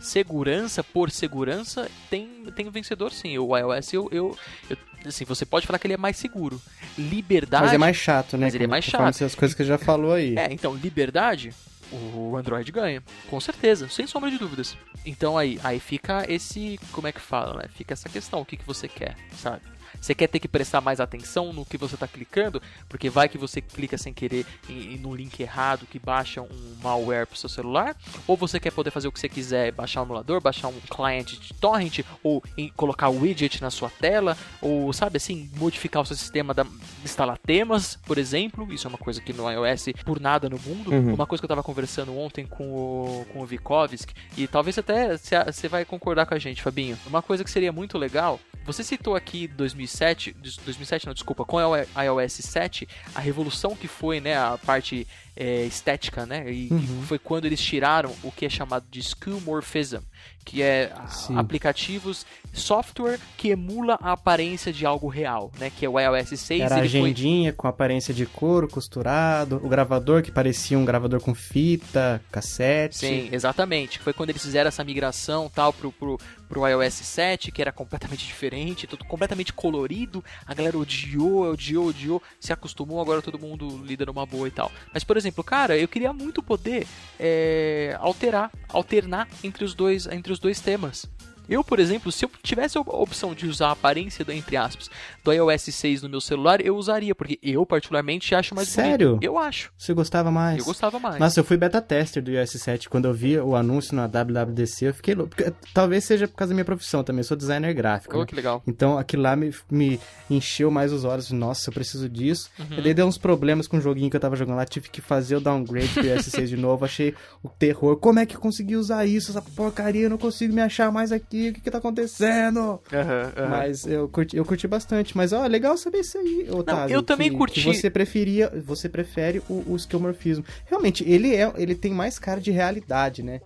Segurança 0.00 0.84
por 0.84 1.10
segurança 1.10 1.90
tem, 2.08 2.28
tem 2.54 2.68
um 2.68 2.70
vencedor 2.70 3.12
sim. 3.12 3.36
O 3.36 3.56
iOS 3.56 3.92
eu, 3.92 4.08
eu, 4.12 4.38
eu, 4.70 4.76
assim, 5.04 5.24
você 5.24 5.44
pode 5.44 5.66
falar 5.66 5.80
que 5.80 5.88
ele 5.88 5.94
é 5.94 5.98
mais 5.98 6.16
seguro. 6.16 6.62
Liberdade. 6.96 7.64
Mas 7.64 7.74
é 7.74 7.78
mais 7.78 7.96
chato, 7.96 8.36
né? 8.36 8.46
Mas 8.46 8.54
ele 8.54 8.64
é 8.64 8.68
mais 8.68 8.84
chato. 8.84 9.24
As 9.24 9.34
coisas 9.34 9.56
que 9.56 9.64
já 9.64 9.76
falou 9.76 10.12
aí. 10.12 10.38
É, 10.38 10.52
então, 10.52 10.76
liberdade, 10.76 11.52
o 11.90 12.36
Android 12.36 12.70
ganha, 12.70 13.02
com 13.28 13.40
certeza, 13.40 13.88
sem 13.88 14.06
sombra 14.06 14.30
de 14.30 14.38
dúvidas. 14.38 14.76
Então 15.04 15.36
aí, 15.36 15.58
aí 15.64 15.80
fica 15.80 16.24
esse, 16.32 16.78
como 16.92 17.08
é 17.08 17.12
que 17.12 17.20
fala, 17.20 17.62
né? 17.62 17.64
Fica 17.74 17.94
essa 17.94 18.08
questão, 18.08 18.40
o 18.40 18.44
que, 18.44 18.56
que 18.56 18.64
você 18.64 18.86
quer, 18.86 19.16
sabe? 19.36 19.62
Você 20.00 20.14
quer 20.14 20.28
ter 20.28 20.38
que 20.38 20.48
prestar 20.48 20.80
mais 20.80 21.00
atenção 21.00 21.52
no 21.52 21.64
que 21.64 21.76
você 21.76 21.94
está 21.94 22.06
clicando, 22.06 22.62
porque 22.88 23.10
vai 23.10 23.28
que 23.28 23.38
você 23.38 23.60
clica 23.60 23.98
sem 23.98 24.12
querer 24.12 24.46
em, 24.68 24.94
em, 24.94 24.98
no 24.98 25.14
link 25.14 25.38
errado 25.40 25.86
que 25.86 25.98
baixa 25.98 26.40
um 26.42 26.76
malware 26.82 27.26
para 27.26 27.34
o 27.34 27.38
seu 27.38 27.48
celular, 27.48 27.96
ou 28.26 28.36
você 28.36 28.60
quer 28.60 28.70
poder 28.70 28.90
fazer 28.90 29.08
o 29.08 29.12
que 29.12 29.20
você 29.20 29.28
quiser, 29.28 29.72
baixar 29.72 30.02
um 30.02 30.04
emulador, 30.04 30.40
baixar 30.40 30.68
um 30.68 30.80
client 30.88 31.38
de 31.38 31.54
torrent, 31.54 32.00
ou 32.22 32.42
em, 32.56 32.68
colocar 32.70 33.08
o 33.08 33.20
widget 33.20 33.60
na 33.60 33.70
sua 33.70 33.90
tela, 33.90 34.36
ou 34.60 34.92
sabe 34.92 35.16
assim, 35.16 35.50
modificar 35.56 36.02
o 36.02 36.06
seu 36.06 36.16
sistema, 36.16 36.54
da, 36.54 36.66
instalar 37.04 37.38
temas, 37.38 37.96
por 38.06 38.18
exemplo, 38.18 38.72
isso 38.72 38.86
é 38.86 38.88
uma 38.88 38.98
coisa 38.98 39.20
que 39.20 39.32
no 39.32 39.50
iOS 39.50 39.88
por 40.04 40.20
nada 40.20 40.48
no 40.48 40.58
mundo, 40.58 40.90
uhum. 40.90 41.14
uma 41.14 41.26
coisa 41.26 41.40
que 41.40 41.44
eu 41.44 41.48
estava 41.48 41.62
conversando 41.62 42.16
ontem 42.16 42.46
com 42.46 42.64
o, 42.64 43.26
com 43.32 43.40
o 43.40 43.46
Vikovsk, 43.46 44.10
e 44.36 44.46
talvez 44.46 44.78
até 44.78 45.16
você 45.16 45.68
vai 45.68 45.84
concordar 45.84 46.26
com 46.26 46.34
a 46.34 46.38
gente, 46.38 46.62
Fabinho, 46.62 46.98
uma 47.06 47.22
coisa 47.22 47.44
que 47.44 47.50
seria 47.50 47.72
muito 47.72 47.98
legal, 47.98 48.40
você 48.68 48.84
citou 48.84 49.16
aqui 49.16 49.48
2000 49.48 49.88
2007, 49.88 50.36
2007 50.64 51.06
não, 51.06 51.14
desculpa, 51.14 51.44
com 51.44 51.56
o 51.56 51.76
iOS 51.76 52.32
7, 52.32 52.88
a 53.14 53.20
revolução 53.20 53.74
que 53.74 53.88
foi, 53.88 54.20
né, 54.20 54.36
a 54.36 54.58
parte 54.58 55.06
é, 55.38 55.64
estética, 55.64 56.26
né, 56.26 56.50
e 56.52 56.68
uhum. 56.70 57.02
foi 57.02 57.18
quando 57.18 57.44
eles 57.44 57.60
tiraram 57.60 58.12
o 58.24 58.32
que 58.32 58.44
é 58.44 58.48
chamado 58.48 58.84
de 58.90 59.00
skeuomorphism, 59.00 60.00
que 60.48 60.62
é 60.62 60.90
Sim. 61.08 61.36
aplicativos, 61.36 62.24
software 62.54 63.20
que 63.36 63.50
emula 63.50 63.98
a 64.00 64.12
aparência 64.12 64.72
de 64.72 64.86
algo 64.86 65.06
real, 65.06 65.52
né? 65.58 65.70
Que 65.70 65.84
é 65.84 65.88
o 65.88 66.00
iOS 66.00 66.40
6. 66.40 66.62
Era 66.62 66.76
a 66.76 66.80
agendinha 66.80 67.50
foi... 67.50 67.56
com 67.56 67.68
aparência 67.68 68.14
de 68.14 68.24
couro 68.24 68.66
costurado, 68.66 69.60
o 69.62 69.68
gravador 69.68 70.22
que 70.22 70.32
parecia 70.32 70.78
um 70.78 70.86
gravador 70.86 71.20
com 71.20 71.34
fita, 71.34 72.22
cassete. 72.32 72.96
Sim, 72.96 73.28
exatamente. 73.30 73.98
Foi 73.98 74.14
quando 74.14 74.30
eles 74.30 74.42
fizeram 74.42 74.68
essa 74.68 74.82
migração 74.82 75.50
tal 75.54 75.70
pro, 75.70 75.92
pro, 75.92 76.18
pro 76.48 76.66
iOS 76.66 76.94
7, 76.94 77.52
que 77.52 77.60
era 77.60 77.70
completamente 77.70 78.24
diferente, 78.24 78.86
tudo 78.86 79.04
completamente 79.04 79.52
colorido. 79.52 80.24
A 80.46 80.54
galera 80.54 80.78
odiou, 80.78 81.50
odiou, 81.50 81.88
odiou, 81.88 82.22
se 82.40 82.54
acostumou, 82.54 83.02
agora 83.02 83.20
todo 83.20 83.38
mundo 83.38 83.82
lida 83.84 84.06
numa 84.06 84.24
boa 84.24 84.48
e 84.48 84.50
tal. 84.50 84.72
Mas, 84.94 85.04
por 85.04 85.18
exemplo, 85.18 85.27
cara, 85.44 85.76
eu 85.76 85.88
queria 85.88 86.12
muito 86.12 86.42
poder 86.42 86.86
é, 87.18 87.96
alterar, 88.00 88.50
alternar 88.68 89.28
entre 89.42 89.64
os 89.64 89.74
dois, 89.74 90.06
entre 90.06 90.32
os 90.32 90.38
dois 90.38 90.60
temas. 90.60 91.08
Eu, 91.48 91.64
por 91.64 91.78
exemplo, 91.78 92.12
se 92.12 92.24
eu 92.24 92.30
tivesse 92.42 92.76
a 92.76 92.80
opção 92.80 93.34
de 93.34 93.46
usar 93.46 93.68
a 93.68 93.72
aparência, 93.72 94.24
do, 94.24 94.32
entre 94.32 94.56
aspas, 94.56 94.90
do 95.24 95.32
iOS 95.32 95.62
6 95.62 96.02
no 96.02 96.08
meu 96.08 96.20
celular, 96.20 96.60
eu 96.60 96.76
usaria, 96.76 97.14
porque 97.14 97.38
eu, 97.42 97.64
particularmente, 97.64 98.34
acho 98.34 98.54
mais 98.54 98.68
Sério? 98.68 99.10
Bonito. 99.10 99.24
Eu 99.24 99.38
acho. 99.38 99.72
Você 99.78 99.94
gostava 99.94 100.30
mais? 100.30 100.58
Eu 100.58 100.64
gostava 100.66 100.98
mais. 100.98 101.18
Nossa, 101.18 101.40
eu 101.40 101.44
fui 101.44 101.56
beta 101.56 101.80
tester 101.80 102.22
do 102.22 102.30
iOS 102.30 102.50
7. 102.50 102.88
Quando 102.90 103.06
eu 103.06 103.14
vi 103.14 103.38
o 103.38 103.56
anúncio 103.56 103.96
na 103.96 104.06
WWDC, 104.06 104.86
eu 104.86 104.94
fiquei 104.94 105.14
louco. 105.14 105.34
Porque, 105.34 105.50
talvez 105.72 106.04
seja 106.04 106.28
por 106.28 106.36
causa 106.36 106.50
da 106.50 106.54
minha 106.54 106.64
profissão 106.64 107.02
também. 107.02 107.20
Eu 107.20 107.24
sou 107.24 107.36
designer 107.36 107.72
gráfico. 107.72 108.14
Oh, 108.14 108.20
né? 108.20 108.26
que 108.26 108.34
legal. 108.34 108.62
Então, 108.66 108.98
aquilo 108.98 109.22
lá 109.22 109.34
me, 109.34 109.54
me 109.70 109.98
encheu 110.28 110.70
mais 110.70 110.92
os 110.92 111.04
olhos. 111.04 111.30
Nossa, 111.30 111.70
eu 111.70 111.74
preciso 111.74 112.08
disso. 112.08 112.50
Uhum. 112.58 112.78
E 112.78 112.82
daí 112.82 112.92
deu 112.92 113.06
uns 113.06 113.16
problemas 113.16 113.66
com 113.66 113.78
o 113.78 113.80
joguinho 113.80 114.10
que 114.10 114.16
eu 114.16 114.20
tava 114.20 114.36
jogando 114.36 114.56
lá. 114.56 114.66
Tive 114.66 114.90
que 114.90 115.00
fazer 115.00 115.36
o 115.36 115.40
downgrade 115.40 115.94
do 115.94 116.06
iOS 116.06 116.26
6 116.26 116.50
de 116.50 116.56
novo. 116.56 116.84
Achei 116.84 117.14
o 117.42 117.48
terror. 117.48 117.96
Como 117.96 118.18
é 118.18 118.26
que 118.26 118.36
eu 118.36 118.40
consegui 118.40 118.76
usar 118.76 119.06
isso? 119.06 119.30
Essa 119.30 119.40
porcaria, 119.40 120.02
eu 120.02 120.10
não 120.10 120.18
consigo 120.18 120.52
me 120.52 120.60
achar 120.60 120.92
mais 120.92 121.10
aqui 121.10 121.37
aqui? 121.38 121.48
O 121.50 121.52
que 121.54 121.60
que 121.60 121.70
tá 121.70 121.78
acontecendo? 121.78 122.60
Uhum, 122.60 123.44
uhum. 123.44 123.48
Mas 123.48 123.86
eu 123.86 124.08
curti, 124.08 124.36
eu 124.36 124.44
curti 124.44 124.66
bastante. 124.66 125.16
Mas, 125.16 125.32
ó, 125.32 125.46
legal 125.46 125.76
saber 125.76 126.00
isso 126.00 126.18
aí, 126.18 126.48
Otávio. 126.50 126.82
Não, 126.82 126.88
eu 126.88 127.02
também 127.02 127.30
que, 127.30 127.36
curti. 127.36 127.60
Que 127.60 127.66
você 127.66 127.88
preferia, 127.88 128.50
você 128.64 128.88
prefere 128.88 129.40
o, 129.48 129.64
o 129.66 129.76
esquemorfismo. 129.76 130.44
Realmente, 130.66 131.08
ele 131.08 131.34
é, 131.34 131.52
ele 131.56 131.74
tem 131.74 131.92
mais 131.92 132.18
cara 132.18 132.40
de 132.40 132.50
realidade, 132.50 133.22
né? 133.22 133.40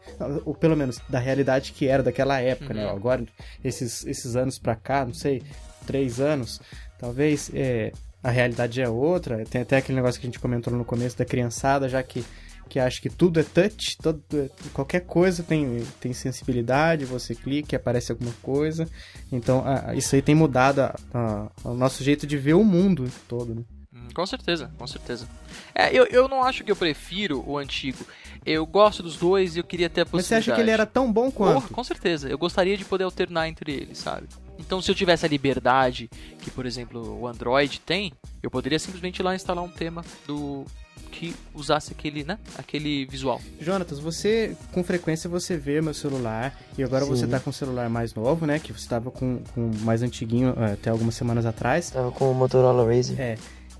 Ou 0.45 0.55
pelo 0.55 0.77
menos 0.77 1.01
da 1.09 1.19
realidade 1.19 1.73
que 1.73 1.87
era 1.87 2.03
daquela 2.03 2.41
época, 2.41 2.73
né? 2.73 2.87
Uhum. 2.87 2.97
Agora, 2.97 3.25
esses, 3.63 4.07
esses 4.07 4.35
anos 4.37 4.59
pra 4.59 4.75
cá, 4.75 5.05
não 5.05 5.15
sei, 5.15 5.43
três 5.87 6.21
anos, 6.21 6.61
talvez, 6.99 7.51
é, 7.55 7.93
a 8.23 8.31
realidade 8.31 8.81
é 8.81 8.89
outra. 8.89 9.45
Tem 9.45 9.63
até 9.63 9.77
aquele 9.77 9.97
negócio 9.97 10.21
que 10.21 10.27
a 10.27 10.31
gente 10.31 10.39
comentou 10.39 10.73
no 10.73 10.85
começo 10.85 11.19
da 11.19 11.25
criançada, 11.25 11.89
já 11.89 12.03
que 12.03 12.25
que 12.73 12.81
acha 12.81 13.03
que 13.03 13.11
tudo 13.11 13.39
é 13.39 13.43
touch, 13.43 13.99
todo, 13.99 14.25
qualquer 14.73 15.01
coisa 15.01 15.43
tem, 15.43 15.85
tem 16.01 16.15
sensibilidade, 16.15 17.05
você 17.05 17.35
clica 17.35 17.75
e 17.75 17.77
aparece 17.77 18.11
alguma 18.11 18.33
coisa. 18.43 18.89
Então, 19.31 19.63
a, 19.67 19.95
isso 19.95 20.15
aí 20.15 20.23
tem 20.23 20.35
mudado 20.35 20.81
a, 20.81 20.97
a, 21.13 21.51
o 21.69 21.75
nosso 21.75 22.03
jeito 22.03 22.27
de 22.27 22.39
ver 22.39 22.55
o 22.55 22.65
mundo 22.65 23.13
todo, 23.29 23.55
né? 23.55 23.63
Hum, 23.95 24.09
Com 24.15 24.25
certeza, 24.25 24.73
com 24.79 24.87
certeza. 24.87 25.29
É, 25.75 25.95
eu, 25.95 26.07
eu 26.07 26.27
não 26.29 26.43
acho 26.43 26.65
que 26.65 26.73
eu 26.73 26.77
prefiro 26.77 27.45
o 27.47 27.59
antigo. 27.59 28.07
Eu 28.43 28.65
gosto 28.65 29.03
dos 29.03 29.19
dois 29.19 29.55
e 29.55 29.59
eu 29.59 29.65
queria 29.65 29.91
ter 29.91 30.01
a 30.01 30.05
Mas 30.05 30.11
possibilidade. 30.13 30.45
você 30.47 30.51
acha 30.51 30.57
que 30.57 30.63
ele 30.63 30.71
era 30.71 30.87
tão 30.87 31.13
bom 31.13 31.31
quanto? 31.31 31.55
Porra, 31.61 31.69
com 31.69 31.85
certeza. 31.85 32.27
Eu 32.27 32.39
gostaria 32.39 32.75
de 32.75 32.87
poder 32.87 33.05
alternar 33.05 33.49
entre 33.49 33.71
eles, 33.71 33.99
sabe? 33.99 34.29
Então, 34.59 34.81
se 34.81 34.91
eu 34.91 34.95
tivesse 34.95 35.27
a 35.27 35.29
liberdade 35.29 36.09
que, 36.41 36.51
por 36.51 36.65
exemplo, 36.65 37.21
o 37.21 37.29
Android 37.29 37.81
tem, 37.81 38.15
eu 38.43 38.51
poderia 38.51 38.79
simplesmente 38.79 39.19
ir 39.19 39.23
lá 39.23 39.35
instalar 39.35 39.63
um 39.63 39.69
tema 39.69 40.03
do 40.27 40.65
que 41.13 41.35
usasse 41.55 41.93
aquele, 41.93 42.25
né? 42.25 42.39
Aquele 42.59 43.05
visual. 43.07 43.41
Jonatas, 43.61 43.99
você 44.01 44.57
com 44.73 44.83
frequência 44.83 45.31
você 45.31 45.57
vê 45.57 45.81
meu 45.81 45.95
celular 45.95 46.59
e 46.77 46.83
agora 46.83 47.05
Sim. 47.05 47.11
você 47.11 47.27
tá 47.27 47.39
com 47.39 47.51
um 47.51 47.53
celular 47.53 47.89
mais 47.89 48.15
novo, 48.15 48.47
né? 48.47 48.59
Que 48.59 48.73
você 48.73 48.89
tava 48.89 49.11
com, 49.11 49.39
com 49.55 49.71
mais 49.83 50.03
antiguinho 50.03 50.55
é, 50.59 50.73
até 50.73 50.91
algumas 50.91 51.15
semanas 51.15 51.47
atrás. 51.47 51.91
Tava 51.91 52.11
com 52.11 52.31
o 52.31 52.35
Motorola 52.35 52.85
Razr. 52.93 53.15
É. 53.21 53.37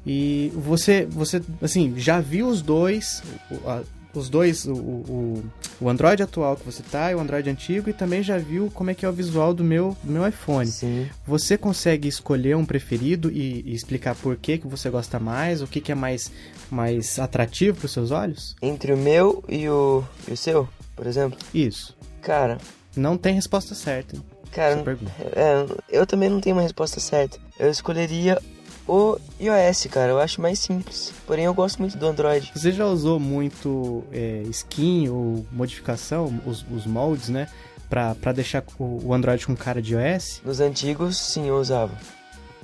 E 0.07 0.53
você, 0.55 1.07
você, 1.07 1.43
assim, 1.61 1.95
já 1.97 2.21
viu 2.21 2.47
os 2.49 2.61
dois, 2.61 3.23
o- 3.51 3.69
a- 3.69 3.83
os 4.15 4.29
dois, 4.29 4.67
o, 4.67 4.75
o, 4.75 5.45
o 5.81 5.89
Android 5.89 6.23
atual 6.23 6.55
que 6.55 6.67
você 6.67 6.83
tá 6.83 7.11
e 7.11 7.15
o 7.15 7.19
Android 7.21 7.49
antigo, 7.49 7.89
e 7.89 7.95
também 7.95 8.23
já 8.23 8.37
viu 8.37 8.71
como 8.75 8.91
é 8.91 8.95
que 8.95 9.07
é 9.07 9.09
o 9.09 9.13
visual 9.13 9.55
do 9.55 9.65
meu, 9.65 9.97
do 10.03 10.13
meu 10.13 10.29
iPhone. 10.29 10.67
Sim. 10.67 11.07
Você 11.27 11.57
consegue 11.57 12.09
escolher 12.09 12.55
um 12.55 12.65
preferido 12.67 13.31
e, 13.31 13.63
e 13.65 13.73
explicar 13.75 14.15
por 14.15 14.37
que, 14.37 14.59
que 14.59 14.67
você 14.67 14.91
gosta 14.91 15.19
mais, 15.19 15.63
o 15.63 15.67
que, 15.67 15.81
que 15.81 15.91
é 15.91 15.95
mais, 15.95 16.31
mais 16.73 17.19
atrativo 17.19 17.77
para 17.79 17.87
os 17.87 17.93
seus 17.93 18.11
olhos? 18.11 18.57
Entre 18.63 18.93
o 18.93 18.97
meu 18.97 19.45
e 19.49 19.69
o, 19.69 20.03
e 20.29 20.33
o 20.33 20.37
seu, 20.37 20.69
por 20.97 21.07
exemplo. 21.07 21.39
Isso. 21.55 21.97
Cara, 22.21 22.59
Não 22.97 23.17
tem 23.17 23.35
resposta 23.35 23.75
certa. 23.75 24.17
cara, 24.51 24.77
pergunta. 24.83 25.13
é, 25.35 25.67
eu 25.89 26.07
também 26.07 26.29
não 26.29 26.41
tenho 26.41 26.57
uma 26.57 26.63
resposta 26.63 26.99
certa. 27.01 27.39
Eu 27.59 27.71
escolheria 27.71 28.41
o 28.87 29.17
iOS, 29.41 29.87
cara. 29.91 30.11
Eu 30.13 30.19
acho 30.21 30.41
mais 30.41 30.59
simples. 30.59 31.13
Porém, 31.27 31.45
eu 31.45 31.55
gosto 31.55 31.79
muito 31.79 31.97
do 31.97 32.07
Android. 32.07 32.51
Você 32.55 32.73
já 32.73 32.87
usou 32.87 33.19
muito 33.21 34.05
é, 34.13 34.43
skin 34.51 35.09
ou 35.09 35.47
modificação, 35.53 36.41
os, 36.47 36.65
os 36.71 36.87
moldes, 36.87 37.29
né? 37.29 37.49
Pra, 37.89 38.15
pra 38.15 38.33
deixar 38.33 38.65
o, 38.79 39.09
o 39.09 39.13
Android 39.15 39.47
com 39.47 39.55
cara 39.55 39.83
de 39.83 39.95
iOS? 39.95 40.41
Nos 40.45 40.61
antigos, 40.61 41.17
sim, 41.19 41.47
eu 41.49 41.57
usava. 41.59 41.93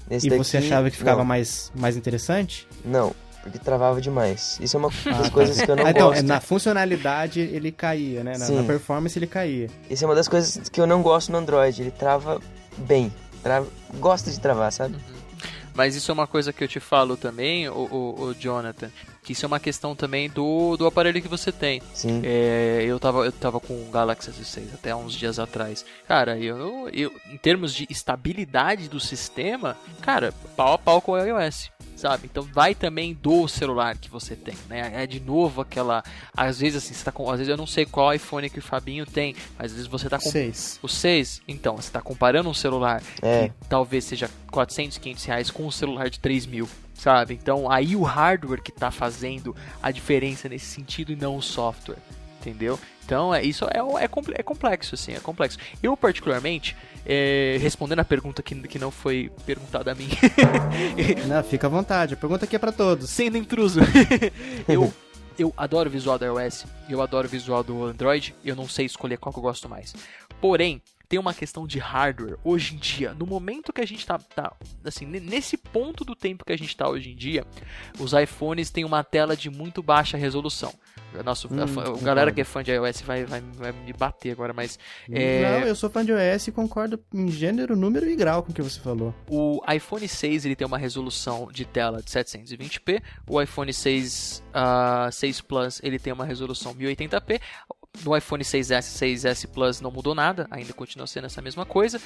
Nesse 0.09 0.27
e 0.27 0.31
daqui, 0.31 0.43
você 0.43 0.57
achava 0.57 0.91
que 0.91 0.97
ficava 0.97 1.19
não. 1.19 1.25
mais, 1.27 1.71
mais 1.75 1.97
interessante? 1.97 2.67
Não, 2.83 3.15
porque 3.43 3.59
travava 3.59 4.01
demais. 4.01 4.59
Isso 4.61 4.77
é 4.77 4.81
uma 4.81 4.91
das 5.05 5.31
coisas 5.31 5.61
que 5.61 5.71
eu 5.71 5.77
não 5.77 5.87
Ah, 5.87 5.91
então, 5.91 6.09
gosto. 6.09 6.21
é, 6.21 6.23
na 6.23 6.41
funcionalidade 6.41 7.41
ele 7.41 7.71
caía, 7.73 8.23
né? 8.25 8.33
Na, 8.39 8.45
Sim. 8.47 8.57
na 8.57 8.63
performance 8.65 9.19
ele 9.19 9.27
caía. 9.27 9.69
Isso 9.89 10.05
é 10.05 10.07
uma 10.07 10.15
das 10.15 10.29
coisas 10.29 10.69
que 10.69 10.81
eu 10.81 10.87
não 10.87 11.03
gosto 11.03 11.31
no 11.33 11.39
Android. 11.39 11.81
Ele 11.81 11.91
trava 11.91 12.41
bem. 12.79 13.13
Trava... 13.43 13.67
Gosta 13.95 14.31
de 14.31 14.39
travar, 14.41 14.73
sabe? 14.73 14.97
Mas 15.75 15.95
isso 15.95 16.11
é 16.11 16.15
uma 16.15 16.27
coisa 16.27 16.53
que 16.53 16.63
eu 16.65 16.69
te 16.69 16.81
falo 16.81 17.17
também, 17.17 17.69
o, 17.69 17.73
o, 17.73 18.23
o 18.25 18.35
Jonathan, 18.35 18.91
que 19.29 19.33
isso 19.33 19.45
é 19.45 19.47
uma 19.47 19.61
questão 19.61 19.95
também 19.95 20.31
do, 20.31 20.75
do 20.79 20.87
aparelho 20.87 21.21
que 21.21 21.29
você 21.29 21.53
tem. 21.53 21.83
Sim. 21.93 22.23
É, 22.25 22.83
eu, 22.87 22.99
tava, 22.99 23.27
eu 23.27 23.33
tava 23.33 23.61
com 23.61 23.75
o 23.75 23.91
Galaxy 23.93 24.31
S6 24.31 24.73
até 24.73 24.97
uns 24.97 25.13
dias 25.13 25.39
atrás. 25.39 25.85
Cara, 26.07 26.39
eu, 26.39 26.89
eu 26.95 27.13
em 27.31 27.37
termos 27.37 27.75
de 27.75 27.87
estabilidade 27.91 28.89
do 28.89 28.99
sistema, 28.99 29.77
cara, 30.01 30.33
pau 30.57 30.73
a 30.73 30.79
pau 30.79 31.03
com 31.03 31.13
o 31.13 31.19
iOS. 31.19 31.71
Sabe? 31.95 32.27
Então 32.31 32.45
vai 32.45 32.77
também 32.77 33.13
do 33.13 33.47
celular 33.49 33.99
que 33.99 34.09
você 34.09 34.37
tem, 34.37 34.55
né? 34.69 34.93
É 34.95 35.05
de 35.05 35.19
novo 35.19 35.61
aquela. 35.61 36.03
Às 36.35 36.61
vezes 36.61 36.85
assim, 36.85 36.95
você 36.95 37.05
tá 37.05 37.11
com. 37.11 37.29
Às 37.29 37.39
vezes 37.39 37.51
eu 37.51 37.57
não 37.57 37.67
sei 37.67 37.85
qual 37.85 38.15
iPhone 38.15 38.49
que 38.49 38.61
o 38.61 38.63
Fabinho 38.63 39.05
tem, 39.05 39.35
mas 39.59 39.67
às 39.67 39.73
vezes 39.73 39.87
você 39.89 40.09
tá 40.09 40.17
com 40.17 40.31
Seis. 40.31 40.79
o 40.81 40.87
6, 40.89 41.43
então, 41.49 41.75
você 41.75 41.89
está 41.89 42.01
comparando 42.01 42.49
um 42.49 42.55
celular 42.55 43.03
É. 43.21 43.49
que 43.49 43.69
talvez 43.69 44.05
seja 44.05 44.31
400, 44.53 44.97
500 44.97 45.25
reais 45.25 45.51
com 45.51 45.67
um 45.67 45.73
celular 45.73 46.09
de 46.09 46.21
3 46.21 46.47
mil, 46.47 46.69
sabe? 46.99 47.35
Então, 47.41 47.71
aí 47.71 47.97
o 47.97 48.03
hardware 48.03 48.61
que 48.61 48.71
está 48.71 48.91
fazendo 48.91 49.57
a 49.83 49.91
diferença 49.91 50.49
nesse 50.49 50.67
sentido 50.67 51.13
e 51.13 51.17
não 51.17 51.37
o 51.37 51.43
software, 51.43 51.97
entendeu? 52.41 52.79
Então, 53.05 53.35
é, 53.35 53.43
isso 53.43 53.65
é, 53.65 53.79
é, 53.79 54.05
é 54.35 54.43
complexo, 54.43 54.95
assim, 54.95 55.13
é 55.15 55.21
complexo. 55.21 55.57
Eu, 55.83 55.97
particularmente, 55.97 56.77
é, 57.07 57.57
respondendo 57.59 58.01
a 58.01 58.05
pergunta 58.05 58.43
que, 58.43 58.55
que 58.69 58.79
não 58.79 58.91
foi 58.91 59.33
perguntada 59.47 59.93
a 59.93 59.95
mim, 59.95 60.09
Não, 61.27 61.43
fica 61.43 61.69
à 61.69 61.71
vontade. 61.71 62.15
A 62.15 62.17
pergunta 62.19 62.45
aqui 62.45 62.57
é 62.57 62.59
pra 62.59 62.73
todos. 62.73 63.09
sendo 63.09 63.39
intruso, 63.39 63.81
eu... 64.69 64.93
Eu 65.39 65.55
adoro 65.57 65.89
o 65.89 65.93
visual 65.93 66.19
do 66.19 66.25
iOS, 66.25 66.67
eu 66.89 67.01
adoro 67.01 67.29
o 67.29 67.31
visual 67.31 67.63
do 67.63 67.85
Android, 67.85 68.35
eu 68.45 68.57
não 68.57 68.69
sei 68.69 68.87
escolher 68.87 69.19
qual 69.19 69.33
que 69.33 69.39
eu 69.39 69.43
gosto 69.45 69.69
mais. 69.69 69.95
Porém, 70.41 70.83
tem 71.09 71.19
uma 71.19 71.33
questão 71.33 71.67
de 71.67 71.79
hardware 71.79 72.37
hoje 72.45 72.75
em 72.75 72.79
dia, 72.79 73.15
no 73.15 73.25
momento 73.27 73.73
que 73.73 73.81
a 73.81 73.87
gente 73.87 74.07
tá, 74.07 74.19
tá 74.19 74.53
assim, 74.85 75.07
ne- 75.07 75.21
nesse 75.21 75.57
ponto 75.57 76.05
do 76.05 76.15
tempo 76.15 76.45
que 76.45 76.53
a 76.53 76.59
gente 76.59 76.77
tá 76.77 76.89
hoje 76.89 77.11
em 77.13 77.17
dia, 77.17 77.47
os 77.99 78.13
iPhones 78.13 78.71
têm 78.71 78.85
uma 78.85 79.03
tela 79.03 79.37
de 79.37 79.49
muito 79.51 79.83
baixa 79.83 80.17
resolução. 80.17 80.73
Nosso, 81.25 81.49
Hum, 81.51 81.63
a, 81.63 81.67
fã- 81.67 81.85
a 81.85 81.97
galera 82.05 82.31
que 82.31 82.43
é 82.43 82.45
fã 82.45 82.63
de 82.63 82.71
iOS 82.71 83.01
vai, 83.01 83.25
vai, 83.25 83.41
vai 83.41 83.73
me 83.73 83.95
bater 83.95 84.31
agora, 84.33 84.53
mas 84.53 84.79
é, 85.11 85.61
Não, 85.61 85.67
eu 85.67 85.75
sou 85.75 85.89
fã 85.89 86.05
de 86.05 86.13
iOS 86.13 86.49
e 86.49 86.53
concordo 86.53 87.03
em 87.15 87.29
gênero, 87.31 87.75
número 87.75 88.07
e 88.07 88.15
grau 88.15 88.43
com 88.43 88.53
o 88.53 88.55
que 88.55 88.61
você 88.61 88.79
falou. 88.79 89.15
O 89.27 89.63
iPhone 89.73 90.07
6 90.07 90.45
ele 90.45 90.55
tem 90.55 90.67
uma 90.67 90.77
resolução 90.77 91.49
de 91.51 91.65
tela 91.65 92.03
de 92.03 92.11
720p, 92.11 93.03
o 93.27 93.41
iPhone 93.41 93.73
6, 93.73 94.45
ah, 94.53 95.09
6 95.11 95.41
Plus 95.41 95.81
ele 95.83 95.99
tem 95.99 96.13
uma 96.13 96.27
resolução 96.27 96.75
1080p. 96.75 97.41
No 98.05 98.17
iPhone 98.17 98.45
6S, 98.45 98.83
6S 98.83 99.47
Plus 99.49 99.81
não 99.81 99.91
mudou 99.91 100.15
nada, 100.15 100.47
ainda 100.51 100.73
continua 100.73 101.07
sendo 101.07 101.27
essa 101.27 101.43
mesma 101.43 101.65
coisa. 101.67 102.01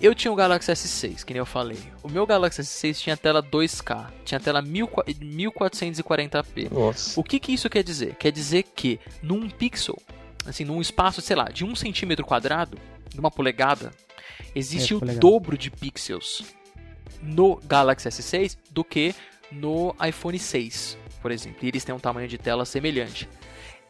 Eu 0.00 0.14
tinha 0.14 0.32
o 0.32 0.36
Galaxy 0.36 0.70
S6, 0.72 1.24
que 1.24 1.34
nem 1.34 1.38
eu 1.40 1.46
falei. 1.46 1.78
O 2.02 2.08
meu 2.08 2.26
Galaxy 2.26 2.62
S6 2.62 2.96
tinha 3.00 3.16
tela 3.16 3.42
2K, 3.42 4.10
tinha 4.24 4.40
tela 4.40 4.62
1000 4.62 4.88
1440p. 4.88 6.70
Nossa. 6.70 7.18
O 7.20 7.24
que, 7.24 7.38
que 7.38 7.52
isso 7.52 7.68
quer 7.68 7.82
dizer? 7.82 8.14
Quer 8.16 8.32
dizer 8.32 8.62
que 8.62 8.98
num 9.22 9.48
pixel, 9.50 9.98
assim, 10.46 10.64
num 10.64 10.80
espaço, 10.80 11.20
sei 11.20 11.36
lá, 11.36 11.44
de 11.44 11.64
um 11.64 11.74
centímetro 11.74 12.24
quadrado, 12.24 12.78
de 13.12 13.20
uma 13.20 13.30
polegada, 13.30 13.90
existe 14.54 14.92
É, 14.94 14.96
o 14.96 15.00
polegada. 15.00 15.20
dobro 15.20 15.58
de 15.58 15.70
pixels 15.70 16.44
no 17.20 17.56
Galaxy 17.66 18.08
S6 18.08 18.56
do 18.70 18.82
que 18.84 19.14
no 19.52 19.94
iPhone 20.06 20.38
6, 20.38 20.96
por 21.20 21.30
exemplo. 21.30 21.58
E 21.62 21.68
eles 21.68 21.84
têm 21.84 21.94
um 21.94 21.98
tamanho 21.98 22.28
de 22.28 22.38
tela 22.38 22.64
semelhante. 22.64 23.28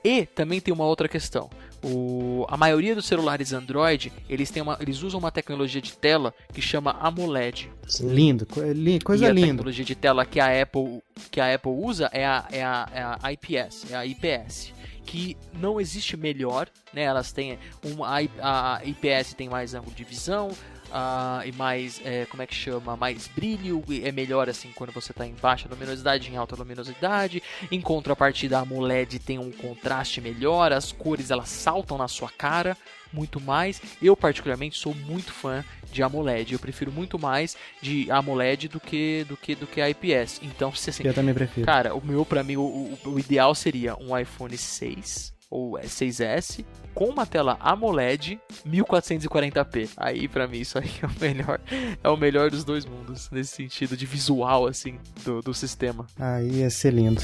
E 0.02 0.24
também 0.26 0.60
tem 0.60 0.72
uma 0.72 0.84
outra 0.84 1.08
questão. 1.08 1.50
O- 1.82 2.44
a 2.48 2.56
maioria 2.56 2.94
dos 2.94 3.06
celulares 3.06 3.52
Android, 3.52 4.12
eles, 4.28 4.50
têm 4.50 4.62
uma, 4.62 4.76
eles 4.80 5.02
usam 5.02 5.18
uma 5.18 5.30
tecnologia 5.30 5.80
de 5.80 5.92
tela 5.96 6.34
que 6.52 6.60
chama 6.60 6.96
AMOLED. 7.00 7.70
Lindo, 8.00 8.44
co- 8.46 8.60
li- 8.62 9.00
coisa 9.00 9.24
e 9.24 9.28
a 9.28 9.32
linda. 9.32 9.46
tecnologia 9.48 9.84
de 9.84 9.94
tela 9.94 10.24
que 10.26 10.38
a 10.40 10.62
Apple, 10.62 11.02
que 11.30 11.40
a 11.40 11.54
Apple 11.54 11.72
usa 11.72 12.08
é 12.12 12.24
a, 12.26 12.46
é, 12.52 12.62
a, 12.62 12.88
é 12.94 13.02
a 13.22 13.32
IPS, 13.32 13.90
é 13.90 13.96
a 13.96 14.04
IPS. 14.06 14.72
Que 15.04 15.36
não 15.54 15.80
existe 15.80 16.16
melhor, 16.16 16.68
né? 16.92 17.02
Elas 17.02 17.32
têm 17.32 17.58
uma 17.82 18.06
a 18.42 18.76
a 18.76 18.84
IPS 18.84 19.34
tem 19.34 19.48
mais 19.48 19.74
ângulo 19.74 19.94
de 19.96 20.04
visão 20.04 20.50
ah, 20.92 21.42
e 21.44 21.52
mais 21.52 22.00
é, 22.04 22.26
como 22.26 22.42
é 22.42 22.46
que 22.46 22.54
chama, 22.54 22.96
mais 22.96 23.26
brilho, 23.28 23.82
é 24.02 24.10
melhor 24.12 24.48
assim 24.48 24.70
quando 24.74 24.92
você 24.92 25.12
está 25.12 25.26
em 25.26 25.34
baixa 25.34 25.68
luminosidade, 25.68 26.30
em 26.30 26.36
alta 26.36 26.56
luminosidade. 26.56 27.42
Em 27.70 27.80
contrapartida, 27.80 28.58
a 28.58 28.62
AMOLED 28.62 29.18
tem 29.18 29.38
um 29.38 29.50
contraste 29.50 30.20
melhor, 30.20 30.72
as 30.72 30.92
cores 30.92 31.30
elas 31.30 31.48
saltam 31.48 31.96
na 31.98 32.08
sua 32.08 32.28
cara 32.30 32.76
muito 33.12 33.40
mais. 33.40 33.80
Eu 34.00 34.16
particularmente 34.16 34.78
sou 34.78 34.94
muito 34.94 35.32
fã 35.32 35.64
de 35.90 36.00
AMOLED. 36.02 36.52
Eu 36.52 36.58
prefiro 36.60 36.92
muito 36.92 37.18
mais 37.18 37.56
de 37.82 38.08
AMOLED 38.10 38.68
do 38.68 38.78
que 38.78 39.24
do 39.28 39.36
que 39.36 39.54
do 39.56 39.66
que 39.66 39.80
a 39.80 39.90
IPS. 39.90 40.38
Então, 40.42 40.72
se 40.72 40.90
assim, 40.90 41.02
Eu 41.04 41.12
também 41.12 41.34
prefiro. 41.34 41.66
cara, 41.66 41.94
o 41.94 42.04
meu 42.04 42.24
pra 42.24 42.44
mim 42.44 42.56
o, 42.56 42.62
o- 42.62 42.98
o 43.06 43.18
ideal 43.18 43.52
seria 43.54 43.96
um 43.96 44.16
iPhone 44.16 44.56
6 44.56 45.32
ou 45.50 45.72
6S 45.72 46.64
com 46.94 47.06
uma 47.06 47.26
tela 47.26 47.56
AMOLED 47.60 48.40
1440p. 48.66 49.90
Aí 49.96 50.28
pra 50.28 50.46
mim 50.46 50.58
isso 50.58 50.78
aí 50.78 50.90
é 51.02 51.06
o 51.06 51.20
melhor, 51.20 51.60
é 52.02 52.08
o 52.08 52.16
melhor 52.16 52.50
dos 52.50 52.64
dois 52.64 52.86
mundos 52.86 53.28
nesse 53.30 53.56
sentido 53.56 53.96
de 53.96 54.06
visual 54.06 54.66
assim 54.66 54.98
do, 55.24 55.40
do 55.40 55.52
sistema. 55.52 56.06
Aí 56.18 56.60
ia 56.60 56.70
ser 56.70 56.92
lindo. 56.92 57.22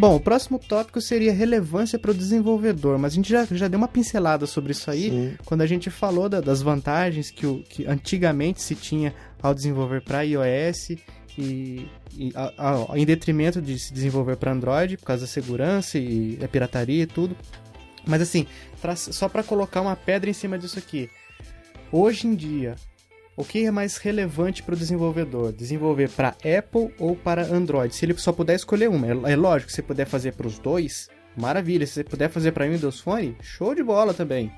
Bom, 0.00 0.16
o 0.16 0.20
próximo 0.20 0.58
tópico 0.58 0.98
seria 0.98 1.30
relevância 1.30 1.98
para 1.98 2.10
o 2.10 2.14
desenvolvedor, 2.14 2.98
mas 2.98 3.12
a 3.12 3.16
gente 3.16 3.28
já, 3.28 3.44
já 3.44 3.68
deu 3.68 3.76
uma 3.76 3.86
pincelada 3.86 4.46
sobre 4.46 4.72
isso 4.72 4.90
aí 4.90 5.10
Sim. 5.10 5.34
quando 5.44 5.60
a 5.60 5.66
gente 5.66 5.90
falou 5.90 6.26
da, 6.26 6.40
das 6.40 6.62
vantagens 6.62 7.30
que, 7.30 7.46
o, 7.46 7.62
que 7.68 7.86
antigamente 7.86 8.62
se 8.62 8.74
tinha 8.74 9.14
ao 9.42 9.54
desenvolver 9.54 10.02
para 10.02 10.22
iOS 10.22 10.90
e, 11.38 11.88
e 12.16 12.32
a, 12.34 12.52
a, 12.92 12.98
em 12.98 13.04
detrimento 13.04 13.60
de 13.60 13.78
se 13.78 13.92
desenvolver 13.92 14.36
para 14.36 14.52
Android 14.52 14.96
por 14.96 15.06
causa 15.06 15.22
da 15.22 15.26
segurança 15.26 15.98
e 15.98 16.38
a 16.42 16.48
pirataria 16.48 17.02
e 17.02 17.06
tudo. 17.06 17.36
Mas 18.06 18.22
assim, 18.22 18.46
pra, 18.80 18.96
só 18.96 19.28
para 19.28 19.42
colocar 19.42 19.80
uma 19.80 19.96
pedra 19.96 20.30
em 20.30 20.34
cima 20.34 20.58
disso 20.58 20.78
aqui. 20.78 21.10
Hoje 21.92 22.26
em 22.26 22.34
dia, 22.34 22.76
o 23.36 23.44
que 23.44 23.64
é 23.64 23.70
mais 23.70 23.96
relevante 23.96 24.62
para 24.62 24.74
o 24.74 24.78
desenvolvedor? 24.78 25.52
Desenvolver 25.52 26.10
para 26.10 26.28
Apple 26.28 26.92
ou 26.98 27.16
para 27.16 27.42
Android? 27.42 27.94
Se 27.94 28.04
ele 28.04 28.16
só 28.16 28.32
puder 28.32 28.54
escolher 28.54 28.88
uma, 28.88 29.06
é, 29.06 29.32
é 29.32 29.36
lógico, 29.36 29.72
se 29.72 29.82
puder 29.82 30.06
fazer 30.06 30.34
para 30.34 30.46
os 30.46 30.58
dois, 30.58 31.08
maravilha. 31.36 31.86
Se 31.86 31.94
você 31.94 32.04
puder 32.04 32.28
fazer 32.28 32.52
para 32.52 32.68
Windows 32.68 33.00
Phone, 33.00 33.36
show 33.40 33.74
de 33.74 33.82
bola 33.82 34.12
também. 34.12 34.52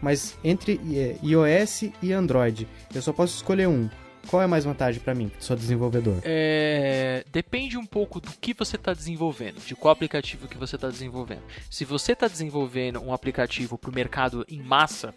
Mas 0.00 0.36
entre 0.42 0.80
é, 0.92 1.16
iOS 1.22 1.90
e 2.02 2.12
Android, 2.12 2.68
eu 2.94 3.02
só 3.02 3.12
posso 3.12 3.36
escolher 3.36 3.68
um. 3.68 3.88
Qual 4.28 4.42
é 4.42 4.46
mais 4.46 4.64
vantagem 4.64 5.00
para 5.00 5.14
mim, 5.14 5.28
que 5.28 5.44
sou 5.44 5.56
desenvolvedor? 5.56 6.20
É... 6.24 7.24
Depende 7.30 7.76
um 7.76 7.86
pouco 7.86 8.20
do 8.20 8.30
que 8.32 8.54
você 8.54 8.76
está 8.76 8.92
desenvolvendo, 8.92 9.64
de 9.64 9.74
qual 9.74 9.92
aplicativo 9.92 10.48
que 10.48 10.56
você 10.56 10.76
está 10.76 10.88
desenvolvendo. 10.88 11.42
Se 11.70 11.84
você 11.84 12.12
está 12.12 12.26
desenvolvendo 12.26 13.00
um 13.00 13.12
aplicativo 13.12 13.76
para 13.78 13.90
o 13.90 13.94
mercado 13.94 14.44
em 14.48 14.62
massa, 14.62 15.14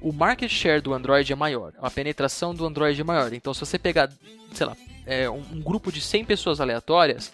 o 0.00 0.12
market 0.12 0.50
share 0.50 0.80
do 0.80 0.92
Android 0.92 1.32
é 1.32 1.36
maior, 1.36 1.72
a 1.78 1.90
penetração 1.90 2.54
do 2.54 2.66
Android 2.66 3.00
é 3.00 3.04
maior. 3.04 3.32
Então, 3.32 3.52
se 3.54 3.60
você 3.60 3.78
pegar, 3.78 4.10
sei 4.52 4.66
lá, 4.66 4.76
é, 5.06 5.28
um, 5.28 5.42
um 5.52 5.60
grupo 5.60 5.90
de 5.90 6.00
100 6.00 6.24
pessoas 6.24 6.60
aleatórias, 6.60 7.32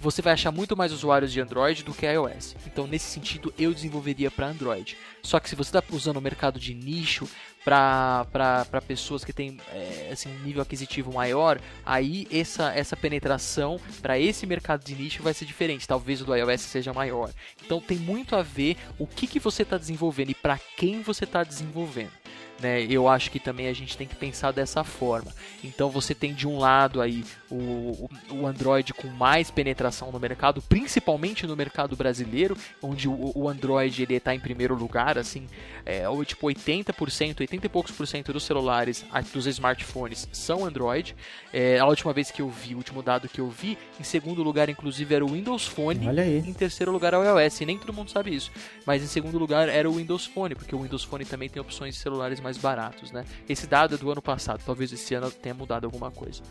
você 0.00 0.20
vai 0.22 0.32
achar 0.32 0.50
muito 0.50 0.76
mais 0.76 0.92
usuários 0.92 1.32
de 1.32 1.40
Android 1.40 1.82
do 1.84 1.94
que 1.94 2.06
iOS. 2.06 2.56
Então, 2.66 2.86
nesse 2.86 3.06
sentido, 3.06 3.52
eu 3.58 3.72
desenvolveria 3.72 4.30
para 4.30 4.48
Android. 4.48 4.96
Só 5.22 5.40
que 5.40 5.48
se 5.48 5.56
você 5.56 5.76
está 5.76 5.82
usando 5.94 6.16
o 6.16 6.20
mercado 6.20 6.58
de 6.58 6.74
nicho 6.74 7.28
para 7.64 8.82
pessoas 8.86 9.24
que 9.24 9.32
têm 9.32 9.58
é, 9.72 10.10
assim, 10.12 10.28
um 10.28 10.38
nível 10.44 10.62
aquisitivo 10.62 11.12
maior, 11.12 11.60
aí 11.84 12.28
essa, 12.30 12.72
essa 12.72 12.96
penetração 12.96 13.80
para 14.00 14.18
esse 14.18 14.46
mercado 14.46 14.84
de 14.84 14.94
nicho 14.94 15.22
vai 15.22 15.34
ser 15.34 15.44
diferente. 15.44 15.88
Talvez 15.88 16.20
o 16.20 16.24
do 16.24 16.34
iOS 16.36 16.60
seja 16.60 16.92
maior. 16.92 17.30
Então, 17.64 17.80
tem 17.80 17.98
muito 17.98 18.36
a 18.36 18.42
ver 18.42 18.76
o 18.98 19.06
que, 19.06 19.26
que 19.26 19.40
você 19.40 19.62
está 19.62 19.76
desenvolvendo 19.76 20.30
e 20.30 20.34
para 20.34 20.58
quem 20.76 21.02
você 21.02 21.24
está 21.24 21.42
desenvolvendo. 21.42 22.12
Né? 22.60 22.82
Eu 22.82 23.08
acho 23.08 23.30
que 23.30 23.38
também 23.38 23.68
a 23.68 23.72
gente 23.72 23.96
tem 23.96 24.06
que 24.06 24.16
pensar 24.16 24.52
dessa 24.52 24.82
forma. 24.82 25.30
Então 25.62 25.90
você 25.90 26.14
tem 26.14 26.32
de 26.32 26.48
um 26.48 26.58
lado 26.58 27.00
aí 27.00 27.24
o, 27.50 28.08
o 28.30 28.46
Android 28.46 28.92
com 28.94 29.08
mais 29.08 29.50
penetração 29.50 30.10
no 30.10 30.18
mercado, 30.18 30.62
principalmente 30.62 31.46
no 31.46 31.56
mercado 31.56 31.96
brasileiro, 31.96 32.56
onde 32.82 33.08
o, 33.08 33.32
o 33.34 33.48
Android 33.48 34.02
ele 34.02 34.14
está 34.14 34.34
em 34.34 34.40
primeiro 34.40 34.74
lugar, 34.74 35.18
assim, 35.18 35.46
é, 35.84 36.08
ou 36.08 36.24
tipo 36.24 36.46
80%, 36.46 37.40
80 37.40 37.66
e 37.66 37.68
poucos 37.68 37.92
por 37.92 38.06
cento 38.06 38.32
dos 38.32 38.44
celulares, 38.44 39.04
dos 39.32 39.46
smartphones 39.46 40.28
são 40.32 40.64
Android. 40.64 41.14
É, 41.52 41.78
a 41.78 41.86
última 41.86 42.12
vez 42.12 42.30
que 42.30 42.42
eu 42.42 42.48
vi, 42.48 42.74
o 42.74 42.78
último 42.78 43.02
dado 43.02 43.28
que 43.28 43.40
eu 43.40 43.48
vi, 43.50 43.78
em 44.00 44.04
segundo 44.04 44.42
lugar 44.42 44.68
inclusive 44.68 45.14
era 45.14 45.24
o 45.24 45.28
Windows 45.28 45.66
Phone, 45.66 46.08
Olha 46.08 46.22
aí. 46.22 46.38
em 46.38 46.52
terceiro 46.52 46.90
lugar 46.90 47.14
é 47.14 47.18
o 47.18 47.40
iOS, 47.40 47.60
e 47.60 47.66
nem 47.66 47.78
todo 47.78 47.92
mundo 47.92 48.10
sabe 48.10 48.34
isso, 48.34 48.50
mas 48.84 49.02
em 49.02 49.06
segundo 49.06 49.38
lugar 49.38 49.68
era 49.68 49.88
o 49.88 49.94
Windows 49.94 50.26
Phone, 50.26 50.54
porque 50.54 50.74
o 50.74 50.82
Windows 50.82 51.04
Phone 51.04 51.24
também 51.24 51.48
tem 51.48 51.60
opções 51.60 51.94
de 51.94 52.00
celulares 52.00 52.40
mais 52.46 52.56
baratos, 52.56 53.10
né? 53.10 53.24
Esse 53.48 53.66
dado 53.66 53.96
é 53.96 53.98
do 53.98 54.10
ano 54.10 54.22
passado, 54.22 54.62
talvez 54.64 54.92
esse 54.92 55.14
ano 55.14 55.30
tenha 55.30 55.54
mudado 55.54 55.84
alguma 55.84 56.10
coisa. 56.10 56.42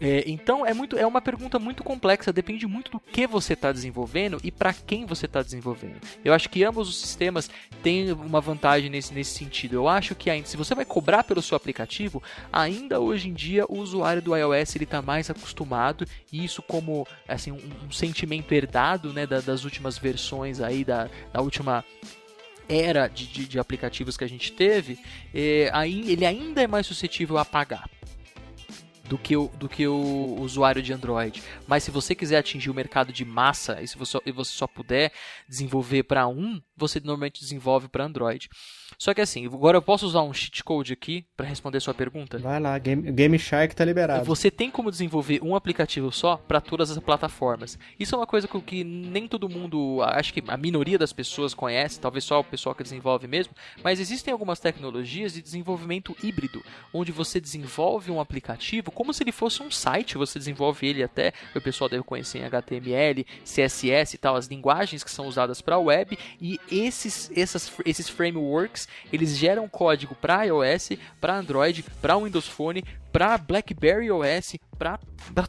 É, 0.00 0.24
então 0.26 0.64
é 0.66 0.74
muito 0.74 0.96
é 0.98 1.06
uma 1.06 1.20
pergunta 1.20 1.58
muito 1.58 1.82
complexa, 1.82 2.32
depende 2.32 2.66
muito 2.66 2.90
do 2.90 3.00
que 3.00 3.26
você 3.26 3.54
está 3.54 3.72
desenvolvendo 3.72 4.38
e 4.44 4.50
para 4.50 4.72
quem 4.72 5.06
você 5.06 5.26
está 5.26 5.42
desenvolvendo. 5.42 5.96
Eu 6.24 6.34
acho 6.34 6.50
que 6.50 6.62
ambos 6.64 6.88
os 6.88 6.96
sistemas 6.96 7.50
têm 7.82 8.12
uma 8.12 8.40
vantagem 8.40 8.90
nesse, 8.90 9.14
nesse 9.14 9.32
sentido. 9.32 9.74
Eu 9.74 9.88
acho 9.88 10.14
que 10.14 10.28
ainda, 10.28 10.46
se 10.46 10.56
você 10.56 10.74
vai 10.74 10.84
cobrar 10.84 11.24
pelo 11.24 11.40
seu 11.40 11.56
aplicativo, 11.56 12.22
ainda 12.52 13.00
hoje 13.00 13.28
em 13.28 13.32
dia 13.32 13.64
o 13.68 13.78
usuário 13.78 14.20
do 14.20 14.36
iOS 14.36 14.76
ele 14.76 14.84
está 14.84 15.00
mais 15.00 15.30
acostumado 15.30 16.06
e 16.30 16.44
isso 16.44 16.62
como 16.62 17.06
assim 17.26 17.52
um, 17.52 17.86
um 17.86 17.90
sentimento 17.90 18.52
herdado 18.52 19.12
né, 19.12 19.26
da, 19.26 19.40
das 19.40 19.64
últimas 19.64 19.96
versões 19.96 20.60
aí 20.60 20.84
da, 20.84 21.08
da 21.32 21.40
última 21.40 21.84
era 22.68 23.08
de, 23.08 23.26
de, 23.26 23.46
de, 23.46 23.58
aplicativos 23.58 24.16
que 24.16 24.24
a 24.24 24.28
gente 24.28 24.52
teve, 24.52 24.98
é, 25.34 25.70
aí, 25.72 26.10
ele 26.10 26.26
ainda 26.26 26.62
é 26.62 26.66
mais 26.66 26.86
suscetível 26.86 27.38
a 27.38 27.44
pagar 27.44 27.88
do 29.08 29.16
que, 29.16 29.36
o, 29.36 29.48
do 29.48 29.68
que 29.68 29.86
o 29.86 30.36
usuário 30.40 30.82
de 30.82 30.92
Android. 30.92 31.42
Mas 31.66 31.84
se 31.84 31.90
você 31.90 32.14
quiser 32.14 32.38
atingir 32.38 32.70
o 32.70 32.74
mercado 32.74 33.12
de 33.12 33.24
massa 33.24 33.80
e 33.80 33.88
se 33.88 33.96
você, 33.96 34.18
e 34.26 34.32
você 34.32 34.52
só 34.52 34.66
puder 34.66 35.12
desenvolver 35.48 36.02
para 36.02 36.26
um, 36.26 36.60
você 36.76 37.00
normalmente 37.00 37.40
desenvolve 37.40 37.88
para 37.88 38.04
Android. 38.04 38.48
Só 38.98 39.12
que 39.12 39.20
assim, 39.20 39.46
agora 39.46 39.76
eu 39.76 39.82
posso 39.82 40.06
usar 40.06 40.22
um 40.22 40.32
cheat 40.32 40.64
code 40.64 40.92
aqui 40.92 41.26
para 41.36 41.46
responder 41.46 41.80
sua 41.80 41.92
pergunta? 41.92 42.38
Vai 42.38 42.58
lá, 42.58 42.78
Game, 42.78 43.12
Game 43.12 43.38
Shark 43.38 43.76
tá 43.76 43.84
liberado. 43.84 44.24
Você 44.24 44.50
tem 44.50 44.70
como 44.70 44.90
desenvolver 44.90 45.40
um 45.42 45.54
aplicativo 45.54 46.10
só 46.10 46.36
para 46.36 46.60
todas 46.60 46.90
as 46.90 46.98
plataformas. 46.98 47.78
Isso 48.00 48.14
é 48.14 48.18
uma 48.18 48.26
coisa 48.26 48.48
que 48.48 48.82
nem 48.84 49.28
todo 49.28 49.48
mundo, 49.48 50.02
acho 50.02 50.32
que 50.32 50.42
a 50.48 50.56
minoria 50.56 50.98
das 50.98 51.12
pessoas 51.12 51.52
conhece, 51.52 52.00
talvez 52.00 52.24
só 52.24 52.40
o 52.40 52.44
pessoal 52.44 52.74
que 52.74 52.82
desenvolve 52.82 53.26
mesmo, 53.26 53.54
mas 53.82 54.00
existem 54.00 54.32
algumas 54.32 54.60
tecnologias 54.60 55.34
de 55.34 55.42
desenvolvimento 55.42 56.16
híbrido, 56.22 56.64
onde 56.92 57.12
você 57.12 57.38
desenvolve 57.38 58.10
um 58.10 58.20
aplicativo 58.20 58.90
como 58.90 59.12
se 59.12 59.22
ele 59.22 59.32
fosse 59.32 59.62
um 59.62 59.70
site, 59.70 60.16
você 60.16 60.38
desenvolve 60.38 60.86
ele 60.86 61.02
até, 61.02 61.32
o 61.54 61.60
pessoal 61.60 61.90
deve 61.90 62.02
conhecer 62.02 62.38
em 62.38 62.44
HTML, 62.44 63.26
CSS 63.44 64.14
e 64.14 64.18
tal, 64.18 64.36
as 64.36 64.46
linguagens 64.46 65.04
que 65.04 65.10
são 65.10 65.26
usadas 65.26 65.60
para 65.60 65.76
a 65.76 65.78
web, 65.78 66.18
e 66.40 66.58
esses, 66.70 67.30
essas, 67.36 67.72
esses 67.84 68.08
frameworks, 68.08 68.85
eles 69.12 69.36
geram 69.36 69.68
código 69.68 70.14
para 70.14 70.44
iOS, 70.44 70.90
para 71.20 71.36
Android, 71.36 71.84
para 72.00 72.16
Windows 72.16 72.46
Phone, 72.46 72.84
para 73.12 73.38
BlackBerry 73.38 74.10
OS, 74.10 74.56
para 74.78 74.98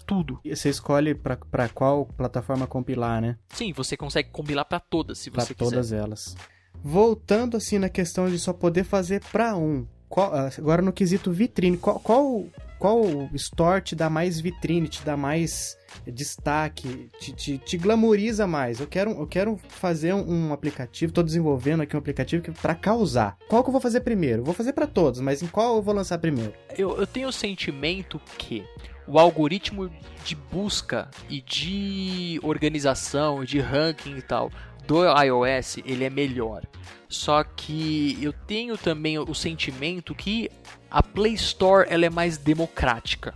tudo. 0.06 0.40
E 0.44 0.56
você 0.56 0.70
escolhe 0.70 1.14
para 1.16 1.70
qual 1.70 2.06
plataforma 2.06 2.66
compilar, 2.66 3.22
né? 3.22 3.38
Sim, 3.50 3.74
você 3.74 3.98
consegue 3.98 4.30
compilar 4.30 4.66
para 4.66 4.80
todas, 4.80 5.18
se 5.20 5.30
você 5.30 5.54
pra 5.54 5.56
quiser. 5.56 5.72
todas 5.72 5.92
elas. 5.92 6.36
Voltando 6.84 7.58
assim 7.58 7.78
na 7.78 7.90
questão 7.90 8.30
de 8.30 8.40
só 8.40 8.54
poder 8.54 8.84
fazer 8.84 9.22
para 9.32 9.56
um. 9.56 9.86
Qual, 10.08 10.32
agora 10.58 10.82
no 10.82 10.94
quesito 10.94 11.32
vitrine, 11.32 11.78
qual, 11.78 12.00
qual, 12.00 12.46
qual 12.80 13.30
store 13.34 13.82
te 13.82 13.96
dá 13.96 14.10
mais 14.10 14.40
vitrine, 14.40 14.88
te 14.88 15.04
dá 15.04 15.18
mais 15.18 15.78
destaque, 16.06 17.10
te, 17.20 17.32
te, 17.34 17.58
te 17.58 17.78
glamoriza 17.78 18.46
mais. 18.46 18.80
Eu 18.80 18.88
quero, 18.88 19.12
eu 19.12 19.28
quero 19.28 19.58
fazer 19.68 20.14
um, 20.14 20.54
aplicativo, 20.54 21.12
estou 21.12 21.24
desenvolvendo 21.24 21.82
aqui 21.82 21.96
um 21.96 22.00
aplicativo 22.00 22.52
para 22.62 22.76
causar. 22.76 23.38
Qual 23.48 23.64
que 23.64 23.70
eu 23.70 23.72
vou 23.72 23.82
fazer 23.82 24.02
primeiro? 24.02 24.44
Vou 24.44 24.54
fazer 24.54 24.74
para 24.74 24.88
todos, 24.88 25.20
mas 25.20 25.42
em 25.42 25.48
qual 25.48 25.78
eu 25.78 25.82
vou 25.82 25.94
lançar 25.94 26.18
primeiro? 26.18 26.54
Eu, 26.78 26.98
eu 26.98 27.08
tenho 27.08 27.28
o 27.28 27.34
sentimento 27.34 28.22
que 28.38 28.64
o 29.08 29.18
algoritmo 29.18 29.90
de 30.26 30.36
busca 30.36 31.10
e 31.30 31.42
de 31.42 32.40
organização, 32.44 33.44
de 33.44 33.60
ranking 33.60 34.18
e 34.18 34.22
tal 34.22 34.52
do 34.88 35.04
iOS, 35.04 35.80
ele 35.86 36.06
é 36.06 36.10
melhor. 36.10 36.64
Só 37.10 37.44
que 37.44 38.18
eu 38.22 38.32
tenho 38.32 38.78
também 38.78 39.20
o 39.20 39.34
sentimento 39.34 40.16
que 40.16 40.50
a 40.90 41.04
Play 41.04 41.34
Store 41.34 41.88
ela 41.90 42.06
é 42.06 42.10
mais 42.10 42.38
democrática. 42.38 43.34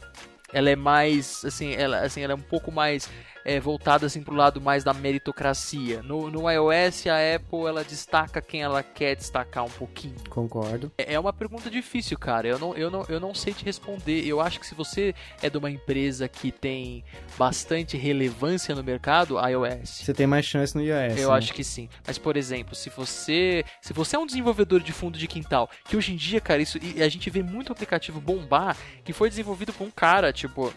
Ela 0.53 0.69
é 0.69 0.75
mais, 0.75 1.45
assim, 1.45 1.73
ela, 1.73 1.99
assim, 2.01 2.21
ela 2.21 2.33
é 2.33 2.35
um 2.35 2.41
pouco 2.41 2.71
mais 2.71 3.09
é, 3.45 3.59
voltada 3.59 4.05
assim 4.05 4.21
para 4.21 4.33
o 4.33 4.37
lado 4.37 4.61
mais 4.61 4.83
da 4.83 4.93
meritocracia. 4.93 6.01
No, 6.01 6.29
no 6.29 6.49
iOS, 6.49 7.07
a 7.07 7.35
Apple 7.35 7.67
ela 7.67 7.83
destaca 7.83 8.41
quem 8.41 8.61
ela 8.61 8.83
quer 8.83 9.15
destacar 9.15 9.63
um 9.63 9.69
pouquinho. 9.69 10.15
Concordo. 10.29 10.91
É, 10.97 11.13
é 11.13 11.19
uma 11.19 11.33
pergunta 11.33 11.69
difícil, 11.69 12.17
cara. 12.17 12.47
Eu 12.47 12.59
não, 12.59 12.75
eu, 12.75 12.89
não, 12.89 13.05
eu 13.09 13.19
não 13.19 13.33
sei 13.33 13.53
te 13.53 13.65
responder. 13.65 14.25
Eu 14.25 14.41
acho 14.41 14.59
que 14.59 14.65
se 14.65 14.75
você 14.75 15.13
é 15.41 15.49
de 15.49 15.57
uma 15.57 15.69
empresa 15.69 16.27
que 16.27 16.51
tem 16.51 17.03
bastante 17.37 17.97
relevância 17.97 18.75
no 18.75 18.83
mercado, 18.83 19.37
iOS. 19.39 19.89
Você 19.89 20.13
tem 20.13 20.27
mais 20.27 20.45
chance 20.45 20.75
no 20.75 20.83
iOS. 20.83 21.17
Eu 21.17 21.29
né? 21.29 21.37
acho 21.37 21.53
que 21.53 21.63
sim. 21.63 21.89
Mas, 22.05 22.17
por 22.17 22.37
exemplo, 22.37 22.75
se 22.75 22.89
você 22.89 23.63
se 23.81 23.93
você 23.93 24.15
é 24.15 24.19
um 24.19 24.25
desenvolvedor 24.25 24.81
de 24.81 24.91
fundo 24.91 25.17
de 25.17 25.27
quintal, 25.27 25.69
que 25.85 25.97
hoje 25.97 26.13
em 26.13 26.15
dia, 26.15 26.39
cara, 26.41 26.61
isso 26.61 26.77
a 26.77 27.09
gente 27.09 27.29
vê 27.29 27.43
muito 27.43 27.71
aplicativo 27.71 28.19
bombar 28.19 28.77
que 29.03 29.13
foi 29.13 29.29
desenvolvido 29.29 29.73
por 29.73 29.85
um 29.85 29.91
cara, 29.91 30.31
tipo 30.31 30.73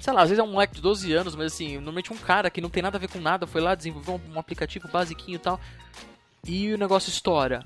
sei 0.00 0.12
lá, 0.12 0.22
às 0.22 0.28
vezes 0.28 0.38
é 0.38 0.46
um 0.46 0.52
moleque 0.52 0.74
de 0.74 0.80
12 0.80 1.12
anos, 1.12 1.34
mas 1.34 1.52
assim, 1.52 1.74
normalmente 1.74 2.12
um 2.12 2.16
cara 2.16 2.50
que 2.50 2.60
não 2.60 2.70
tem 2.70 2.82
nada 2.82 2.96
a 2.96 3.00
ver 3.00 3.08
com 3.08 3.20
nada 3.20 3.46
foi 3.46 3.60
lá 3.60 3.74
desenvolver 3.74 4.12
um, 4.12 4.34
um 4.34 4.38
aplicativo 4.38 4.88
basiquinho 4.88 5.36
e 5.36 5.40
tal, 5.40 5.60
e 6.46 6.72
o 6.72 6.78
negócio 6.78 7.10
estoura. 7.10 7.64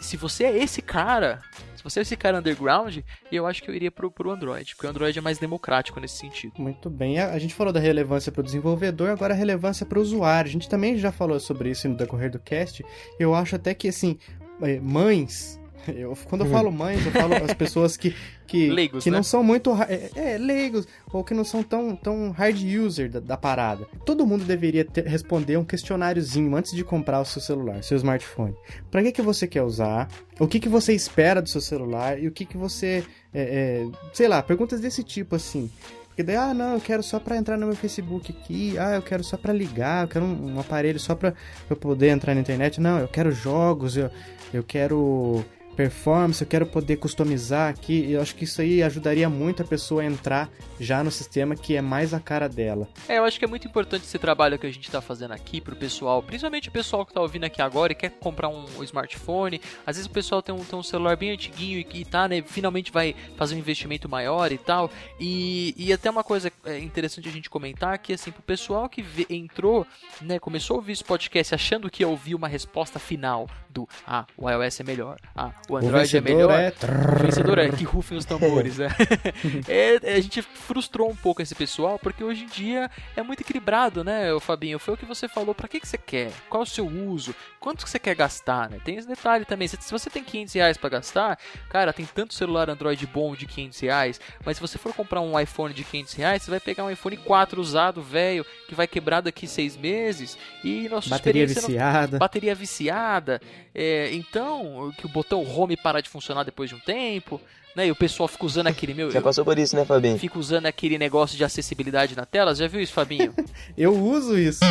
Se 0.00 0.16
você 0.16 0.44
é 0.44 0.58
esse 0.62 0.82
cara, 0.82 1.40
se 1.76 1.82
você 1.82 2.00
é 2.00 2.02
esse 2.02 2.16
cara 2.16 2.38
underground, 2.38 2.98
eu 3.30 3.46
acho 3.46 3.62
que 3.62 3.70
eu 3.70 3.74
iria 3.74 3.90
pro, 3.90 4.10
pro 4.10 4.30
Android, 4.30 4.74
porque 4.74 4.86
o 4.86 4.90
Android 4.90 5.18
é 5.18 5.22
mais 5.22 5.38
democrático 5.38 6.00
nesse 6.00 6.18
sentido. 6.18 6.52
Muito 6.58 6.90
bem, 6.90 7.18
a, 7.18 7.38
gente 7.38 7.54
falou 7.54 7.72
da 7.72 7.80
relevância 7.80 8.30
para 8.32 8.40
o 8.40 8.44
desenvolvedor, 8.44 9.10
agora 9.10 9.32
a 9.34 9.36
relevância 9.36 9.86
para 9.86 9.98
o 9.98 10.02
usuário. 10.02 10.48
A 10.48 10.52
gente 10.52 10.68
também 10.68 10.98
já 10.98 11.12
falou 11.12 11.38
sobre 11.38 11.70
isso 11.70 11.88
no 11.88 11.96
decorrer 11.96 12.30
do 12.30 12.38
cast. 12.38 12.84
Eu 13.18 13.34
acho 13.34 13.56
até 13.56 13.72
que, 13.72 13.88
assim, 13.88 14.18
é, 14.60 14.80
mães 14.80 15.60
Eu, 15.88 16.16
quando 16.28 16.44
eu 16.44 16.50
falo 16.50 16.70
mães, 16.70 17.04
eu 17.04 17.12
falo 17.12 17.34
as 17.34 17.54
pessoas 17.54 17.96
que, 17.96 18.14
que, 18.46 18.68
leigos, 18.72 19.04
que 19.04 19.10
né? 19.10 19.16
não 19.16 19.22
são 19.22 19.42
muito. 19.42 19.70
É, 19.88 20.10
é, 20.14 20.38
leigos, 20.38 20.86
ou 21.12 21.22
que 21.22 21.34
não 21.34 21.44
são 21.44 21.62
tão, 21.62 21.94
tão 21.94 22.30
hard 22.30 22.58
user 22.62 23.10
da, 23.10 23.20
da 23.20 23.36
parada. 23.36 23.86
Todo 24.04 24.26
mundo 24.26 24.44
deveria 24.44 24.84
ter, 24.84 25.06
responder 25.06 25.56
um 25.56 25.64
questionáriozinho 25.64 26.54
antes 26.56 26.72
de 26.74 26.84
comprar 26.84 27.20
o 27.20 27.24
seu 27.24 27.40
celular, 27.40 27.82
seu 27.82 27.96
smartphone. 27.96 28.54
Pra 28.90 29.02
que, 29.02 29.12
que 29.12 29.22
você 29.22 29.46
quer 29.46 29.62
usar? 29.62 30.08
O 30.38 30.46
que, 30.46 30.58
que 30.60 30.68
você 30.68 30.92
espera 30.92 31.40
do 31.42 31.48
seu 31.48 31.60
celular? 31.60 32.22
E 32.22 32.26
o 32.26 32.32
que, 32.32 32.44
que 32.44 32.56
você. 32.56 33.04
É, 33.32 33.86
é, 33.86 33.88
sei 34.12 34.28
lá, 34.28 34.42
perguntas 34.42 34.80
desse 34.80 35.02
tipo 35.02 35.36
assim. 35.36 35.70
Porque 36.14 36.22
daí, 36.22 36.36
ah, 36.36 36.54
não, 36.54 36.74
eu 36.74 36.80
quero 36.80 37.02
só 37.02 37.18
pra 37.18 37.36
entrar 37.36 37.56
no 37.56 37.66
meu 37.66 37.74
Facebook 37.74 38.30
aqui. 38.30 38.78
Ah, 38.78 38.94
eu 38.94 39.02
quero 39.02 39.24
só 39.24 39.36
pra 39.36 39.52
ligar. 39.52 40.04
Eu 40.04 40.08
quero 40.08 40.24
um, 40.24 40.54
um 40.54 40.60
aparelho 40.60 41.00
só 41.00 41.12
pra 41.16 41.34
eu 41.68 41.74
poder 41.74 42.10
entrar 42.10 42.36
na 42.36 42.40
internet. 42.40 42.80
Não, 42.80 43.00
eu 43.00 43.08
quero 43.08 43.32
jogos, 43.32 43.96
eu, 43.96 44.08
eu 44.52 44.62
quero 44.62 45.44
performance, 45.74 46.42
eu 46.42 46.48
quero 46.48 46.66
poder 46.66 46.96
customizar 46.96 47.70
aqui. 47.70 48.10
Eu 48.10 48.20
acho 48.20 48.34
que 48.34 48.44
isso 48.44 48.60
aí 48.60 48.82
ajudaria 48.82 49.28
muito 49.28 49.62
a 49.62 49.64
pessoa 49.66 50.02
a 50.02 50.04
entrar 50.04 50.48
já 50.80 51.02
no 51.04 51.10
sistema 51.10 51.54
que 51.54 51.76
é 51.76 51.82
mais 51.82 52.14
a 52.14 52.20
cara 52.20 52.48
dela. 52.48 52.88
É, 53.08 53.18
eu 53.18 53.24
acho 53.24 53.38
que 53.38 53.44
é 53.44 53.48
muito 53.48 53.66
importante 53.66 54.04
esse 54.04 54.18
trabalho 54.18 54.58
que 54.58 54.66
a 54.66 54.70
gente 54.70 54.84
está 54.84 55.00
fazendo 55.00 55.32
aqui 55.32 55.60
pro 55.60 55.76
pessoal, 55.76 56.22
principalmente 56.22 56.68
o 56.68 56.72
pessoal 56.72 57.04
que 57.04 57.10
está 57.10 57.20
ouvindo 57.20 57.44
aqui 57.44 57.60
agora 57.60 57.92
e 57.92 57.94
quer 57.94 58.10
comprar 58.10 58.48
um, 58.48 58.64
um 58.78 58.82
smartphone. 58.82 59.60
Às 59.86 59.96
vezes 59.96 60.06
o 60.06 60.12
pessoal 60.12 60.42
tem 60.42 60.54
um, 60.54 60.64
tem 60.64 60.78
um 60.78 60.82
celular 60.82 61.16
bem 61.16 61.32
antiguinho 61.32 61.78
e, 61.78 61.86
e 62.00 62.04
tá, 62.04 62.28
né, 62.28 62.42
finalmente 62.42 62.92
vai 62.92 63.14
fazer 63.36 63.54
um 63.54 63.58
investimento 63.58 64.08
maior 64.08 64.52
e 64.52 64.58
tal. 64.58 64.90
E, 65.18 65.74
e 65.76 65.92
até 65.92 66.10
uma 66.10 66.24
coisa 66.24 66.52
é, 66.64 66.78
interessante 66.78 67.28
a 67.28 67.32
gente 67.32 67.50
comentar 67.50 67.98
que 67.98 68.12
assim, 68.12 68.30
pro 68.30 68.42
pessoal 68.42 68.88
que 68.88 69.02
vê, 69.02 69.26
entrou, 69.30 69.86
né, 70.20 70.38
começou 70.38 70.74
a 70.74 70.78
ouvir 70.78 70.92
esse 70.92 71.04
podcast 71.04 71.54
achando 71.54 71.90
que 71.90 72.02
ia 72.02 72.08
ouvir 72.08 72.34
uma 72.34 72.48
resposta 72.48 72.98
final 72.98 73.48
do 73.70 73.88
ah, 74.06 74.24
o 74.36 74.48
iOS 74.48 74.80
é 74.80 74.84
melhor, 74.84 75.18
ah, 75.34 75.52
o 75.68 75.76
Android 75.76 76.14
o 76.14 76.18
é 76.18 76.20
melhor. 76.20 76.50
É... 76.50 76.72
O 77.14 77.22
vencedor 77.22 77.58
é 77.58 77.68
que 77.70 77.84
rufem 77.84 78.18
os 78.18 78.24
tambores, 78.24 78.78
né? 78.78 78.88
é, 79.68 80.14
a 80.14 80.20
gente 80.20 80.42
frustrou 80.42 81.10
um 81.10 81.16
pouco 81.16 81.42
esse 81.42 81.54
pessoal, 81.54 81.98
porque 81.98 82.22
hoje 82.22 82.44
em 82.44 82.46
dia 82.46 82.90
é 83.16 83.22
muito 83.22 83.40
equilibrado, 83.40 84.04
né, 84.04 84.28
Fabinho? 84.40 84.78
Foi 84.78 84.94
o 84.94 84.96
que 84.96 85.04
você 85.04 85.28
falou, 85.28 85.54
para 85.54 85.68
que, 85.68 85.80
que 85.80 85.88
você 85.88 85.98
quer? 85.98 86.30
Qual 86.48 86.62
é 86.62 86.64
o 86.64 86.68
seu 86.68 86.86
uso? 86.86 87.34
Quanto 87.60 87.84
que 87.84 87.90
você 87.90 87.98
quer 87.98 88.14
gastar, 88.14 88.68
né? 88.68 88.78
Tem 88.84 88.96
esse 88.96 89.08
detalhe 89.08 89.44
também, 89.44 89.68
se, 89.68 89.76
se 89.80 89.90
você 89.90 90.10
tem 90.10 90.22
500 90.22 90.54
reais 90.54 90.76
pra 90.76 90.90
gastar, 90.90 91.38
cara, 91.70 91.92
tem 91.92 92.06
tanto 92.06 92.34
celular 92.34 92.68
Android 92.68 93.06
bom 93.06 93.34
de 93.34 93.46
500 93.46 93.80
reais, 93.80 94.20
mas 94.44 94.56
se 94.56 94.60
você 94.60 94.78
for 94.78 94.92
comprar 94.92 95.20
um 95.20 95.38
iPhone 95.38 95.72
de 95.72 95.84
500 95.84 96.14
reais, 96.14 96.42
você 96.42 96.50
vai 96.50 96.60
pegar 96.60 96.84
um 96.84 96.90
iPhone 96.90 97.16
4 97.16 97.60
usado, 97.60 98.02
velho, 98.02 98.44
que 98.68 98.74
vai 98.74 98.86
quebrar 98.86 99.20
daqui 99.20 99.46
seis 99.46 99.76
meses, 99.76 100.36
e 100.62 100.88
nossa 100.88 101.08
bateria 101.08 101.46
viciada. 101.46 102.12
Não... 102.12 102.18
Bateria 102.18 102.54
viciada. 102.54 103.40
É, 103.74 104.12
então, 104.12 104.92
que 104.96 105.06
o 105.06 105.08
botão 105.08 105.42
home 105.58 105.76
para 105.76 106.00
de 106.00 106.08
funcionar 106.08 106.44
depois 106.44 106.70
de 106.70 106.76
um 106.76 106.80
tempo, 106.80 107.40
né? 107.74 107.86
E 107.86 107.90
o 107.90 107.96
pessoal 107.96 108.28
fica 108.28 108.46
usando 108.46 108.66
aquele 108.66 108.94
meu. 108.94 109.10
Já 109.10 109.20
passou 109.20 109.44
por 109.44 109.58
isso, 109.58 109.74
né, 109.76 109.84
Fabinho? 109.84 110.18
Fica 110.18 110.38
usando 110.38 110.66
aquele 110.66 110.98
negócio 110.98 111.36
de 111.36 111.44
acessibilidade 111.44 112.16
na 112.16 112.24
tela. 112.24 112.54
Já 112.54 112.66
viu 112.66 112.80
isso, 112.80 112.92
Fabinho? 112.92 113.34
eu 113.76 113.94
uso 113.94 114.38
isso. 114.38 114.64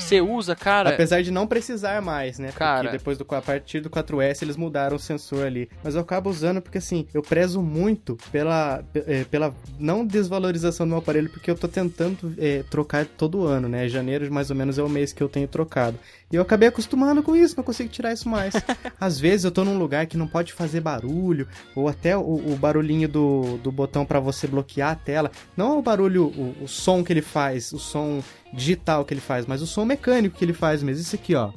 Você 0.00 0.20
usa, 0.20 0.56
cara. 0.56 0.90
Apesar 0.90 1.22
de 1.22 1.30
não 1.30 1.46
precisar 1.46 2.00
mais, 2.02 2.38
né? 2.38 2.50
Cara. 2.52 2.82
Porque 2.82 2.98
depois 2.98 3.18
do 3.18 3.26
a 3.30 3.42
partir 3.42 3.80
do 3.80 3.90
4S 3.90 4.42
eles 4.42 4.56
mudaram 4.56 4.96
o 4.96 4.98
sensor 4.98 5.46
ali. 5.46 5.68
Mas 5.84 5.94
eu 5.94 6.00
acabo 6.00 6.28
usando 6.30 6.60
porque 6.60 6.78
assim, 6.78 7.06
eu 7.14 7.22
prezo 7.22 7.62
muito 7.62 8.16
pela, 8.32 8.82
pela 9.30 9.54
não 9.78 10.04
desvalorização 10.04 10.86
do 10.86 10.90
meu 10.90 10.98
aparelho, 10.98 11.30
porque 11.30 11.50
eu 11.50 11.54
tô 11.54 11.68
tentando 11.68 12.34
é, 12.38 12.64
trocar 12.68 13.06
todo 13.06 13.46
ano, 13.46 13.68
né? 13.68 13.88
Janeiro 13.88 14.32
mais 14.32 14.50
ou 14.50 14.56
menos 14.56 14.78
é 14.78 14.82
o 14.82 14.88
mês 14.88 15.12
que 15.12 15.22
eu 15.22 15.28
tenho 15.28 15.46
trocado. 15.46 15.98
E 16.32 16.36
eu 16.36 16.42
acabei 16.42 16.68
acostumando 16.68 17.22
com 17.24 17.34
isso, 17.34 17.56
não 17.56 17.64
consigo 17.64 17.88
tirar 17.88 18.12
isso 18.12 18.28
mais. 18.28 18.54
Às 19.00 19.18
vezes 19.18 19.44
eu 19.44 19.50
tô 19.50 19.64
num 19.64 19.78
lugar 19.78 20.06
que 20.06 20.16
não 20.16 20.28
pode 20.28 20.52
fazer 20.52 20.80
barulho, 20.80 21.48
ou 21.74 21.88
até 21.88 22.16
o, 22.16 22.39
o 22.46 22.56
barulhinho 22.56 23.08
do, 23.08 23.58
do 23.58 23.70
botão 23.70 24.04
para 24.04 24.20
você 24.20 24.46
bloquear 24.46 24.92
a 24.92 24.94
tela. 24.94 25.30
Não 25.56 25.78
o 25.78 25.82
barulho, 25.82 26.26
o, 26.26 26.64
o 26.64 26.68
som 26.68 27.02
que 27.04 27.12
ele 27.12 27.22
faz, 27.22 27.72
o 27.72 27.78
som 27.78 28.22
digital 28.52 29.04
que 29.04 29.14
ele 29.14 29.20
faz, 29.20 29.46
mas 29.46 29.62
o 29.62 29.66
som 29.66 29.84
mecânico 29.84 30.36
que 30.36 30.44
ele 30.44 30.52
faz 30.52 30.82
mesmo. 30.82 31.02
Isso 31.02 31.14
aqui, 31.14 31.34
ó. 31.34 31.50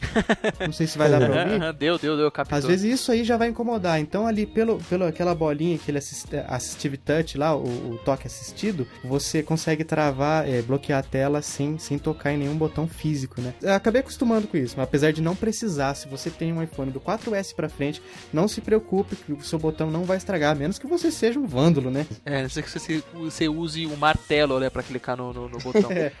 Não 0.60 0.72
sei 0.72 0.86
se 0.86 0.98
vai 0.98 1.10
dar 1.10 1.18
pra 1.18 1.42
ouvir. 1.42 1.72
deu, 1.74 1.98
deu, 1.98 2.16
deu, 2.16 2.30
captou. 2.30 2.58
Às 2.58 2.64
vezes 2.64 3.00
isso 3.00 3.12
aí 3.12 3.24
já 3.24 3.36
vai 3.36 3.48
incomodar. 3.48 4.00
Então 4.00 4.26
ali, 4.26 4.46
pelo, 4.46 4.78
pelo 4.84 5.04
aquela 5.04 5.34
bolinha, 5.34 5.76
aquele 5.76 5.98
assist, 5.98 6.28
assistive 6.46 6.96
touch 6.96 7.36
lá, 7.36 7.54
o, 7.54 7.92
o, 7.92 7.98
toque 8.04 8.26
assistido, 8.26 8.86
você 9.04 9.42
consegue 9.42 9.84
travar, 9.84 10.48
é, 10.48 10.62
bloquear 10.62 11.00
a 11.00 11.02
tela 11.02 11.42
sem, 11.42 11.78
sem 11.78 11.98
tocar 11.98 12.32
em 12.32 12.38
nenhum 12.38 12.56
botão 12.56 12.86
físico, 12.86 13.40
né? 13.40 13.54
Eu 13.60 13.74
acabei 13.74 14.00
acostumando 14.00 14.46
com 14.46 14.56
isso, 14.56 14.74
mas 14.76 14.84
apesar 14.84 15.12
de 15.12 15.20
não 15.20 15.34
precisar, 15.34 15.94
se 15.94 16.08
você 16.08 16.30
tem 16.30 16.52
um 16.52 16.62
iPhone 16.62 16.90
do 16.90 17.00
4S 17.00 17.54
pra 17.54 17.68
frente, 17.68 18.02
não 18.32 18.48
se 18.48 18.60
preocupe 18.60 19.16
que 19.16 19.32
o 19.32 19.42
seu 19.42 19.58
botão 19.58 19.90
não 19.90 20.04
vai 20.04 20.16
estragar, 20.16 20.52
a 20.52 20.54
menos 20.54 20.78
que 20.78 20.86
você 20.86 21.10
seja 21.10 21.38
um 21.38 21.46
vândalo, 21.46 21.90
né? 21.90 22.06
É, 22.24 22.42
não 22.42 22.48
sei 22.48 22.62
que 22.62 22.70
você, 22.70 23.02
você 23.14 23.48
use 23.48 23.86
o 23.86 23.92
um 23.92 23.96
martelo, 23.96 24.60
né, 24.60 24.70
pra 24.70 24.82
clicar 24.82 25.16
no, 25.16 25.32
no, 25.32 25.48
no 25.48 25.58
botão. 25.58 25.90
é, 25.92 26.12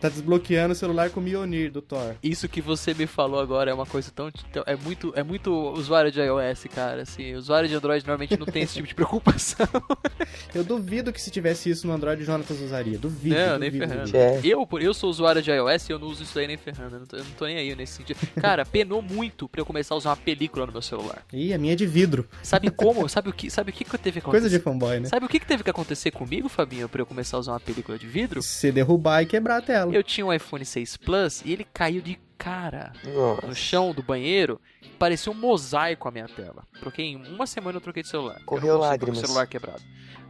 tá 0.00 0.08
desbloqueando 0.08 0.72
o 0.72 0.76
celular 0.76 1.10
com 1.10 1.20
o 1.20 1.22
Mjolnir 1.22 1.70
do 1.70 1.82
Thor. 1.82 2.14
Isso 2.22 2.48
que 2.48 2.60
você 2.60 2.94
me 2.94 3.06
falou 3.06 3.21
agora 3.24 3.70
é 3.70 3.74
uma 3.74 3.86
coisa 3.86 4.10
tão, 4.10 4.30
tão, 4.30 4.62
é 4.66 4.76
muito 4.76 5.12
é 5.16 5.22
muito 5.22 5.52
usuário 5.72 6.10
de 6.10 6.20
iOS, 6.20 6.66
cara, 6.74 7.02
assim, 7.02 7.34
usuário 7.34 7.68
de 7.68 7.74
Android 7.74 8.04
normalmente 8.06 8.36
não 8.36 8.46
tem 8.46 8.62
esse 8.62 8.74
tipo 8.74 8.88
de 8.88 8.94
preocupação. 8.94 9.66
eu 10.54 10.64
duvido 10.64 11.12
que 11.12 11.20
se 11.20 11.30
tivesse 11.30 11.70
isso 11.70 11.86
no 11.86 11.92
Android 11.92 12.22
o 12.22 12.24
Jonatas 12.24 12.60
usaria, 12.60 12.98
duvido. 12.98 13.34
Não, 13.34 13.58
duvido, 13.58 13.78
nem 13.78 13.88
ferrando. 13.88 14.16
É. 14.16 14.40
Eu, 14.44 14.68
eu 14.80 14.94
sou 14.94 15.10
usuário 15.10 15.42
de 15.42 15.50
iOS 15.50 15.88
e 15.88 15.92
eu 15.92 15.98
não 15.98 16.08
uso 16.08 16.22
isso 16.22 16.38
aí 16.38 16.46
nem 16.46 16.56
ferrando, 16.56 16.96
eu 16.96 17.00
não 17.00 17.06
tô, 17.06 17.16
eu 17.16 17.24
não 17.24 17.30
tô 17.32 17.46
nem 17.46 17.56
aí 17.56 17.74
nesse 17.74 17.94
sentido. 17.94 18.18
Cara, 18.40 18.64
penou 18.64 19.02
muito 19.02 19.48
pra 19.48 19.60
eu 19.60 19.66
começar 19.66 19.94
a 19.94 19.98
usar 19.98 20.10
uma 20.10 20.16
película 20.16 20.66
no 20.66 20.72
meu 20.72 20.82
celular. 20.82 21.24
Ih, 21.32 21.52
a 21.52 21.58
minha 21.58 21.72
é 21.72 21.76
de 21.76 21.86
vidro. 21.86 22.28
Sabe 22.42 22.70
como? 22.72 23.08
Sabe 23.08 23.28
o 23.28 23.32
que, 23.32 23.50
sabe 23.50 23.70
o 23.70 23.72
que 23.72 23.84
que 23.84 23.98
teve 23.98 24.20
que 24.20 24.26
acontecer? 24.26 24.42
Coisa 24.42 24.58
de 24.58 24.62
fanboy, 24.62 25.00
né? 25.00 25.08
Sabe 25.08 25.26
o 25.26 25.28
que 25.28 25.38
que 25.38 25.46
teve 25.46 25.62
que 25.62 25.70
acontecer 25.70 26.10
comigo, 26.10 26.48
Fabinho, 26.48 26.88
pra 26.88 27.02
eu 27.02 27.06
começar 27.06 27.36
a 27.36 27.40
usar 27.40 27.52
uma 27.52 27.60
película 27.60 27.98
de 27.98 28.06
vidro? 28.06 28.42
Se 28.42 28.72
derrubar 28.72 29.22
e 29.22 29.26
quebrar 29.26 29.58
a 29.58 29.62
tela. 29.62 29.94
Eu 29.94 30.02
tinha 30.02 30.26
um 30.26 30.32
iPhone 30.32 30.64
6 30.64 30.96
Plus 30.98 31.42
e 31.44 31.52
ele 31.52 31.66
caiu 31.72 32.00
de 32.00 32.18
cara 32.42 32.92
Nossa. 33.04 33.46
no 33.46 33.54
chão 33.54 33.92
do 33.92 34.02
banheiro, 34.02 34.60
parecia 34.98 35.30
um 35.30 35.34
mosaico 35.34 36.08
a 36.08 36.10
minha 36.10 36.26
tela. 36.26 36.64
Troquei 36.80 37.06
em 37.06 37.16
uma 37.16 37.46
semana 37.46 37.76
eu 37.76 37.80
troquei 37.80 38.02
de 38.02 38.08
celular. 38.08 38.40
Correu 38.44 38.78
lágrimas. 38.78 39.18
com 39.18 39.24
o 39.24 39.26
celular 39.28 39.46
quebrado. 39.46 39.82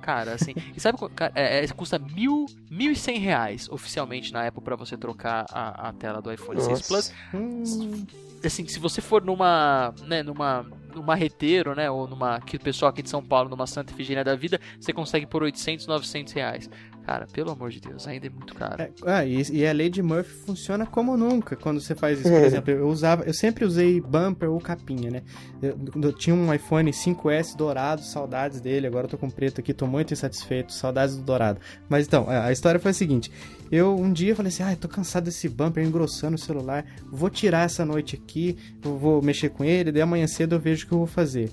Cara, 0.03 0.35
assim, 0.35 0.53
e 0.77 0.81
sabe? 0.81 0.99
Cara, 1.15 1.33
é, 1.35 1.65
é, 1.65 1.69
custa 1.69 1.99
mil, 1.99 2.45
mil 2.69 2.91
e 2.91 2.97
cem 2.97 3.19
reais 3.19 3.69
oficialmente 3.71 4.33
na 4.33 4.47
Apple 4.47 4.61
pra 4.61 4.77
você 4.77 4.97
trocar 4.97 5.47
a, 5.51 5.89
a 5.89 5.93
tela 5.93 6.21
do 6.21 6.31
iPhone 6.31 6.61
6 6.61 6.69
Nossa. 6.69 6.89
Plus. 6.89 7.13
Hum, 7.33 8.05
Assim, 8.45 8.67
se 8.67 8.81
você 8.81 9.01
for 9.01 9.23
numa, 9.25 9.95
né, 10.05 10.21
numa, 10.23 10.67
numa 10.93 11.15
reteiro, 11.15 11.77
né, 11.77 11.89
ou 11.89 12.09
numa, 12.09 12.41
que 12.41 12.57
o 12.57 12.61
pessoal 12.61 12.91
aqui 12.91 13.01
de 13.01 13.09
São 13.09 13.23
Paulo, 13.23 13.49
numa 13.49 13.69
Santa 13.69 13.93
Efigênia 13.93 14.25
da 14.25 14.35
Vida, 14.35 14.61
você 14.81 14.93
consegue 14.93 15.27
por 15.27 15.45
800, 15.45 15.87
900 15.87 16.33
reais. 16.33 16.69
Cara, 17.05 17.27
pelo 17.27 17.51
amor 17.51 17.71
de 17.71 17.81
Deus, 17.81 18.07
ainda 18.07 18.27
é 18.27 18.31
muito 18.31 18.55
caro. 18.55 18.81
É, 18.81 18.91
ah, 19.05 19.25
e, 19.25 19.43
e 19.51 19.67
a 19.67 19.73
lei 19.73 19.91
de 19.91 20.01
Murphy 20.03 20.33
funciona 20.47 20.87
como 20.87 21.17
nunca 21.17 21.57
quando 21.57 21.81
você 21.81 21.95
faz 21.95 22.21
isso. 22.21 22.29
Por 22.29 22.39
exemplo, 22.45 22.71
eu 22.71 22.89
usava, 22.89 23.25
eu 23.25 23.35
sempre 23.35 23.65
usei 23.65 24.01
bumper 24.01 24.51
ou 24.51 24.61
capinha, 24.61 25.11
né? 25.11 25.23
Eu, 25.61 25.77
eu 26.01 26.13
tinha 26.13 26.35
um 26.35 26.55
iPhone 26.55 26.91
5S 26.91 27.57
dourado, 27.57 28.03
saudades 28.03 28.61
dele. 28.61 28.87
Agora 28.87 29.07
eu 29.07 29.11
tô 29.11 29.19
com 29.19 29.29
preto 29.29 29.61
aqui, 29.61 29.75
tô 29.75 29.87
muito 29.87 30.13
insatisfeito, 30.13 30.73
saudades 30.73 31.17
do 31.17 31.23
dourado. 31.23 31.61
Mas 31.89 32.07
então, 32.07 32.27
a, 32.29 32.53
história 32.53 32.79
foi 32.79 32.93
a 32.93 32.95
seguinte: 32.95 33.33
eu 33.71 33.97
um 33.97 34.13
dia 34.13 34.37
falei 34.37 34.51
assim, 34.51 34.63
ah, 34.63 34.77
tô 34.77 34.89
cansado 34.89 35.25
desse 35.25 35.49
bumper 35.49 35.85
engrossando 35.85 36.37
o 36.37 36.39
celular, 36.39 36.85
vou 37.11 37.29
tirar 37.29 37.65
essa 37.65 37.85
noite 37.85 38.15
aqui, 38.15 38.57
eu 38.85 38.97
vou 38.97 39.21
mexer 39.21 39.49
com 39.49 39.65
ele, 39.65 39.91
daí 39.91 40.03
amanhã 40.03 40.27
cedo 40.27 40.55
eu 40.55 40.61
vejo 40.61 40.85
o 40.85 40.89
que 40.89 40.95
eu 40.95 40.99
vou 40.99 41.07
fazer. 41.07 41.51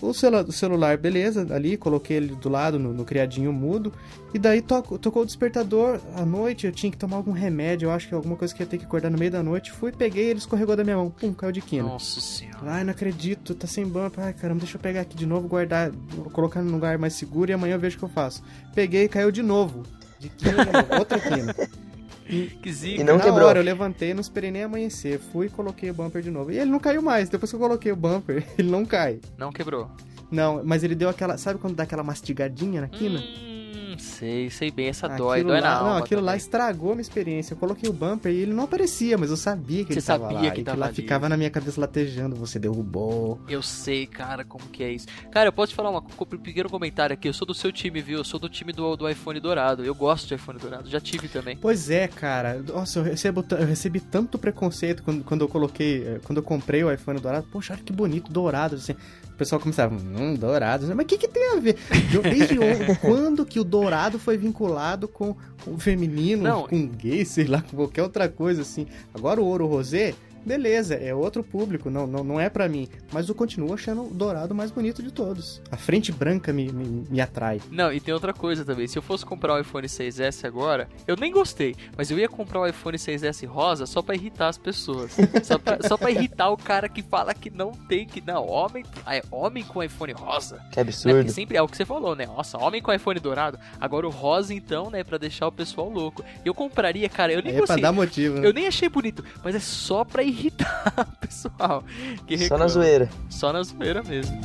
O, 0.00 0.14
celu 0.14 0.38
o 0.40 0.52
celular, 0.52 0.96
beleza, 0.96 1.46
ali, 1.52 1.76
coloquei 1.76 2.16
ele 2.18 2.34
do 2.36 2.48
lado 2.48 2.78
no, 2.78 2.92
no 2.92 3.04
criadinho 3.04 3.52
mudo. 3.52 3.92
E 4.32 4.38
daí 4.38 4.62
to 4.62 4.82
tocou 4.98 5.22
o 5.22 5.26
despertador 5.26 6.00
à 6.14 6.24
noite. 6.24 6.66
Eu 6.66 6.72
tinha 6.72 6.90
que 6.90 6.96
tomar 6.96 7.16
algum 7.16 7.32
remédio, 7.32 7.86
eu 7.86 7.90
acho 7.90 8.08
que 8.08 8.14
alguma 8.14 8.36
coisa 8.36 8.54
que 8.54 8.62
ia 8.62 8.66
ter 8.66 8.78
que 8.78 8.84
acordar 8.84 9.10
no 9.10 9.18
meio 9.18 9.30
da 9.30 9.42
noite. 9.42 9.72
Fui, 9.72 9.90
peguei, 9.90 10.26
ele 10.26 10.38
escorregou 10.38 10.76
da 10.76 10.84
minha 10.84 10.96
mão. 10.96 11.10
Pum, 11.10 11.32
caiu 11.32 11.50
de 11.50 11.60
quina. 11.60 11.82
Nossa 11.82 12.20
senhora. 12.20 12.58
Ai, 12.62 12.84
não 12.84 12.92
acredito, 12.92 13.54
tá 13.54 13.66
sem 13.66 13.86
bumper. 13.86 14.24
Ai, 14.24 14.32
caramba, 14.32 14.60
deixa 14.60 14.76
eu 14.76 14.80
pegar 14.80 15.00
aqui 15.00 15.16
de 15.16 15.26
novo, 15.26 15.48
guardar, 15.48 15.90
colocar 16.32 16.62
num 16.62 16.72
lugar 16.72 16.96
mais 16.98 17.14
seguro 17.14 17.50
e 17.50 17.54
amanhã 17.54 17.74
eu 17.74 17.80
vejo 17.80 17.96
o 17.96 17.98
que 17.98 18.04
eu 18.04 18.08
faço. 18.08 18.42
Peguei, 18.74 19.08
caiu 19.08 19.32
de 19.32 19.42
novo. 19.42 19.82
De 20.20 20.28
quina, 20.28 20.56
outra 20.98 21.18
quina. 21.18 21.54
Que 22.62 22.72
zica. 22.72 23.00
E 23.00 23.04
não 23.04 23.16
Na 23.16 23.24
quebrou. 23.24 23.48
hora 23.48 23.58
eu 23.58 23.64
levantei, 23.64 24.12
não 24.14 24.20
esperei 24.20 24.50
nem 24.50 24.62
amanhecer. 24.64 25.18
Fui 25.18 25.46
e 25.46 25.50
coloquei 25.50 25.90
o 25.90 25.94
bumper 25.94 26.22
de 26.22 26.30
novo. 26.30 26.50
E 26.52 26.58
ele 26.58 26.70
não 26.70 26.78
caiu 26.78 27.00
mais. 27.02 27.28
Depois 27.28 27.50
que 27.50 27.56
eu 27.56 27.60
coloquei 27.60 27.90
o 27.90 27.96
bumper, 27.96 28.44
ele 28.58 28.70
não 28.70 28.84
cai. 28.84 29.20
Não 29.38 29.50
quebrou. 29.50 29.90
Não, 30.30 30.62
mas 30.64 30.84
ele 30.84 30.94
deu 30.94 31.08
aquela. 31.08 31.38
Sabe 31.38 31.58
quando 31.58 31.74
dá 31.74 31.84
aquela 31.84 32.02
mastigadinha 32.02 32.82
na 32.82 32.88
quina? 32.88 33.18
Hum, 33.20 33.57
Hum, 33.74 33.96
sei, 33.98 34.48
sei 34.50 34.70
bem, 34.70 34.88
essa 34.88 35.06
Aquilo 35.06 35.28
dói, 35.28 35.42
dói 35.42 35.60
lá, 35.60 35.68
na 35.68 35.76
alma 35.76 35.90
Não, 35.90 35.96
aquilo 35.98 36.20
lá 36.22 36.32
também. 36.32 36.38
estragou 36.38 36.92
a 36.92 36.94
minha 36.94 37.02
experiência. 37.02 37.52
Eu 37.54 37.58
coloquei 37.58 37.88
o 37.88 37.92
bumper 37.92 38.32
e 38.32 38.36
ele 38.38 38.52
não 38.54 38.64
aparecia, 38.64 39.18
mas 39.18 39.30
eu 39.30 39.36
sabia 39.36 39.84
que 39.84 39.92
Você 39.92 39.98
ele 39.98 40.06
tava 40.06 40.24
sabia 40.32 40.48
lá. 40.48 40.54
que 40.54 40.60
e 40.60 40.64
tava 40.64 40.78
lá 40.78 40.86
ali. 40.86 40.94
ficava 40.94 41.28
na 41.28 41.36
minha 41.36 41.50
cabeça 41.50 41.80
latejando. 41.80 42.34
Você 42.36 42.58
derrubou. 42.58 43.40
Eu 43.48 43.62
sei, 43.62 44.06
cara, 44.06 44.44
como 44.44 44.64
que 44.68 44.82
é 44.82 44.92
isso. 44.92 45.06
Cara, 45.30 45.48
eu 45.48 45.52
posso 45.52 45.72
te 45.72 45.76
falar 45.76 45.90
uma, 45.90 46.00
um 46.00 46.38
pequeno 46.38 46.70
comentário 46.70 47.12
aqui. 47.14 47.28
Eu 47.28 47.32
sou 47.34 47.46
do 47.46 47.54
seu 47.54 47.70
time, 47.70 48.00
viu? 48.00 48.18
Eu 48.18 48.24
sou 48.24 48.40
do 48.40 48.48
time 48.48 48.72
do, 48.72 48.96
do 48.96 49.08
iPhone 49.08 49.38
dourado. 49.40 49.84
Eu 49.84 49.94
gosto 49.94 50.26
de 50.26 50.34
iPhone 50.34 50.58
dourado. 50.58 50.88
Já 50.88 51.00
tive 51.00 51.28
também. 51.28 51.56
Pois 51.56 51.90
é, 51.90 52.08
cara. 52.08 52.62
Nossa, 52.66 52.98
eu, 53.00 53.02
recebo, 53.02 53.44
eu 53.50 53.66
recebi 53.66 54.00
tanto 54.00 54.38
preconceito 54.38 55.02
quando, 55.02 55.24
quando 55.24 55.40
eu 55.42 55.48
coloquei, 55.48 56.04
eh, 56.06 56.20
quando 56.24 56.38
eu 56.38 56.42
comprei 56.42 56.82
o 56.84 56.92
iPhone 56.92 57.20
dourado. 57.20 57.46
Poxa, 57.50 57.74
olha 57.74 57.82
que 57.82 57.92
bonito, 57.92 58.30
dourado, 58.32 58.76
assim. 58.76 58.94
O 59.38 59.44
pessoal 59.46 59.60
começava, 59.60 59.94
hum, 59.94 60.34
dourado. 60.34 60.84
Mas 60.96 61.04
o 61.04 61.06
que 61.06 61.16
que 61.16 61.28
tem 61.28 61.52
a 61.52 61.60
ver? 61.60 61.76
De- 62.10 62.18
Desde 62.18 62.58
onde- 62.58 62.96
quando 63.00 63.46
que 63.46 63.60
o 63.60 63.64
dourado 63.64 64.18
foi 64.18 64.36
vinculado 64.36 65.06
com 65.06 65.36
o 65.64 65.78
feminino, 65.78 66.42
Não. 66.42 66.66
com 66.66 66.88
gay, 66.88 67.24
sei 67.24 67.44
lá, 67.46 67.62
com 67.62 67.76
qualquer 67.76 68.02
outra 68.02 68.28
coisa, 68.28 68.62
assim. 68.62 68.88
Agora 69.14 69.40
o 69.40 69.44
ouro 69.44 69.64
rosé, 69.68 70.12
beleza, 70.44 70.94
é 70.94 71.14
outro 71.14 71.42
público, 71.42 71.90
não, 71.90 72.06
não, 72.06 72.22
não 72.24 72.40
é 72.40 72.48
pra 72.48 72.68
mim. 72.68 72.88
Mas 73.12 73.28
eu 73.28 73.34
continuo 73.34 73.72
achando 73.74 74.02
o 74.04 74.10
dourado 74.14 74.54
mais 74.54 74.70
bonito 74.70 75.02
de 75.02 75.10
todos. 75.12 75.60
A 75.70 75.76
frente 75.76 76.12
branca 76.12 76.52
me, 76.52 76.70
me, 76.72 77.04
me 77.08 77.20
atrai. 77.20 77.60
Não, 77.70 77.92
e 77.92 78.00
tem 78.00 78.12
outra 78.14 78.32
coisa 78.32 78.64
também. 78.64 78.86
Se 78.86 78.98
eu 78.98 79.02
fosse 79.02 79.24
comprar 79.24 79.54
o 79.54 79.60
iPhone 79.60 79.86
6S 79.86 80.44
agora, 80.44 80.88
eu 81.06 81.16
nem 81.16 81.32
gostei, 81.32 81.74
mas 81.96 82.10
eu 82.10 82.18
ia 82.18 82.28
comprar 82.28 82.60
o 82.60 82.66
iPhone 82.66 82.96
6S 82.96 83.46
rosa 83.46 83.86
só 83.86 84.02
pra 84.02 84.14
irritar 84.14 84.48
as 84.48 84.58
pessoas. 84.58 85.16
só, 85.42 85.58
pra, 85.58 85.78
só 85.86 85.96
pra 85.96 86.10
irritar 86.10 86.50
o 86.50 86.56
cara 86.56 86.88
que 86.88 87.02
fala 87.02 87.34
que 87.34 87.50
não 87.50 87.72
tem, 87.72 88.06
que 88.06 88.20
não, 88.20 88.46
homem, 88.46 88.84
é 89.06 89.22
homem 89.30 89.64
com 89.64 89.82
iPhone 89.82 90.12
rosa. 90.12 90.56
Que 90.70 90.76
Né? 90.76 90.82
absurdo. 90.82 91.16
Porque 91.18 91.30
sempre 91.32 91.56
é 91.56 91.62
o 91.62 91.68
que 91.68 91.76
você 91.76 91.84
falou, 91.84 92.14
né? 92.14 92.26
Nossa, 92.26 92.58
homem 92.58 92.80
com 92.82 92.92
iPhone 92.92 93.20
dourado. 93.20 93.58
Agora 93.80 94.06
o 94.06 94.10
rosa, 94.10 94.52
então, 94.54 94.90
né? 94.90 95.02
Pra 95.04 95.18
deixar 95.18 95.46
o 95.46 95.52
pessoal 95.52 95.88
louco. 95.88 96.24
Eu 96.44 96.54
compraria, 96.54 97.08
cara, 97.08 97.32
eu 97.32 97.42
nem 97.42 97.52
É 97.52 97.56
pra 97.56 97.66
gostei. 97.66 97.82
dar 97.82 97.92
motivo, 97.92 98.38
né? 98.38 98.46
Eu 98.46 98.52
nem 98.52 98.66
achei 98.66 98.88
bonito, 98.88 99.24
mas 99.44 99.54
é 99.54 99.60
só 99.60 100.04
pra 100.04 100.22
irritar 100.28 100.94
o 100.96 101.16
pessoal. 101.18 101.84
que 102.26 102.38
Só 102.46 102.58
na 102.58 102.68
zoeira. 102.68 103.08
Só 103.28 103.52
na 103.52 103.62
zoeira 103.62 104.02
mesmo. 104.02 104.38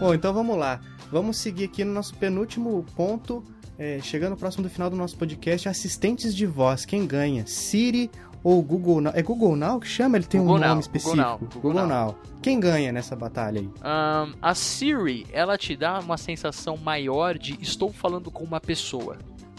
Bom, 0.00 0.14
então 0.14 0.32
vamos 0.32 0.56
lá. 0.56 0.80
Vamos 1.10 1.38
seguir 1.38 1.64
aqui 1.64 1.84
no 1.84 1.92
nosso 1.92 2.14
penúltimo 2.14 2.84
ponto, 2.94 3.42
é, 3.76 3.98
chegando 4.00 4.36
próximo 4.36 4.62
do 4.62 4.70
final 4.70 4.88
do 4.88 4.96
nosso 4.96 5.16
podcast, 5.16 5.68
assistentes 5.68 6.34
de 6.36 6.46
voz. 6.46 6.84
Quem 6.84 7.04
ganha? 7.06 7.46
Siri 7.46 8.10
ou 8.42 8.62
Google 8.62 9.00
Now? 9.00 9.12
É 9.14 9.22
Google 9.22 9.56
Now 9.56 9.80
que 9.80 9.88
chama? 9.88 10.16
Ele 10.16 10.26
tem 10.26 10.40
Google 10.40 10.56
um 10.56 10.58
nome 10.58 10.70
Now, 10.72 10.80
específico. 10.80 11.16
Google 11.16 11.30
Now, 11.30 11.38
Google 11.38 11.60
Google 11.60 11.86
Now. 11.86 12.06
Now. 12.06 12.18
Quem 12.40 12.60
ganha 12.60 12.92
nessa 12.92 13.16
batalha 13.16 13.60
aí? 13.60 13.70
Ahn, 13.82 14.32
a 14.40 14.54
Siri, 14.54 15.26
ela 15.32 15.58
te 15.58 15.76
dá 15.76 15.98
uma 15.98 16.16
sensação 16.16 16.76
maior 16.76 17.36
de 17.36 17.58
estou 17.60 17.92
falando 17.92 18.30
com 18.30 18.44
uma 18.44 18.60
pessoa. 18.60 19.16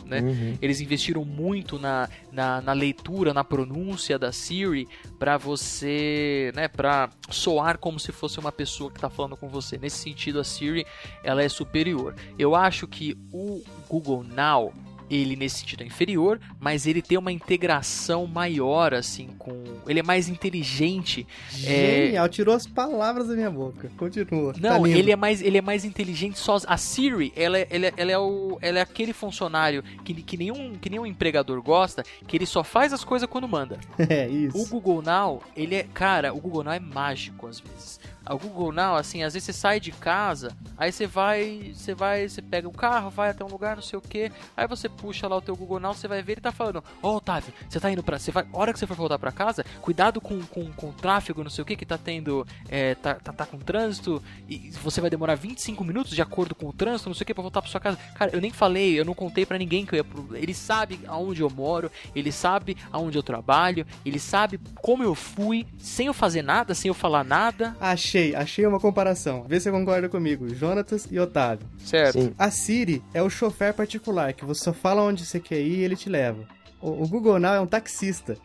Né? 0.10 0.22
Uhum. 0.22 0.58
Eles 0.60 0.82
investiram 0.82 1.24
muito 1.24 1.78
na, 1.78 2.10
na, 2.32 2.60
na 2.62 2.74
leitura, 2.74 3.32
na 3.32 3.44
pronúncia 3.44 4.18
da 4.18 4.32
Siri 4.32 4.88
pra 5.20 5.38
você, 5.38 6.52
né, 6.56 6.68
para 6.68 7.10
soar 7.30 7.78
como 7.78 8.00
se 8.00 8.12
fosse 8.12 8.40
uma 8.40 8.52
pessoa 8.52 8.90
que 8.90 9.00
tá 9.00 9.10
falando 9.10 9.38
com 9.38 9.48
você. 9.48 9.78
Nesse 9.78 9.98
sentido, 9.98 10.40
a 10.40 10.44
Siri, 10.44 10.86
ela 11.24 11.44
é 11.44 11.48
superior. 11.48 12.16
Eu 12.40 12.56
acho 12.56 12.88
que 12.88 13.16
o 13.32 13.62
Google 13.88 14.24
Now, 14.24 14.74
ele 15.10 15.36
nesse 15.36 15.60
sentido 15.60 15.84
é 15.84 15.86
inferior, 15.86 16.40
mas 16.60 16.86
ele 16.86 17.02
tem 17.02 17.18
uma 17.18 17.32
integração 17.32 18.28
maior 18.28 18.94
assim 18.94 19.28
com, 19.38 19.64
ele 19.88 20.00
é 20.00 20.04
mais 20.04 20.28
inteligente. 20.30 21.26
É, 21.64 22.06
Genial, 22.06 22.30
tirou 22.30 22.56
as 22.56 22.68
palavras 22.68 23.28
da 23.28 23.36
minha 23.36 23.50
boca. 23.50 23.92
Continua. 23.98 24.54
tá 24.54 24.60
Não, 24.60 24.86
lindo. 24.86 24.98
ele 24.98 25.12
é 25.12 25.16
mais 25.16 25.42
ele 25.42 25.58
é 25.58 25.62
mais 25.62 25.84
inteligente 25.86 26.38
só 26.38 26.58
a 26.68 26.78
Siri, 26.78 27.32
ela 27.36 27.58
é, 27.58 27.68
ela 27.70 27.86
é, 27.88 27.94
ela 27.98 28.12
é 28.12 28.18
o 28.20 28.58
ela 28.62 28.80
é 28.80 28.82
aquele 28.82 29.14
funcionário 29.14 29.84
que, 30.04 30.14
que 30.14 30.38
nenhum 30.38 30.74
que 30.76 30.90
nenhum 30.90 31.06
empregador 31.06 31.62
gosta, 31.62 32.04
que 32.28 32.38
ele 32.38 32.46
só 32.46 32.64
faz 32.64 32.94
as 32.94 33.04
coisas 33.04 33.28
quando 33.30 33.48
manda. 33.48 33.80
É 34.10 34.28
O 34.28 34.32
isso. 34.32 34.70
Google 34.70 35.02
Now, 35.02 35.42
ele 35.56 35.76
é, 35.76 35.84
cara, 35.84 36.34
o 36.34 36.40
Google 36.40 36.64
Now 36.64 36.74
é 36.74 36.80
mágico 36.80 37.48
às 37.48 37.60
vezes. 37.60 38.00
O 38.30 38.38
Google 38.38 38.72
Now, 38.72 38.96
assim, 38.96 39.24
às 39.24 39.34
vezes 39.34 39.46
você 39.46 39.54
sai 39.54 39.80
de 39.80 39.92
casa, 39.92 40.56
aí 40.78 40.92
você 40.92 41.08
vai, 41.08 41.72
você 41.74 41.94
vai, 41.94 42.30
você 42.30 42.42
pega 42.42 42.68
o 42.68 42.72
carro, 42.72 43.10
vai 43.10 43.30
até 43.30 43.44
um 43.44 43.50
lugar, 43.50 43.76
não 43.76 43.84
sei 43.84 43.98
o 43.98 44.02
que, 44.02 44.32
aí 44.56 44.68
você 44.68 44.88
puxa 44.88 45.28
lá 45.28 45.38
o 45.38 45.42
teu 45.42 45.56
Google 45.56 45.80
Now, 45.80 45.94
você 45.94 46.08
vai 46.08 46.22
ver 46.22 46.34
ele 46.34 46.42
tá 46.42 46.52
falando, 46.52 46.84
ó, 47.02 47.16
Otávio, 47.16 47.54
você 47.68 47.80
tá 47.80 47.92
indo 47.92 48.04
pra, 48.04 48.20
você 48.20 48.32
vai, 48.32 48.46
hora 48.54 48.72
que 48.72 48.80
você 48.80 48.86
for 48.86 48.96
voltar 48.96 49.18
pra 49.18 49.32
casa, 49.32 49.66
cuidado 49.82 50.22
com, 50.22 50.42
com, 50.44 50.72
com 50.74 50.90
o 50.90 50.94
tráfego, 50.94 51.44
não 51.44 51.50
sei 51.50 51.62
o 51.62 51.66
que, 51.66 51.76
que 51.76 51.86
tá 51.86 51.98
tendo, 51.98 52.46
é, 52.70 52.96
tá, 52.96 53.16
tá, 53.16 53.34
tá 53.34 53.46
com 53.46 53.58
trânsito, 53.58 54.22
e 54.48 54.72
você 54.82 55.02
vai 55.02 55.10
demorar 55.10 55.36
25 55.36 55.84
minutos 55.84 56.12
de 56.12 56.22
acordo 56.22 56.54
com 56.54 56.68
o 56.68 56.74
trânsito, 56.74 57.10
não 57.10 57.16
sei 57.16 57.24
o 57.24 57.26
que, 57.26 57.34
pra 57.34 57.42
voltar 57.42 57.62
pra 57.62 57.72
sua 57.72 57.80
casa. 57.80 57.98
Cara, 58.16 58.32
eu 58.34 58.42
nem 58.42 58.52
falei, 58.52 59.00
eu 59.00 59.06
não 59.06 59.14
contei 59.14 59.46
pra 59.46 59.58
ninguém 59.58 59.86
que 59.86 59.94
eu 59.94 59.98
ia 59.98 60.04
pro, 60.04 60.36
ele 60.36 60.54
sabe 60.54 61.00
aonde 61.08 61.42
eu 61.42 61.50
moro, 61.50 61.92
ele 62.16 62.32
sabe 62.32 62.78
aonde 62.92 63.18
eu 63.18 63.24
trabalho, 63.24 63.86
ele 64.06 64.20
sabe 64.20 64.60
como 64.76 65.04
eu 65.04 65.16
fui, 65.16 65.66
sem 65.78 66.08
eu 66.08 66.14
fazer 66.14 66.42
nada, 66.42 66.76
sem 66.76 66.90
eu 66.90 66.94
falar 66.94 67.24
nada. 67.24 67.76
Achei, 67.80 68.19
achei 68.36 68.66
uma 68.66 68.80
comparação. 68.80 69.46
Vê 69.48 69.60
se 69.60 69.64
você 69.64 69.72
concorda 69.72 70.10
comigo. 70.10 70.54
Jonatas 70.54 71.08
e 71.10 71.20
Otávio. 71.20 71.68
Certo. 71.84 72.22
Sim. 72.22 72.34
A 72.38 72.52
Siri 72.52 73.04
é 73.14 73.22
o 73.22 73.30
chofer 73.30 73.74
particular, 73.74 74.34
que 74.34 74.46
você 74.46 74.64
só 74.64 74.74
fala 74.74 75.02
onde 75.02 75.26
você 75.26 75.40
quer 75.40 75.60
ir 75.60 75.80
e 75.80 75.84
ele 75.84 75.96
te 75.96 76.10
leva. 76.10 76.44
O, 76.82 77.04
o 77.04 77.08
Google 77.08 77.40
Now 77.40 77.54
é 77.56 77.60
um 77.60 77.68
taxista. 77.68 78.38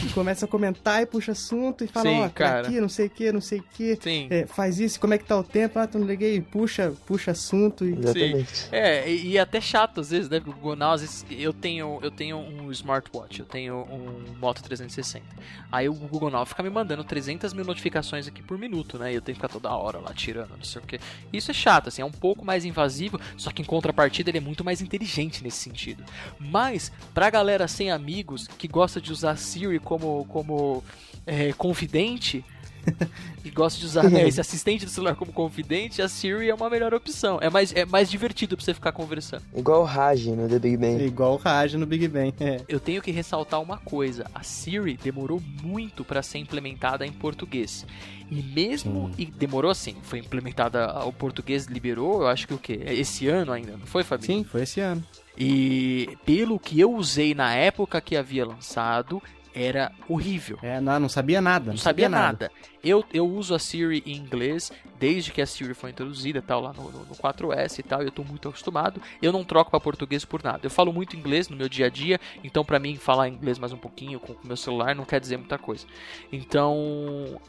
Que 0.00 0.12
começa 0.12 0.44
a 0.44 0.48
comentar 0.48 1.02
e 1.02 1.06
puxa 1.06 1.32
assunto 1.32 1.84
e 1.84 1.86
fala, 1.86 2.08
Sim, 2.08 2.16
ó, 2.18 2.28
cara. 2.28 2.30
cara. 2.30 2.68
aqui, 2.68 2.80
não 2.80 2.88
sei 2.88 3.06
o 3.06 3.10
que, 3.10 3.32
não 3.32 3.40
sei 3.40 3.58
o 3.60 3.64
que. 3.74 3.98
Sim. 4.00 4.26
É, 4.30 4.46
faz 4.46 4.78
isso, 4.78 5.00
como 5.00 5.14
é 5.14 5.18
que 5.18 5.24
tá 5.24 5.36
o 5.38 5.42
tempo? 5.42 5.78
Ah, 5.78 5.86
tu 5.86 5.98
não 5.98 6.06
liguei, 6.06 6.40
puxa, 6.40 6.92
puxa 7.06 7.32
assunto 7.32 7.84
e. 7.84 7.92
Exatamente. 7.92 8.68
É, 8.70 9.10
e, 9.10 9.30
e 9.30 9.38
até 9.38 9.60
chato 9.60 10.00
às 10.00 10.10
vezes, 10.10 10.28
né? 10.28 10.38
Porque 10.38 10.50
o 10.50 10.54
Google 10.54 10.76
Now, 10.76 10.92
às 10.92 11.00
vezes, 11.00 11.26
eu 11.30 11.52
tenho, 11.52 11.98
eu 12.02 12.10
tenho 12.10 12.36
um 12.36 12.70
smartwatch, 12.70 13.40
eu 13.40 13.46
tenho 13.46 13.76
um 13.90 14.36
Moto 14.38 14.62
360. 14.62 15.24
Aí 15.70 15.88
o 15.88 15.94
Google 15.94 16.30
Now 16.30 16.46
fica 16.46 16.62
me 16.62 16.70
mandando 16.70 17.02
300 17.04 17.52
mil 17.52 17.64
notificações 17.64 18.28
aqui 18.28 18.42
por 18.42 18.58
minuto, 18.58 18.98
né? 18.98 19.12
E 19.12 19.14
eu 19.16 19.22
tenho 19.22 19.36
que 19.36 19.40
ficar 19.42 19.52
toda 19.52 19.70
hora 19.70 19.98
lá 19.98 20.12
tirando, 20.14 20.50
não 20.56 20.64
sei 20.64 20.82
o 20.82 20.84
que. 20.84 21.00
Isso 21.32 21.50
é 21.50 21.54
chato, 21.54 21.88
assim, 21.88 22.02
é 22.02 22.04
um 22.04 22.10
pouco 22.10 22.44
mais 22.44 22.64
invasivo, 22.64 23.20
só 23.36 23.50
que 23.50 23.62
em 23.62 23.64
contrapartida 23.64 24.30
ele 24.30 24.38
é 24.38 24.40
muito 24.40 24.64
mais 24.64 24.80
inteligente 24.80 25.42
nesse 25.42 25.58
sentido. 25.58 26.04
Mas, 26.38 26.92
pra 27.12 27.30
galera 27.30 27.66
sem 27.68 27.90
amigos, 27.90 28.46
que 28.46 28.68
gosta 28.68 29.00
de 29.00 29.12
usar 29.12 29.36
Siri 29.36 29.77
como, 29.80 30.24
como 30.26 30.82
é, 31.26 31.52
confidente, 31.52 32.44
e 33.44 33.50
gosta 33.50 33.78
de 33.78 33.86
usar 33.86 34.08
né, 34.08 34.26
esse 34.28 34.40
assistente 34.40 34.84
do 34.84 34.90
celular 34.90 35.14
como 35.14 35.32
confidente, 35.32 36.02
a 36.02 36.08
Siri 36.08 36.48
é 36.48 36.54
uma 36.54 36.68
melhor 36.70 36.94
opção. 36.94 37.38
É 37.40 37.50
mais, 37.50 37.72
é 37.74 37.84
mais 37.84 38.10
divertido 38.10 38.56
pra 38.56 38.64
você 38.64 38.74
ficar 38.74 38.92
conversando. 38.92 39.42
Igual 39.54 39.82
o 39.82 39.84
Raj 39.84 40.26
no 40.26 40.48
The 40.48 40.58
Big 40.58 40.76
Bang. 40.76 41.04
Igual 41.04 41.34
o 41.34 41.36
Raj 41.36 41.74
no 41.74 41.86
Big 41.86 42.08
Bang. 42.08 42.34
É. 42.40 42.60
Eu 42.68 42.80
tenho 42.80 43.02
que 43.02 43.10
ressaltar 43.10 43.60
uma 43.60 43.78
coisa: 43.78 44.26
a 44.34 44.42
Siri 44.42 44.96
demorou 44.96 45.40
muito 45.62 46.04
para 46.04 46.22
ser 46.22 46.38
implementada 46.38 47.06
em 47.06 47.12
português. 47.12 47.86
E 48.30 48.42
mesmo 48.42 49.10
e 49.16 49.24
demorou 49.24 49.70
assim, 49.70 49.96
foi 50.02 50.18
implementada 50.18 51.02
o 51.06 51.10
português 51.10 51.64
liberou, 51.64 52.20
eu 52.20 52.28
acho 52.28 52.46
que 52.46 52.52
o 52.52 52.58
que 52.58 52.74
esse 52.74 53.26
ano 53.26 53.52
ainda, 53.52 53.72
não 53.72 53.86
foi, 53.86 54.04
Fabinho? 54.04 54.40
Sim, 54.40 54.44
foi 54.44 54.64
esse 54.64 54.80
ano. 54.80 55.02
E 55.34 56.18
pelo 56.26 56.58
que 56.58 56.78
eu 56.78 56.92
usei 56.92 57.32
na 57.32 57.54
época 57.54 58.02
que 58.02 58.16
havia 58.16 58.44
lançado, 58.44 59.22
era 59.60 59.92
horrível. 60.08 60.58
É, 60.62 60.80
não, 60.80 61.00
não 61.00 61.08
sabia 61.08 61.40
nada. 61.40 61.70
Não 61.70 61.78
sabia 61.78 62.08
nada. 62.08 62.50
Eu, 62.82 63.04
eu 63.12 63.26
uso 63.26 63.54
a 63.54 63.58
Siri 63.58 64.02
em 64.06 64.16
inglês 64.16 64.72
desde 64.98 65.32
que 65.32 65.40
a 65.40 65.46
Siri 65.46 65.74
foi 65.74 65.90
introduzida 65.90 66.40
tal, 66.42 66.60
lá 66.60 66.72
no, 66.72 66.90
no, 66.90 67.04
no 67.04 67.14
4S 67.14 67.78
e 67.78 67.82
tal, 67.82 68.02
e 68.02 68.06
eu 68.06 68.10
tô 68.10 68.24
muito 68.24 68.48
acostumado. 68.48 69.00
Eu 69.20 69.32
não 69.32 69.44
troco 69.44 69.70
para 69.70 69.80
português 69.80 70.24
por 70.24 70.42
nada. 70.42 70.60
Eu 70.62 70.70
falo 70.70 70.92
muito 70.92 71.16
inglês 71.16 71.48
no 71.48 71.56
meu 71.56 71.68
dia 71.68 71.86
a 71.86 71.90
dia, 71.90 72.20
então 72.42 72.64
para 72.64 72.78
mim 72.78 72.96
falar 72.96 73.28
inglês 73.28 73.58
mais 73.58 73.72
um 73.72 73.76
pouquinho 73.76 74.20
com 74.20 74.32
o 74.32 74.38
meu 74.44 74.56
celular 74.56 74.94
não 74.94 75.04
quer 75.04 75.20
dizer 75.20 75.36
muita 75.36 75.58
coisa. 75.58 75.86
Então 76.32 77.40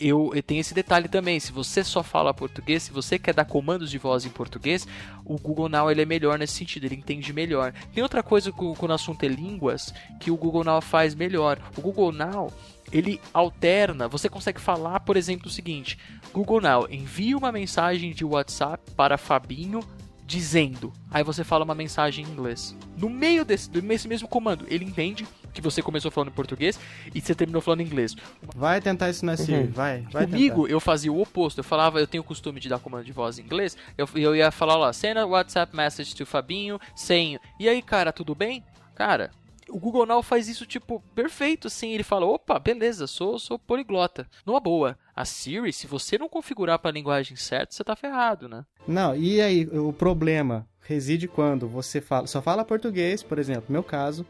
eu, 0.00 0.32
eu 0.34 0.42
tenho 0.42 0.60
esse 0.60 0.74
detalhe 0.74 1.08
também. 1.08 1.38
Se 1.38 1.52
você 1.52 1.84
só 1.84 2.02
fala 2.02 2.34
português, 2.34 2.84
se 2.84 2.92
você 2.92 3.18
quer 3.18 3.34
dar 3.34 3.44
comandos 3.44 3.90
de 3.90 3.98
voz 3.98 4.24
em 4.24 4.30
português, 4.30 4.86
o 5.24 5.38
Google 5.38 5.68
Now 5.68 5.90
ele 5.90 6.02
é 6.02 6.06
melhor 6.06 6.38
nesse 6.38 6.54
sentido, 6.54 6.84
ele 6.84 6.96
entende 6.96 7.32
melhor. 7.32 7.72
Tem 7.94 8.02
outra 8.02 8.22
coisa 8.22 8.50
quando 8.52 8.90
o 8.90 8.94
assunto 8.94 9.24
é 9.24 9.28
línguas 9.28 9.92
que 10.20 10.30
o 10.30 10.36
Google 10.36 10.64
Now 10.64 10.80
faz 10.80 11.14
melhor. 11.14 11.58
O 11.76 11.80
Google 11.80 12.12
Now 12.12 12.52
ele 12.92 13.20
alterna, 13.32 14.06
você 14.06 14.28
consegue 14.28 14.60
falar, 14.60 15.00
por 15.00 15.16
exemplo, 15.16 15.48
o 15.48 15.50
seguinte: 15.50 15.98
Google 16.32 16.60
Now, 16.60 16.86
envie 16.90 17.34
uma 17.34 17.50
mensagem 17.50 18.12
de 18.12 18.24
WhatsApp 18.24 18.90
para 18.92 19.16
Fabinho 19.16 19.80
dizendo. 20.26 20.92
Aí 21.10 21.24
você 21.24 21.42
fala 21.44 21.64
uma 21.64 21.74
mensagem 21.74 22.24
em 22.24 22.28
inglês. 22.28 22.76
No 22.96 23.10
meio 23.10 23.44
desse, 23.44 23.68
desse 23.70 24.08
mesmo 24.08 24.28
comando, 24.28 24.66
ele 24.68 24.84
entende 24.84 25.26
que 25.52 25.60
você 25.60 25.82
começou 25.82 26.10
falando 26.10 26.28
em 26.30 26.34
português 26.34 26.78
e 27.14 27.20
você 27.20 27.34
terminou 27.34 27.60
falando 27.62 27.80
em 27.80 27.84
inglês. 27.84 28.14
Vai 28.54 28.80
tentar 28.80 29.10
isso 29.10 29.24
na 29.24 29.36
Siri, 29.36 29.64
Uhum. 29.64 29.70
vai, 29.72 30.00
vai 30.10 30.26
Comigo, 30.26 30.62
tentar. 30.62 30.72
eu 30.72 30.80
fazia 30.80 31.12
o 31.12 31.20
oposto. 31.20 31.58
Eu 31.58 31.64
falava, 31.64 32.00
eu 32.00 32.06
tenho 32.06 32.22
o 32.22 32.26
costume 32.26 32.58
de 32.60 32.68
dar 32.68 32.78
comando 32.78 33.04
de 33.04 33.12
voz 33.12 33.38
em 33.38 33.42
inglês. 33.42 33.76
Eu, 33.96 34.08
eu 34.14 34.34
ia 34.34 34.50
falar 34.50 34.76
lá, 34.76 34.92
send 34.92 35.18
a 35.18 35.26
WhatsApp 35.26 35.74
message 35.76 36.14
to 36.14 36.24
Fabinho, 36.26 36.78
sem. 36.96 37.38
E 37.60 37.68
aí, 37.68 37.82
cara, 37.82 38.12
tudo 38.12 38.34
bem? 38.34 38.64
Cara, 38.94 39.30
o 39.68 39.78
Google 39.78 40.04
Now 40.06 40.22
faz 40.22 40.48
isso, 40.48 40.66
tipo, 40.66 41.02
perfeito, 41.14 41.66
assim. 41.68 41.92
Ele 41.92 42.02
fala, 42.02 42.26
opa, 42.26 42.58
beleza, 42.58 43.06
sou, 43.06 43.38
sou 43.38 43.58
poliglota. 43.58 44.26
Numa 44.44 44.60
boa. 44.60 44.98
A 45.14 45.24
Siri, 45.24 45.72
se 45.72 45.86
você 45.86 46.16
não 46.18 46.28
configurar 46.28 46.78
para 46.78 46.90
a 46.90 46.94
linguagem 46.94 47.36
certa, 47.36 47.74
você 47.74 47.84
tá 47.84 47.94
ferrado, 47.94 48.48
né? 48.48 48.64
Não, 48.86 49.14
e 49.14 49.40
aí, 49.40 49.66
o 49.66 49.92
problema 49.92 50.66
reside 50.80 51.28
quando 51.28 51.68
você 51.68 52.00
fala, 52.00 52.26
só 52.26 52.40
fala 52.42 52.64
português, 52.64 53.22
por 53.22 53.38
exemplo, 53.38 53.64
no 53.68 53.72
meu 53.74 53.82
caso, 53.84 54.26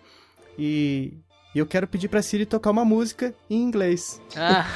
e 0.58 1.12
eu 1.54 1.66
quero 1.66 1.86
pedir 1.86 2.08
pra 2.08 2.22
Siri 2.22 2.46
tocar 2.46 2.70
uma 2.70 2.84
música 2.84 3.34
em 3.48 3.62
inglês. 3.62 4.20
Ah. 4.36 4.66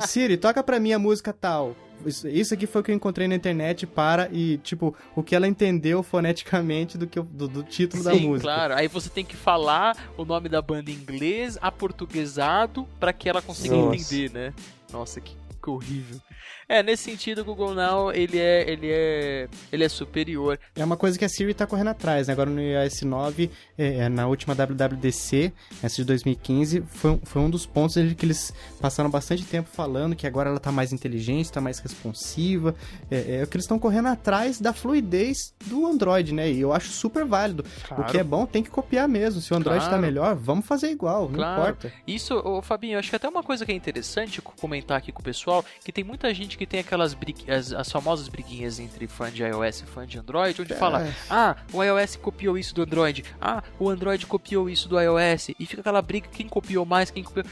Siri, 0.06 0.36
toca 0.36 0.62
pra 0.62 0.80
mim 0.80 0.92
a 0.92 0.98
música 0.98 1.32
tal. 1.32 1.76
Isso, 2.04 2.52
aqui 2.52 2.66
foi 2.66 2.80
o 2.80 2.84
que 2.84 2.90
eu 2.90 2.94
encontrei 2.94 3.26
na 3.26 3.34
internet 3.34 3.86
para 3.86 4.28
e, 4.30 4.58
tipo, 4.58 4.94
o 5.14 5.22
que 5.22 5.34
ela 5.34 5.46
entendeu 5.48 6.02
foneticamente 6.02 6.98
do, 6.98 7.06
que 7.06 7.18
eu, 7.18 7.22
do, 7.22 7.48
do 7.48 7.62
título 7.62 8.02
Sim, 8.02 8.08
da 8.08 8.14
música. 8.16 8.52
claro. 8.52 8.74
Aí 8.74 8.88
você 8.88 9.08
tem 9.08 9.24
que 9.24 9.36
falar 9.36 9.96
o 10.16 10.24
nome 10.24 10.48
da 10.48 10.60
banda 10.60 10.90
em 10.90 10.94
inglês, 10.94 11.56
aportuguesado, 11.62 12.86
para 13.00 13.12
que 13.12 13.28
ela 13.28 13.40
consiga 13.40 13.74
Nossa. 13.76 13.96
entender, 13.96 14.30
né? 14.32 14.52
Nossa, 14.92 15.20
que, 15.20 15.34
que 15.62 15.70
horrível. 15.70 16.20
É, 16.68 16.82
nesse 16.82 17.04
sentido, 17.04 17.42
o 17.42 17.44
Google 17.44 17.74
Now, 17.74 18.12
ele 18.12 18.38
é, 18.38 18.70
ele 18.70 18.90
é, 18.90 19.48
ele 19.70 19.84
é 19.84 19.88
superior. 19.88 20.58
É 20.74 20.84
uma 20.84 20.96
coisa 20.96 21.18
que 21.18 21.24
a 21.24 21.28
Siri 21.28 21.52
tá 21.52 21.66
correndo 21.66 21.88
atrás, 21.88 22.28
né? 22.28 22.32
Agora 22.32 22.48
no 22.48 22.60
iOS 22.60 23.02
9, 23.02 23.50
é, 23.76 23.96
é, 23.96 24.08
na 24.08 24.26
última 24.26 24.54
WWDC, 24.54 25.52
essa 25.82 25.96
de 25.96 26.04
2015, 26.04 26.82
foi, 26.88 27.20
foi 27.22 27.42
um 27.42 27.50
dos 27.50 27.66
pontos 27.66 27.94
que 28.14 28.24
eles 28.24 28.52
passaram 28.80 29.10
bastante 29.10 29.44
tempo 29.44 29.68
falando 29.70 30.16
que 30.16 30.26
agora 30.26 30.50
ela 30.50 30.60
tá 30.60 30.72
mais 30.72 30.92
inteligente, 30.92 31.52
tá 31.52 31.60
mais 31.60 31.78
responsiva. 31.78 32.74
É, 33.10 33.42
é 33.42 33.46
que 33.46 33.56
eles 33.56 33.64
estão 33.64 33.78
correndo 33.78 34.08
atrás 34.08 34.60
da 34.60 34.72
fluidez 34.72 35.54
do 35.66 35.86
Android, 35.86 36.32
né? 36.32 36.50
E 36.50 36.60
eu 36.60 36.72
acho 36.72 36.88
super 36.88 37.24
válido. 37.24 37.64
Claro. 37.86 38.02
O 38.02 38.06
que 38.06 38.18
é 38.18 38.24
bom 38.24 38.46
tem 38.46 38.62
que 38.62 38.70
copiar 38.70 39.08
mesmo. 39.08 39.40
Se 39.40 39.52
o 39.52 39.56
Android 39.56 39.80
tá 39.80 39.88
claro. 39.88 40.02
tá 40.02 40.06
melhor, 40.06 40.34
vamos 40.34 40.66
fazer 40.66 40.90
igual, 40.90 41.28
não 41.28 41.34
claro. 41.34 41.60
importa. 41.60 41.92
Isso, 42.06 42.34
ô, 42.34 42.62
Fabinho, 42.62 42.98
acho 42.98 43.10
que 43.10 43.16
até 43.16 43.28
uma 43.28 43.42
coisa 43.42 43.64
que 43.64 43.72
é 43.72 43.74
interessante 43.74 44.40
comentar 44.42 44.98
aqui 44.98 45.12
com 45.12 45.20
o 45.20 45.24
pessoal, 45.24 45.64
que 45.84 45.92
tem 45.92 46.04
muita 46.04 46.33
gente 46.34 46.58
que 46.58 46.66
tem 46.66 46.80
aquelas 46.80 47.16
as, 47.48 47.72
as, 47.72 47.90
famosas 47.90 48.28
briguinhas 48.28 48.78
entre 48.78 49.06
fã 49.06 49.30
de 49.30 49.42
iOS 49.42 49.82
e 49.82 49.86
fã 49.86 50.06
de 50.06 50.18
Android, 50.18 50.60
onde 50.60 50.72
é. 50.72 50.76
fala, 50.76 51.14
ah, 51.30 51.56
o 51.72 51.82
iOS 51.82 52.16
copiou 52.16 52.58
isso 52.58 52.74
do 52.74 52.82
Android, 52.82 53.24
ah, 53.40 53.62
o 53.78 53.88
Android 53.88 54.26
copiou 54.26 54.68
isso 54.68 54.88
do 54.88 55.00
iOS, 55.00 55.50
e 55.58 55.66
fica 55.66 55.80
aquela 55.80 56.02
briga, 56.02 56.28
quem 56.28 56.48
copiou 56.48 56.84
mais, 56.84 57.10
quem 57.10 57.22
copiou... 57.22 57.44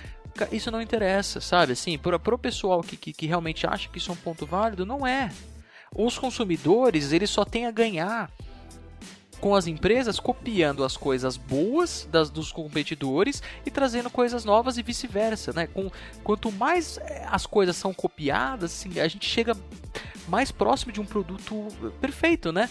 Isso 0.51 0.71
não 0.71 0.81
interessa, 0.81 1.41
sabe? 1.41 1.73
Assim, 1.73 1.99
pro, 1.99 2.19
pro 2.19 2.39
pessoal 2.39 2.81
que, 2.83 2.97
que, 2.97 3.13
que 3.13 3.27
realmente 3.27 3.67
acha 3.67 3.89
que 3.89 3.99
isso 3.99 4.11
é 4.11 4.15
um 4.15 4.17
ponto 4.17 4.47
válido, 4.47 4.87
não 4.87 5.07
é. 5.07 5.31
Os 5.95 6.19
consumidores, 6.19 7.13
eles 7.13 7.29
só 7.29 7.45
têm 7.45 7.67
a 7.67 7.71
ganhar 7.71 8.31
com 9.43 9.57
as 9.57 9.67
empresas 9.67 10.21
copiando 10.21 10.85
as 10.85 10.97
coisas 10.97 11.37
boas 11.37 12.09
das, 12.09 12.31
dos 12.31 12.53
competidores 12.53 13.43
e 13.67 13.73
trazendo 13.73 14.09
coisas 14.09 14.45
novas 14.45 14.79
e 14.79 14.85
vice-versa, 14.85 15.53
né? 15.53 15.67
Com, 15.67 15.91
quanto 16.23 16.53
mais 16.53 16.97
eh, 16.99 17.27
as 17.29 17.45
coisas 17.45 17.75
são 17.75 17.93
copiadas, 17.93 18.71
assim, 18.71 19.01
a 19.01 19.09
gente 19.09 19.29
chega 19.29 19.57
mais 20.29 20.53
próximo 20.53 20.93
de 20.93 21.01
um 21.01 21.05
produto 21.05 21.67
perfeito, 22.01 22.53
né? 22.53 22.71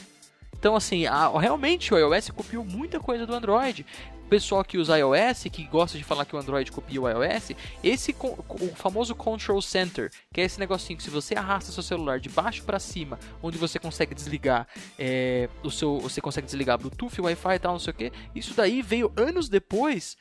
Então, 0.57 0.73
assim, 0.73 1.06
a, 1.06 1.27
realmente 1.38 1.93
o 1.93 1.98
iOS 1.98 2.30
copiou 2.30 2.64
muita 2.64 3.02
coisa 3.02 3.26
do 3.26 3.35
Android 3.35 3.85
pessoal 4.32 4.64
que 4.64 4.78
usa 4.78 4.98
iOS, 4.98 5.44
que 5.52 5.66
gosta 5.66 5.98
de 5.98 6.06
falar 6.06 6.24
que 6.24 6.34
o 6.34 6.40
Android 6.40 6.72
copia 6.72 7.02
o 7.02 7.10
iOS, 7.10 7.52
esse 7.84 8.16
o 8.18 8.74
famoso 8.76 9.14
Control 9.14 9.62
Center, 9.62 10.10
que 10.32 10.40
é 10.40 10.45
esse 10.45 10.58
negocinho 10.58 10.95
que 10.95 11.03
se 11.03 11.10
você 11.10 11.36
arrasta 11.36 11.70
seu 11.70 11.84
celular 11.84 12.18
de 12.18 12.30
baixo 12.30 12.64
para 12.64 12.80
cima, 12.80 13.20
onde 13.44 13.58
você 13.58 13.78
consegue 13.78 14.16
desligar 14.16 14.66
é, 14.98 15.49
o 15.62 15.70
seu, 15.70 15.99
você 15.99 16.22
consegue 16.22 16.45
desligar 16.45 16.78
Bluetooth, 16.78 17.20
Wi-Fi 17.20 17.56
e 17.56 17.60
tal, 17.60 17.74
não 17.74 17.80
sei 17.80 17.91
o 17.91 17.94
que, 17.94 18.14
isso 18.34 18.53
daí 18.53 18.82
veio 18.82 19.12
anos 19.18 19.49
depois 19.49 20.16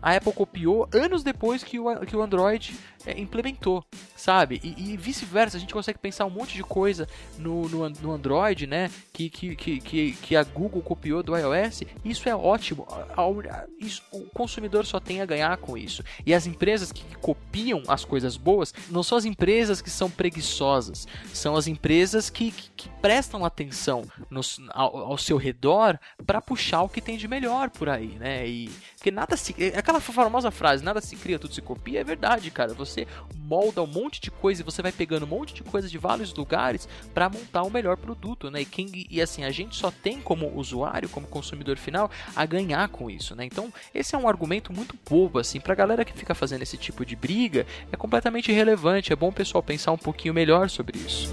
a 0.00 0.14
Apple 0.14 0.32
copiou 0.32 0.88
anos 0.92 1.24
depois 1.24 1.64
que 1.64 1.80
o, 1.80 2.06
que 2.06 2.16
o 2.16 2.22
Android 2.22 2.76
é, 3.06 3.18
implementou, 3.18 3.84
sabe? 4.16 4.60
E, 4.62 4.92
e 4.92 4.96
vice-versa, 4.96 5.56
a 5.56 5.60
gente 5.60 5.72
consegue 5.72 5.98
pensar 5.98 6.24
um 6.24 6.30
monte 6.30 6.54
de 6.54 6.62
coisa 6.62 7.08
no, 7.38 7.68
no, 7.68 7.88
no 7.88 8.12
Android, 8.12 8.66
né? 8.66 8.90
Que, 9.12 9.30
que, 9.30 9.56
que, 9.56 10.12
que, 10.12 10.36
a 10.36 10.44
Google 10.44 10.82
copiou 10.82 11.22
do 11.22 11.36
iOS. 11.36 11.82
Isso 12.04 12.28
é 12.28 12.34
ótimo. 12.34 12.86
Isso, 13.78 14.02
o 14.12 14.22
consumidor 14.30 14.86
só 14.86 15.00
tem 15.00 15.20
a 15.20 15.26
ganhar 15.26 15.56
com 15.58 15.76
isso. 15.76 16.02
E 16.24 16.34
as 16.34 16.46
empresas 16.46 16.92
que 16.92 17.04
copiam 17.16 17.82
as 17.88 18.04
coisas 18.04 18.36
boas 18.36 18.72
não 18.90 19.02
são 19.02 19.18
as 19.18 19.24
empresas 19.24 19.80
que 19.80 19.90
são 19.90 20.10
preguiçosas, 20.10 21.06
são 21.32 21.56
as 21.56 21.66
empresas 21.66 22.30
que, 22.30 22.50
que, 22.50 22.70
que 22.76 22.88
prestam 23.00 23.44
atenção 23.44 24.02
no, 24.30 24.40
ao, 24.70 24.96
ao 24.96 25.18
seu 25.18 25.36
redor 25.36 25.98
para 26.26 26.40
puxar 26.40 26.82
o 26.82 26.88
que 26.88 27.00
tem 27.00 27.16
de 27.16 27.28
melhor 27.28 27.70
por 27.70 27.88
aí, 27.88 28.16
né? 28.18 28.46
E 28.46 28.70
porque 28.96 29.12
nada 29.12 29.36
se 29.36 29.54
é 29.58 29.78
aquela 29.78 30.00
famosa 30.00 30.50
frase, 30.50 30.82
nada 30.82 31.00
se 31.00 31.14
cria, 31.14 31.38
tudo 31.38 31.54
se 31.54 31.62
copia, 31.62 32.00
é 32.00 32.04
verdade, 32.04 32.50
cara. 32.50 32.74
Você 32.74 32.87
molda 33.48 33.82
um 33.82 33.86
monte 33.86 34.20
de 34.20 34.30
coisa 34.30 34.60
e 34.60 34.64
você 34.64 34.82
vai 34.82 34.92
pegando 34.92 35.24
um 35.24 35.28
monte 35.28 35.54
de 35.54 35.62
coisa 35.62 35.88
de 35.88 35.96
vários 35.96 36.34
lugares 36.34 36.88
para 37.14 37.28
montar 37.28 37.62
o 37.62 37.70
melhor 37.70 37.96
produto, 37.96 38.50
né? 38.50 38.60
E, 38.60 38.64
quem, 38.64 39.06
e 39.10 39.20
assim, 39.22 39.44
a 39.44 39.50
gente 39.50 39.76
só 39.76 39.90
tem 39.90 40.20
como 40.20 40.54
usuário, 40.54 41.08
como 41.08 41.26
consumidor 41.26 41.78
final, 41.78 42.10
a 42.36 42.44
ganhar 42.44 42.88
com 42.88 43.10
isso, 43.10 43.34
né? 43.34 43.44
Então, 43.44 43.72
esse 43.94 44.14
é 44.14 44.18
um 44.18 44.28
argumento 44.28 44.72
muito 44.72 44.98
bobo, 45.08 45.38
assim, 45.38 45.60
pra 45.60 45.74
galera 45.74 46.04
que 46.04 46.12
fica 46.12 46.34
fazendo 46.34 46.62
esse 46.62 46.76
tipo 46.76 47.04
de 47.04 47.16
briga, 47.16 47.66
é 47.90 47.96
completamente 47.96 48.50
irrelevante. 48.52 49.12
É 49.12 49.16
bom 49.16 49.28
o 49.28 49.32
pessoal 49.32 49.62
pensar 49.62 49.92
um 49.92 49.98
pouquinho 49.98 50.34
melhor 50.34 50.68
sobre 50.68 50.98
isso. 50.98 51.32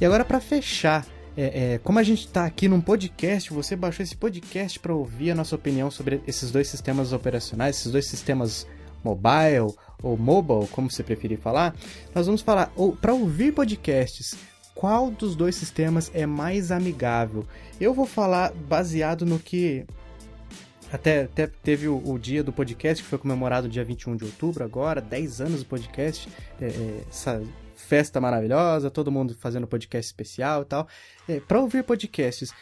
E 0.00 0.04
agora 0.04 0.24
para 0.24 0.40
fechar, 0.40 1.04
é, 1.36 1.74
é, 1.74 1.78
como 1.78 1.98
a 1.98 2.02
gente 2.02 2.26
está 2.26 2.44
aqui 2.44 2.68
num 2.68 2.80
podcast, 2.80 3.52
você 3.52 3.76
baixou 3.76 4.02
esse 4.02 4.16
podcast 4.16 4.78
para 4.78 4.94
ouvir 4.94 5.30
a 5.30 5.34
nossa 5.34 5.54
opinião 5.54 5.90
sobre 5.90 6.20
esses 6.26 6.50
dois 6.50 6.68
sistemas 6.68 7.12
operacionais, 7.12 7.76
esses 7.76 7.92
dois 7.92 8.06
sistemas 8.06 8.66
mobile 9.02 9.74
ou 10.02 10.16
mobile, 10.16 10.68
como 10.68 10.90
você 10.90 11.02
preferir 11.02 11.38
falar, 11.38 11.74
nós 12.14 12.26
vamos 12.26 12.42
falar 12.42 12.72
para 13.00 13.14
ouvir 13.14 13.52
podcasts. 13.52 14.34
Qual 14.74 15.10
dos 15.10 15.36
dois 15.36 15.54
sistemas 15.56 16.10
é 16.14 16.24
mais 16.24 16.72
amigável? 16.72 17.44
Eu 17.78 17.92
vou 17.92 18.06
falar 18.06 18.52
baseado 18.52 19.26
no 19.26 19.38
que 19.38 19.84
até, 20.92 21.22
até 21.22 21.46
teve 21.46 21.86
o, 21.86 22.02
o, 22.04 22.18
dia 22.18 22.42
do 22.42 22.52
podcast, 22.52 23.02
que 23.02 23.08
foi 23.08 23.18
comemorado 23.18 23.68
dia 23.68 23.84
21 23.84 24.16
de 24.16 24.24
outubro, 24.24 24.64
agora, 24.64 25.00
10 25.00 25.40
anos 25.40 25.60
do 25.60 25.66
podcast. 25.66 26.28
É, 26.60 26.66
é, 26.66 27.02
festa 27.90 28.20
maravilhosa, 28.20 28.88
todo 28.88 29.10
mundo 29.10 29.36
fazendo 29.40 29.66
podcast 29.66 30.06
especial 30.06 30.62
e 30.62 30.64
tal. 30.64 30.86
É, 31.28 31.40
para 31.40 31.58
ouvir 31.58 31.82
podcasts, 31.82 32.54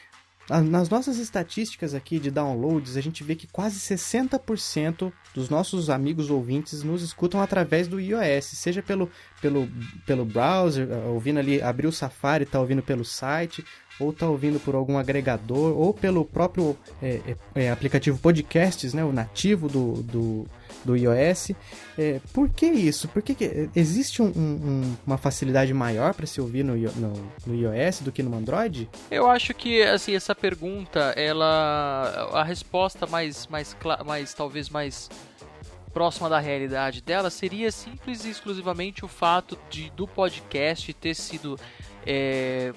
nas 0.48 0.88
nossas 0.88 1.18
estatísticas 1.18 1.92
aqui 1.92 2.18
de 2.18 2.30
downloads, 2.30 2.96
a 2.96 3.02
gente 3.02 3.22
vê 3.22 3.34
que 3.34 3.46
quase 3.46 3.78
60% 3.78 5.12
dos 5.34 5.50
nossos 5.50 5.90
amigos 5.90 6.30
ouvintes 6.30 6.82
nos 6.82 7.02
escutam 7.02 7.42
através 7.42 7.86
do 7.86 8.00
iOS, 8.00 8.46
seja 8.46 8.82
pelo, 8.82 9.10
pelo, 9.42 9.68
pelo 10.06 10.24
browser, 10.24 10.88
ouvindo 11.08 11.40
ali, 11.40 11.60
abrir 11.60 11.86
o 11.86 11.92
Safari, 11.92 12.46
tá 12.46 12.58
ouvindo 12.58 12.82
pelo 12.82 13.04
site, 13.04 13.62
ou 14.00 14.10
tá 14.10 14.26
ouvindo 14.26 14.58
por 14.58 14.74
algum 14.74 14.96
agregador, 14.96 15.76
ou 15.78 15.92
pelo 15.92 16.24
próprio 16.24 16.74
é, 17.02 17.20
é, 17.54 17.64
é 17.66 17.70
aplicativo 17.70 18.18
Podcasts, 18.18 18.94
né, 18.94 19.04
o 19.04 19.12
nativo 19.12 19.68
do, 19.68 20.02
do, 20.02 20.46
do 20.84 20.96
iOS. 20.96 21.52
É, 21.98 22.20
por 22.32 22.48
que 22.48 22.66
isso? 22.66 23.08
Por 23.08 23.22
que, 23.22 23.34
que 23.34 23.68
existe 23.74 24.22
um, 24.22 24.26
um, 24.26 24.96
uma 25.06 25.18
facilidade 25.18 25.72
maior 25.74 26.14
para 26.14 26.26
se 26.26 26.40
ouvir 26.40 26.64
no, 26.64 26.76
no, 26.76 27.30
no, 27.46 27.54
iOS 27.54 28.00
do 28.00 28.12
que 28.12 28.22
no 28.22 28.36
Android? 28.36 28.88
Eu 29.10 29.28
acho 29.28 29.54
que 29.54 29.82
assim 29.82 30.14
essa 30.14 30.34
pergunta, 30.34 31.12
ela 31.16 32.30
a 32.32 32.42
resposta 32.42 33.06
mais 33.06 33.46
mais 33.46 33.76
mais 34.06 34.34
talvez 34.34 34.68
mais 34.68 35.08
próxima 35.92 36.28
da 36.28 36.38
realidade 36.38 37.00
dela 37.02 37.30
seria 37.30 37.72
simples 37.72 38.24
e 38.24 38.30
exclusivamente 38.30 39.04
o 39.04 39.08
fato 39.08 39.58
de 39.70 39.90
do 39.90 40.06
podcast 40.06 40.92
ter 40.94 41.14
sido 41.14 41.58
é, 42.06 42.72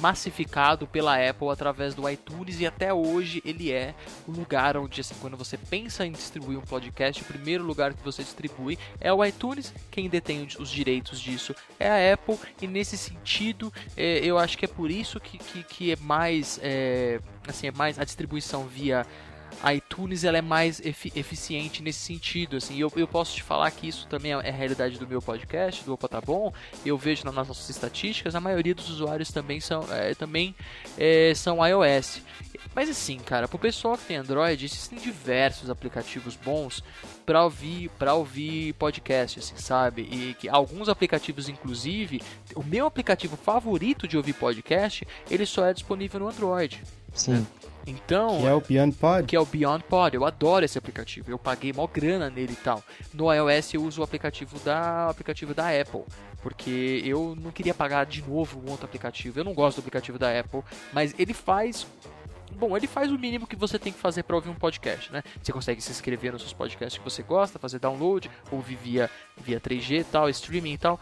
massificado 0.00 0.86
pela 0.86 1.16
Apple 1.16 1.48
através 1.48 1.94
do 1.94 2.08
iTunes 2.08 2.60
e 2.60 2.66
até 2.66 2.92
hoje 2.92 3.42
ele 3.44 3.72
é 3.72 3.94
o 4.26 4.32
lugar 4.32 4.76
onde, 4.76 5.00
assim, 5.00 5.14
quando 5.20 5.36
você 5.36 5.56
pensa 5.56 6.06
em 6.06 6.12
distribuir 6.12 6.58
um 6.58 6.62
podcast, 6.62 7.22
o 7.22 7.24
primeiro 7.24 7.64
lugar 7.64 7.94
que 7.94 8.02
você 8.02 8.22
distribui 8.22 8.78
é 9.00 9.12
o 9.12 9.24
iTunes. 9.24 9.72
Quem 9.90 10.08
detém 10.08 10.46
os 10.58 10.70
direitos 10.70 11.20
disso 11.20 11.54
é 11.78 11.88
a 11.88 12.14
Apple 12.14 12.38
e 12.60 12.66
nesse 12.66 12.96
sentido 12.96 13.72
é, 13.96 14.18
eu 14.18 14.38
acho 14.38 14.56
que 14.56 14.64
é 14.64 14.68
por 14.68 14.90
isso 14.90 15.18
que, 15.18 15.38
que, 15.38 15.62
que 15.64 15.92
é 15.92 15.96
mais 15.96 16.60
é, 16.62 17.20
assim 17.46 17.68
é 17.68 17.72
mais 17.72 17.98
a 17.98 18.04
distribuição 18.04 18.66
via 18.66 19.06
a 19.62 19.74
iTunes 19.74 20.24
ela 20.24 20.38
é 20.38 20.42
mais 20.42 20.80
efi 20.80 21.12
eficiente 21.14 21.82
nesse 21.82 22.00
sentido, 22.00 22.56
assim, 22.56 22.78
eu, 22.78 22.92
eu 22.96 23.08
posso 23.08 23.34
te 23.34 23.42
falar 23.42 23.70
que 23.70 23.88
isso 23.88 24.06
também 24.06 24.32
é 24.32 24.34
a 24.34 24.52
realidade 24.52 24.98
do 24.98 25.06
meu 25.06 25.20
podcast, 25.20 25.84
do 25.84 25.94
Opa 25.94 26.08
Tá 26.08 26.20
Bom, 26.20 26.52
eu 26.84 26.96
vejo 26.96 27.24
nas 27.24 27.34
nossas 27.34 27.68
estatísticas, 27.68 28.34
a 28.34 28.40
maioria 28.40 28.74
dos 28.74 28.88
usuários 28.88 29.30
também 29.30 29.60
são, 29.60 29.84
é, 29.92 30.14
também, 30.14 30.54
é, 30.96 31.32
são 31.34 31.64
iOS, 31.66 32.22
mas 32.74 32.88
assim, 32.88 33.18
cara, 33.18 33.48
pro 33.48 33.58
pessoal 33.58 33.96
que 33.96 34.04
tem 34.04 34.16
Android, 34.16 34.64
existem 34.64 34.98
diversos 34.98 35.70
aplicativos 35.70 36.36
bons 36.36 36.82
para 37.26 37.42
ouvir, 37.42 37.90
para 37.98 38.14
ouvir 38.14 38.72
podcast, 38.74 39.40
assim, 39.40 39.56
sabe? 39.56 40.02
E 40.02 40.34
que 40.34 40.48
alguns 40.48 40.88
aplicativos 40.88 41.48
inclusive, 41.48 42.22
o 42.54 42.62
meu 42.62 42.86
aplicativo 42.86 43.36
favorito 43.36 44.06
de 44.06 44.16
ouvir 44.16 44.34
podcast, 44.34 45.06
ele 45.30 45.44
só 45.44 45.66
é 45.66 45.74
disponível 45.74 46.20
no 46.20 46.28
Android. 46.28 46.82
Sim. 47.12 47.46
Então, 47.86 48.40
Que 48.40 48.46
é 48.46 48.54
o 48.54 48.60
Beyond 48.60 48.94
Pod? 48.96 49.26
que 49.26 49.36
é 49.36 49.40
o 49.40 49.46
Beyond 49.46 49.84
Pod. 49.84 50.14
Eu 50.14 50.24
adoro 50.24 50.64
esse 50.64 50.76
aplicativo. 50.78 51.30
Eu 51.30 51.38
paguei 51.38 51.72
mó 51.72 51.86
grana 51.86 52.28
nele 52.28 52.52
e 52.52 52.56
tal. 52.56 52.82
No 53.14 53.32
iOS 53.32 53.74
eu 53.74 53.82
uso 53.82 54.00
o 54.00 54.04
aplicativo 54.04 54.58
da 54.60 55.06
o 55.08 55.10
aplicativo 55.10 55.54
da 55.54 55.68
Apple, 55.68 56.02
porque 56.42 57.02
eu 57.04 57.34
não 57.40 57.50
queria 57.50 57.72
pagar 57.74 58.04
de 58.06 58.22
novo 58.26 58.60
um 58.64 58.70
outro 58.70 58.84
aplicativo. 58.84 59.40
Eu 59.40 59.44
não 59.44 59.54
gosto 59.54 59.76
do 59.76 59.80
aplicativo 59.80 60.18
da 60.18 60.38
Apple, 60.38 60.62
mas 60.92 61.14
ele 61.18 61.32
faz 61.32 61.86
Bom, 62.56 62.74
ele 62.76 62.86
faz 62.86 63.12
o 63.12 63.18
mínimo 63.18 63.46
que 63.46 63.54
você 63.54 63.78
tem 63.78 63.92
que 63.92 63.98
fazer 63.98 64.22
para 64.22 64.34
ouvir 64.34 64.48
um 64.48 64.54
podcast, 64.54 65.12
né? 65.12 65.22
Você 65.42 65.52
consegue 65.52 65.80
se 65.82 65.90
inscrever 65.90 66.32
nos 66.32 66.42
seus 66.42 66.52
podcasts 66.54 66.98
que 66.98 67.04
você 67.04 67.22
gosta, 67.22 67.58
fazer 67.58 67.78
download, 67.78 68.30
ouvir 68.50 68.76
via, 68.82 69.10
via 69.36 69.60
3G 69.60 70.00
e 70.00 70.04
tal, 70.04 70.28
streaming 70.30 70.72
e 70.72 70.78
tal. 70.78 70.98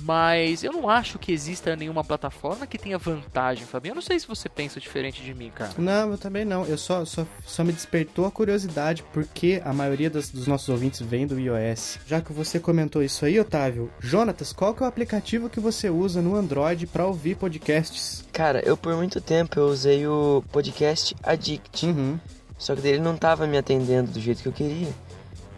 Mas 0.00 0.62
eu 0.62 0.72
não 0.72 0.88
acho 0.88 1.18
que 1.18 1.32
exista 1.32 1.74
nenhuma 1.74 2.04
plataforma 2.04 2.66
que 2.66 2.78
tenha 2.78 2.96
vantagem, 2.98 3.66
Fabinho. 3.66 3.92
Eu 3.92 3.96
não 3.96 4.02
sei 4.02 4.18
se 4.18 4.28
você 4.28 4.48
pensa 4.48 4.78
diferente 4.78 5.22
de 5.22 5.34
mim, 5.34 5.50
cara. 5.54 5.72
Não, 5.76 6.12
eu 6.12 6.18
também 6.18 6.44
não. 6.44 6.64
Eu 6.64 6.78
só, 6.78 7.04
só, 7.04 7.26
só 7.44 7.64
me 7.64 7.72
despertou 7.72 8.24
a 8.24 8.30
curiosidade 8.30 9.02
porque 9.12 9.60
a 9.64 9.72
maioria 9.72 10.08
das- 10.08 10.30
dos 10.30 10.46
nossos 10.46 10.68
ouvintes 10.68 11.00
vem 11.00 11.26
do 11.26 11.38
iOS. 11.38 11.98
Já 12.06 12.20
que 12.20 12.32
você 12.32 12.60
comentou 12.60 13.02
isso 13.02 13.24
aí, 13.24 13.38
Otávio, 13.40 13.90
Jonatas, 13.98 14.52
qual 14.52 14.72
que 14.72 14.82
é 14.82 14.86
o 14.86 14.88
aplicativo 14.88 15.48
que 15.50 15.58
você 15.60 15.90
usa 15.90 16.22
no 16.22 16.36
Android 16.36 16.86
para 16.86 17.04
ouvir 17.06 17.34
podcasts? 17.36 18.24
Cara, 18.32 18.60
eu 18.64 18.76
por 18.76 18.94
muito 18.94 19.20
tempo 19.20 19.58
eu 19.58 19.66
usei 19.66 20.06
o 20.06 20.44
podcast 20.52 21.14
Addict. 21.22 21.86
Uhum. 21.86 22.18
Só 22.56 22.74
que 22.74 22.86
ele 22.86 23.00
não 23.00 23.16
tava 23.16 23.46
me 23.46 23.56
atendendo 23.58 24.10
do 24.12 24.20
jeito 24.20 24.42
que 24.42 24.48
eu 24.48 24.52
queria. 24.52 24.88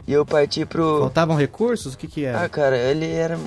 E 0.06 0.12
eu 0.12 0.24
parti 0.26 0.64
pro. 0.64 1.00
Faltavam 1.00 1.36
recursos? 1.36 1.94
O 1.94 1.98
que 1.98 2.08
que 2.08 2.26
Ah, 2.26 2.30
era? 2.40 2.48
cara, 2.48 2.76
ele 2.76 3.06
era. 3.06 3.38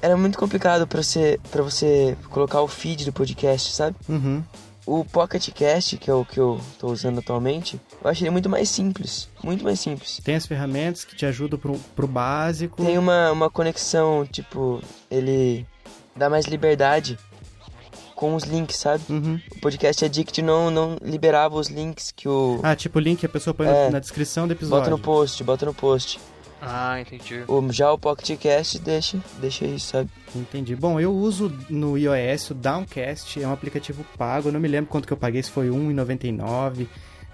Era 0.00 0.16
muito 0.16 0.38
complicado 0.38 0.86
pra 0.86 1.02
você, 1.02 1.38
pra 1.50 1.62
você 1.62 2.16
colocar 2.30 2.60
o 2.60 2.68
feed 2.68 3.04
do 3.04 3.12
podcast, 3.12 3.72
sabe? 3.72 3.96
Uhum. 4.08 4.42
O 4.84 5.04
Pocket 5.04 5.48
Cast, 5.50 5.96
que 5.96 6.10
é 6.10 6.14
o 6.14 6.24
que 6.24 6.40
eu 6.40 6.60
tô 6.78 6.88
usando 6.88 7.20
atualmente, 7.20 7.80
eu 8.02 8.10
achei 8.10 8.24
ele 8.24 8.30
muito 8.32 8.48
mais 8.48 8.68
simples. 8.68 9.28
Muito 9.42 9.62
mais 9.62 9.78
simples. 9.78 10.20
Tem 10.24 10.34
as 10.34 10.44
ferramentas 10.44 11.04
que 11.04 11.14
te 11.14 11.24
ajudam 11.24 11.56
pro, 11.56 11.78
pro 11.94 12.08
básico. 12.08 12.84
Tem 12.84 12.98
uma, 12.98 13.30
uma 13.30 13.48
conexão, 13.48 14.26
tipo, 14.26 14.82
ele 15.08 15.64
dá 16.16 16.28
mais 16.28 16.46
liberdade 16.46 17.16
com 18.16 18.34
os 18.34 18.42
links, 18.42 18.76
sabe? 18.76 19.04
Uhum. 19.08 19.40
O 19.56 19.60
podcast 19.60 20.04
Addict 20.04 20.42
não, 20.42 20.68
não 20.68 20.96
liberava 21.00 21.56
os 21.56 21.68
links 21.68 22.10
que 22.10 22.28
o. 22.28 22.58
Ah, 22.62 22.74
tipo 22.74 22.98
o 22.98 23.02
link 23.02 23.20
que 23.20 23.26
a 23.26 23.28
pessoa 23.28 23.54
põe 23.54 23.68
É. 23.68 23.88
na 23.90 24.00
descrição 24.00 24.48
do 24.48 24.52
episódio. 24.52 24.78
Bota 24.80 24.90
no 24.90 24.98
post, 24.98 25.44
bota 25.44 25.66
no 25.66 25.74
post. 25.74 26.20
Ah, 26.64 27.00
entendi. 27.00 27.42
O, 27.48 27.72
já 27.72 27.92
o 27.92 27.98
Pocket 27.98 28.38
Cast 28.38 28.78
deixa, 28.78 29.18
deixa 29.40 29.64
isso, 29.64 29.88
sabe? 29.88 30.08
Entendi. 30.34 30.76
Bom, 30.76 31.00
eu 31.00 31.12
uso 31.12 31.52
no 31.68 31.98
iOS 31.98 32.50
o 32.50 32.54
Downcast, 32.54 33.42
é 33.42 33.48
um 33.48 33.52
aplicativo 33.52 34.06
pago. 34.16 34.48
Eu 34.48 34.52
não 34.52 34.60
me 34.60 34.68
lembro 34.68 34.88
quanto 34.88 35.06
que 35.06 35.12
eu 35.12 35.16
paguei, 35.16 35.42
se 35.42 35.50
foi 35.50 35.68
R$1,99 35.68 36.86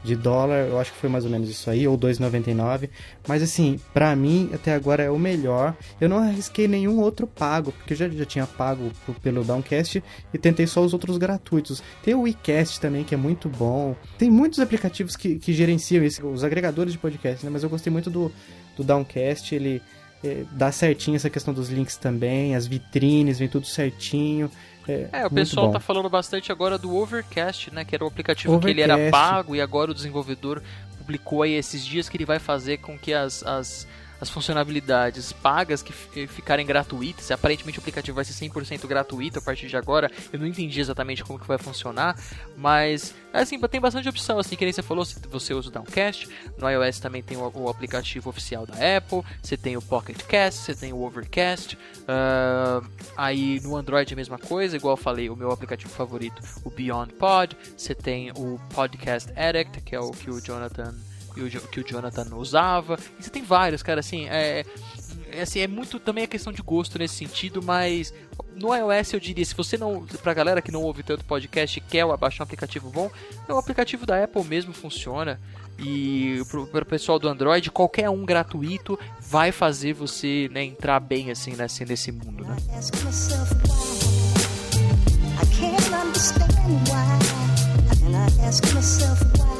de 0.02 0.14
dólar, 0.14 0.66
eu 0.68 0.78
acho 0.78 0.92
que 0.92 0.98
foi 0.98 1.10
mais 1.10 1.24
ou 1.24 1.30
menos 1.30 1.48
isso 1.50 1.68
aí, 1.68 1.86
ou 1.86 1.96
R$2,99. 1.96 2.88
Mas 3.26 3.42
assim, 3.42 3.78
pra 3.92 4.14
mim, 4.16 4.48
até 4.54 4.72
agora 4.72 5.02
é 5.02 5.10
o 5.10 5.18
melhor. 5.18 5.76
Eu 6.00 6.08
não 6.08 6.18
arrisquei 6.18 6.66
nenhum 6.66 7.00
outro 7.00 7.26
pago, 7.26 7.72
porque 7.72 7.92
eu 7.92 7.96
já, 7.96 8.08
já 8.08 8.24
tinha 8.24 8.46
pago 8.46 8.90
pelo 9.22 9.44
Downcast 9.44 10.02
e 10.32 10.38
tentei 10.38 10.66
só 10.66 10.82
os 10.82 10.92
outros 10.92 11.18
gratuitos. 11.18 11.82
Tem 12.02 12.14
o 12.14 12.22
WeCast 12.22 12.80
também, 12.80 13.04
que 13.04 13.14
é 13.14 13.18
muito 13.18 13.48
bom. 13.48 13.94
Tem 14.16 14.30
muitos 14.30 14.60
aplicativos 14.60 15.16
que, 15.16 15.38
que 15.38 15.52
gerenciam 15.52 16.02
isso, 16.04 16.26
os 16.26 16.44
agregadores 16.44 16.92
de 16.92 16.98
podcast, 16.98 17.44
né? 17.44 17.50
Mas 17.52 17.62
eu 17.62 17.68
gostei 17.68 17.92
muito 17.92 18.08
do, 18.08 18.32
do 18.78 18.84
Downcast, 18.84 19.54
ele 19.54 19.82
é, 20.24 20.44
dá 20.52 20.72
certinho 20.72 21.16
essa 21.16 21.28
questão 21.28 21.52
dos 21.52 21.68
links 21.68 21.96
também, 21.96 22.54
as 22.54 22.66
vitrines, 22.66 23.38
vem 23.38 23.48
tudo 23.48 23.66
certinho. 23.66 24.50
É, 24.88 25.08
É, 25.12 25.26
o 25.26 25.30
pessoal 25.30 25.66
bom. 25.66 25.72
tá 25.72 25.80
falando 25.80 26.08
bastante 26.08 26.50
agora 26.50 26.78
do 26.78 26.96
Overcast, 26.96 27.72
né? 27.72 27.84
Que 27.84 27.94
era 27.94 28.04
o 28.04 28.08
aplicativo 28.08 28.58
que 28.58 28.68
ele 28.68 28.80
era 28.80 28.94
Overcast. 28.94 29.10
pago 29.10 29.54
e 29.54 29.60
agora 29.60 29.90
o 29.90 29.94
desenvolvedor 29.94 30.62
publicou 30.98 31.42
aí 31.42 31.52
esses 31.52 31.84
dias 31.84 32.08
que 32.08 32.16
ele 32.16 32.24
vai 32.24 32.38
fazer 32.38 32.78
com 32.78 32.98
que 32.98 33.12
as, 33.12 33.42
as, 33.44 33.86
as 34.20 34.28
funcionalidades 34.30 35.32
pagas 35.32 35.82
que 35.82 35.92
fi- 35.92 36.26
ficarem 36.26 36.66
gratuitas, 36.66 37.30
aparentemente 37.30 37.78
o 37.78 37.80
aplicativo 37.80 38.16
vai 38.16 38.24
ser 38.24 38.32
100% 38.32 38.86
gratuito 38.86 39.38
a 39.38 39.42
partir 39.42 39.68
de 39.68 39.76
agora, 39.76 40.10
eu 40.32 40.38
não 40.38 40.46
entendi 40.46 40.80
exatamente 40.80 41.24
como 41.24 41.38
que 41.38 41.46
vai 41.46 41.58
funcionar, 41.58 42.18
mas 42.56 43.14
assim, 43.32 43.58
tem 43.60 43.80
bastante 43.80 44.08
opção, 44.08 44.38
assim, 44.38 44.56
que 44.56 44.64
nem 44.64 44.72
você 44.72 44.82
falou, 44.82 45.04
você 45.04 45.54
usa 45.54 45.68
o 45.68 45.72
Downcast, 45.72 46.28
no 46.56 46.68
iOS 46.68 46.98
também 46.98 47.22
tem 47.22 47.36
o, 47.36 47.50
o 47.54 47.68
aplicativo 47.68 48.30
oficial 48.30 48.66
da 48.66 48.74
Apple, 48.96 49.22
você 49.42 49.56
tem 49.56 49.76
o 49.76 49.82
Pocket 49.82 50.22
Cast, 50.22 50.60
você 50.62 50.74
tem 50.74 50.92
o 50.92 51.02
Overcast, 51.02 51.78
ah, 52.06 52.82
aí 53.16 53.60
no 53.60 53.76
Android 53.76 54.12
é 54.12 54.14
a 54.14 54.16
mesma 54.16 54.38
coisa, 54.38 54.76
igual 54.76 54.94
eu 54.94 54.96
falei, 55.02 55.28
o 55.30 55.36
meu 55.36 55.50
aplicativo 55.50 55.90
favorito, 55.90 56.42
o 56.64 56.70
Beyond 56.70 57.12
Pod, 57.14 57.56
você 57.76 57.94
tem 57.94 58.30
o 58.32 58.58
Podcast 58.74 59.30
Addict, 59.36 59.80
que 59.82 59.94
é 59.94 60.00
o 60.00 60.10
que 60.10 60.30
o 60.30 60.40
Jonathan 60.40 60.94
que 61.70 61.80
o 61.80 61.84
Jonathan 61.86 62.34
usava. 62.36 62.98
E 63.18 63.22
você 63.22 63.30
tem 63.30 63.42
vários, 63.42 63.82
cara, 63.82 64.00
assim, 64.00 64.28
é, 64.28 64.64
é, 65.30 65.42
assim, 65.42 65.60
é 65.60 65.66
muito 65.66 65.98
também 65.98 66.24
a 66.24 66.26
questão 66.26 66.52
de 66.52 66.62
gosto 66.62 66.98
nesse 66.98 67.14
sentido, 67.14 67.62
mas 67.62 68.12
no 68.54 68.74
iOS 68.74 69.12
eu 69.12 69.20
diria, 69.20 69.44
se 69.44 69.54
você 69.54 69.76
não, 69.76 70.04
pra 70.22 70.34
galera 70.34 70.60
que 70.60 70.72
não 70.72 70.82
ouve 70.82 71.02
tanto 71.02 71.24
podcast 71.24 71.78
e 71.78 71.82
quer 71.82 72.04
baixar 72.16 72.42
um 72.42 72.46
aplicativo 72.46 72.90
bom, 72.90 73.10
é 73.48 73.52
o 73.52 73.58
aplicativo 73.58 74.04
da 74.04 74.22
Apple 74.22 74.44
mesmo 74.44 74.72
funciona. 74.72 75.40
E 75.78 76.42
pro, 76.48 76.66
pro 76.66 76.84
pessoal 76.84 77.20
do 77.20 77.28
Android, 77.28 77.70
qualquer 77.70 78.10
um 78.10 78.24
gratuito 78.24 78.98
vai 79.20 79.52
fazer 79.52 79.92
você 79.92 80.50
né, 80.52 80.64
entrar 80.64 80.98
bem 80.98 81.30
assim 81.30 81.54
nesse, 81.54 81.84
nesse 81.84 82.10
mundo, 82.10 82.44
né? 82.44 82.56
ask 82.76 82.92
myself. 83.04 83.54
I 85.40 85.46
can't 85.54 85.94
understand 85.94 86.52
why. 86.88 87.18
And 88.04 88.16
I 88.16 88.46
ask 88.46 88.64
myself 88.74 89.22
why. 89.38 89.57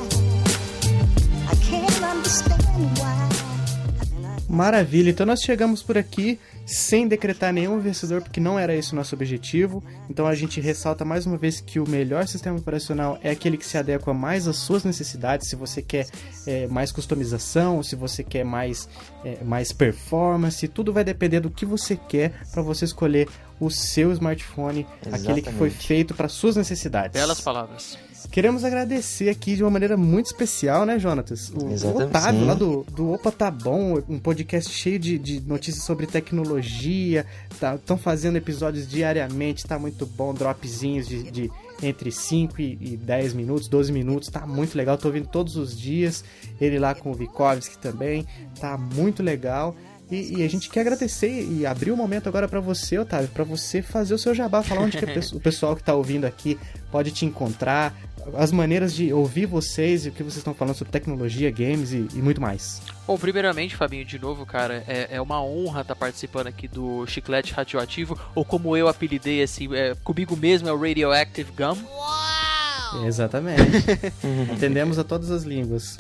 Maravilha, 4.48 5.10
então 5.10 5.26
nós 5.26 5.40
chegamos 5.40 5.82
por 5.82 5.98
aqui 5.98 6.38
sem 6.66 7.06
decretar 7.06 7.52
nenhum 7.52 7.78
vencedor, 7.80 8.22
porque 8.22 8.40
não 8.40 8.58
era 8.58 8.74
esse 8.74 8.92
o 8.92 8.96
nosso 8.96 9.14
objetivo. 9.14 9.82
Então 10.08 10.26
a 10.26 10.34
gente 10.34 10.60
ressalta 10.60 11.04
mais 11.04 11.26
uma 11.26 11.36
vez 11.36 11.60
que 11.60 11.78
o 11.78 11.88
melhor 11.88 12.26
sistema 12.26 12.58
operacional 12.58 13.18
é 13.22 13.30
aquele 13.30 13.56
que 13.56 13.64
se 13.64 13.78
adequa 13.78 14.12
mais 14.12 14.48
às 14.48 14.56
suas 14.56 14.84
necessidades. 14.84 15.48
Se 15.48 15.56
você 15.56 15.80
quer 15.80 16.06
é, 16.46 16.66
mais 16.66 16.90
customização, 16.90 17.82
se 17.82 17.94
você 17.94 18.24
quer 18.24 18.44
mais, 18.44 18.88
é, 19.24 19.42
mais 19.44 19.72
performance, 19.72 20.66
tudo 20.68 20.92
vai 20.92 21.04
depender 21.04 21.40
do 21.40 21.50
que 21.50 21.64
você 21.64 21.94
quer 21.96 22.32
para 22.50 22.62
você 22.62 22.84
escolher 22.84 23.28
o 23.60 23.70
seu 23.70 24.12
smartphone, 24.12 24.86
aquele 25.12 25.42
que 25.42 25.52
foi 25.52 25.68
Exatamente. 25.68 25.86
feito 25.86 26.14
para 26.14 26.28
suas 26.28 26.56
necessidades. 26.56 27.12
Belas 27.12 27.40
palavras. 27.40 27.98
Queremos 28.26 28.64
agradecer 28.64 29.28
aqui 29.28 29.56
de 29.56 29.62
uma 29.62 29.70
maneira 29.70 29.96
muito 29.96 30.26
especial, 30.26 30.84
né, 30.84 30.98
Jonatas? 30.98 31.50
O, 31.50 31.64
o 31.64 31.96
Otávio 32.02 32.40
sim. 32.40 32.46
lá 32.46 32.54
do, 32.54 32.84
do 32.84 33.12
Opa 33.12 33.30
Tá 33.30 33.50
Bom, 33.50 34.02
um 34.08 34.18
podcast 34.18 34.72
cheio 34.72 34.98
de, 34.98 35.18
de 35.18 35.40
notícias 35.40 35.84
sobre 35.84 36.06
tecnologia. 36.06 37.24
Estão 37.50 37.96
fazendo 37.96 38.36
episódios 38.36 38.88
diariamente, 38.88 39.66
tá 39.66 39.78
muito 39.78 40.04
bom, 40.04 40.34
dropzinhos 40.34 41.06
de, 41.06 41.30
de 41.30 41.50
entre 41.82 42.10
5 42.10 42.60
e, 42.60 42.78
e 42.80 42.96
10 42.96 43.34
minutos, 43.34 43.68
12 43.68 43.92
minutos, 43.92 44.28
tá 44.28 44.46
muito 44.46 44.76
legal. 44.76 44.98
Tô 44.98 45.08
ouvindo 45.08 45.28
todos 45.28 45.56
os 45.56 45.78
dias. 45.78 46.24
Ele 46.60 46.78
lá 46.78 46.94
com 46.94 47.10
o 47.10 47.14
Vikovski 47.14 47.78
também, 47.78 48.26
tá 48.60 48.76
muito 48.76 49.22
legal. 49.22 49.76
E, 50.10 50.38
e 50.38 50.42
a 50.42 50.48
gente 50.48 50.70
quer 50.70 50.80
agradecer 50.80 51.44
e 51.44 51.66
abrir 51.66 51.90
o 51.90 51.96
momento 51.96 52.28
agora 52.28 52.48
pra 52.48 52.60
você, 52.60 52.98
Otávio, 52.98 53.28
pra 53.28 53.44
você 53.44 53.82
fazer 53.82 54.14
o 54.14 54.18
seu 54.18 54.34
jabá, 54.34 54.62
falar 54.62 54.82
onde 54.82 54.98
o 55.34 55.40
pessoal 55.40 55.76
que 55.76 55.82
tá 55.82 55.94
ouvindo 55.94 56.24
aqui 56.24 56.58
pode 56.90 57.10
te 57.10 57.26
encontrar, 57.26 57.94
as 58.36 58.52
maneiras 58.52 58.94
de 58.94 59.12
ouvir 59.12 59.46
vocês 59.46 60.06
e 60.06 60.08
o 60.08 60.12
que 60.12 60.22
vocês 60.22 60.38
estão 60.38 60.54
falando 60.54 60.74
sobre 60.74 60.92
tecnologia, 60.92 61.50
games 61.50 61.92
e, 61.92 62.08
e 62.14 62.22
muito 62.22 62.40
mais. 62.40 62.82
Bom, 63.06 63.16
primeiramente, 63.16 63.76
Fabinho, 63.76 64.04
de 64.04 64.18
novo, 64.18 64.44
cara, 64.44 64.84
é, 64.86 65.08
é 65.12 65.20
uma 65.20 65.42
honra 65.42 65.82
estar 65.82 65.94
participando 65.94 66.48
aqui 66.48 66.68
do 66.68 67.06
Chiclete 67.06 67.52
Radioativo, 67.52 68.18
ou 68.34 68.44
como 68.44 68.76
eu 68.76 68.88
apelidei, 68.88 69.42
assim, 69.42 69.74
é, 69.74 69.94
comigo 70.04 70.36
mesmo 70.36 70.68
é 70.68 70.72
o 70.72 70.78
Radioactive 70.78 71.52
Gum. 71.52 71.76
Exatamente. 73.04 73.62
Entendemos 74.52 74.98
a 74.98 75.04
todas 75.04 75.30
as 75.30 75.42
línguas. 75.42 75.98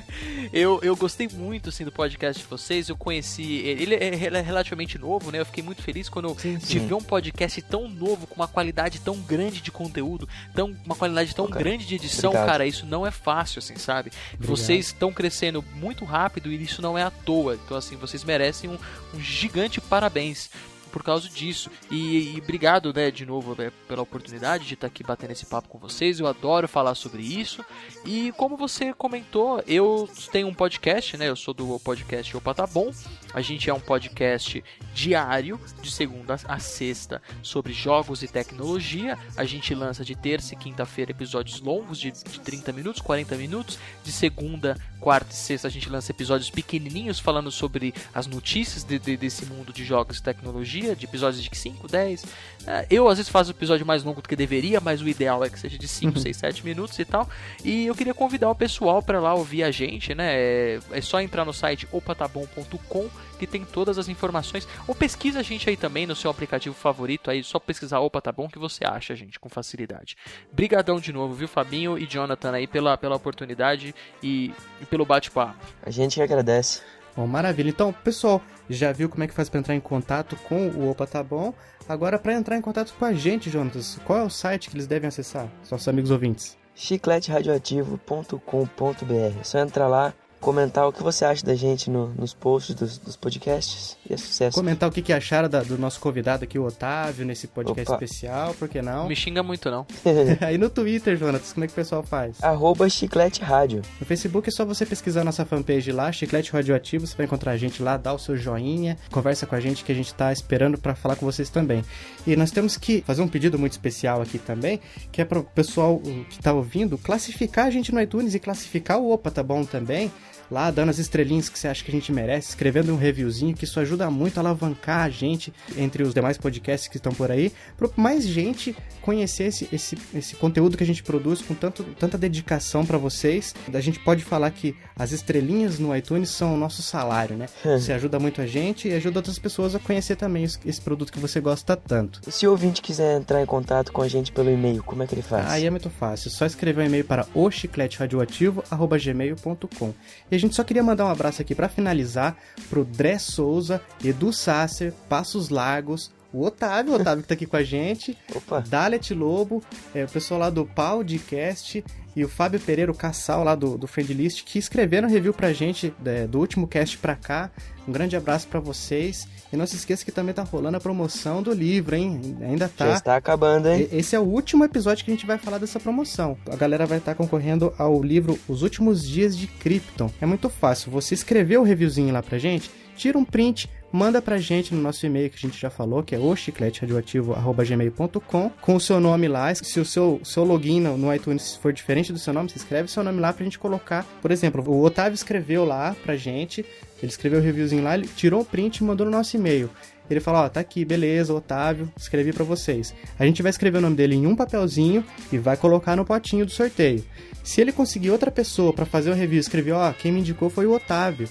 eu, 0.52 0.80
eu 0.82 0.96
gostei 0.96 1.28
muito 1.28 1.68
assim, 1.68 1.84
do 1.84 1.92
podcast 1.92 2.42
de 2.42 2.48
vocês. 2.48 2.88
Eu 2.88 2.96
conheci. 2.96 3.58
Ele 3.58 3.94
é, 3.94 4.14
ele 4.24 4.36
é 4.36 4.40
relativamente 4.40 4.98
novo, 4.98 5.30
né? 5.30 5.40
Eu 5.40 5.46
fiquei 5.46 5.62
muito 5.62 5.82
feliz 5.82 6.08
quando 6.08 6.30
Sim, 6.38 6.58
sim. 6.58 6.66
tive 6.66 6.94
um 6.94 7.00
podcast 7.00 7.60
tão 7.62 7.88
novo, 7.88 8.26
com 8.26 8.36
uma 8.36 8.48
qualidade 8.48 9.00
tão 9.00 9.16
grande 9.18 9.60
de 9.60 9.70
conteúdo, 9.70 10.28
tão, 10.54 10.74
uma 10.84 10.94
qualidade 10.94 11.34
tão 11.34 11.46
cara, 11.46 11.62
grande 11.62 11.86
de 11.86 11.94
edição, 11.94 12.30
obrigado. 12.30 12.48
cara. 12.48 12.66
Isso 12.66 12.86
não 12.86 13.06
é 13.06 13.10
fácil, 13.10 13.58
assim, 13.58 13.76
sabe? 13.76 14.10
Obrigado. 14.34 14.56
Vocês 14.56 14.86
estão 14.86 15.12
crescendo 15.12 15.64
muito 15.76 16.04
rápido 16.04 16.50
e 16.50 16.62
isso 16.62 16.82
não 16.82 16.96
é 16.96 17.02
à 17.02 17.10
toa. 17.10 17.54
Então, 17.54 17.76
assim, 17.76 17.96
vocês 17.96 18.24
merecem 18.24 18.70
um, 18.70 18.78
um 19.14 19.20
gigante 19.20 19.80
parabéns 19.80 20.50
por 20.90 21.02
causa 21.02 21.28
disso. 21.28 21.70
E, 21.90 22.34
e 22.34 22.38
obrigado, 22.40 22.92
né, 22.92 23.10
de 23.10 23.24
novo, 23.24 23.54
né, 23.56 23.72
pela 23.88 24.02
oportunidade 24.02 24.66
de 24.66 24.74
estar 24.74 24.86
aqui 24.86 25.02
batendo 25.02 25.32
esse 25.32 25.46
papo 25.46 25.68
com 25.68 25.78
vocês. 25.78 26.20
Eu 26.20 26.26
adoro 26.26 26.68
falar 26.68 26.94
sobre 26.94 27.22
isso. 27.22 27.64
E 28.04 28.32
como 28.32 28.56
você 28.56 28.92
comentou, 28.92 29.62
eu 29.66 30.08
tenho 30.32 30.48
um 30.48 30.54
podcast, 30.54 31.16
né? 31.16 31.28
Eu 31.28 31.36
sou 31.36 31.54
do 31.54 31.78
podcast 31.80 32.36
Opa 32.36 32.54
Tá 32.54 32.66
Bom. 32.66 32.92
A 33.32 33.40
gente 33.40 33.70
é 33.70 33.74
um 33.74 33.78
podcast 33.80 34.62
diário, 34.94 35.60
de 35.80 35.90
segunda 35.90 36.36
a 36.48 36.58
sexta, 36.58 37.22
sobre 37.42 37.72
jogos 37.72 38.22
e 38.22 38.28
tecnologia. 38.28 39.16
A 39.36 39.44
gente 39.44 39.74
lança 39.74 40.04
de 40.04 40.14
terça 40.16 40.54
e 40.54 40.56
quinta-feira 40.56 41.12
episódios 41.12 41.60
longos, 41.60 41.98
de, 42.00 42.10
de 42.10 42.40
30 42.40 42.72
minutos, 42.72 43.00
40 43.00 43.36
minutos. 43.36 43.78
De 44.02 44.10
segunda, 44.10 44.76
quarta 44.98 45.32
e 45.32 45.36
sexta, 45.36 45.68
a 45.68 45.70
gente 45.70 45.88
lança 45.88 46.10
episódios 46.10 46.50
pequenininhos 46.50 47.18
falando 47.20 47.50
sobre 47.50 47.94
as 48.12 48.26
notícias 48.26 48.82
de- 48.84 48.98
de- 48.98 49.16
desse 49.16 49.46
mundo 49.46 49.72
de 49.72 49.84
jogos 49.84 50.18
e 50.18 50.22
tecnologia, 50.22 50.96
de 50.96 51.04
episódios 51.06 51.42
de 51.42 51.56
5, 51.56 51.86
10. 51.86 52.24
É, 52.66 52.86
eu 52.90 53.08
às 53.08 53.18
vezes 53.18 53.30
faço 53.30 53.50
episódio 53.52 53.86
mais 53.86 54.02
longo 54.02 54.20
do 54.20 54.28
que 54.28 54.36
deveria, 54.36 54.80
mas 54.80 55.00
o 55.00 55.08
ideal 55.08 55.44
é 55.44 55.48
que 55.48 55.58
seja 55.58 55.78
de 55.78 55.86
5, 55.88 56.18
6, 56.18 56.36
7 56.36 56.64
minutos 56.64 56.98
e 56.98 57.04
tal. 57.04 57.28
E 57.64 57.86
eu 57.86 57.94
queria 57.94 58.12
convidar 58.12 58.50
o 58.50 58.54
pessoal 58.54 59.02
para 59.02 59.20
lá 59.20 59.34
ouvir 59.34 59.62
a 59.62 59.70
gente, 59.70 60.14
né? 60.14 60.32
É, 60.34 60.80
é 60.90 61.00
só 61.00 61.20
entrar 61.20 61.44
no 61.44 61.52
site 61.52 61.86
opatabom.com 61.92 63.08
que 63.38 63.46
tem 63.46 63.64
todas 63.64 63.98
as 63.98 64.08
informações. 64.08 64.66
Ou 64.86 64.94
pesquisa 64.94 65.40
a 65.40 65.42
gente 65.42 65.68
aí 65.68 65.76
também 65.76 66.06
no 66.06 66.16
seu 66.16 66.30
aplicativo 66.30 66.74
favorito, 66.74 67.30
aí 67.30 67.42
só 67.42 67.58
pesquisar 67.58 68.00
Opa 68.00 68.20
Tá 68.20 68.32
Bom 68.32 68.48
que 68.48 68.58
você 68.58 68.84
acha, 68.84 69.14
gente, 69.14 69.38
com 69.38 69.48
facilidade. 69.48 70.16
Brigadão 70.52 71.00
de 71.00 71.12
novo, 71.12 71.34
viu, 71.34 71.48
Fabinho 71.48 71.98
e 71.98 72.06
Jonathan 72.06 72.52
aí 72.52 72.66
pela, 72.66 72.96
pela 72.96 73.16
oportunidade 73.16 73.94
e, 74.22 74.52
e 74.80 74.86
pelo 74.86 75.04
bate-papo. 75.04 75.58
A 75.82 75.90
gente 75.90 76.14
que 76.14 76.22
agradece. 76.22 76.82
Bom, 77.16 77.26
maravilha. 77.26 77.70
Então, 77.70 77.92
pessoal, 77.92 78.40
já 78.68 78.92
viu 78.92 79.08
como 79.08 79.24
é 79.24 79.26
que 79.26 79.34
faz 79.34 79.48
para 79.48 79.60
entrar 79.60 79.74
em 79.74 79.80
contato 79.80 80.36
com 80.48 80.68
o 80.68 80.90
Opa 80.90 81.06
Tá 81.06 81.22
Bom? 81.22 81.54
Agora, 81.88 82.18
para 82.18 82.34
entrar 82.34 82.56
em 82.56 82.60
contato 82.60 82.94
com 82.98 83.04
a 83.04 83.12
gente, 83.12 83.50
Jonas, 83.50 83.98
qual 84.04 84.20
é 84.20 84.22
o 84.22 84.30
site 84.30 84.70
que 84.70 84.76
eles 84.76 84.86
devem 84.86 85.08
acessar? 85.08 85.48
Os 85.62 85.70
nossos 85.70 85.88
amigos 85.88 86.10
ouvintes. 86.10 86.56
chicleteradioativo.com.br. 86.74 89.40
É 89.40 89.44
só 89.44 89.58
entrar 89.58 89.88
lá, 89.88 90.14
comentar 90.40 90.88
o 90.88 90.92
que 90.92 91.02
você 91.02 91.24
acha 91.24 91.44
da 91.44 91.54
gente 91.54 91.90
no- 91.90 92.08
nos 92.14 92.32
posts 92.32 92.74
dos, 92.74 92.98
dos 92.98 93.16
podcasts 93.16 93.96
e 94.08 94.14
é 94.14 94.16
sucesso. 94.16 94.54
Comentar 94.56 94.88
o 94.88 94.92
que, 94.92 95.02
que 95.02 95.12
acharam 95.12 95.48
da- 95.48 95.62
do 95.62 95.76
nosso 95.78 96.00
convidado 96.00 96.44
aqui, 96.44 96.58
o 96.58 96.64
Otávio, 96.64 97.26
nesse 97.26 97.46
podcast 97.46 97.90
Opa. 97.92 98.02
especial, 98.04 98.54
por 98.54 98.68
que 98.68 98.80
Não 98.80 99.00
não? 99.02 99.08
me 99.08 99.14
xinga 99.16 99.42
muito, 99.42 99.70
não. 99.70 99.86
Aí 100.40 100.56
no 100.58 100.70
Twitter, 100.70 101.16
Jonas, 101.16 101.52
como 101.52 101.64
é 101.64 101.66
que 101.66 101.72
o 101.72 101.76
pessoal 101.76 102.02
faz? 102.02 102.42
Arroba 102.42 102.88
Chiclete 102.88 103.42
Rádio. 103.42 103.82
No 104.00 104.06
Facebook 104.06 104.48
é 104.48 104.52
só 104.52 104.64
você 104.64 104.86
pesquisar 104.86 105.24
nossa 105.24 105.44
fanpage 105.44 105.92
lá, 105.92 106.10
Chiclete 106.10 106.52
Radioativo, 106.52 107.06
você 107.06 107.16
vai 107.16 107.26
encontrar 107.26 107.52
a 107.52 107.56
gente 107.56 107.82
lá, 107.82 107.96
dá 107.96 108.12
o 108.12 108.18
seu 108.18 108.36
joinha, 108.36 108.96
conversa 109.10 109.46
com 109.46 109.54
a 109.54 109.60
gente 109.60 109.84
que 109.84 109.92
a 109.92 109.94
gente 109.94 110.14
tá 110.14 110.32
esperando 110.32 110.78
para 110.78 110.94
falar 110.94 111.16
com 111.16 111.26
vocês 111.26 111.50
também. 111.50 111.84
E 112.26 112.34
nós 112.36 112.50
temos 112.50 112.76
que 112.76 113.02
fazer 113.06 113.20
um 113.22 113.28
pedido 113.28 113.58
muito 113.58 113.72
especial 113.72 114.22
aqui 114.22 114.38
também, 114.38 114.80
que 115.12 115.20
é 115.20 115.24
para 115.24 115.38
o 115.38 115.44
pessoal 115.44 115.96
uh, 115.96 116.24
que 116.30 116.38
tá 116.40 116.52
ouvindo 116.52 116.96
classificar 116.98 117.66
a 117.66 117.70
gente 117.70 117.92
no 117.92 118.00
iTunes 118.00 118.34
e 118.34 118.38
classificar 118.40 118.98
o 118.98 119.10
Opa, 119.12 119.30
tá 119.30 119.42
bom 119.42 119.64
também? 119.64 120.10
Lá, 120.50 120.70
dando 120.70 120.90
as 120.90 120.98
estrelinhas 120.98 121.48
que 121.48 121.58
você 121.58 121.68
acha 121.68 121.84
que 121.84 121.90
a 121.90 121.94
gente 121.94 122.12
merece, 122.12 122.50
escrevendo 122.50 122.92
um 122.92 122.96
reviewzinho, 122.96 123.54
que 123.54 123.64
isso 123.64 123.78
ajuda 123.78 124.10
muito 124.10 124.38
a 124.38 124.40
alavancar 124.40 125.04
a 125.04 125.10
gente 125.10 125.52
entre 125.76 126.02
os 126.02 126.12
demais 126.12 126.36
podcasts 126.36 126.88
que 126.88 126.96
estão 126.96 127.12
por 127.12 127.30
aí, 127.30 127.52
para 127.76 127.88
mais 127.96 128.26
gente 128.26 128.76
conhecer 129.00 129.44
esse, 129.44 129.68
esse, 129.72 129.96
esse 130.14 130.36
conteúdo 130.36 130.76
que 130.76 130.82
a 130.82 130.86
gente 130.86 131.02
produz 131.02 131.40
com 131.40 131.54
tanto, 131.54 131.82
tanta 131.98 132.18
dedicação 132.18 132.84
para 132.84 132.98
vocês. 132.98 133.54
A 133.72 133.80
gente 133.80 133.98
pode 134.00 134.22
falar 134.24 134.50
que 134.50 134.76
as 134.96 135.12
estrelinhas 135.12 135.78
no 135.78 135.96
iTunes 135.96 136.28
são 136.30 136.54
o 136.54 136.56
nosso 136.56 136.82
salário, 136.82 137.36
né? 137.36 137.46
Você 137.62 137.92
ajuda 137.92 138.18
muito 138.18 138.40
a 138.40 138.46
gente 138.46 138.88
e 138.88 138.92
ajuda 138.92 139.20
outras 139.20 139.38
pessoas 139.38 139.74
a 139.74 139.78
conhecer 139.78 140.16
também 140.16 140.44
esse, 140.44 140.80
produto 140.80 141.12
que 141.12 141.18
você 141.18 141.40
gosta 141.40 141.76
tanto. 141.76 142.22
E 142.26 142.32
se 142.32 142.46
o 142.46 142.50
ouvinte 142.50 142.80
quiser 142.82 143.18
entrar 143.18 143.42
em 143.42 143.46
contato 143.46 143.92
com 143.92 144.02
a 144.02 144.08
gente 144.08 144.32
pelo 144.32 144.50
e-mail, 144.50 144.82
como 144.82 145.02
é 145.02 145.06
que 145.06 145.14
ele 145.14 145.22
faz? 145.22 145.50
Aí 145.50 145.66
é 145.66 145.70
muito 145.70 145.90
fácil, 145.90 146.28
é 146.28 146.30
só 146.30 146.46
escrever 146.46 146.82
um 146.82 146.86
e-mail 146.86 147.04
para 147.04 147.26
ochicleteradioativo.gmail.com 147.34 149.94
E 150.30 150.34
a 150.34 150.38
gente 150.40 150.54
só 150.54 150.64
queria 150.64 150.82
mandar 150.82 151.04
um 151.06 151.10
abraço 151.10 151.42
aqui 151.42 151.54
para 151.54 151.68
finalizar 151.68 152.36
pro 152.68 152.84
Dré 152.84 153.18
Souza, 153.18 153.80
Edu 154.04 154.32
Sasser, 154.32 154.92
Passos 155.08 155.48
Lagos, 155.48 156.10
o 156.32 156.44
Otávio, 156.44 156.92
o 156.92 156.96
Otávio 156.96 157.22
que 157.22 157.28
tá 157.28 157.34
aqui 157.34 157.46
com 157.46 157.56
a 157.56 157.62
gente, 157.62 158.16
Opa, 158.34 158.60
Dalet 158.60 159.12
Lobo, 159.14 159.62
é, 159.94 160.04
o 160.04 160.08
pessoal 160.08 160.40
lá 160.40 160.50
do 160.50 160.64
Podcast 160.64 161.84
e 162.14 162.24
o 162.24 162.28
Fábio 162.28 162.58
Pereira, 162.60 162.90
o 162.90 162.94
Cassal 162.94 163.44
lá 163.44 163.54
do, 163.54 163.78
do 163.78 163.86
Friendlist, 163.86 164.44
que 164.44 164.58
escreveram 164.58 165.08
review 165.08 165.32
pra 165.32 165.52
gente 165.52 165.94
é, 166.04 166.26
do 166.26 166.38
último 166.38 166.66
cast 166.66 166.98
pra 166.98 167.14
cá. 167.14 167.50
Um 167.86 167.92
grande 167.92 168.16
abraço 168.16 168.48
pra 168.48 168.58
vocês. 168.58 169.28
E 169.52 169.56
não 169.56 169.66
se 169.66 169.76
esqueça 169.76 170.04
que 170.04 170.12
também 170.12 170.34
tá 170.34 170.42
rolando 170.42 170.76
a 170.76 170.80
promoção 170.80 171.42
do 171.42 171.52
livro, 171.52 171.94
hein? 171.94 172.20
Ainda 172.40 172.66
já 172.66 172.86
tá. 172.86 172.92
está 172.92 173.16
acabando, 173.16 173.68
hein? 173.68 173.88
Esse 173.92 174.14
é 174.14 174.20
o 174.20 174.24
último 174.24 174.64
episódio 174.64 175.04
que 175.04 175.10
a 175.10 175.14
gente 175.14 175.26
vai 175.26 175.38
falar 175.38 175.58
dessa 175.58 175.80
promoção. 175.80 176.36
A 176.50 176.56
galera 176.56 176.86
vai 176.86 176.98
estar 176.98 177.14
concorrendo 177.14 177.72
ao 177.78 178.02
livro 178.02 178.38
Os 178.48 178.62
Últimos 178.62 179.06
Dias 179.06 179.36
de 179.36 179.46
Krypton. 179.46 180.10
É 180.20 180.26
muito 180.26 180.48
fácil. 180.48 180.90
Você 180.92 181.14
escreveu 181.14 181.62
o 181.62 181.64
reviewzinho 181.64 182.12
lá 182.12 182.22
pra 182.22 182.38
gente, 182.38 182.70
tira 182.96 183.18
um 183.18 183.24
print, 183.24 183.68
manda 183.92 184.22
pra 184.22 184.38
gente 184.38 184.74
no 184.74 184.80
nosso 184.80 185.04
e-mail 185.06 185.30
que 185.30 185.36
a 185.36 185.40
gente 185.40 185.60
já 185.60 185.70
falou, 185.70 186.02
que 186.02 186.14
é 186.14 186.18
o 186.18 186.34
chicleteradioativo.gmail.com, 186.34 188.50
com 188.60 188.76
o 188.76 188.80
seu 188.80 189.00
nome 189.00 189.28
lá. 189.28 189.54
Se 189.54 189.80
o 189.80 189.84
seu, 189.84 190.20
seu 190.24 190.44
login 190.44 190.80
no, 190.80 191.14
iTunes 191.14 191.56
for 191.56 191.72
diferente 191.72 192.12
do 192.12 192.18
seu 192.18 192.32
nome, 192.32 192.50
você 192.50 192.58
escreve 192.58 192.90
seu 192.90 193.02
nome 193.02 193.20
lá 193.20 193.32
pra 193.32 193.44
gente 193.44 193.58
colocar. 193.58 194.06
Por 194.22 194.30
exemplo, 194.30 194.62
o 194.68 194.82
Otávio 194.82 195.14
escreveu 195.14 195.64
lá 195.64 195.96
pra 196.02 196.16
gente, 196.16 196.64
ele 197.02 197.10
escreveu 197.10 197.40
o 197.40 197.42
reviewzinho 197.42 197.82
lá, 197.82 197.94
ele 197.94 198.08
tirou 198.08 198.40
um 198.40 198.44
print 198.44 198.78
e 198.78 198.84
mandou 198.84 199.06
no 199.06 199.12
nosso 199.12 199.36
e-mail. 199.36 199.70
Ele 200.10 200.18
fala, 200.18 200.44
ó, 200.44 200.48
tá 200.48 200.58
aqui, 200.58 200.84
beleza, 200.84 201.32
Otávio, 201.32 201.90
escrevi 201.96 202.32
pra 202.32 202.44
vocês. 202.44 202.92
A 203.16 203.24
gente 203.24 203.42
vai 203.42 203.50
escrever 203.50 203.78
o 203.78 203.80
nome 203.80 203.94
dele 203.94 204.16
em 204.16 204.26
um 204.26 204.34
papelzinho 204.34 205.04
e 205.32 205.38
vai 205.38 205.56
colocar 205.56 205.94
no 205.94 206.04
potinho 206.04 206.44
do 206.44 206.50
sorteio. 206.50 207.04
Se 207.44 207.60
ele 207.60 207.70
conseguir 207.70 208.10
outra 208.10 208.30
pessoa 208.30 208.72
pra 208.72 208.84
fazer 208.84 209.10
o 209.10 209.14
review 209.14 209.38
escrever, 209.38 209.72
ó, 209.72 209.92
quem 209.92 210.10
me 210.10 210.20
indicou 210.20 210.50
foi 210.50 210.66
o 210.66 210.72
Otávio. 210.72 211.28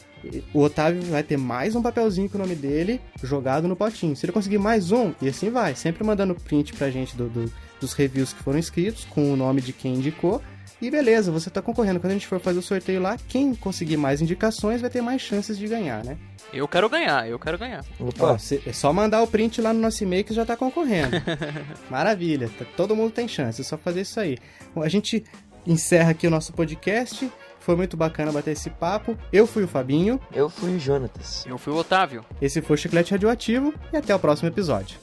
O 0.53 0.61
Otávio 0.61 1.01
vai 1.03 1.23
ter 1.23 1.37
mais 1.37 1.75
um 1.75 1.81
papelzinho 1.81 2.29
com 2.29 2.37
o 2.37 2.41
nome 2.41 2.55
dele 2.55 2.99
jogado 3.23 3.67
no 3.67 3.75
potinho. 3.75 4.15
Se 4.15 4.25
ele 4.25 4.33
conseguir 4.33 4.57
mais 4.57 4.91
um, 4.91 5.13
e 5.21 5.29
assim 5.29 5.49
vai, 5.49 5.75
sempre 5.75 6.03
mandando 6.03 6.35
print 6.35 6.73
pra 6.73 6.89
gente 6.89 7.15
do, 7.15 7.29
do- 7.29 7.51
dos 7.79 7.93
reviews 7.93 8.33
que 8.33 8.43
foram 8.43 8.59
escritos, 8.59 9.05
com 9.05 9.31
o 9.31 9.35
nome 9.37 9.61
de 9.61 9.71
quem 9.71 9.95
indicou. 9.95 10.41
E 10.81 10.89
beleza, 10.89 11.29
você 11.31 11.49
tá 11.49 11.61
concorrendo. 11.61 11.99
Quando 11.99 12.11
a 12.11 12.13
gente 12.13 12.27
for 12.27 12.39
fazer 12.39 12.59
o 12.59 12.61
sorteio 12.61 13.01
lá, 13.01 13.17
quem 13.27 13.53
conseguir 13.53 13.97
mais 13.97 14.21
indicações 14.21 14.79
vai 14.79 14.89
ter 14.89 15.01
mais 15.01 15.21
chances 15.21 15.57
de 15.57 15.67
ganhar, 15.67 16.03
né? 16.05 16.17
Eu 16.53 16.67
quero 16.69 16.87
ganhar, 16.89 17.27
eu 17.27 17.37
quero 17.37 17.57
ganhar. 17.57 17.83
Opa, 17.99 18.33
Ó, 18.33 18.37
cê- 18.37 18.61
é 18.65 18.71
só 18.73 18.91
mandar 18.93 19.21
o 19.21 19.27
print 19.27 19.61
lá 19.61 19.73
no 19.73 19.79
nosso 19.81 20.01
e-mail 20.03 20.23
que 20.23 20.33
já 20.33 20.45
tá 20.45 20.55
concorrendo. 20.55 21.17
Maravilha, 21.89 22.49
tá- 22.57 22.65
todo 22.77 22.95
mundo 22.95 23.11
tem 23.11 23.27
chance, 23.27 23.61
é 23.61 23.63
só 23.63 23.77
fazer 23.77 24.01
isso 24.01 24.19
aí. 24.19 24.37
Bom, 24.73 24.81
a 24.81 24.89
gente 24.89 25.23
encerra 25.67 26.11
aqui 26.11 26.27
o 26.27 26.31
nosso 26.31 26.53
podcast. 26.53 27.29
Foi 27.69 27.75
muito 27.75 27.95
bacana 27.95 28.31
bater 28.31 28.49
esse 28.49 28.67
papo. 28.67 29.15
Eu 29.31 29.45
fui 29.45 29.63
o 29.63 29.67
Fabinho, 29.67 30.19
eu 30.33 30.49
fui 30.49 30.75
o 30.75 30.79
Jonatas. 30.79 31.45
Eu 31.45 31.55
fui 31.55 31.71
o 31.71 31.75
Otávio. 31.75 32.25
esse 32.41 32.63
foi 32.63 32.73
o 32.73 32.77
Chiclete 32.79 33.11
Radioativo 33.11 33.71
e 33.93 33.97
até 33.97 34.15
o 34.15 34.17
próximo 34.17 34.49
episódio. 34.49 34.97